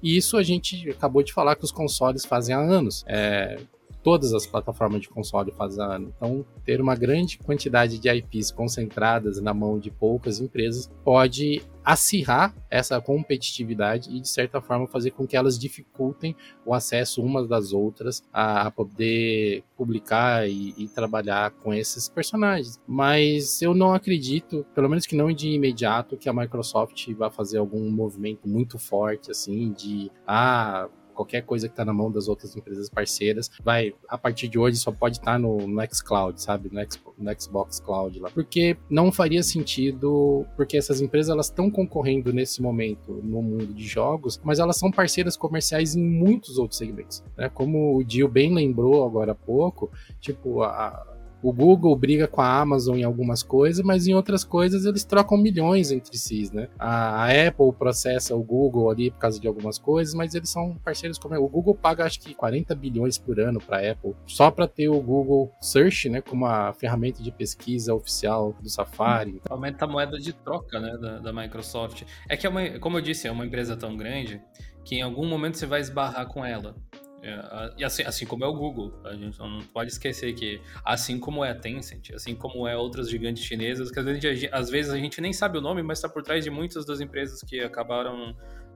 E 0.00 0.16
isso 0.16 0.36
a 0.36 0.42
gente 0.42 0.88
acabou 0.90 1.22
de 1.22 1.32
falar 1.32 1.56
que 1.56 1.64
os 1.64 1.72
consoles 1.72 2.24
fazem 2.24 2.54
há 2.54 2.58
anos. 2.58 3.04
É, 3.06 3.58
todas 4.02 4.32
as 4.32 4.46
plataformas 4.46 5.00
de 5.02 5.08
console 5.08 5.52
fazem 5.52 5.84
ano. 5.84 6.12
Então, 6.16 6.44
ter 6.64 6.80
uma 6.80 6.94
grande 6.94 7.38
quantidade 7.38 7.98
de 7.98 8.08
IPs 8.08 8.50
concentradas 8.50 9.40
na 9.40 9.52
mão 9.52 9.78
de 9.78 9.90
poucas 9.90 10.40
empresas 10.40 10.90
pode 11.04 11.62
acirrar 11.84 12.54
essa 12.70 13.00
competitividade 13.00 14.14
e, 14.14 14.20
de 14.20 14.28
certa 14.28 14.60
forma, 14.60 14.86
fazer 14.86 15.10
com 15.12 15.26
que 15.26 15.36
elas 15.36 15.58
dificultem 15.58 16.36
o 16.64 16.74
acesso 16.74 17.22
umas 17.22 17.48
das 17.48 17.72
outras 17.72 18.22
a, 18.32 18.70
poder 18.70 19.64
publicar 19.76 20.48
e, 20.48 20.74
e, 20.76 20.88
trabalhar 20.88 21.50
com 21.50 21.72
esses 21.72 22.08
personagens. 22.08 22.80
Mas 22.86 23.60
eu 23.62 23.74
não 23.74 23.92
acredito, 23.92 24.64
pelo 24.74 24.88
menos 24.88 25.06
que 25.06 25.16
não 25.16 25.32
de 25.32 25.48
imediato, 25.48 26.16
que 26.16 26.28
a 26.28 26.32
Microsoft 26.32 27.12
vai 27.14 27.30
fazer 27.30 27.58
algum 27.58 27.90
movimento 27.90 28.48
muito 28.48 28.78
forte, 28.78 29.30
assim, 29.30 29.72
de 29.72 30.10
ah, 30.26 30.88
qualquer 31.10 31.42
coisa 31.42 31.68
que 31.68 31.72
está 31.72 31.84
na 31.84 31.92
mão 31.92 32.10
das 32.10 32.28
outras 32.28 32.56
empresas 32.56 32.88
parceiras, 32.88 33.50
vai, 33.62 33.94
a 34.08 34.16
partir 34.16 34.48
de 34.48 34.58
hoje, 34.58 34.76
só 34.76 34.90
pode 34.90 35.18
estar 35.18 35.32
tá 35.32 35.38
no, 35.38 35.66
no 35.66 35.80
xCloud, 35.92 36.40
sabe? 36.40 36.70
No, 36.72 36.80
X, 36.80 37.00
no 37.18 37.40
Xbox 37.40 37.80
Cloud 37.80 38.18
lá. 38.18 38.30
Porque 38.30 38.76
não 38.88 39.10
faria 39.12 39.42
sentido, 39.42 40.46
porque 40.56 40.76
essas 40.76 41.00
empresas 41.00 41.30
elas 41.30 41.46
estão 41.46 41.70
concorrendo 41.70 42.32
nesse 42.32 42.62
momento 42.62 43.20
no 43.22 43.42
mundo 43.42 43.66
de 43.66 43.86
jogos, 43.86 44.40
mas 44.42 44.58
elas 44.58 44.76
são 44.76 44.90
parceiras 44.90 45.36
comerciais 45.36 45.94
em 45.94 46.02
muitos 46.02 46.58
outros 46.58 46.78
segmentos. 46.78 47.22
Né? 47.36 47.48
Como 47.48 47.96
o 47.96 48.04
Dio 48.04 48.28
bem 48.28 48.54
lembrou 48.54 49.04
agora 49.04 49.32
há 49.32 49.34
pouco, 49.34 49.90
tipo, 50.20 50.62
a, 50.62 51.09
o 51.42 51.52
Google 51.52 51.94
briga 51.96 52.26
com 52.26 52.40
a 52.40 52.60
Amazon 52.60 52.96
em 52.96 53.04
algumas 53.04 53.42
coisas, 53.42 53.84
mas 53.84 54.06
em 54.06 54.14
outras 54.14 54.44
coisas 54.44 54.84
eles 54.84 55.04
trocam 55.04 55.38
milhões 55.38 55.90
entre 55.90 56.16
si, 56.16 56.50
né? 56.52 56.68
A, 56.78 57.26
Apple 57.30 57.72
processa 57.78 58.34
o 58.34 58.42
Google 58.42 58.90
ali 58.90 59.10
por 59.10 59.18
causa 59.18 59.40
de 59.40 59.46
algumas 59.46 59.78
coisas, 59.78 60.14
mas 60.14 60.34
eles 60.34 60.50
são 60.50 60.76
parceiros 60.84 61.18
como 61.18 61.34
o 61.36 61.48
Google 61.48 61.74
paga 61.74 62.04
acho 62.04 62.20
que 62.20 62.34
40 62.34 62.74
bilhões 62.74 63.18
por 63.18 63.38
ano 63.38 63.60
para 63.60 63.78
a 63.78 63.92
Apple 63.92 64.14
só 64.26 64.50
para 64.50 64.66
ter 64.66 64.88
o 64.88 65.00
Google 65.00 65.50
Search, 65.60 66.08
né, 66.08 66.20
como 66.20 66.46
a 66.46 66.72
ferramenta 66.72 67.22
de 67.22 67.30
pesquisa 67.30 67.94
oficial 67.94 68.54
do 68.60 68.68
Safari. 68.68 69.40
Aumenta 69.48 69.84
a 69.84 69.88
moeda 69.88 70.18
de 70.18 70.32
troca, 70.32 70.80
né, 70.80 70.96
da, 70.98 71.18
da 71.18 71.32
Microsoft. 71.32 72.02
É 72.28 72.36
que 72.36 72.46
é 72.46 72.50
uma, 72.50 72.78
como 72.78 72.98
eu 72.98 73.02
disse, 73.02 73.28
é 73.28 73.30
uma 73.30 73.46
empresa 73.46 73.76
tão 73.76 73.96
grande 73.96 74.40
que 74.84 74.96
em 74.96 75.02
algum 75.02 75.26
momento 75.26 75.56
você 75.56 75.66
vai 75.66 75.80
esbarrar 75.80 76.26
com 76.26 76.44
ela. 76.44 76.74
É, 77.22 77.74
e 77.76 77.84
assim, 77.84 78.02
assim 78.02 78.24
como 78.24 78.44
é 78.44 78.48
o 78.48 78.54
Google, 78.54 78.98
a 79.04 79.14
gente 79.14 79.38
não 79.38 79.60
pode 79.74 79.90
esquecer 79.90 80.32
que, 80.32 80.60
assim 80.84 81.18
como 81.18 81.44
é 81.44 81.50
a 81.50 81.54
Tencent, 81.54 82.10
assim 82.14 82.34
como 82.34 82.66
é 82.66 82.76
outras 82.76 83.10
gigantes 83.10 83.44
chinesas, 83.44 83.90
que 83.90 83.98
às 83.98 84.06
vezes, 84.06 84.48
às 84.50 84.70
vezes 84.70 84.90
a 84.90 84.96
gente 84.96 85.20
nem 85.20 85.32
sabe 85.32 85.58
o 85.58 85.60
nome, 85.60 85.82
mas 85.82 85.98
está 85.98 86.08
por 86.08 86.22
trás 86.22 86.42
de 86.42 86.50
muitas 86.50 86.86
das 86.86 87.00
empresas 87.00 87.42
que 87.42 87.60
acabaram 87.60 88.34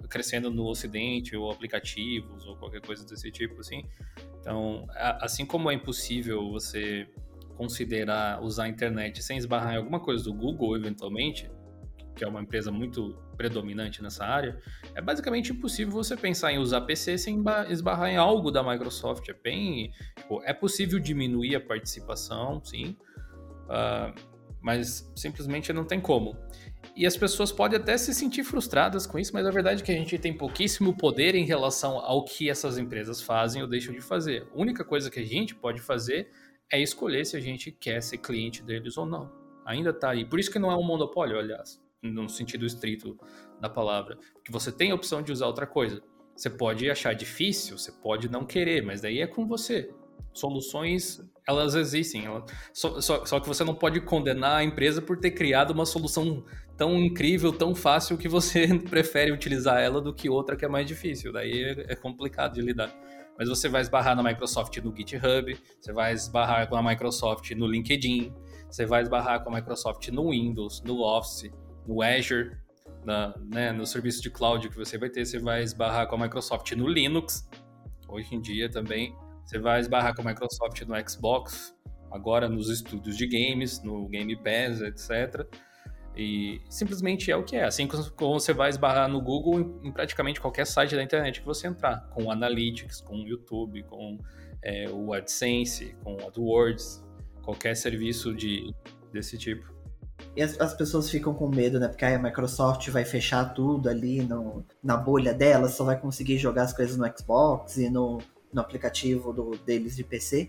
crescendo 0.08 0.50
no 0.50 0.66
Ocidente, 0.66 1.34
ou 1.34 1.50
aplicativos, 1.50 2.44
ou 2.46 2.56
qualquer 2.56 2.82
coisa 2.82 3.06
desse 3.06 3.30
tipo, 3.30 3.60
assim. 3.60 3.84
Então, 4.40 4.86
assim 5.20 5.46
como 5.46 5.70
é 5.70 5.74
impossível 5.74 6.50
você 6.50 7.08
considerar 7.56 8.42
usar 8.42 8.64
a 8.64 8.68
internet 8.68 9.22
sem 9.22 9.38
esbarrar 9.38 9.74
em 9.74 9.76
alguma 9.78 10.00
coisa 10.00 10.24
do 10.24 10.34
Google, 10.34 10.76
eventualmente, 10.76 11.50
que 12.14 12.24
é 12.24 12.28
uma 12.28 12.40
empresa 12.40 12.70
muito 12.70 13.16
predominante 13.36 14.02
nessa 14.02 14.24
área, 14.24 14.60
é 14.94 15.00
basicamente 15.00 15.52
impossível 15.52 15.92
você 15.92 16.16
pensar 16.16 16.52
em 16.52 16.58
usar 16.58 16.82
PC 16.82 17.18
sem 17.18 17.42
esbarrar 17.68 18.10
em 18.10 18.16
algo 18.16 18.50
da 18.50 18.62
Microsoft. 18.62 19.28
É 19.28 19.34
bem. 19.34 19.92
Tipo, 20.16 20.42
é 20.44 20.52
possível 20.52 20.98
diminuir 20.98 21.56
a 21.56 21.60
participação, 21.60 22.62
sim, 22.64 22.96
uh, 23.64 24.14
mas 24.62 25.10
simplesmente 25.16 25.72
não 25.72 25.84
tem 25.84 26.00
como. 26.00 26.36
E 26.96 27.06
as 27.06 27.16
pessoas 27.16 27.50
podem 27.50 27.78
até 27.78 27.96
se 27.98 28.14
sentir 28.14 28.44
frustradas 28.44 29.06
com 29.06 29.18
isso, 29.18 29.32
mas 29.34 29.46
a 29.46 29.50
verdade 29.50 29.82
é 29.82 29.84
que 29.84 29.90
a 29.90 29.96
gente 29.96 30.16
tem 30.18 30.32
pouquíssimo 30.32 30.96
poder 30.96 31.34
em 31.34 31.44
relação 31.44 31.98
ao 31.98 32.24
que 32.24 32.48
essas 32.48 32.78
empresas 32.78 33.20
fazem 33.20 33.62
ou 33.62 33.68
deixam 33.68 33.92
de 33.92 34.00
fazer. 34.00 34.46
A 34.54 34.60
única 34.60 34.84
coisa 34.84 35.10
que 35.10 35.18
a 35.18 35.24
gente 35.24 35.54
pode 35.54 35.80
fazer 35.80 36.30
é 36.70 36.80
escolher 36.80 37.24
se 37.24 37.36
a 37.36 37.40
gente 37.40 37.72
quer 37.72 38.00
ser 38.00 38.18
cliente 38.18 38.62
deles 38.62 38.96
ou 38.96 39.04
não. 39.04 39.30
Ainda 39.66 39.90
está 39.90 40.10
aí. 40.10 40.24
Por 40.24 40.38
isso 40.38 40.50
que 40.50 40.58
não 40.58 40.70
é 40.70 40.76
um 40.76 40.84
monopólio, 40.84 41.38
aliás 41.38 41.83
no 42.04 42.28
sentido 42.28 42.66
estrito 42.66 43.18
da 43.60 43.68
palavra, 43.68 44.18
porque 44.34 44.52
você 44.52 44.70
tem 44.70 44.90
a 44.90 44.94
opção 44.94 45.22
de 45.22 45.32
usar 45.32 45.46
outra 45.46 45.66
coisa. 45.66 46.02
Você 46.36 46.50
pode 46.50 46.90
achar 46.90 47.14
difícil, 47.14 47.78
você 47.78 47.92
pode 47.92 48.28
não 48.28 48.44
querer, 48.44 48.82
mas 48.82 49.00
daí 49.00 49.20
é 49.20 49.26
com 49.26 49.46
você. 49.46 49.90
Soluções, 50.32 51.20
elas 51.46 51.76
existem, 51.76 52.24
só, 52.72 53.00
só, 53.00 53.24
só 53.24 53.38
que 53.38 53.46
você 53.46 53.62
não 53.62 53.74
pode 53.74 54.00
condenar 54.00 54.56
a 54.56 54.64
empresa 54.64 55.00
por 55.00 55.16
ter 55.16 55.30
criado 55.30 55.70
uma 55.70 55.86
solução 55.86 56.44
tão 56.76 56.98
incrível, 56.98 57.52
tão 57.52 57.72
fácil, 57.72 58.18
que 58.18 58.28
você 58.28 58.66
prefere 58.90 59.30
utilizar 59.30 59.80
ela 59.80 60.00
do 60.00 60.12
que 60.12 60.28
outra 60.28 60.56
que 60.56 60.64
é 60.64 60.68
mais 60.68 60.86
difícil. 60.86 61.32
Daí 61.32 61.62
é, 61.62 61.92
é 61.92 61.94
complicado 61.94 62.54
de 62.54 62.62
lidar 62.62 62.92
mas 63.38 63.48
você 63.48 63.68
vai 63.68 63.80
esbarrar 63.80 64.14
na 64.16 64.22
Microsoft 64.22 64.76
no 64.78 64.94
GitHub, 64.94 65.56
você 65.80 65.92
vai 65.92 66.12
esbarrar 66.12 66.68
com 66.68 66.76
a 66.76 66.82
Microsoft 66.82 67.50
no 67.52 67.66
LinkedIn, 67.66 68.32
você 68.70 68.86
vai 68.86 69.02
esbarrar 69.02 69.42
com 69.42 69.50
a 69.50 69.56
Microsoft 69.56 70.08
no 70.08 70.30
Windows, 70.30 70.82
no 70.82 71.02
Office, 71.02 71.50
no 71.86 72.02
Azure, 72.02 72.56
na, 73.04 73.34
né, 73.38 73.72
no 73.72 73.86
serviço 73.86 74.22
de 74.22 74.30
cloud 74.30 74.68
que 74.68 74.76
você 74.76 74.96
vai 74.96 75.10
ter, 75.10 75.24
você 75.24 75.38
vai 75.38 75.62
esbarrar 75.62 76.08
com 76.08 76.16
a 76.16 76.18
Microsoft 76.18 76.72
no 76.72 76.88
Linux. 76.88 77.48
Hoje 78.08 78.34
em 78.34 78.40
dia 78.40 78.70
também 78.70 79.14
você 79.44 79.58
vai 79.58 79.80
esbarrar 79.80 80.14
com 80.14 80.22
a 80.22 80.24
Microsoft 80.24 80.80
no 80.82 81.08
Xbox, 81.08 81.74
agora 82.10 82.48
nos 82.48 82.70
estúdios 82.70 83.16
de 83.16 83.26
games, 83.26 83.82
no 83.82 84.08
Game 84.08 84.34
Pass, 84.36 84.80
etc. 84.80 85.46
E 86.16 86.60
simplesmente 86.70 87.30
é 87.30 87.36
o 87.36 87.44
que 87.44 87.56
é. 87.56 87.64
Assim 87.64 87.88
como 87.88 88.38
você 88.38 88.52
vai 88.52 88.70
esbarrar 88.70 89.08
no 89.08 89.20
Google 89.20 89.80
em, 89.82 89.92
praticamente 89.92 90.40
qualquer 90.40 90.66
site 90.66 90.94
da 90.94 91.02
internet 91.02 91.40
que 91.40 91.46
você 91.46 91.66
entrar, 91.66 92.08
com 92.10 92.30
Analytics, 92.30 93.00
com 93.00 93.16
o 93.16 93.26
YouTube, 93.26 93.82
com 93.82 94.18
é, 94.62 94.88
o 94.88 95.12
AdSense, 95.12 95.94
com 96.02 96.14
o 96.14 96.26
AdWords, 96.26 97.04
qualquer 97.42 97.74
serviço 97.76 98.32
de, 98.32 98.72
desse 99.12 99.36
tipo. 99.36 99.73
E 100.36 100.42
as, 100.42 100.60
as, 100.60 100.74
pessoas 100.74 101.08
ficam 101.08 101.32
com 101.32 101.48
medo, 101.48 101.78
né? 101.78 101.88
Porque 101.88 102.04
aí 102.04 102.14
a 102.14 102.18
Microsoft 102.18 102.88
vai 102.88 103.04
fechar 103.04 103.54
tudo 103.54 103.88
ali 103.88 104.22
no, 104.22 104.64
na 104.82 104.96
bolha 104.96 105.32
dela, 105.32 105.68
só 105.68 105.84
vai 105.84 105.98
conseguir 105.98 106.38
jogar 106.38 106.62
as 106.62 106.72
coisas 106.72 106.96
no 106.96 107.06
Xbox 107.16 107.76
e 107.76 107.88
no, 107.88 108.18
no 108.52 108.60
aplicativo 108.60 109.32
do, 109.32 109.52
deles 109.64 109.96
de 109.96 110.02
PC. 110.04 110.48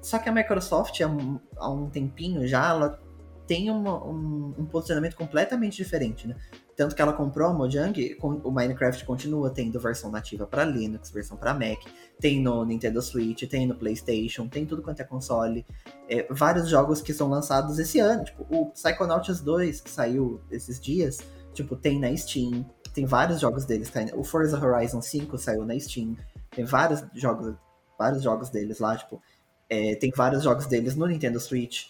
Só 0.00 0.18
que 0.18 0.28
a 0.28 0.32
Microsoft, 0.32 1.00
há 1.00 1.08
um, 1.08 1.40
há 1.56 1.70
um 1.70 1.88
tempinho 1.90 2.46
já, 2.46 2.68
ela 2.68 3.00
tem 3.46 3.70
uma, 3.70 4.04
um, 4.04 4.54
um, 4.58 4.66
posicionamento 4.66 5.16
completamente 5.16 5.76
diferente, 5.76 6.26
né? 6.26 6.36
Tanto 6.76 6.94
que 6.94 7.00
ela 7.00 7.12
comprou 7.12 7.48
a 7.48 7.52
Mojang, 7.52 8.16
o 8.20 8.50
Minecraft 8.50 9.04
continua 9.04 9.50
tendo 9.50 9.78
versão 9.78 10.10
nativa 10.10 10.46
para 10.46 10.64
Linux, 10.64 11.10
versão 11.10 11.36
para 11.36 11.54
Mac, 11.54 11.78
tem 12.18 12.40
no 12.42 12.64
Nintendo 12.64 13.00
Switch, 13.00 13.48
tem 13.48 13.66
no 13.66 13.76
PlayStation, 13.76 14.48
tem 14.48 14.66
tudo 14.66 14.82
quanto 14.82 15.00
é 15.00 15.04
console. 15.04 15.64
É, 16.08 16.26
vários 16.30 16.68
jogos 16.68 17.00
que 17.00 17.14
são 17.14 17.28
lançados 17.28 17.78
esse 17.78 18.00
ano, 18.00 18.24
tipo 18.24 18.44
o 18.50 18.70
Psychonauts 18.72 19.40
2, 19.40 19.80
que 19.80 19.90
saiu 19.90 20.40
esses 20.50 20.80
dias, 20.80 21.18
tipo, 21.52 21.76
tem 21.76 22.00
na 22.00 22.14
Steam, 22.16 22.68
tem 22.92 23.06
vários 23.06 23.40
jogos 23.40 23.64
deles, 23.64 23.88
tá? 23.90 24.00
o 24.14 24.24
Forza 24.24 24.58
Horizon 24.58 25.00
5 25.00 25.38
saiu 25.38 25.64
na 25.64 25.78
Steam, 25.78 26.16
tem 26.50 26.64
vários 26.64 27.04
jogos, 27.14 27.54
vários 27.96 28.22
jogos 28.22 28.50
deles 28.50 28.80
lá, 28.80 28.96
tipo, 28.96 29.22
é, 29.70 29.94
tem 29.94 30.10
vários 30.14 30.42
jogos 30.42 30.66
deles 30.66 30.96
no 30.96 31.06
Nintendo 31.06 31.38
Switch, 31.38 31.86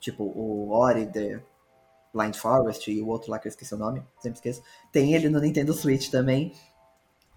tipo 0.00 0.24
o 0.24 0.70
Ori 0.70 1.06
The 1.06 1.40
Blind 2.12 2.34
Forest 2.34 2.90
e 2.90 3.00
o 3.00 3.08
outro 3.08 3.30
lá 3.30 3.38
que 3.38 3.48
eu 3.48 3.50
esqueci 3.50 3.74
o 3.74 3.78
nome, 3.78 4.02
sempre 4.18 4.38
esqueço. 4.38 4.62
Tem 4.92 5.14
ele 5.14 5.28
no 5.28 5.40
Nintendo 5.40 5.72
Switch 5.72 6.10
também, 6.10 6.52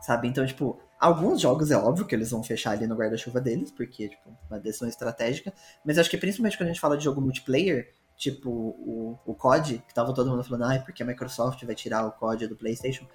sabe? 0.01 0.28
Então, 0.28 0.45
tipo, 0.45 0.80
alguns 0.99 1.41
jogos 1.41 1.71
é 1.71 1.78
óbvio 1.78 2.05
que 2.05 2.15
eles 2.15 2.32
vão 2.32 2.43
fechar 2.43 2.71
ali 2.71 2.88
no 2.88 2.95
guarda-chuva 2.95 3.39
deles, 3.39 3.71
porque, 3.71 4.09
tipo, 4.09 4.30
uma 4.49 4.59
decisão 4.59 4.88
estratégica. 4.88 5.53
Mas 5.86 5.97
acho 5.97 6.09
que 6.09 6.17
principalmente 6.17 6.57
quando 6.57 6.69
a 6.69 6.71
gente 6.71 6.82
fala 6.82 6.97
de 6.97 7.03
jogo 7.03 7.21
multiplayer, 7.21 7.93
tipo 8.15 8.49
o, 8.49 9.19
o 9.26 9.36
COD, 9.36 9.84
que 9.88 9.93
tava 9.93 10.13
todo 10.13 10.30
mundo 10.30 10.43
falando, 10.43 10.65
ai, 10.65 10.78
ah, 10.78 10.82
porque 10.82 11.03
a 11.03 11.05
Microsoft 11.05 11.63
vai 11.65 11.76
tirar 11.76 12.05
o 12.05 12.11
COD 12.11 12.47
do 12.47 12.55
PlayStation. 12.55 13.05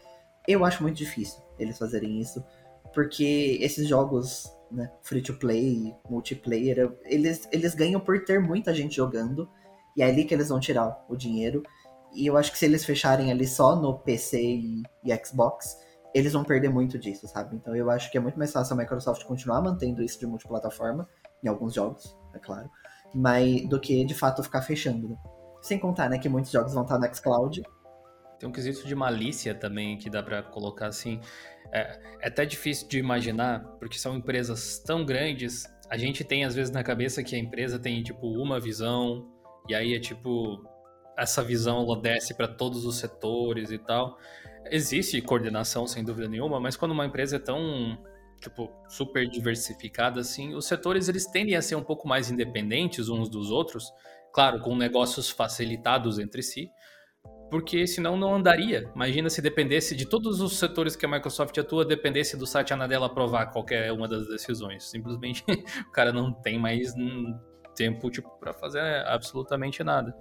Eu 0.47 0.65
acho 0.65 0.83
muito 0.83 0.97
difícil 0.97 1.41
eles 1.59 1.79
fazerem 1.79 2.21
isso, 2.21 2.45
porque 2.95 3.59
esses 3.61 3.87
jogos 3.87 4.51
né, 4.71 4.91
free 5.03 5.23
to 5.23 5.35
play, 5.35 5.95
multiplayer, 6.09 6.93
eles, 7.05 7.49
eles 7.53 7.75
ganham 7.75 8.01
por 8.01 8.25
ter 8.25 8.41
muita 8.41 8.75
gente 8.75 8.97
jogando, 8.97 9.49
e 9.99 10.03
é 10.03 10.07
ali 10.07 10.25
que 10.25 10.33
eles 10.33 10.49
vão 10.49 10.61
tirar 10.61 11.05
o 11.09 11.17
dinheiro. 11.17 11.61
E 12.15 12.25
eu 12.25 12.37
acho 12.37 12.53
que 12.53 12.59
se 12.59 12.65
eles 12.65 12.85
fecharem 12.85 13.33
ali 13.33 13.47
só 13.47 13.75
no 13.75 13.99
PC 13.99 14.41
e, 14.41 14.83
e 15.05 15.27
Xbox, 15.27 15.77
eles 16.15 16.33
vão 16.33 16.45
perder 16.45 16.69
muito 16.71 16.97
disso, 16.97 17.27
sabe? 17.27 17.57
Então 17.57 17.75
eu 17.75 17.91
acho 17.91 18.09
que 18.11 18.17
é 18.17 18.21
muito 18.21 18.39
mais 18.39 18.53
fácil 18.53 18.75
a 18.75 18.77
Microsoft 18.77 19.25
continuar 19.25 19.61
mantendo 19.61 20.01
isso 20.01 20.19
de 20.21 20.27
multiplataforma, 20.27 21.09
em 21.43 21.49
alguns 21.49 21.75
jogos, 21.75 22.17
é 22.33 22.39
claro, 22.39 22.71
mas 23.13 23.69
do 23.69 23.79
que 23.81 24.05
de 24.05 24.15
fato 24.15 24.43
ficar 24.43 24.63
fechando. 24.63 25.09
Né? 25.09 25.17
Sem 25.61 25.81
contar, 25.81 26.09
né, 26.09 26.19
que 26.19 26.29
muitos 26.29 26.53
jogos 26.53 26.73
vão 26.73 26.85
estar 26.85 26.97
no 26.97 27.15
xCloud. 27.15 27.61
Tem 28.39 28.49
um 28.49 28.53
quesito 28.53 28.87
de 28.87 28.95
malícia 28.95 29.53
também 29.53 29.99
que 29.99 30.09
dá 30.09 30.23
para 30.23 30.45
colocar 30.45 30.87
assim. 30.87 31.21
É, 31.73 31.99
é 32.21 32.29
até 32.29 32.47
difícil 32.47 32.87
de 32.87 32.99
imaginar, 32.99 33.65
porque 33.81 33.99
são 33.99 34.17
empresas 34.17 34.79
tão 34.79 35.05
grandes. 35.05 35.65
A 35.91 35.97
gente 35.97 36.23
tem 36.23 36.45
às 36.45 36.55
vezes 36.55 36.73
na 36.73 36.85
cabeça 36.85 37.23
que 37.25 37.35
a 37.35 37.39
empresa 37.39 37.81
tem 37.81 38.01
tipo 38.03 38.29
uma 38.29 38.61
visão, 38.61 39.29
e 39.69 39.75
aí 39.75 39.95
é 39.95 40.01
tipo 40.01 40.65
essa 41.17 41.43
visão 41.43 41.83
ela 41.83 42.01
desce 42.01 42.33
para 42.35 42.47
todos 42.47 42.87
os 42.87 42.97
setores 42.97 43.73
e 43.73 43.79
tal. 43.79 44.17
Existe 44.71 45.21
coordenação 45.21 45.87
sem 45.87 46.05
dúvida 46.05 46.29
nenhuma, 46.29 46.61
mas 46.61 46.77
quando 46.77 46.93
uma 46.93 47.07
empresa 47.07 47.37
é 47.37 47.41
tão 47.41 47.99
tipo 48.41 48.71
super 48.89 49.29
diversificada 49.29 50.21
assim, 50.21 50.55
os 50.55 50.67
setores 50.67 51.09
eles 51.09 51.27
tendem 51.27 51.57
a 51.57 51.63
ser 51.63 51.75
um 51.75 51.83
pouco 51.83 52.07
mais 52.07 52.31
independentes 52.31 53.09
uns 53.09 53.29
dos 53.29 53.51
outros, 53.51 53.93
claro, 54.33 54.61
com 54.61 54.77
negócios 54.77 55.29
facilitados 55.29 56.21
entre 56.21 56.41
si, 56.41 56.71
porque 57.51 57.87
senão 57.87 58.17
não 58.17 58.35
andaria. 58.35 58.91
Imagina 58.95 59.29
se 59.29 59.43
dependesse 59.43 59.97
de 59.97 60.07
todos 60.07 60.41
os 60.41 60.57
setores 60.57 60.95
que 60.95 61.05
a 61.05 61.09
Microsoft 61.09 61.57
atua, 61.59 61.85
dependesse 61.85 62.37
do 62.37 62.47
site 62.47 62.73
Anadela 62.73 63.07
aprovar 63.07 63.47
qualquer 63.47 63.91
uma 63.93 64.07
das 64.07 64.29
decisões. 64.29 64.89
Simplesmente 64.89 65.43
o 65.89 65.91
cara 65.91 66.13
não 66.13 66.33
tem 66.33 66.59
mais 66.59 66.95
tempo 67.79 68.11
tipo 68.11 68.29
para 68.39 68.53
fazer 68.53 68.83
absolutamente 69.07 69.83
nada. 69.85 70.15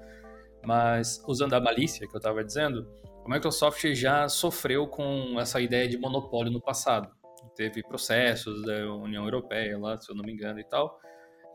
Mas 0.63 1.21
usando 1.27 1.53
a 1.53 1.59
malícia 1.59 2.07
que 2.07 2.15
eu 2.15 2.19
estava 2.19 2.43
dizendo, 2.43 2.87
a 3.25 3.29
Microsoft 3.29 3.83
já 3.93 4.29
sofreu 4.29 4.87
com 4.87 5.39
essa 5.39 5.59
ideia 5.59 5.87
de 5.87 5.97
monopólio 5.97 6.51
no 6.51 6.61
passado. 6.61 7.09
Teve 7.55 7.81
processos 7.81 8.63
da 8.63 8.93
União 8.93 9.23
Europeia 9.23 9.77
lá, 9.79 9.97
se 9.97 10.11
eu 10.11 10.15
não 10.15 10.23
me 10.23 10.31
engano 10.31 10.59
e 10.59 10.63
tal. 10.63 10.99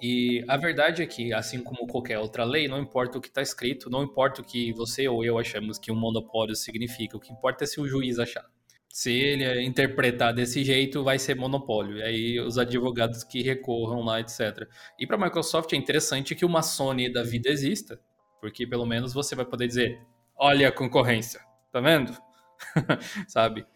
E 0.01 0.45
a 0.49 0.57
verdade 0.57 1.01
é 1.01 1.07
que, 1.07 1.33
assim 1.33 1.63
como 1.63 1.87
qualquer 1.87 2.19
outra 2.19 2.43
lei, 2.43 2.67
não 2.67 2.81
importa 2.81 3.19
o 3.19 3.21
que 3.21 3.29
está 3.29 3.41
escrito, 3.41 3.89
não 3.89 4.03
importa 4.03 4.41
o 4.41 4.45
que 4.45 4.73
você 4.73 5.07
ou 5.07 5.25
eu 5.25 5.39
achamos 5.39 5.79
que 5.79 5.93
um 5.93 5.95
monopólio 5.95 6.57
significa, 6.57 7.17
o 7.17 7.21
que 7.21 7.33
importa 7.33 7.63
é 7.63 7.67
se 7.69 7.81
o 7.81 7.87
juiz 7.87 8.19
achar. 8.19 8.45
Se 8.93 9.11
ele 9.11 9.63
interpretar 9.63 10.35
desse 10.35 10.63
jeito, 10.63 11.03
vai 11.03 11.19
ser 11.19 11.35
monopólio. 11.35 11.97
E 11.97 12.03
aí 12.03 12.41
os 12.41 12.59
advogados 12.59 13.25
que 13.25 13.43
recorram 13.43 14.03
lá, 14.03 14.21
etc. 14.21 14.69
E 14.99 15.07
para 15.07 15.17
a 15.17 15.21
Microsoft 15.21 15.73
é 15.73 15.77
interessante 15.77 16.35
que 16.35 16.45
uma 16.45 16.61
Sony 16.63 17.11
da 17.11 17.23
vida 17.23 17.49
exista, 17.49 17.99
porque 18.39 18.67
pelo 18.67 18.85
menos 18.85 19.15
você 19.15 19.35
vai 19.35 19.47
poder 19.47 19.67
dizer: 19.67 19.99
olha 20.37 20.69
a 20.69 20.73
concorrência, 20.73 21.41
tá 21.73 21.81
vendo? 21.81 22.15
Sabe? 23.27 23.67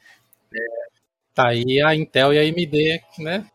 É... 0.54 0.58
Tá 1.34 1.48
aí 1.48 1.82
a 1.82 1.94
Intel 1.94 2.34
e 2.34 2.38
a 2.38 2.42
AMD, 2.42 3.00
né? 3.18 3.46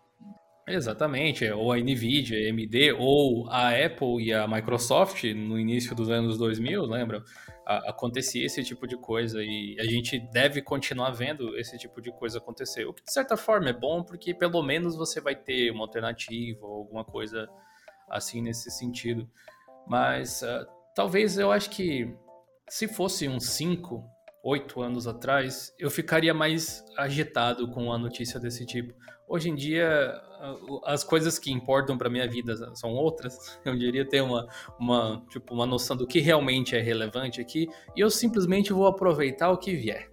Exatamente, 0.67 1.49
ou 1.51 1.71
a 1.71 1.77
Nvidia, 1.77 2.37
a 2.37 2.49
AMD, 2.49 2.93
ou 2.99 3.49
a 3.49 3.69
Apple 3.69 4.23
e 4.23 4.31
a 4.31 4.47
Microsoft 4.47 5.23
no 5.23 5.59
início 5.59 5.95
dos 5.95 6.09
anos 6.09 6.37
2000, 6.37 6.83
lembra? 6.85 7.23
acontecia 7.65 8.45
esse 8.45 8.63
tipo 8.63 8.87
de 8.87 8.97
coisa 8.97 9.41
e 9.41 9.77
a 9.79 9.85
gente 9.85 10.19
deve 10.31 10.61
continuar 10.61 11.11
vendo 11.11 11.57
esse 11.57 11.77
tipo 11.77 12.01
de 12.01 12.11
coisa 12.11 12.37
acontecer. 12.37 12.85
O 12.85 12.93
que 12.93 13.03
de 13.03 13.11
certa 13.11 13.37
forma 13.37 13.69
é 13.69 13.73
bom 13.73 14.03
porque 14.03 14.33
pelo 14.33 14.61
menos 14.61 14.95
você 14.95 15.21
vai 15.21 15.35
ter 15.35 15.71
uma 15.71 15.83
alternativa 15.83 16.65
ou 16.65 16.79
alguma 16.79 17.05
coisa 17.05 17.47
assim 18.09 18.41
nesse 18.41 18.69
sentido. 18.71 19.29
Mas 19.87 20.41
uh, 20.41 20.65
talvez 20.95 21.37
eu 21.37 21.51
acho 21.51 21.69
que 21.69 22.13
se 22.69 22.87
fosse 22.87 23.27
uns 23.27 23.49
5, 23.51 24.03
8 24.43 24.81
anos 24.81 25.07
atrás, 25.07 25.73
eu 25.77 25.89
ficaria 25.89 26.33
mais 26.33 26.83
agitado 26.97 27.69
com 27.69 27.91
a 27.91 27.97
notícia 27.97 28.39
desse 28.39 28.65
tipo. 28.65 28.93
Hoje 29.27 29.49
em 29.49 29.55
dia, 29.55 30.13
as 30.85 31.03
coisas 31.03 31.37
que 31.37 31.51
importam 31.51 31.97
para 31.97 32.09
minha 32.09 32.27
vida 32.27 32.75
são 32.75 32.91
outras. 32.93 33.59
Eu 33.63 33.75
diria 33.75 34.07
ter 34.07 34.21
uma, 34.21 34.47
uma, 34.79 35.23
tipo, 35.29 35.53
uma 35.53 35.65
noção 35.65 35.95
do 35.95 36.07
que 36.07 36.19
realmente 36.19 36.75
é 36.75 36.81
relevante 36.81 37.39
aqui. 37.39 37.69
E 37.95 38.01
eu 38.01 38.09
simplesmente 38.09 38.73
vou 38.73 38.87
aproveitar 38.87 39.51
o 39.51 39.57
que 39.57 39.75
vier. 39.75 40.09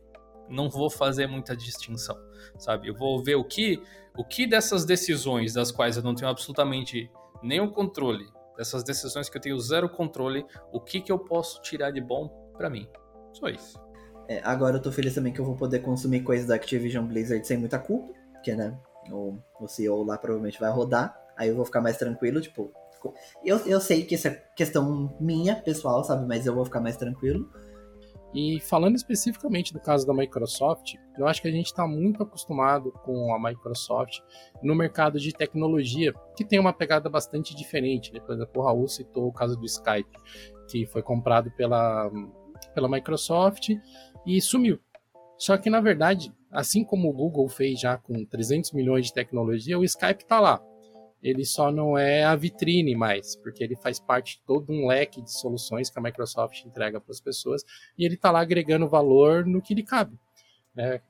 Não 0.49 0.69
vou 0.69 0.91
fazer 0.91 1.27
muita 1.27 1.57
distinção, 1.57 2.17
sabe? 2.59 2.89
Eu 2.89 2.95
vou 2.95 3.23
ver 3.23 3.37
o 3.37 3.45
que, 3.45 3.83
o 4.17 4.25
que 4.25 4.47
dessas 4.47 4.85
decisões, 4.85 5.53
das 5.53 5.71
quais 5.71 5.97
eu 5.97 6.03
não 6.03 6.15
tenho 6.15 6.31
absolutamente 6.31 7.11
nenhum 7.43 7.71
controle, 7.71 8.27
dessas 8.57 8.83
decisões 8.83 9.29
que 9.29 9.37
eu 9.37 9.41
tenho 9.41 9.59
zero 9.59 9.89
controle, 9.89 10.45
o 10.73 10.81
que, 10.81 11.01
que 11.01 11.13
eu 11.13 11.19
posso 11.19 11.61
tirar 11.63 11.91
de 11.91 12.01
bom 12.01 12.29
para 12.57 12.71
mim. 12.71 12.89
Só 13.33 13.49
isso. 13.49 13.79
É, 14.27 14.41
agora 14.45 14.77
eu 14.77 14.83
tô 14.83 14.91
feliz 14.91 15.15
também 15.15 15.33
que 15.33 15.41
eu 15.41 15.45
vou 15.45 15.57
poder 15.57 15.79
consumir 15.79 16.23
coisas 16.23 16.47
da 16.47 16.55
Activision 16.55 17.07
Blizzard 17.07 17.47
sem 17.47 17.57
muita 17.57 17.79
culpa, 17.79 18.13
porque, 18.33 18.55
né, 18.55 18.79
o, 19.11 19.39
o 19.61 19.69
CEO 19.69 20.05
lá 20.05 20.17
provavelmente 20.19 20.61
vai 20.61 20.71
rodar, 20.71 21.17
aí 21.37 21.49
eu 21.49 21.57
vou 21.57 21.65
ficar 21.65 21.81
mais 21.81 21.97
tranquilo, 21.97 22.41
tipo. 22.41 22.73
Eu, 23.45 23.59
eu 23.59 23.81
sei 23.81 24.05
que 24.05 24.17
isso 24.17 24.27
é 24.27 24.43
questão 24.57 25.17
minha, 25.21 25.55
pessoal, 25.55 26.03
sabe? 26.03 26.27
Mas 26.27 26.47
eu 26.47 26.55
vou 26.55 26.65
ficar 26.65 26.81
mais 26.81 26.97
tranquilo. 26.97 27.49
E 28.35 28.61
falando 28.61 28.97
especificamente 28.97 29.73
do 29.73 29.81
caso 29.81 30.07
da 30.07 30.13
Microsoft, 30.13 30.95
eu 31.17 31.27
acho 31.27 31.41
que 31.41 31.49
a 31.49 31.51
gente 31.51 31.67
está 31.67 31.87
muito 31.87 32.23
acostumado 32.23 32.93
com 33.05 33.35
a 33.35 33.43
Microsoft 33.43 34.19
no 34.63 34.75
mercado 34.75 35.19
de 35.19 35.33
tecnologia, 35.33 36.13
que 36.37 36.45
tem 36.45 36.59
uma 36.59 36.73
pegada 36.73 37.09
bastante 37.09 37.57
diferente. 37.57 38.13
Né? 38.13 38.21
Por 38.21 38.35
exemplo, 38.35 38.61
o 38.61 38.65
Raul 38.65 38.87
citou 38.87 39.29
o 39.29 39.33
caso 39.33 39.57
do 39.57 39.65
Skype, 39.65 40.11
que 40.69 40.87
foi 40.87 41.03
comprado 41.03 41.51
pela, 41.53 42.11
pela 42.75 42.89
Microsoft 42.89 43.71
e 44.27 44.41
sumiu. 44.43 44.79
Só 45.39 45.57
que, 45.57 45.71
na 45.71 45.81
verdade, 45.81 46.33
assim 46.51 46.85
como 46.85 47.09
o 47.09 47.13
Google 47.13 47.49
fez 47.49 47.81
já 47.81 47.97
com 47.97 48.25
300 48.25 48.73
milhões 48.73 49.07
de 49.07 49.15
tecnologia, 49.15 49.79
o 49.79 49.85
Skype 49.85 50.23
está 50.23 50.41
lá. 50.41 50.63
Ele 51.23 51.45
só 51.45 51.73
não 51.73 51.99
é 51.99 52.25
a 52.25 52.37
vitrine 52.37 52.95
mais, 52.95 53.35
porque 53.37 53.65
ele 53.65 53.75
faz 53.77 53.99
parte 53.99 54.37
de 54.37 54.43
todo 54.47 54.73
um 54.73 54.87
leque 54.87 55.21
de 55.21 55.33
soluções 55.33 55.91
que 55.91 55.99
a 55.99 56.03
Microsoft 56.03 56.65
entrega 56.65 57.01
para 57.01 57.11
as 57.11 57.21
pessoas 57.21 57.65
e 57.99 58.05
ele 58.05 58.15
está 58.15 58.31
lá 58.31 58.41
agregando 58.41 58.89
valor 58.89 59.45
no 59.45 59.61
que 59.61 59.75
lhe 59.75 59.83
cabe. 59.83 60.17
Né? 60.75 61.01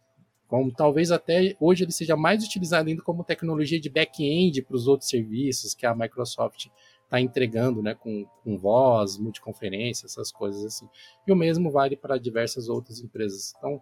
como 0.49 0.73
talvez 0.73 1.13
até 1.13 1.55
hoje 1.61 1.85
ele 1.85 1.93
seja 1.93 2.17
mais 2.17 2.43
utilizado 2.43 2.89
ainda 2.89 3.03
como 3.03 3.23
tecnologia 3.23 3.79
de 3.79 3.91
back-end 3.91 4.63
para 4.63 4.75
os 4.75 4.89
outros 4.89 5.11
serviços 5.11 5.75
que 5.75 5.85
a 5.85 5.95
Microsoft 5.95 6.69
está 7.05 7.21
entregando, 7.21 7.83
né, 7.83 7.95
com, 7.95 8.27
com 8.43 8.57
voz, 8.57 9.19
multiconferência, 9.19 10.07
essas 10.07 10.33
coisas 10.33 10.65
assim. 10.65 10.89
E 11.27 11.33
o 11.33 11.37
mesmo 11.37 11.71
vale 11.71 11.97
para 11.97 12.19
diversas 12.19 12.69
outras 12.69 13.01
empresas. 13.01 13.55
Então, 13.57 13.81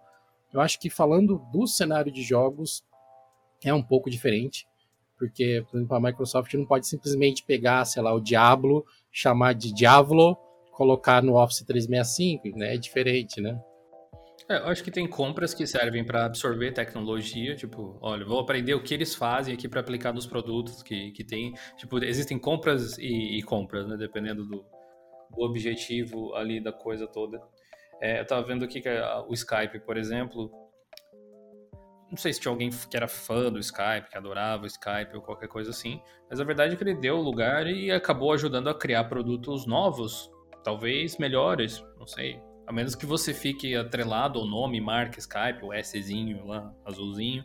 eu 0.53 0.61
acho 0.61 0.79
que 0.79 0.89
falando 0.89 1.39
do 1.53 1.67
cenário 1.67 2.13
de 2.13 2.23
jogos 2.23 2.85
é 3.65 3.73
um 3.73 3.83
pouco 3.83 4.11
diferente, 4.11 4.67
porque, 5.19 5.65
por 5.71 5.79
exemplo, 5.79 5.97
a 5.97 6.01
Microsoft 6.01 6.53
não 6.55 6.67
pode 6.67 6.87
simplesmente 6.87 7.43
pegar, 7.43 7.85
sei 7.85 8.03
lá, 8.03 8.13
o 8.13 8.21
Diablo, 8.21 8.85
chamar 9.11 9.55
de 9.55 9.73
Diablo, 9.73 10.37
colocar 10.73 11.23
no 11.23 11.37
Office 11.37 11.65
365, 11.65 12.59
né? 12.59 12.75
É 12.75 12.77
diferente, 12.77 13.41
né? 13.41 13.59
É, 14.49 14.59
eu 14.59 14.67
acho 14.67 14.85
que 14.85 14.91
tem 14.93 15.09
compras 15.09 15.53
que 15.53 15.67
servem 15.67 16.05
para 16.05 16.27
absorver 16.27 16.71
tecnologia, 16.73 17.57
tipo, 17.57 17.99
olha, 18.01 18.25
vou 18.25 18.39
aprender 18.39 18.75
o 18.75 18.83
que 18.83 18.95
eles 18.95 19.15
fazem 19.15 19.55
aqui 19.55 19.69
para 19.69 19.81
aplicar 19.81 20.13
nos 20.13 20.27
produtos 20.27 20.83
que, 20.83 21.11
que 21.13 21.25
tem. 21.25 21.53
Tipo, 21.77 21.99
existem 22.05 22.39
compras 22.39 22.97
e, 22.99 23.39
e 23.39 23.43
compras, 23.43 23.89
né? 23.89 23.97
Dependendo 23.97 24.45
do, 24.45 24.65
do, 25.31 25.43
objetivo 25.43 26.33
ali 26.35 26.63
da 26.63 26.73
coisa 26.73 27.09
toda. 27.09 27.41
É, 28.01 28.19
eu 28.19 28.23
estava 28.23 28.47
vendo 28.47 28.65
aqui 28.65 28.81
que 28.81 28.89
o 29.29 29.33
Skype, 29.33 29.81
por 29.81 29.97
exemplo, 29.97 30.51
não 32.11 32.17
sei 32.17 32.33
se 32.33 32.41
tinha 32.41 32.53
alguém 32.53 32.71
que 32.71 32.97
era 32.97 33.09
fã 33.09 33.51
do 33.51 33.59
Skype, 33.59 34.11
que 34.11 34.17
adorava 34.17 34.65
o 34.65 34.67
Skype 34.67 35.15
ou 35.15 35.23
qualquer 35.23 35.49
coisa 35.49 35.71
assim, 35.71 36.01
mas 36.31 36.41
a 36.41 36.45
verdade 36.45 36.75
é 36.75 36.77
que 36.77 36.85
ele 36.85 36.95
deu 36.95 37.17
lugar 37.17 37.67
e 37.67 37.91
acabou 37.91 38.33
ajudando 38.33 38.69
a 38.69 38.75
criar 38.75 39.05
produtos 39.05 39.67
novos, 39.67 40.31
talvez 40.63 41.17
melhores, 41.19 41.85
não 41.99 42.07
sei, 42.07 42.41
a 42.67 42.73
menos 42.73 42.95
que 42.95 43.07
você 43.07 43.33
fique 43.33 43.77
atrelado 43.77 44.39
ao 44.39 44.47
nome, 44.47 44.81
marca 44.81 45.19
Skype, 45.19 45.65
o 45.65 45.73
Szinho 45.83 46.45
lá, 46.47 46.75
azulzinho. 46.85 47.45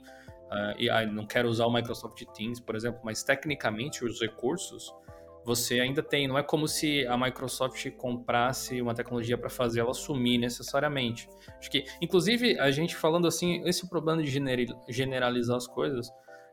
Uh, 0.51 0.75
e 0.77 0.89
ah, 0.89 1.05
não 1.05 1.25
quero 1.25 1.47
usar 1.47 1.65
o 1.65 1.71
Microsoft 1.71 2.21
Teams, 2.33 2.59
por 2.59 2.75
exemplo, 2.75 2.99
mas 3.05 3.23
tecnicamente 3.23 4.03
os 4.03 4.19
recursos 4.19 4.93
você 5.43 5.79
ainda 5.79 6.03
tem. 6.03 6.27
Não 6.27 6.37
é 6.37 6.43
como 6.43 6.67
se 6.67 7.05
a 7.07 7.17
Microsoft 7.17 7.89
comprasse 7.91 8.81
uma 8.81 8.93
tecnologia 8.93 9.37
para 9.37 9.49
fazer 9.49 9.79
ela 9.79 9.93
sumir 9.93 10.37
necessariamente. 10.37 11.27
Acho 11.57 11.71
que, 11.71 11.85
inclusive, 12.01 12.59
a 12.59 12.69
gente 12.71 12.95
falando 12.95 13.27
assim, 13.27 13.63
esse 13.67 13.89
problema 13.89 14.21
de 14.21 14.67
generalizar 14.89 15.57
as 15.57 15.67
coisas, 15.67 16.09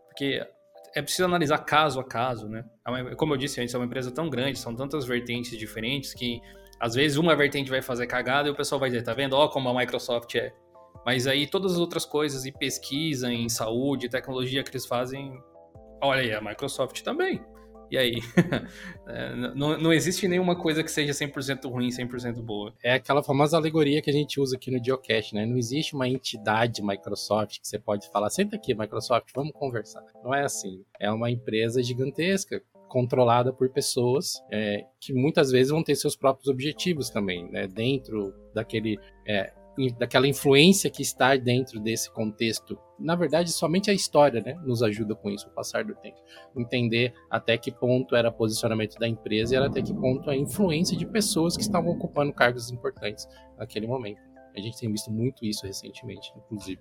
porque 0.08 0.46
é 0.94 1.02
preciso 1.02 1.24
analisar 1.24 1.58
caso 1.58 2.00
a 2.00 2.04
caso, 2.04 2.48
né? 2.48 2.64
É 3.10 3.14
como 3.14 3.34
eu 3.34 3.38
disse 3.38 3.60
antes, 3.60 3.74
é 3.74 3.78
uma 3.78 3.86
empresa 3.86 4.10
tão 4.10 4.28
grande, 4.28 4.58
são 4.58 4.74
tantas 4.74 5.04
vertentes 5.04 5.56
diferentes 5.56 6.14
que 6.14 6.40
às 6.80 6.94
vezes 6.94 7.16
uma 7.18 7.36
vertente 7.36 7.70
vai 7.70 7.82
fazer 7.82 8.06
cagada 8.06 8.48
e 8.48 8.50
o 8.50 8.54
pessoal 8.54 8.78
vai 8.78 8.88
dizer, 8.88 9.02
tá 9.02 9.12
vendo? 9.12 9.34
Ó 9.34 9.48
como 9.48 9.68
a 9.68 9.74
Microsoft 9.74 10.34
é. 10.36 10.52
Mas 11.04 11.26
aí 11.26 11.46
todas 11.46 11.72
as 11.72 11.78
outras 11.78 12.04
coisas, 12.04 12.46
e 12.46 12.52
pesquisa 12.52 13.32
em 13.32 13.48
saúde, 13.48 14.08
tecnologia 14.08 14.62
que 14.62 14.70
eles 14.70 14.86
fazem, 14.86 15.32
olha 16.02 16.22
aí, 16.22 16.32
a 16.32 16.40
Microsoft 16.40 17.02
também. 17.02 17.44
E 17.90 17.96
aí? 17.96 18.20
É, 19.10 19.34
não, 19.34 19.78
não 19.78 19.90
existe 19.90 20.28
nenhuma 20.28 20.54
coisa 20.54 20.84
que 20.84 20.90
seja 20.90 21.14
100% 21.14 21.66
ruim, 21.70 21.88
100% 21.88 22.42
boa. 22.42 22.74
É 22.82 22.92
aquela 22.92 23.22
famosa 23.22 23.56
alegoria 23.56 24.02
que 24.02 24.10
a 24.10 24.12
gente 24.12 24.38
usa 24.38 24.54
aqui 24.54 24.70
no 24.70 24.84
Geocache, 24.84 25.34
né? 25.34 25.46
Não 25.46 25.56
existe 25.56 25.94
uma 25.94 26.06
entidade 26.06 26.82
Microsoft 26.82 27.58
que 27.58 27.66
você 27.66 27.78
pode 27.78 28.06
falar, 28.10 28.28
senta 28.28 28.56
aqui, 28.56 28.74
Microsoft, 28.74 29.30
vamos 29.34 29.52
conversar. 29.54 30.04
Não 30.22 30.34
é 30.34 30.44
assim. 30.44 30.84
É 31.00 31.10
uma 31.10 31.30
empresa 31.30 31.82
gigantesca 31.82 32.62
controlada 32.88 33.50
por 33.50 33.70
pessoas 33.70 34.42
é, 34.50 34.84
que 35.00 35.14
muitas 35.14 35.50
vezes 35.50 35.70
vão 35.70 35.82
ter 35.82 35.94
seus 35.94 36.16
próprios 36.16 36.48
objetivos 36.48 37.10
também, 37.10 37.48
né, 37.50 37.66
dentro 37.66 38.34
daquele 38.54 38.98
é, 39.26 39.52
daquela 39.98 40.26
influência 40.26 40.90
que 40.90 41.02
está 41.02 41.36
dentro 41.36 41.80
desse 41.80 42.10
contexto. 42.10 42.78
Na 42.98 43.14
verdade, 43.14 43.50
somente 43.50 43.90
a 43.90 43.94
história 43.94 44.40
né, 44.40 44.54
nos 44.64 44.82
ajuda 44.82 45.14
com 45.14 45.30
isso, 45.30 45.46
o 45.48 45.50
passar 45.50 45.84
do 45.84 45.94
tempo. 45.94 46.18
Entender 46.56 47.14
até 47.30 47.56
que 47.56 47.70
ponto 47.70 48.16
era 48.16 48.32
posicionamento 48.32 48.98
da 48.98 49.06
empresa 49.06 49.54
e 49.54 49.56
até 49.56 49.80
que 49.80 49.94
ponto 49.94 50.28
a 50.28 50.36
influência 50.36 50.96
de 50.96 51.06
pessoas 51.06 51.56
que 51.56 51.62
estavam 51.62 51.90
ocupando 51.92 52.32
cargos 52.32 52.70
importantes 52.70 53.26
naquele 53.56 53.86
momento. 53.86 54.20
A 54.56 54.60
gente 54.60 54.78
tem 54.78 54.90
visto 54.90 55.10
muito 55.10 55.44
isso 55.44 55.64
recentemente, 55.64 56.32
inclusive. 56.36 56.80